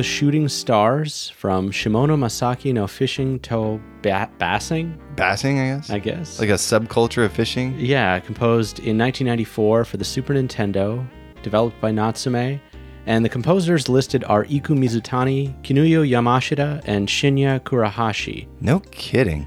Was 0.00 0.06
Shooting 0.06 0.48
Stars 0.48 1.28
from 1.36 1.70
Shimono 1.70 2.16
Masaki 2.16 2.72
no 2.72 2.86
Fishing 2.86 3.38
to 3.40 3.78
ba- 4.00 4.30
Bassing, 4.38 4.96
Bassing, 5.14 5.60
I 5.60 5.76
guess. 5.76 5.90
I 5.90 5.98
guess. 5.98 6.40
like 6.40 6.48
a 6.48 6.54
subculture 6.54 7.22
of 7.26 7.32
fishing. 7.32 7.78
yeah, 7.78 8.18
composed 8.18 8.78
in 8.78 8.96
1994 8.96 9.84
for 9.84 9.98
the 9.98 10.04
Super 10.04 10.32
Nintendo, 10.32 11.06
developed 11.42 11.78
by 11.82 11.90
Natsume. 11.90 12.58
And 13.04 13.22
the 13.22 13.28
composers 13.28 13.90
listed 13.90 14.24
are 14.24 14.46
Iku 14.46 14.74
Mizutani, 14.74 15.52
Kinuyo 15.62 16.08
Yamashita, 16.08 16.80
and 16.86 17.06
Shinya 17.06 17.60
Kurahashi. 17.60 18.48
No 18.62 18.80
kidding. 18.92 19.46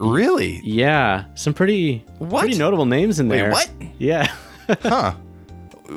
Really? 0.00 0.60
Yeah, 0.64 1.26
some 1.36 1.54
pretty 1.54 2.04
What? 2.18 2.40
pretty 2.40 2.58
notable 2.58 2.86
names 2.86 3.20
in 3.20 3.28
Wait, 3.28 3.36
there. 3.36 3.50
what? 3.52 3.70
Yeah. 4.00 4.32
Huh. 4.82 5.14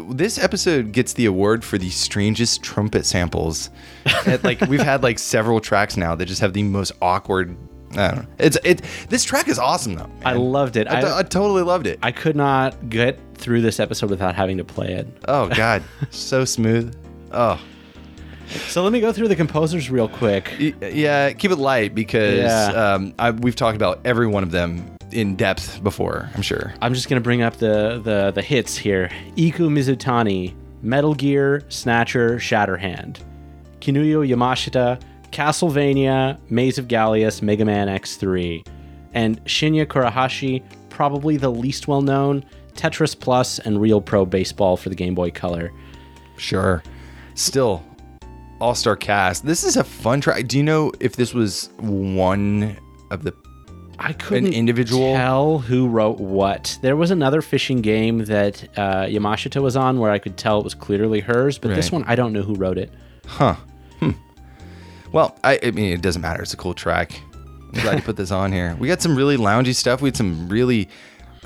This 0.09 0.37
episode 0.37 0.91
gets 0.91 1.13
the 1.13 1.25
award 1.25 1.63
for 1.63 1.77
the 1.77 1.89
strangest 1.89 2.63
trumpet 2.63 3.05
samples. 3.05 3.69
Like 4.43 4.61
we've 4.61 4.81
had 4.81 5.03
like 5.03 5.19
several 5.33 5.59
tracks 5.59 5.97
now 5.97 6.15
that 6.15 6.25
just 6.25 6.41
have 6.41 6.53
the 6.53 6.63
most 6.63 6.91
awkward. 7.01 7.55
I 7.91 8.07
don't 8.09 8.15
know. 8.17 8.25
It's 8.39 8.57
it. 8.63 8.81
This 9.09 9.23
track 9.23 9.47
is 9.47 9.57
awesome 9.59 9.95
though. 9.95 10.09
I 10.25 10.33
loved 10.33 10.75
it. 10.75 10.87
I, 10.87 10.99
I, 11.01 11.19
I 11.19 11.23
totally 11.23 11.61
loved 11.63 11.87
it. 11.87 11.99
I 12.03 12.11
could 12.11 12.35
not 12.35 12.89
get 12.89 13.19
through 13.35 13.61
this 13.61 13.79
episode 13.79 14.09
without 14.09 14.35
having 14.35 14.57
to 14.57 14.63
play 14.63 14.93
it. 14.93 15.07
oh 15.27 15.47
God, 15.49 15.83
so 16.09 16.45
smooth. 16.45 16.95
Oh 17.31 17.59
So 18.67 18.83
let 18.83 18.91
me 18.93 19.01
go 19.01 19.11
through 19.11 19.27
the 19.29 19.35
composers 19.35 19.89
real 19.89 20.07
quick. 20.09 20.51
Yeah. 20.81 21.31
Keep 21.33 21.51
it 21.51 21.57
light 21.57 21.95
because 21.95 22.39
Yeah. 22.39 22.93
um, 22.93 23.13
I, 23.19 23.31
we've 23.31 23.55
talked 23.55 23.75
about 23.75 24.01
every 24.05 24.27
one 24.27 24.43
of 24.43 24.51
them 24.51 24.94
in 25.15 25.35
depth 25.35 25.81
before. 25.81 26.29
I'm 26.35 26.41
sure. 26.41 26.73
I'm 26.81 26.93
just 26.93 27.09
gonna 27.09 27.21
bring 27.21 27.41
up 27.41 27.57
the 27.57 28.01
the 28.03 28.31
the 28.31 28.41
hits 28.41 28.77
here. 28.77 29.09
Iku 29.37 29.69
Mizutani, 29.69 30.53
Metal 30.81 31.15
Gear, 31.15 31.63
Snatcher, 31.69 32.35
Shatterhand, 32.35 33.19
Kinuyo 33.79 34.27
Yamashita, 34.27 35.01
Castlevania, 35.31 36.37
Maze 36.49 36.77
of 36.77 36.87
Galious, 36.87 37.41
Mega 37.41 37.65
Man 37.65 37.87
X3, 37.87 38.67
and 39.13 39.43
Shinya 39.45 39.85
Kurahashi, 39.85 40.63
probably 40.89 41.37
the 41.37 41.49
least 41.49 41.87
well 41.87 42.01
known, 42.01 42.43
Tetris 42.75 43.17
Plus 43.17 43.59
and 43.59 43.79
Real 43.79 44.01
Pro 44.01 44.25
Baseball 44.25 44.77
for 44.77 44.89
the 44.89 44.95
Game 44.95 45.15
Boy 45.15 45.31
Color. 45.31 45.71
Sure. 46.37 46.83
Still, 47.35 47.83
all 48.59 48.75
star 48.75 48.95
cast. 48.95 49.45
This 49.45 49.63
is 49.63 49.77
a 49.77 49.83
fun 49.83 50.21
track. 50.21 50.47
Do 50.47 50.57
you 50.57 50.63
know 50.63 50.91
if 50.99 51.15
this 51.15 51.33
was 51.33 51.69
one 51.77 52.77
of 53.11 53.23
the 53.23 53.33
I 53.99 54.13
couldn't 54.13 54.53
individual? 54.53 55.13
tell 55.13 55.59
who 55.59 55.87
wrote 55.87 56.19
what. 56.19 56.77
There 56.81 56.95
was 56.95 57.11
another 57.11 57.41
fishing 57.41 57.81
game 57.81 58.25
that 58.25 58.63
uh, 58.77 59.03
Yamashita 59.05 59.61
was 59.61 59.75
on 59.75 59.99
where 59.99 60.11
I 60.11 60.19
could 60.19 60.37
tell 60.37 60.59
it 60.59 60.63
was 60.63 60.73
clearly 60.73 61.21
hers, 61.21 61.57
but 61.57 61.75
this 61.75 61.91
one 61.91 62.03
I 62.05 62.15
don't 62.15 62.33
know 62.33 62.41
who 62.41 62.55
wrote 62.55 62.77
it. 62.77 62.91
Huh. 63.25 63.55
Hmm. 63.99 64.11
Well, 65.11 65.37
I, 65.43 65.59
I 65.63 65.71
mean, 65.71 65.93
it 65.93 66.01
doesn't 66.01 66.21
matter. 66.21 66.41
It's 66.41 66.53
a 66.53 66.57
cool 66.57 66.73
track. 66.73 67.21
I'm 67.73 67.81
glad 67.81 67.95
you 67.97 68.01
put 68.03 68.15
this 68.15 68.31
on 68.31 68.51
here. 68.51 68.75
We 68.79 68.87
got 68.87 69.01
some 69.01 69.15
really 69.15 69.37
loungy 69.37 69.75
stuff. 69.75 70.01
We 70.01 70.07
had 70.07 70.17
some 70.17 70.47
really 70.47 70.89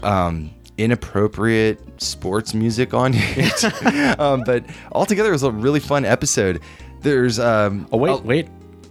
um, 0.03 0.51
inappropriate 0.77 2.01
sports 2.01 2.53
music 2.53 2.93
on 2.93 3.13
here. 3.13 3.51
um, 4.19 4.43
but 4.45 4.65
altogether, 4.91 5.29
it 5.29 5.33
was 5.33 5.43
a 5.43 5.51
really 5.51 5.79
fun 5.79 6.05
episode. 6.05 6.61
There's 7.01 7.39
um, 7.39 7.87
Oh 7.91 7.97
wait, 7.97 8.23
wait. 8.23 8.47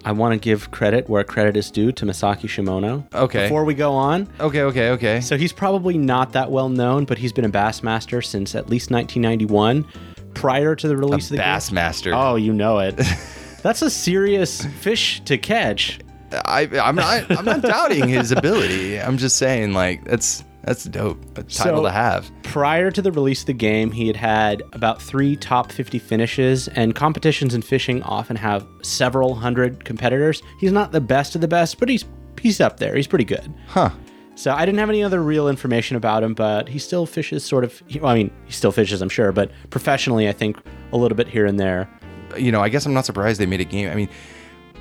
I 0.09 0.13
want 0.13 0.33
to 0.33 0.39
give 0.39 0.71
credit 0.71 1.07
where 1.07 1.23
credit 1.23 1.55
is 1.55 1.71
due 1.71 1.93
to 1.93 2.07
Masaki 2.07 2.49
Shimono. 2.49 3.05
Okay. 3.13 3.43
Before 3.43 3.67
we 3.67 3.75
go 3.75 3.93
on, 3.93 4.27
okay, 4.41 4.63
okay, 4.63 4.89
okay. 4.93 5.21
so 5.21 5.37
he's 5.37 5.53
probably 5.53 5.99
not 5.99 6.33
that 6.33 6.51
well 6.51 6.71
known, 6.71 7.05
but 7.05 7.19
he's 7.19 7.31
been 7.31 7.45
a 7.45 7.51
Bassmaster 7.51 8.25
since 8.25 8.55
at 8.55 8.71
least 8.71 8.91
1991, 8.91 9.87
prior 10.33 10.75
to 10.75 10.89
the 10.89 10.97
release 10.97 11.31
of 11.31 11.37
the. 11.37 11.43
Bassmaster. 11.43 12.15
Oh, 12.17 12.37
you 12.37 12.55
know 12.55 12.79
it. 12.79 12.97
That's 13.63 13.83
a 13.83 13.91
serious 13.91 14.65
fish 14.81 15.21
to 15.27 15.37
catch. 15.37 15.99
I, 16.33 16.71
I'm 16.83 16.95
not. 16.95 17.31
I'm 17.31 17.45
not 17.45 17.61
doubting 17.61 18.09
his 18.09 18.33
ability. 18.33 18.99
I'm 18.99 19.19
just 19.19 19.37
saying, 19.37 19.75
like, 19.75 20.05
that's 20.05 20.43
that's 20.69 20.85
dope. 20.85 21.19
A 21.39 21.43
title 21.43 21.79
So- 21.79 21.83
to 21.85 21.91
have. 21.91 22.31
Prior 22.43 22.91
to 22.91 23.03
the 23.03 23.11
release 23.13 23.41
of 23.41 23.47
the 23.47 23.53
game, 23.55 23.91
he 23.91 24.07
had 24.07 24.17
had 24.17 24.63
about 24.73 25.01
three 25.03 25.35
top 25.37 25.73
50 25.73 25.99
finishes, 25.99 26.69
and 26.69 26.95
competitions 26.95 27.55
in 27.55 27.63
fishing 27.63 28.03
often 28.03 28.37
have 28.37 28.67
several 28.83 29.35
hundred 29.35 29.85
competitors. 29.85 30.43
He's 30.61 30.73
not 30.73 30.93
the 30.93 31.01
best 31.01 31.35
of 31.35 31.41
the 31.41 31.49
best, 31.49 31.79
but 31.81 31.89
he's 31.89 32.05
he's 32.41 32.61
up 32.61 32.79
there. 32.79 32.95
He's 32.95 33.07
pretty 33.07 33.25
good. 33.25 33.53
Huh. 33.67 33.91
So 34.37 34.53
I 34.53 34.65
didn't 34.65 34.79
have 34.79 34.89
any 34.89 35.03
other 35.03 35.21
real 35.21 35.49
information 35.49 35.97
about 35.97 36.23
him, 36.23 36.33
but 36.35 36.69
he 36.69 36.79
still 36.79 37.07
fishes 37.07 37.45
sort 37.45 37.65
of. 37.65 37.83
Well, 38.01 38.13
I 38.13 38.15
mean, 38.15 38.31
he 38.47 38.53
still 38.53 38.71
fishes, 38.71 39.03
I'm 39.03 39.09
sure, 39.09 39.33
but 39.33 39.51
professionally, 39.71 40.29
I 40.29 40.33
think 40.33 40.57
a 40.93 40.97
little 40.97 41.17
bit 41.17 41.27
here 41.29 41.45
and 41.47 41.59
there. 41.59 41.89
you 42.37 42.53
know, 42.53 42.61
I 42.61 42.69
guess 42.69 42.87
I'm 42.87 42.95
not 42.95 43.05
surprised 43.05 43.41
they 43.41 43.47
made 43.47 43.61
a 43.61 43.65
game. 43.65 43.91
I 43.91 43.95
mean, 43.97 44.09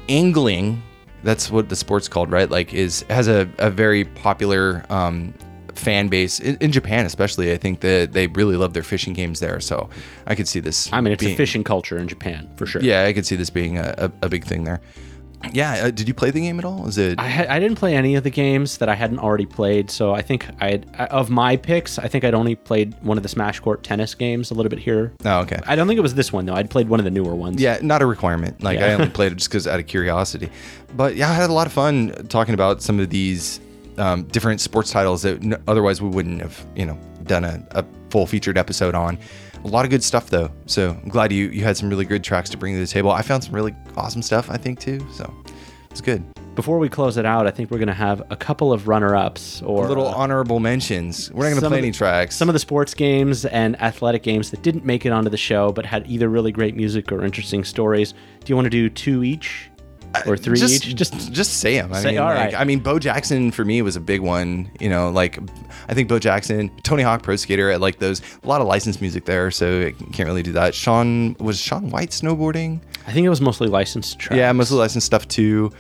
angling, 0.10 0.82
that's 1.24 1.50
what 1.50 1.70
the 1.70 1.76
sport's 1.76 2.08
called, 2.08 2.32
right? 2.32 2.50
Like, 2.50 2.74
is 2.74 3.04
has 3.10 3.28
a, 3.28 3.50
a 3.58 3.70
very 3.72 4.04
popular 4.06 4.86
um, 4.90 5.34
fan 5.78 6.08
base 6.08 6.40
in, 6.40 6.58
in 6.58 6.72
Japan, 6.72 7.06
especially. 7.06 7.52
I 7.52 7.58
think 7.58 7.82
that 7.82 8.14
they 8.14 8.28
really 8.28 8.58
love 8.58 8.74
their 8.74 8.84
fishing 8.84 9.14
games 9.14 9.40
there. 9.40 9.60
So 9.60 9.90
I 10.26 10.36
could 10.36 10.48
see 10.48 10.60
this. 10.60 10.92
I 10.92 11.02
mean, 11.02 11.14
it's 11.14 11.24
being, 11.24 11.34
a 11.34 11.38
fishing 11.38 11.64
culture 11.64 11.98
in 11.98 12.08
Japan 12.08 12.50
for 12.56 12.66
sure. 12.66 12.82
Yeah, 12.82 13.04
I 13.04 13.14
could 13.14 13.26
see 13.26 13.36
this 13.36 13.50
being 13.50 13.78
a, 13.78 13.94
a, 13.98 14.26
a 14.26 14.30
big 14.30 14.44
thing 14.44 14.64
there. 14.64 14.82
Yeah, 15.54 15.86
uh, 15.86 15.92
did 15.92 16.08
you 16.08 16.14
play 16.14 16.32
the 16.32 16.42
game 16.42 16.58
at 16.58 16.66
all? 16.66 16.88
Is 16.88 16.98
it? 16.98 17.20
I, 17.20 17.28
had, 17.28 17.48
I 17.48 17.60
didn't 17.60 17.78
play 17.78 17.96
any 17.96 18.16
of 18.16 18.24
the 18.24 18.30
games 18.30 18.80
that 18.80 18.90
I 18.90 18.96
hadn't 18.96 19.20
already 19.20 19.46
played, 19.46 19.92
so 19.92 20.14
I 20.14 20.22
think 20.22 20.48
I 20.60 20.82
of 21.12 21.30
my 21.30 21.56
picks, 21.56 22.00
I 22.00 22.08
think 22.08 22.24
I'd 22.24 22.34
only 22.34 22.56
played 22.56 22.96
one 23.04 23.18
of 23.18 23.24
the 23.24 23.30
Smash 23.30 23.60
Court 23.60 23.84
tennis 23.84 24.16
games 24.16 24.50
a 24.50 24.56
little 24.56 24.70
bit 24.70 24.80
here. 24.80 25.14
oh, 25.26 25.40
okay. 25.42 25.60
I 25.68 25.76
don't 25.76 25.88
think 25.88 26.00
it 26.00 26.02
was 26.02 26.16
this 26.16 26.34
one 26.34 26.46
though. 26.46 26.56
I'd 26.56 26.70
played 26.70 26.90
one 26.90 27.00
of 27.00 27.04
the 27.04 27.12
newer 27.12 27.36
ones. 27.36 27.62
Yeah, 27.62 27.78
not 27.82 28.02
a 28.02 28.06
requirement. 28.06 28.64
Like 28.64 28.80
I 28.80 28.94
only 28.94 29.10
played 29.10 29.32
it 29.32 29.36
just 29.36 29.50
because 29.50 29.68
out 29.68 29.80
of 29.80 29.86
curiosity. 29.86 30.50
But 30.96 31.16
yeah, 31.16 31.30
I 31.30 31.34
had 31.34 31.50
a 31.50 31.54
lot 31.54 31.68
of 31.68 31.74
fun 31.74 32.28
talking 32.30 32.56
about 32.56 32.82
some 32.82 33.00
of 33.00 33.10
these 33.10 33.60
um, 33.98 34.24
different 34.26 34.62
sports 34.62 34.92
titles 34.92 35.22
that 35.24 35.44
n- 35.44 35.62
otherwise 35.68 36.02
we 36.02 36.10
wouldn't 36.10 36.42
have, 36.42 36.66
you 36.76 36.86
know, 36.86 36.98
done 37.24 37.44
a, 37.44 37.66
a 37.72 37.86
full 38.10 38.26
featured 38.26 38.58
episode 38.58 38.96
on. 38.96 39.18
A 39.64 39.68
lot 39.68 39.86
of 39.86 39.92
good 39.92 40.04
stuff 40.04 40.30
though. 40.30 40.52
So 40.66 40.92
I'm 41.04 41.10
glad 41.10 41.32
you 41.34 41.50
you 41.50 41.64
had 41.64 41.76
some 41.78 41.90
really 41.90 42.06
good 42.06 42.24
tracks 42.24 42.50
to 42.52 42.58
bring 42.58 42.74
to 42.76 42.80
the 42.80 42.88
table. 42.88 43.12
I 43.12 43.22
found 43.22 43.44
some 43.44 43.54
really 43.54 43.76
awesome 43.96 44.22
stuff. 44.22 44.50
I 44.50 44.58
think 44.58 44.80
too. 44.80 45.06
So 45.12 45.34
it's 45.92 46.00
good. 46.02 46.24
Before 46.56 46.80
we 46.80 46.90
close 46.90 47.18
it 47.18 47.26
out, 47.26 47.46
I 47.46 47.52
think 47.52 47.70
we're 47.70 47.78
gonna 47.78 47.94
have 47.94 48.24
a 48.32 48.36
couple 48.36 48.72
of 48.74 48.88
runner-ups 48.88 49.62
or 49.62 49.88
Little 49.88 50.08
uh, 50.08 50.14
honorable 50.16 50.60
mentions. 50.60 51.32
We're 51.32 51.44
not 51.44 51.50
going 51.52 51.62
to 51.62 51.68
play 51.70 51.82
the- 51.82 51.88
any 51.88 51.92
tracks. 51.92 52.36
some 52.36 52.50
of 52.50 52.54
the 52.54 52.60
sports 52.60 52.96
games 52.96 53.46
and 53.46 53.80
athletic 53.80 54.24
games 54.24 54.50
that 54.52 54.64
didn't 54.64 54.84
make 54.84 55.06
it 55.06 55.12
onto 55.12 55.30
the 55.30 55.38
show 55.38 55.72
but 55.72 55.86
had 55.86 56.10
either 56.10 56.30
really 56.30 56.52
great 56.52 56.76
music 56.76 57.12
or 57.12 57.24
interesting 57.24 57.64
stories. 57.64 58.14
Do 58.14 58.52
you 58.52 58.56
want 58.56 58.66
to 58.66 58.72
do 58.72 58.90
two 58.90 59.24
each 59.24 59.70
or 60.26 60.38
three 60.38 60.58
just, 60.58 60.86
each? 60.88 60.96
Just 60.96 61.32
just 61.34 61.60
say 61.60 61.76
them. 61.80 61.94
I 61.94 62.02
Say- 62.02 62.12
mean, 62.12 62.18
all 62.20 62.26
like, 62.28 62.38
right. 62.38 62.56
I 62.60 62.64
mean, 62.64 62.80
Bo 62.80 62.98
Jackson 63.00 63.52
for 63.52 63.66
me 63.66 63.82
was 63.82 63.96
a 63.96 64.00
big 64.02 64.22
one. 64.22 64.72
You 64.80 64.90
know, 64.90 65.10
like 65.10 65.38
I 65.90 65.94
think 65.94 66.08
Bo 66.10 66.18
Jackson, 66.20 66.72
Tony 66.84 67.04
Hawk 67.04 67.22
Pro 67.24 67.36
Skater, 67.36 67.72
I 67.72 67.76
like 67.76 68.00
those. 68.00 68.22
A 68.44 68.48
lot 68.48 68.62
of 68.62 68.68
licensed 68.68 69.02
music 69.02 69.26
there, 69.26 69.52
so 69.52 69.88
I 69.88 69.92
can't 70.14 70.28
really 70.28 70.44
do 70.44 70.54
that. 70.54 70.74
Sean 70.74 71.36
was 71.40 71.60
Shaun 71.60 71.90
White 71.90 72.10
snowboarding. 72.12 72.80
I 73.06 73.12
think 73.12 73.26
it 73.26 73.30
was 73.30 73.42
mostly 73.42 73.68
licensed 73.68 74.18
tracks. 74.20 74.38
Yeah, 74.38 74.52
mostly 74.54 74.78
licensed 74.78 75.06
stuff 75.06 75.28
too. 75.28 75.72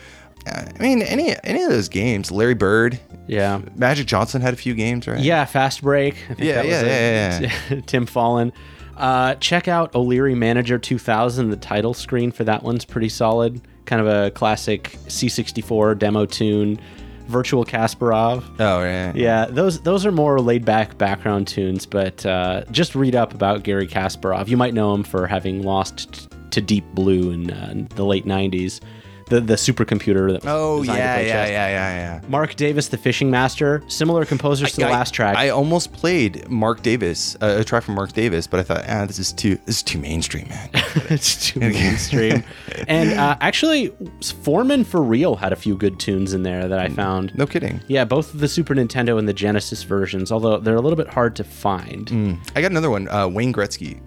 Uh, 0.45 0.63
I 0.79 0.81
mean, 0.81 1.01
any 1.01 1.35
any 1.43 1.63
of 1.63 1.69
those 1.69 1.89
games. 1.89 2.31
Larry 2.31 2.53
Bird, 2.53 2.99
Yeah. 3.27 3.61
Magic 3.75 4.07
Johnson 4.07 4.41
had 4.41 4.53
a 4.53 4.57
few 4.57 4.73
games, 4.75 5.07
right? 5.07 5.19
Yeah, 5.19 5.43
Fast 5.45 5.81
Break. 5.81 6.15
I 6.29 6.33
think 6.35 6.39
Yeah, 6.39 6.55
that 6.55 6.65
was 6.65 6.71
yeah, 6.71 7.39
it. 7.39 7.51
yeah, 7.71 7.79
Tim 7.85 8.05
Fallon. 8.05 8.53
Uh, 8.95 9.35
check 9.35 9.67
out 9.67 9.93
O'Leary 9.93 10.33
Manager 10.35 10.79
2000. 10.79 11.49
The 11.51 11.55
title 11.57 11.93
screen 11.93 12.31
for 12.31 12.43
that 12.45 12.63
one's 12.63 12.83
pretty 12.85 13.09
solid. 13.09 13.61
Kind 13.87 14.01
of 14.01 14.07
a 14.07 14.29
classic 14.31 14.97
C64 15.07 15.97
demo 15.97 16.25
tune. 16.25 16.79
Virtual 17.27 17.65
Kasparov. 17.65 18.43
Oh 18.59 18.83
yeah. 18.83 19.11
Yeah, 19.15 19.45
those 19.45 19.81
those 19.81 20.05
are 20.05 20.11
more 20.11 20.39
laid 20.39 20.63
back 20.63 20.97
background 20.97 21.47
tunes, 21.47 21.85
but 21.85 22.25
uh, 22.25 22.63
just 22.71 22.95
read 22.95 23.15
up 23.15 23.33
about 23.33 23.63
Garry 23.63 23.87
Kasparov. 23.87 24.47
You 24.47 24.55
might 24.55 24.73
know 24.73 24.93
him 24.93 25.03
for 25.03 25.25
having 25.27 25.63
lost 25.63 26.13
t- 26.13 26.27
to 26.51 26.61
Deep 26.61 26.85
Blue 26.93 27.31
in, 27.31 27.51
uh, 27.51 27.69
in 27.71 27.85
the 27.95 28.05
late 28.05 28.25
90s. 28.25 28.79
The, 29.29 29.41
the 29.41 29.55
supercomputer 29.55 30.31
that 30.31 30.43
was 30.43 30.45
Oh 30.45 30.81
yeah, 30.83 30.93
yeah, 30.95 31.15
chess. 31.17 31.49
yeah, 31.49 31.49
yeah, 31.49 31.69
yeah. 32.21 32.21
Mark 32.29 32.55
Davis, 32.55 32.87
the 32.87 32.97
fishing 32.97 33.29
master, 33.29 33.83
similar 33.87 34.25
composers 34.25 34.71
to 34.71 34.77
the 34.77 34.87
I- 34.87 34.91
last 34.91 35.13
track. 35.13 35.35
I 35.37 35.49
almost 35.49 35.91
played 35.93 36.47
Mark 36.49 36.81
Davis, 36.81 37.35
uh, 37.41 37.57
a 37.59 37.63
track 37.63 37.83
from 37.83 37.95
Mark 37.95 38.13
Davis, 38.13 38.47
but 38.47 38.59
I 38.59 38.63
thought, 38.63 38.85
ah, 38.87 39.05
this 39.05 39.19
is 39.19 39.33
too 39.33 39.57
this 39.65 39.77
is 39.77 39.83
too 39.83 39.99
mainstream, 39.99 40.47
man. 40.49 40.69
it's 41.09 41.47
too 41.51 41.59
mainstream. 41.59 42.43
and 42.87 43.19
uh, 43.19 43.35
actually, 43.41 43.93
Foreman 44.43 44.83
for 44.83 45.01
Real 45.01 45.35
had 45.35 45.51
a 45.51 45.55
few 45.57 45.75
good 45.75 45.99
tunes 45.99 46.33
in 46.33 46.43
there 46.43 46.67
that 46.67 46.79
I 46.79 46.87
found. 46.89 47.35
no 47.37 47.45
kidding. 47.45 47.81
Yeah, 47.87 48.05
both 48.05 48.31
the 48.33 48.47
Super 48.47 48.73
Nintendo 48.75 49.19
and 49.19 49.27
the 49.27 49.33
Genesis 49.33 49.83
versions, 49.83 50.31
although 50.31 50.57
they're 50.57 50.75
a 50.75 50.81
little 50.81 50.97
bit 50.97 51.07
hard 51.09 51.35
to 51.37 51.43
find. 51.43 52.39
I 52.55 52.61
got 52.61 52.71
another 52.71 52.89
one, 52.89 53.07
uh, 53.09 53.27
Wayne 53.27 53.51
Gretzky 53.53 53.99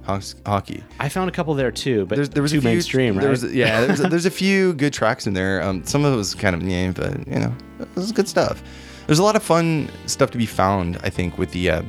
hockey. 0.47 0.83
I 0.99 1.09
found 1.09 1.29
a 1.29 1.33
couple 1.33 1.55
there 1.55 1.71
too, 1.71 2.07
but 2.07 2.17
There's, 2.17 2.31
there 2.31 2.43
was 2.43 2.53
too 2.53 2.59
a 2.59 2.61
few, 2.63 2.71
mainstream, 2.71 3.15
right? 3.17 3.21
There 3.23 3.31
was, 3.31 3.45
yeah, 3.53 3.85
there's 3.87 4.01
there's 4.01 4.27
a 4.27 4.31
few 4.41 4.73
good 4.75 4.93
tracks 4.93 5.10
in 5.27 5.35
there. 5.35 5.63
Um, 5.63 5.85
some 5.85 6.05
of 6.05 6.13
it 6.13 6.17
was 6.17 6.35
kind 6.35 6.55
of 6.55 6.63
yeah, 6.63 6.91
but 6.93 7.27
you 7.27 7.39
know, 7.39 7.55
it 7.81 7.89
was 7.95 8.13
good 8.13 8.29
stuff. 8.29 8.63
There's 9.07 9.19
a 9.19 9.23
lot 9.25 9.37
of 9.37 9.43
fun 9.43 9.91
stuff 10.07 10.31
to 10.31 10.39
be 10.39 10.47
found, 10.47 10.99
I 11.03 11.11
think, 11.11 11.37
with 11.37 11.51
the 11.53 11.71
uh, 11.71 11.83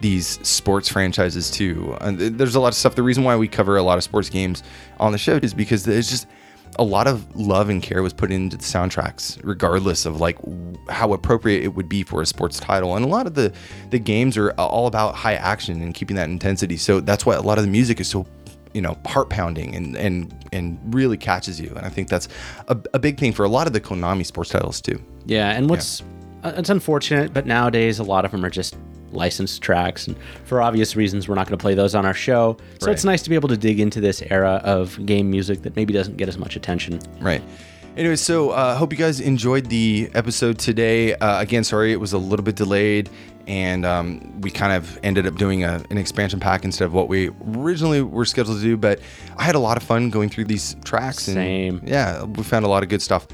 these 0.00 0.38
sports 0.46 0.88
franchises 0.88 1.50
too. 1.50 1.96
And 2.00 2.18
there's 2.18 2.54
a 2.54 2.60
lot 2.60 2.68
of 2.68 2.74
stuff. 2.74 2.94
The 2.94 3.02
reason 3.02 3.24
why 3.24 3.36
we 3.36 3.48
cover 3.48 3.76
a 3.76 3.82
lot 3.82 3.98
of 3.98 4.04
sports 4.04 4.28
games 4.28 4.62
on 4.98 5.12
the 5.12 5.18
show 5.18 5.36
is 5.36 5.54
because 5.54 5.84
there's 5.84 6.10
just 6.10 6.26
a 6.78 6.84
lot 6.84 7.06
of 7.06 7.34
love 7.36 7.68
and 7.68 7.82
care 7.82 8.02
was 8.02 8.12
put 8.12 8.32
into 8.32 8.56
the 8.56 8.62
soundtracks, 8.62 9.38
regardless 9.44 10.06
of 10.06 10.20
like 10.20 10.38
how 10.88 11.12
appropriate 11.12 11.62
it 11.62 11.74
would 11.74 11.88
be 11.88 12.02
for 12.02 12.20
a 12.20 12.26
sports 12.26 12.58
title. 12.58 12.96
And 12.96 13.04
a 13.04 13.08
lot 13.08 13.26
of 13.26 13.34
the 13.34 13.52
the 13.90 13.98
games 13.98 14.36
are 14.36 14.50
all 14.52 14.86
about 14.86 15.14
high 15.14 15.34
action 15.34 15.80
and 15.82 15.94
keeping 15.94 16.16
that 16.16 16.28
intensity. 16.28 16.76
So 16.76 17.00
that's 17.00 17.24
why 17.24 17.34
a 17.36 17.42
lot 17.42 17.58
of 17.58 17.64
the 17.64 17.70
music 17.70 18.00
is 18.00 18.08
so 18.08 18.26
you 18.74 18.82
know 18.82 18.98
heart 19.06 19.30
pounding 19.30 19.74
and 19.74 19.96
and 19.96 20.34
and 20.52 20.78
really 20.94 21.16
catches 21.16 21.60
you. 21.60 21.72
And 21.76 21.86
I 21.86 21.88
think 21.88 22.08
that's 22.08 22.28
a, 22.68 22.76
a 22.92 22.98
big 22.98 23.18
thing 23.18 23.32
for 23.32 23.44
a 23.44 23.48
lot 23.48 23.66
of 23.66 23.72
the 23.72 23.80
Konami 23.80 24.26
sports 24.26 24.50
titles 24.50 24.80
too. 24.80 25.00
Yeah, 25.24 25.50
and 25.50 25.70
what's 25.70 26.02
uh, 26.42 26.52
it's 26.56 26.70
unfortunate, 26.70 27.32
but 27.32 27.46
nowadays 27.46 27.98
a 27.98 28.04
lot 28.04 28.24
of 28.24 28.30
them 28.30 28.44
are 28.44 28.50
just 28.50 28.76
licensed 29.12 29.62
tracks, 29.62 30.06
and 30.06 30.16
for 30.44 30.60
obvious 30.60 30.96
reasons, 30.96 31.28
we're 31.28 31.36
not 31.36 31.46
going 31.46 31.56
to 31.56 31.62
play 31.62 31.74
those 31.74 31.94
on 31.94 32.04
our 32.04 32.14
show. 32.14 32.58
So 32.80 32.90
it's 32.90 33.04
nice 33.04 33.22
to 33.22 33.30
be 33.30 33.36
able 33.36 33.48
to 33.48 33.56
dig 33.56 33.80
into 33.80 34.00
this 34.00 34.22
era 34.22 34.60
of 34.64 35.04
game 35.06 35.30
music 35.30 35.62
that 35.62 35.76
maybe 35.76 35.92
doesn't 35.92 36.16
get 36.16 36.28
as 36.28 36.36
much 36.36 36.56
attention. 36.56 37.00
Right. 37.20 37.42
Anyway, 37.96 38.16
so 38.16 38.50
uh, 38.50 38.74
hope 38.74 38.92
you 38.92 38.98
guys 38.98 39.20
enjoyed 39.20 39.66
the 39.66 40.10
episode 40.14 40.58
today. 40.58 41.14
Uh, 41.14 41.40
again, 41.40 41.62
sorry 41.62 41.92
it 41.92 42.00
was 42.00 42.12
a 42.12 42.18
little 42.18 42.44
bit 42.44 42.56
delayed, 42.56 43.08
and 43.46 43.86
um, 43.86 44.40
we 44.40 44.50
kind 44.50 44.72
of 44.72 44.98
ended 45.04 45.28
up 45.28 45.36
doing 45.36 45.62
a, 45.62 45.80
an 45.90 45.98
expansion 45.98 46.40
pack 46.40 46.64
instead 46.64 46.86
of 46.86 46.92
what 46.92 47.08
we 47.08 47.30
originally 47.56 48.02
were 48.02 48.24
scheduled 48.24 48.56
to 48.56 48.62
do. 48.62 48.76
But 48.76 48.98
I 49.36 49.44
had 49.44 49.54
a 49.54 49.60
lot 49.60 49.76
of 49.76 49.84
fun 49.84 50.10
going 50.10 50.28
through 50.28 50.46
these 50.46 50.74
tracks. 50.84 51.28
And, 51.28 51.36
Same. 51.36 51.82
Yeah, 51.84 52.24
we 52.24 52.42
found 52.42 52.64
a 52.64 52.68
lot 52.68 52.82
of 52.82 52.88
good 52.88 53.00
stuff. 53.00 53.28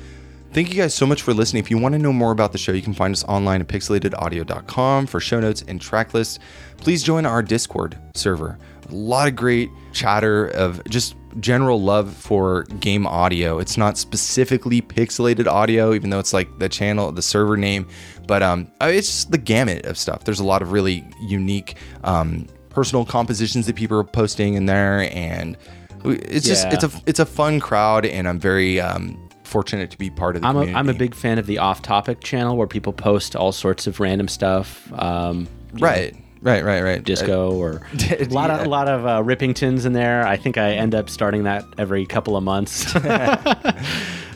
Thank 0.52 0.68
you 0.68 0.74
guys 0.74 0.92
so 0.92 1.06
much 1.06 1.22
for 1.22 1.32
listening. 1.32 1.62
If 1.62 1.70
you 1.70 1.78
want 1.78 1.94
to 1.94 1.98
know 1.98 2.12
more 2.12 2.32
about 2.32 2.52
the 2.52 2.58
show, 2.58 2.72
you 2.72 2.82
can 2.82 2.92
find 2.92 3.14
us 3.14 3.24
online 3.24 3.62
at 3.62 3.68
pixelatedaudio.com 3.68 5.06
for 5.06 5.20
show 5.20 5.40
notes 5.40 5.64
and 5.68 5.80
track 5.80 6.12
lists. 6.12 6.38
Please 6.76 7.02
join 7.02 7.24
our 7.24 7.40
Discord 7.40 7.96
server. 8.14 8.58
A 8.90 8.94
lot 8.94 9.26
of 9.26 9.36
great 9.36 9.70
chatter 9.92 10.48
of 10.48 10.82
just 10.84 11.14
general 11.38 11.80
love 11.80 12.12
for 12.14 12.64
game 12.80 13.06
audio. 13.06 13.58
It's 13.58 13.76
not 13.76 13.96
specifically 13.96 14.82
pixelated 14.82 15.46
audio, 15.46 15.94
even 15.94 16.10
though 16.10 16.18
it's 16.18 16.32
like 16.32 16.58
the 16.58 16.68
channel, 16.68 17.12
the 17.12 17.22
server 17.22 17.56
name, 17.56 17.86
but 18.26 18.42
um, 18.42 18.70
it's 18.80 19.06
just 19.06 19.30
the 19.30 19.38
gamut 19.38 19.84
of 19.86 19.96
stuff. 19.96 20.24
There's 20.24 20.40
a 20.40 20.44
lot 20.44 20.62
of 20.62 20.72
really 20.72 21.04
unique 21.20 21.76
um, 22.04 22.46
personal 22.70 23.04
compositions 23.04 23.66
that 23.66 23.76
people 23.76 23.98
are 23.98 24.04
posting 24.04 24.54
in 24.54 24.66
there, 24.66 25.08
and 25.12 25.56
it's 26.04 26.46
just 26.46 26.66
it's 26.68 26.84
a 26.84 26.90
it's 27.06 27.20
a 27.20 27.26
fun 27.26 27.60
crowd, 27.60 28.06
and 28.06 28.26
I'm 28.26 28.38
very 28.38 28.80
um, 28.80 29.28
fortunate 29.44 29.90
to 29.90 29.98
be 29.98 30.10
part 30.10 30.36
of 30.36 30.42
the 30.42 30.48
I'm 30.48 30.56
a, 30.56 30.60
community. 30.60 30.78
I'm 30.78 30.88
a 30.88 30.94
big 30.94 31.14
fan 31.14 31.38
of 31.38 31.46
the 31.46 31.58
off 31.58 31.82
topic 31.82 32.22
channel 32.22 32.56
where 32.56 32.66
people 32.66 32.92
post 32.92 33.36
all 33.36 33.52
sorts 33.52 33.86
of 33.86 34.00
random 34.00 34.28
stuff. 34.28 34.90
Um, 34.94 35.46
right, 35.74 36.16
right, 36.42 36.64
right, 36.64 36.82
right. 36.82 37.02
disco 37.02 37.52
or 37.52 37.82
a 38.18 38.24
lot 38.24 38.50
of 38.50 38.60
Yeah. 38.60 38.66
a 38.66 38.68
lot 38.68 38.88
of 38.88 39.06
uh, 39.06 39.22
Rippingtons 39.22 39.86
in 39.86 39.92
there. 39.92 40.26
I 40.26 40.36
think 40.36 40.56
I 40.58 40.72
end 40.72 40.94
up 40.94 41.08
starting 41.10 41.44
that 41.44 41.64
every 41.78 42.06
couple 42.06 42.36
of 42.36 42.42
months. 42.44 42.94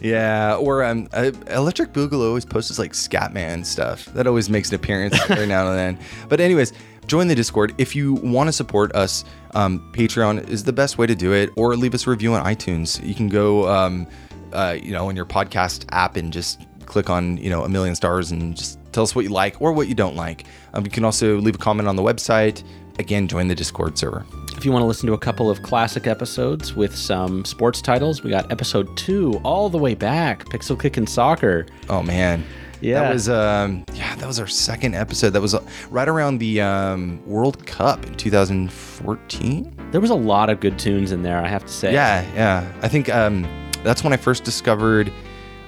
Yeah, 0.02 0.56
or 0.56 0.84
um, 0.84 1.08
uh, 1.14 1.30
Electric 1.48 1.94
Boogaloo 1.94 2.28
always 2.28 2.44
posts 2.44 2.78
like 2.78 2.92
Scatman 2.92 3.64
stuff. 3.64 4.04
That 4.12 4.26
always 4.26 4.50
makes 4.50 4.68
an 4.68 4.74
appearance 4.74 5.18
every 5.30 5.46
now 5.46 5.66
and 5.70 5.78
then. 5.78 5.98
But 6.28 6.40
anyways, 6.40 6.74
join 7.06 7.26
the 7.26 7.34
Discord 7.34 7.74
if 7.78 7.96
you 7.96 8.12
want 8.14 8.48
to 8.48 8.52
support 8.52 8.94
us. 8.94 9.24
Um, 9.54 9.90
Patreon 9.94 10.46
is 10.50 10.62
the 10.64 10.74
best 10.74 10.98
way 10.98 11.06
to 11.06 11.14
do 11.14 11.32
it, 11.32 11.48
or 11.56 11.74
leave 11.74 11.94
us 11.94 12.06
a 12.06 12.10
review 12.10 12.34
on 12.34 12.44
iTunes. 12.44 13.02
You 13.06 13.14
can 13.14 13.28
go, 13.30 13.66
um, 13.66 14.06
uh, 14.52 14.76
you 14.78 14.92
know, 14.92 15.08
in 15.08 15.16
your 15.16 15.24
podcast 15.24 15.86
app 15.90 16.16
and 16.16 16.30
just 16.30 16.60
click 16.94 17.10
on 17.10 17.36
you 17.38 17.50
know 17.50 17.64
a 17.64 17.68
million 17.68 17.96
stars 17.96 18.30
and 18.30 18.56
just 18.56 18.78
tell 18.92 19.02
us 19.02 19.16
what 19.16 19.24
you 19.24 19.30
like 19.30 19.60
or 19.60 19.72
what 19.72 19.88
you 19.88 19.96
don't 19.96 20.14
like. 20.14 20.44
Um, 20.74 20.84
you 20.84 20.90
can 20.90 21.04
also 21.04 21.38
leave 21.38 21.56
a 21.56 21.58
comment 21.58 21.88
on 21.88 21.96
the 21.96 22.02
website. 22.02 22.62
Again, 23.00 23.26
join 23.26 23.48
the 23.48 23.54
Discord 23.56 23.98
server. 23.98 24.24
if 24.56 24.64
you 24.64 24.70
want 24.70 24.84
to 24.84 24.86
listen 24.86 25.08
to 25.08 25.14
a 25.14 25.18
couple 25.18 25.50
of 25.50 25.62
classic 25.62 26.06
episodes 26.06 26.76
with 26.76 26.94
some 26.94 27.44
sports 27.44 27.82
titles, 27.82 28.22
we 28.22 28.30
got 28.30 28.48
episode 28.52 28.96
two 28.96 29.40
all 29.42 29.68
the 29.68 29.76
way 29.78 29.96
back, 29.96 30.44
Pixel 30.44 30.80
Kick 30.80 30.96
and 30.96 31.08
Soccer. 31.08 31.66
Oh 31.88 32.04
man. 32.04 32.44
Yeah. 32.80 33.00
That 33.00 33.12
was 33.14 33.28
um 33.28 33.84
yeah, 33.94 34.14
that 34.14 34.26
was 34.28 34.38
our 34.38 34.46
second 34.46 34.94
episode. 34.94 35.30
That 35.30 35.40
was 35.40 35.54
uh, 35.56 35.66
right 35.90 36.08
around 36.08 36.38
the 36.38 36.60
um 36.60 37.20
World 37.26 37.66
Cup 37.66 38.06
in 38.06 38.14
2014. 38.14 39.74
There 39.90 40.00
was 40.00 40.10
a 40.10 40.14
lot 40.14 40.48
of 40.50 40.60
good 40.60 40.78
tunes 40.78 41.10
in 41.10 41.22
there, 41.24 41.38
I 41.44 41.48
have 41.48 41.64
to 41.64 41.72
say. 41.72 41.92
Yeah, 41.92 42.24
yeah. 42.34 42.72
I 42.82 42.86
think 42.88 43.08
um 43.08 43.44
that's 43.82 44.04
when 44.04 44.12
I 44.12 44.16
first 44.16 44.44
discovered 44.44 45.12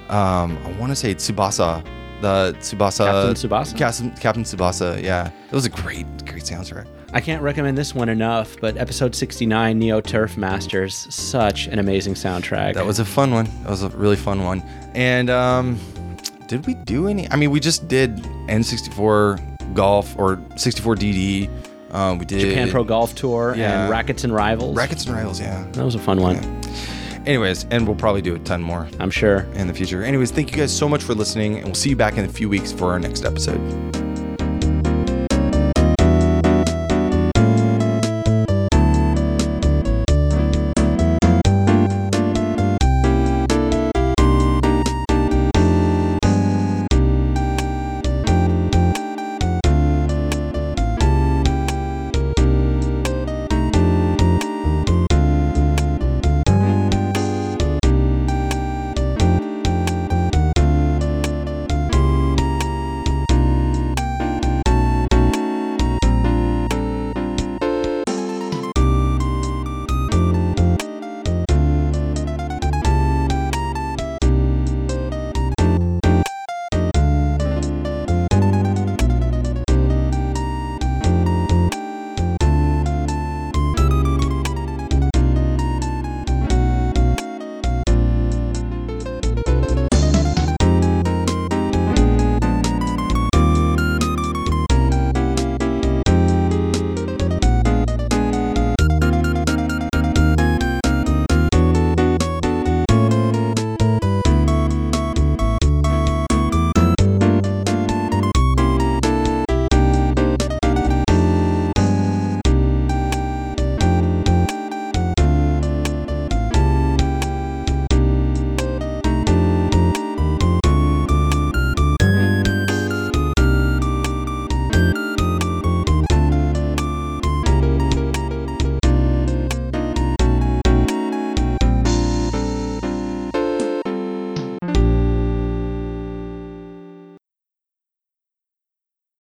um 0.09 0.57
I 0.65 0.71
want 0.79 0.91
to 0.91 0.95
say 0.95 1.13
Tsubasa, 1.15 1.83
the 2.21 2.55
Tsubasa 2.59 3.05
Captain 3.05 3.33
Tsubasa? 3.35 3.77
Captain, 3.77 4.11
Captain 4.17 4.43
Tsubasa. 4.43 5.01
Yeah. 5.03 5.29
It 5.47 5.53
was 5.55 5.65
a 5.65 5.69
great 5.69 6.05
great 6.25 6.43
soundtrack. 6.43 6.87
I 7.13 7.21
can't 7.21 7.41
recommend 7.41 7.77
this 7.77 7.95
one 7.95 8.09
enough, 8.09 8.57
but 8.59 8.75
episode 8.77 9.15
69, 9.15 9.79
Neo 9.79 10.01
Turf 10.01 10.35
Masters, 10.37 11.07
such 11.09 11.67
an 11.67 11.79
amazing 11.79 12.15
soundtrack. 12.15 12.73
That 12.73 12.85
was 12.85 12.99
a 12.99 13.05
fun 13.05 13.31
one. 13.31 13.45
That 13.63 13.69
was 13.69 13.83
a 13.83 13.89
really 13.89 14.17
fun 14.17 14.43
one. 14.43 14.61
And 14.93 15.29
um 15.29 15.79
did 16.47 16.65
we 16.65 16.75
do 16.75 17.07
any? 17.07 17.29
I 17.29 17.35
mean, 17.35 17.51
we 17.51 17.59
just 17.59 17.87
did 17.89 18.15
N64 18.47 19.73
golf 19.73 20.17
or 20.17 20.41
64 20.55 20.95
DD. 20.95 21.49
Um, 21.91 22.17
we 22.19 22.25
did 22.25 22.39
Japan 22.39 22.69
Pro 22.69 22.83
Golf 22.83 23.15
Tour 23.15 23.53
Yeah. 23.57 23.81
and 23.83 23.89
Rackets 23.91 24.23
and 24.23 24.33
Rivals. 24.33 24.75
Rackets 24.75 25.05
and 25.05 25.15
Rivals, 25.15 25.39
yeah. 25.39 25.65
that 25.73 25.83
was 25.85 25.95
a 25.95 25.99
fun 25.99 26.19
one, 26.21 26.35
Anyways, 27.27 27.65
and 27.71 27.85
we'll 27.85 27.97
probably 27.97 28.21
do 28.21 28.35
a 28.35 28.39
ton 28.39 28.61
more 28.61 28.87
I'm 29.01 29.11
sure. 29.11 29.39
in 29.53 29.67
the 29.67 29.73
future. 29.73 30.01
Anyways, 30.01 30.31
thank 30.31 30.49
you 30.49 30.57
guys 30.57 30.75
so 30.75 30.87
much 30.87 31.03
for 31.03 31.13
listening, 31.13 31.57
and 31.57 31.65
we'll 31.65 31.75
see 31.75 31.89
you 31.89 31.97
back 31.97 32.17
in 32.17 32.23
a 32.23 32.29
few 32.29 32.47
weeks 32.47 32.71
for 32.71 32.85
our 32.89 32.99
next 32.99 33.25
episode. 33.25 34.06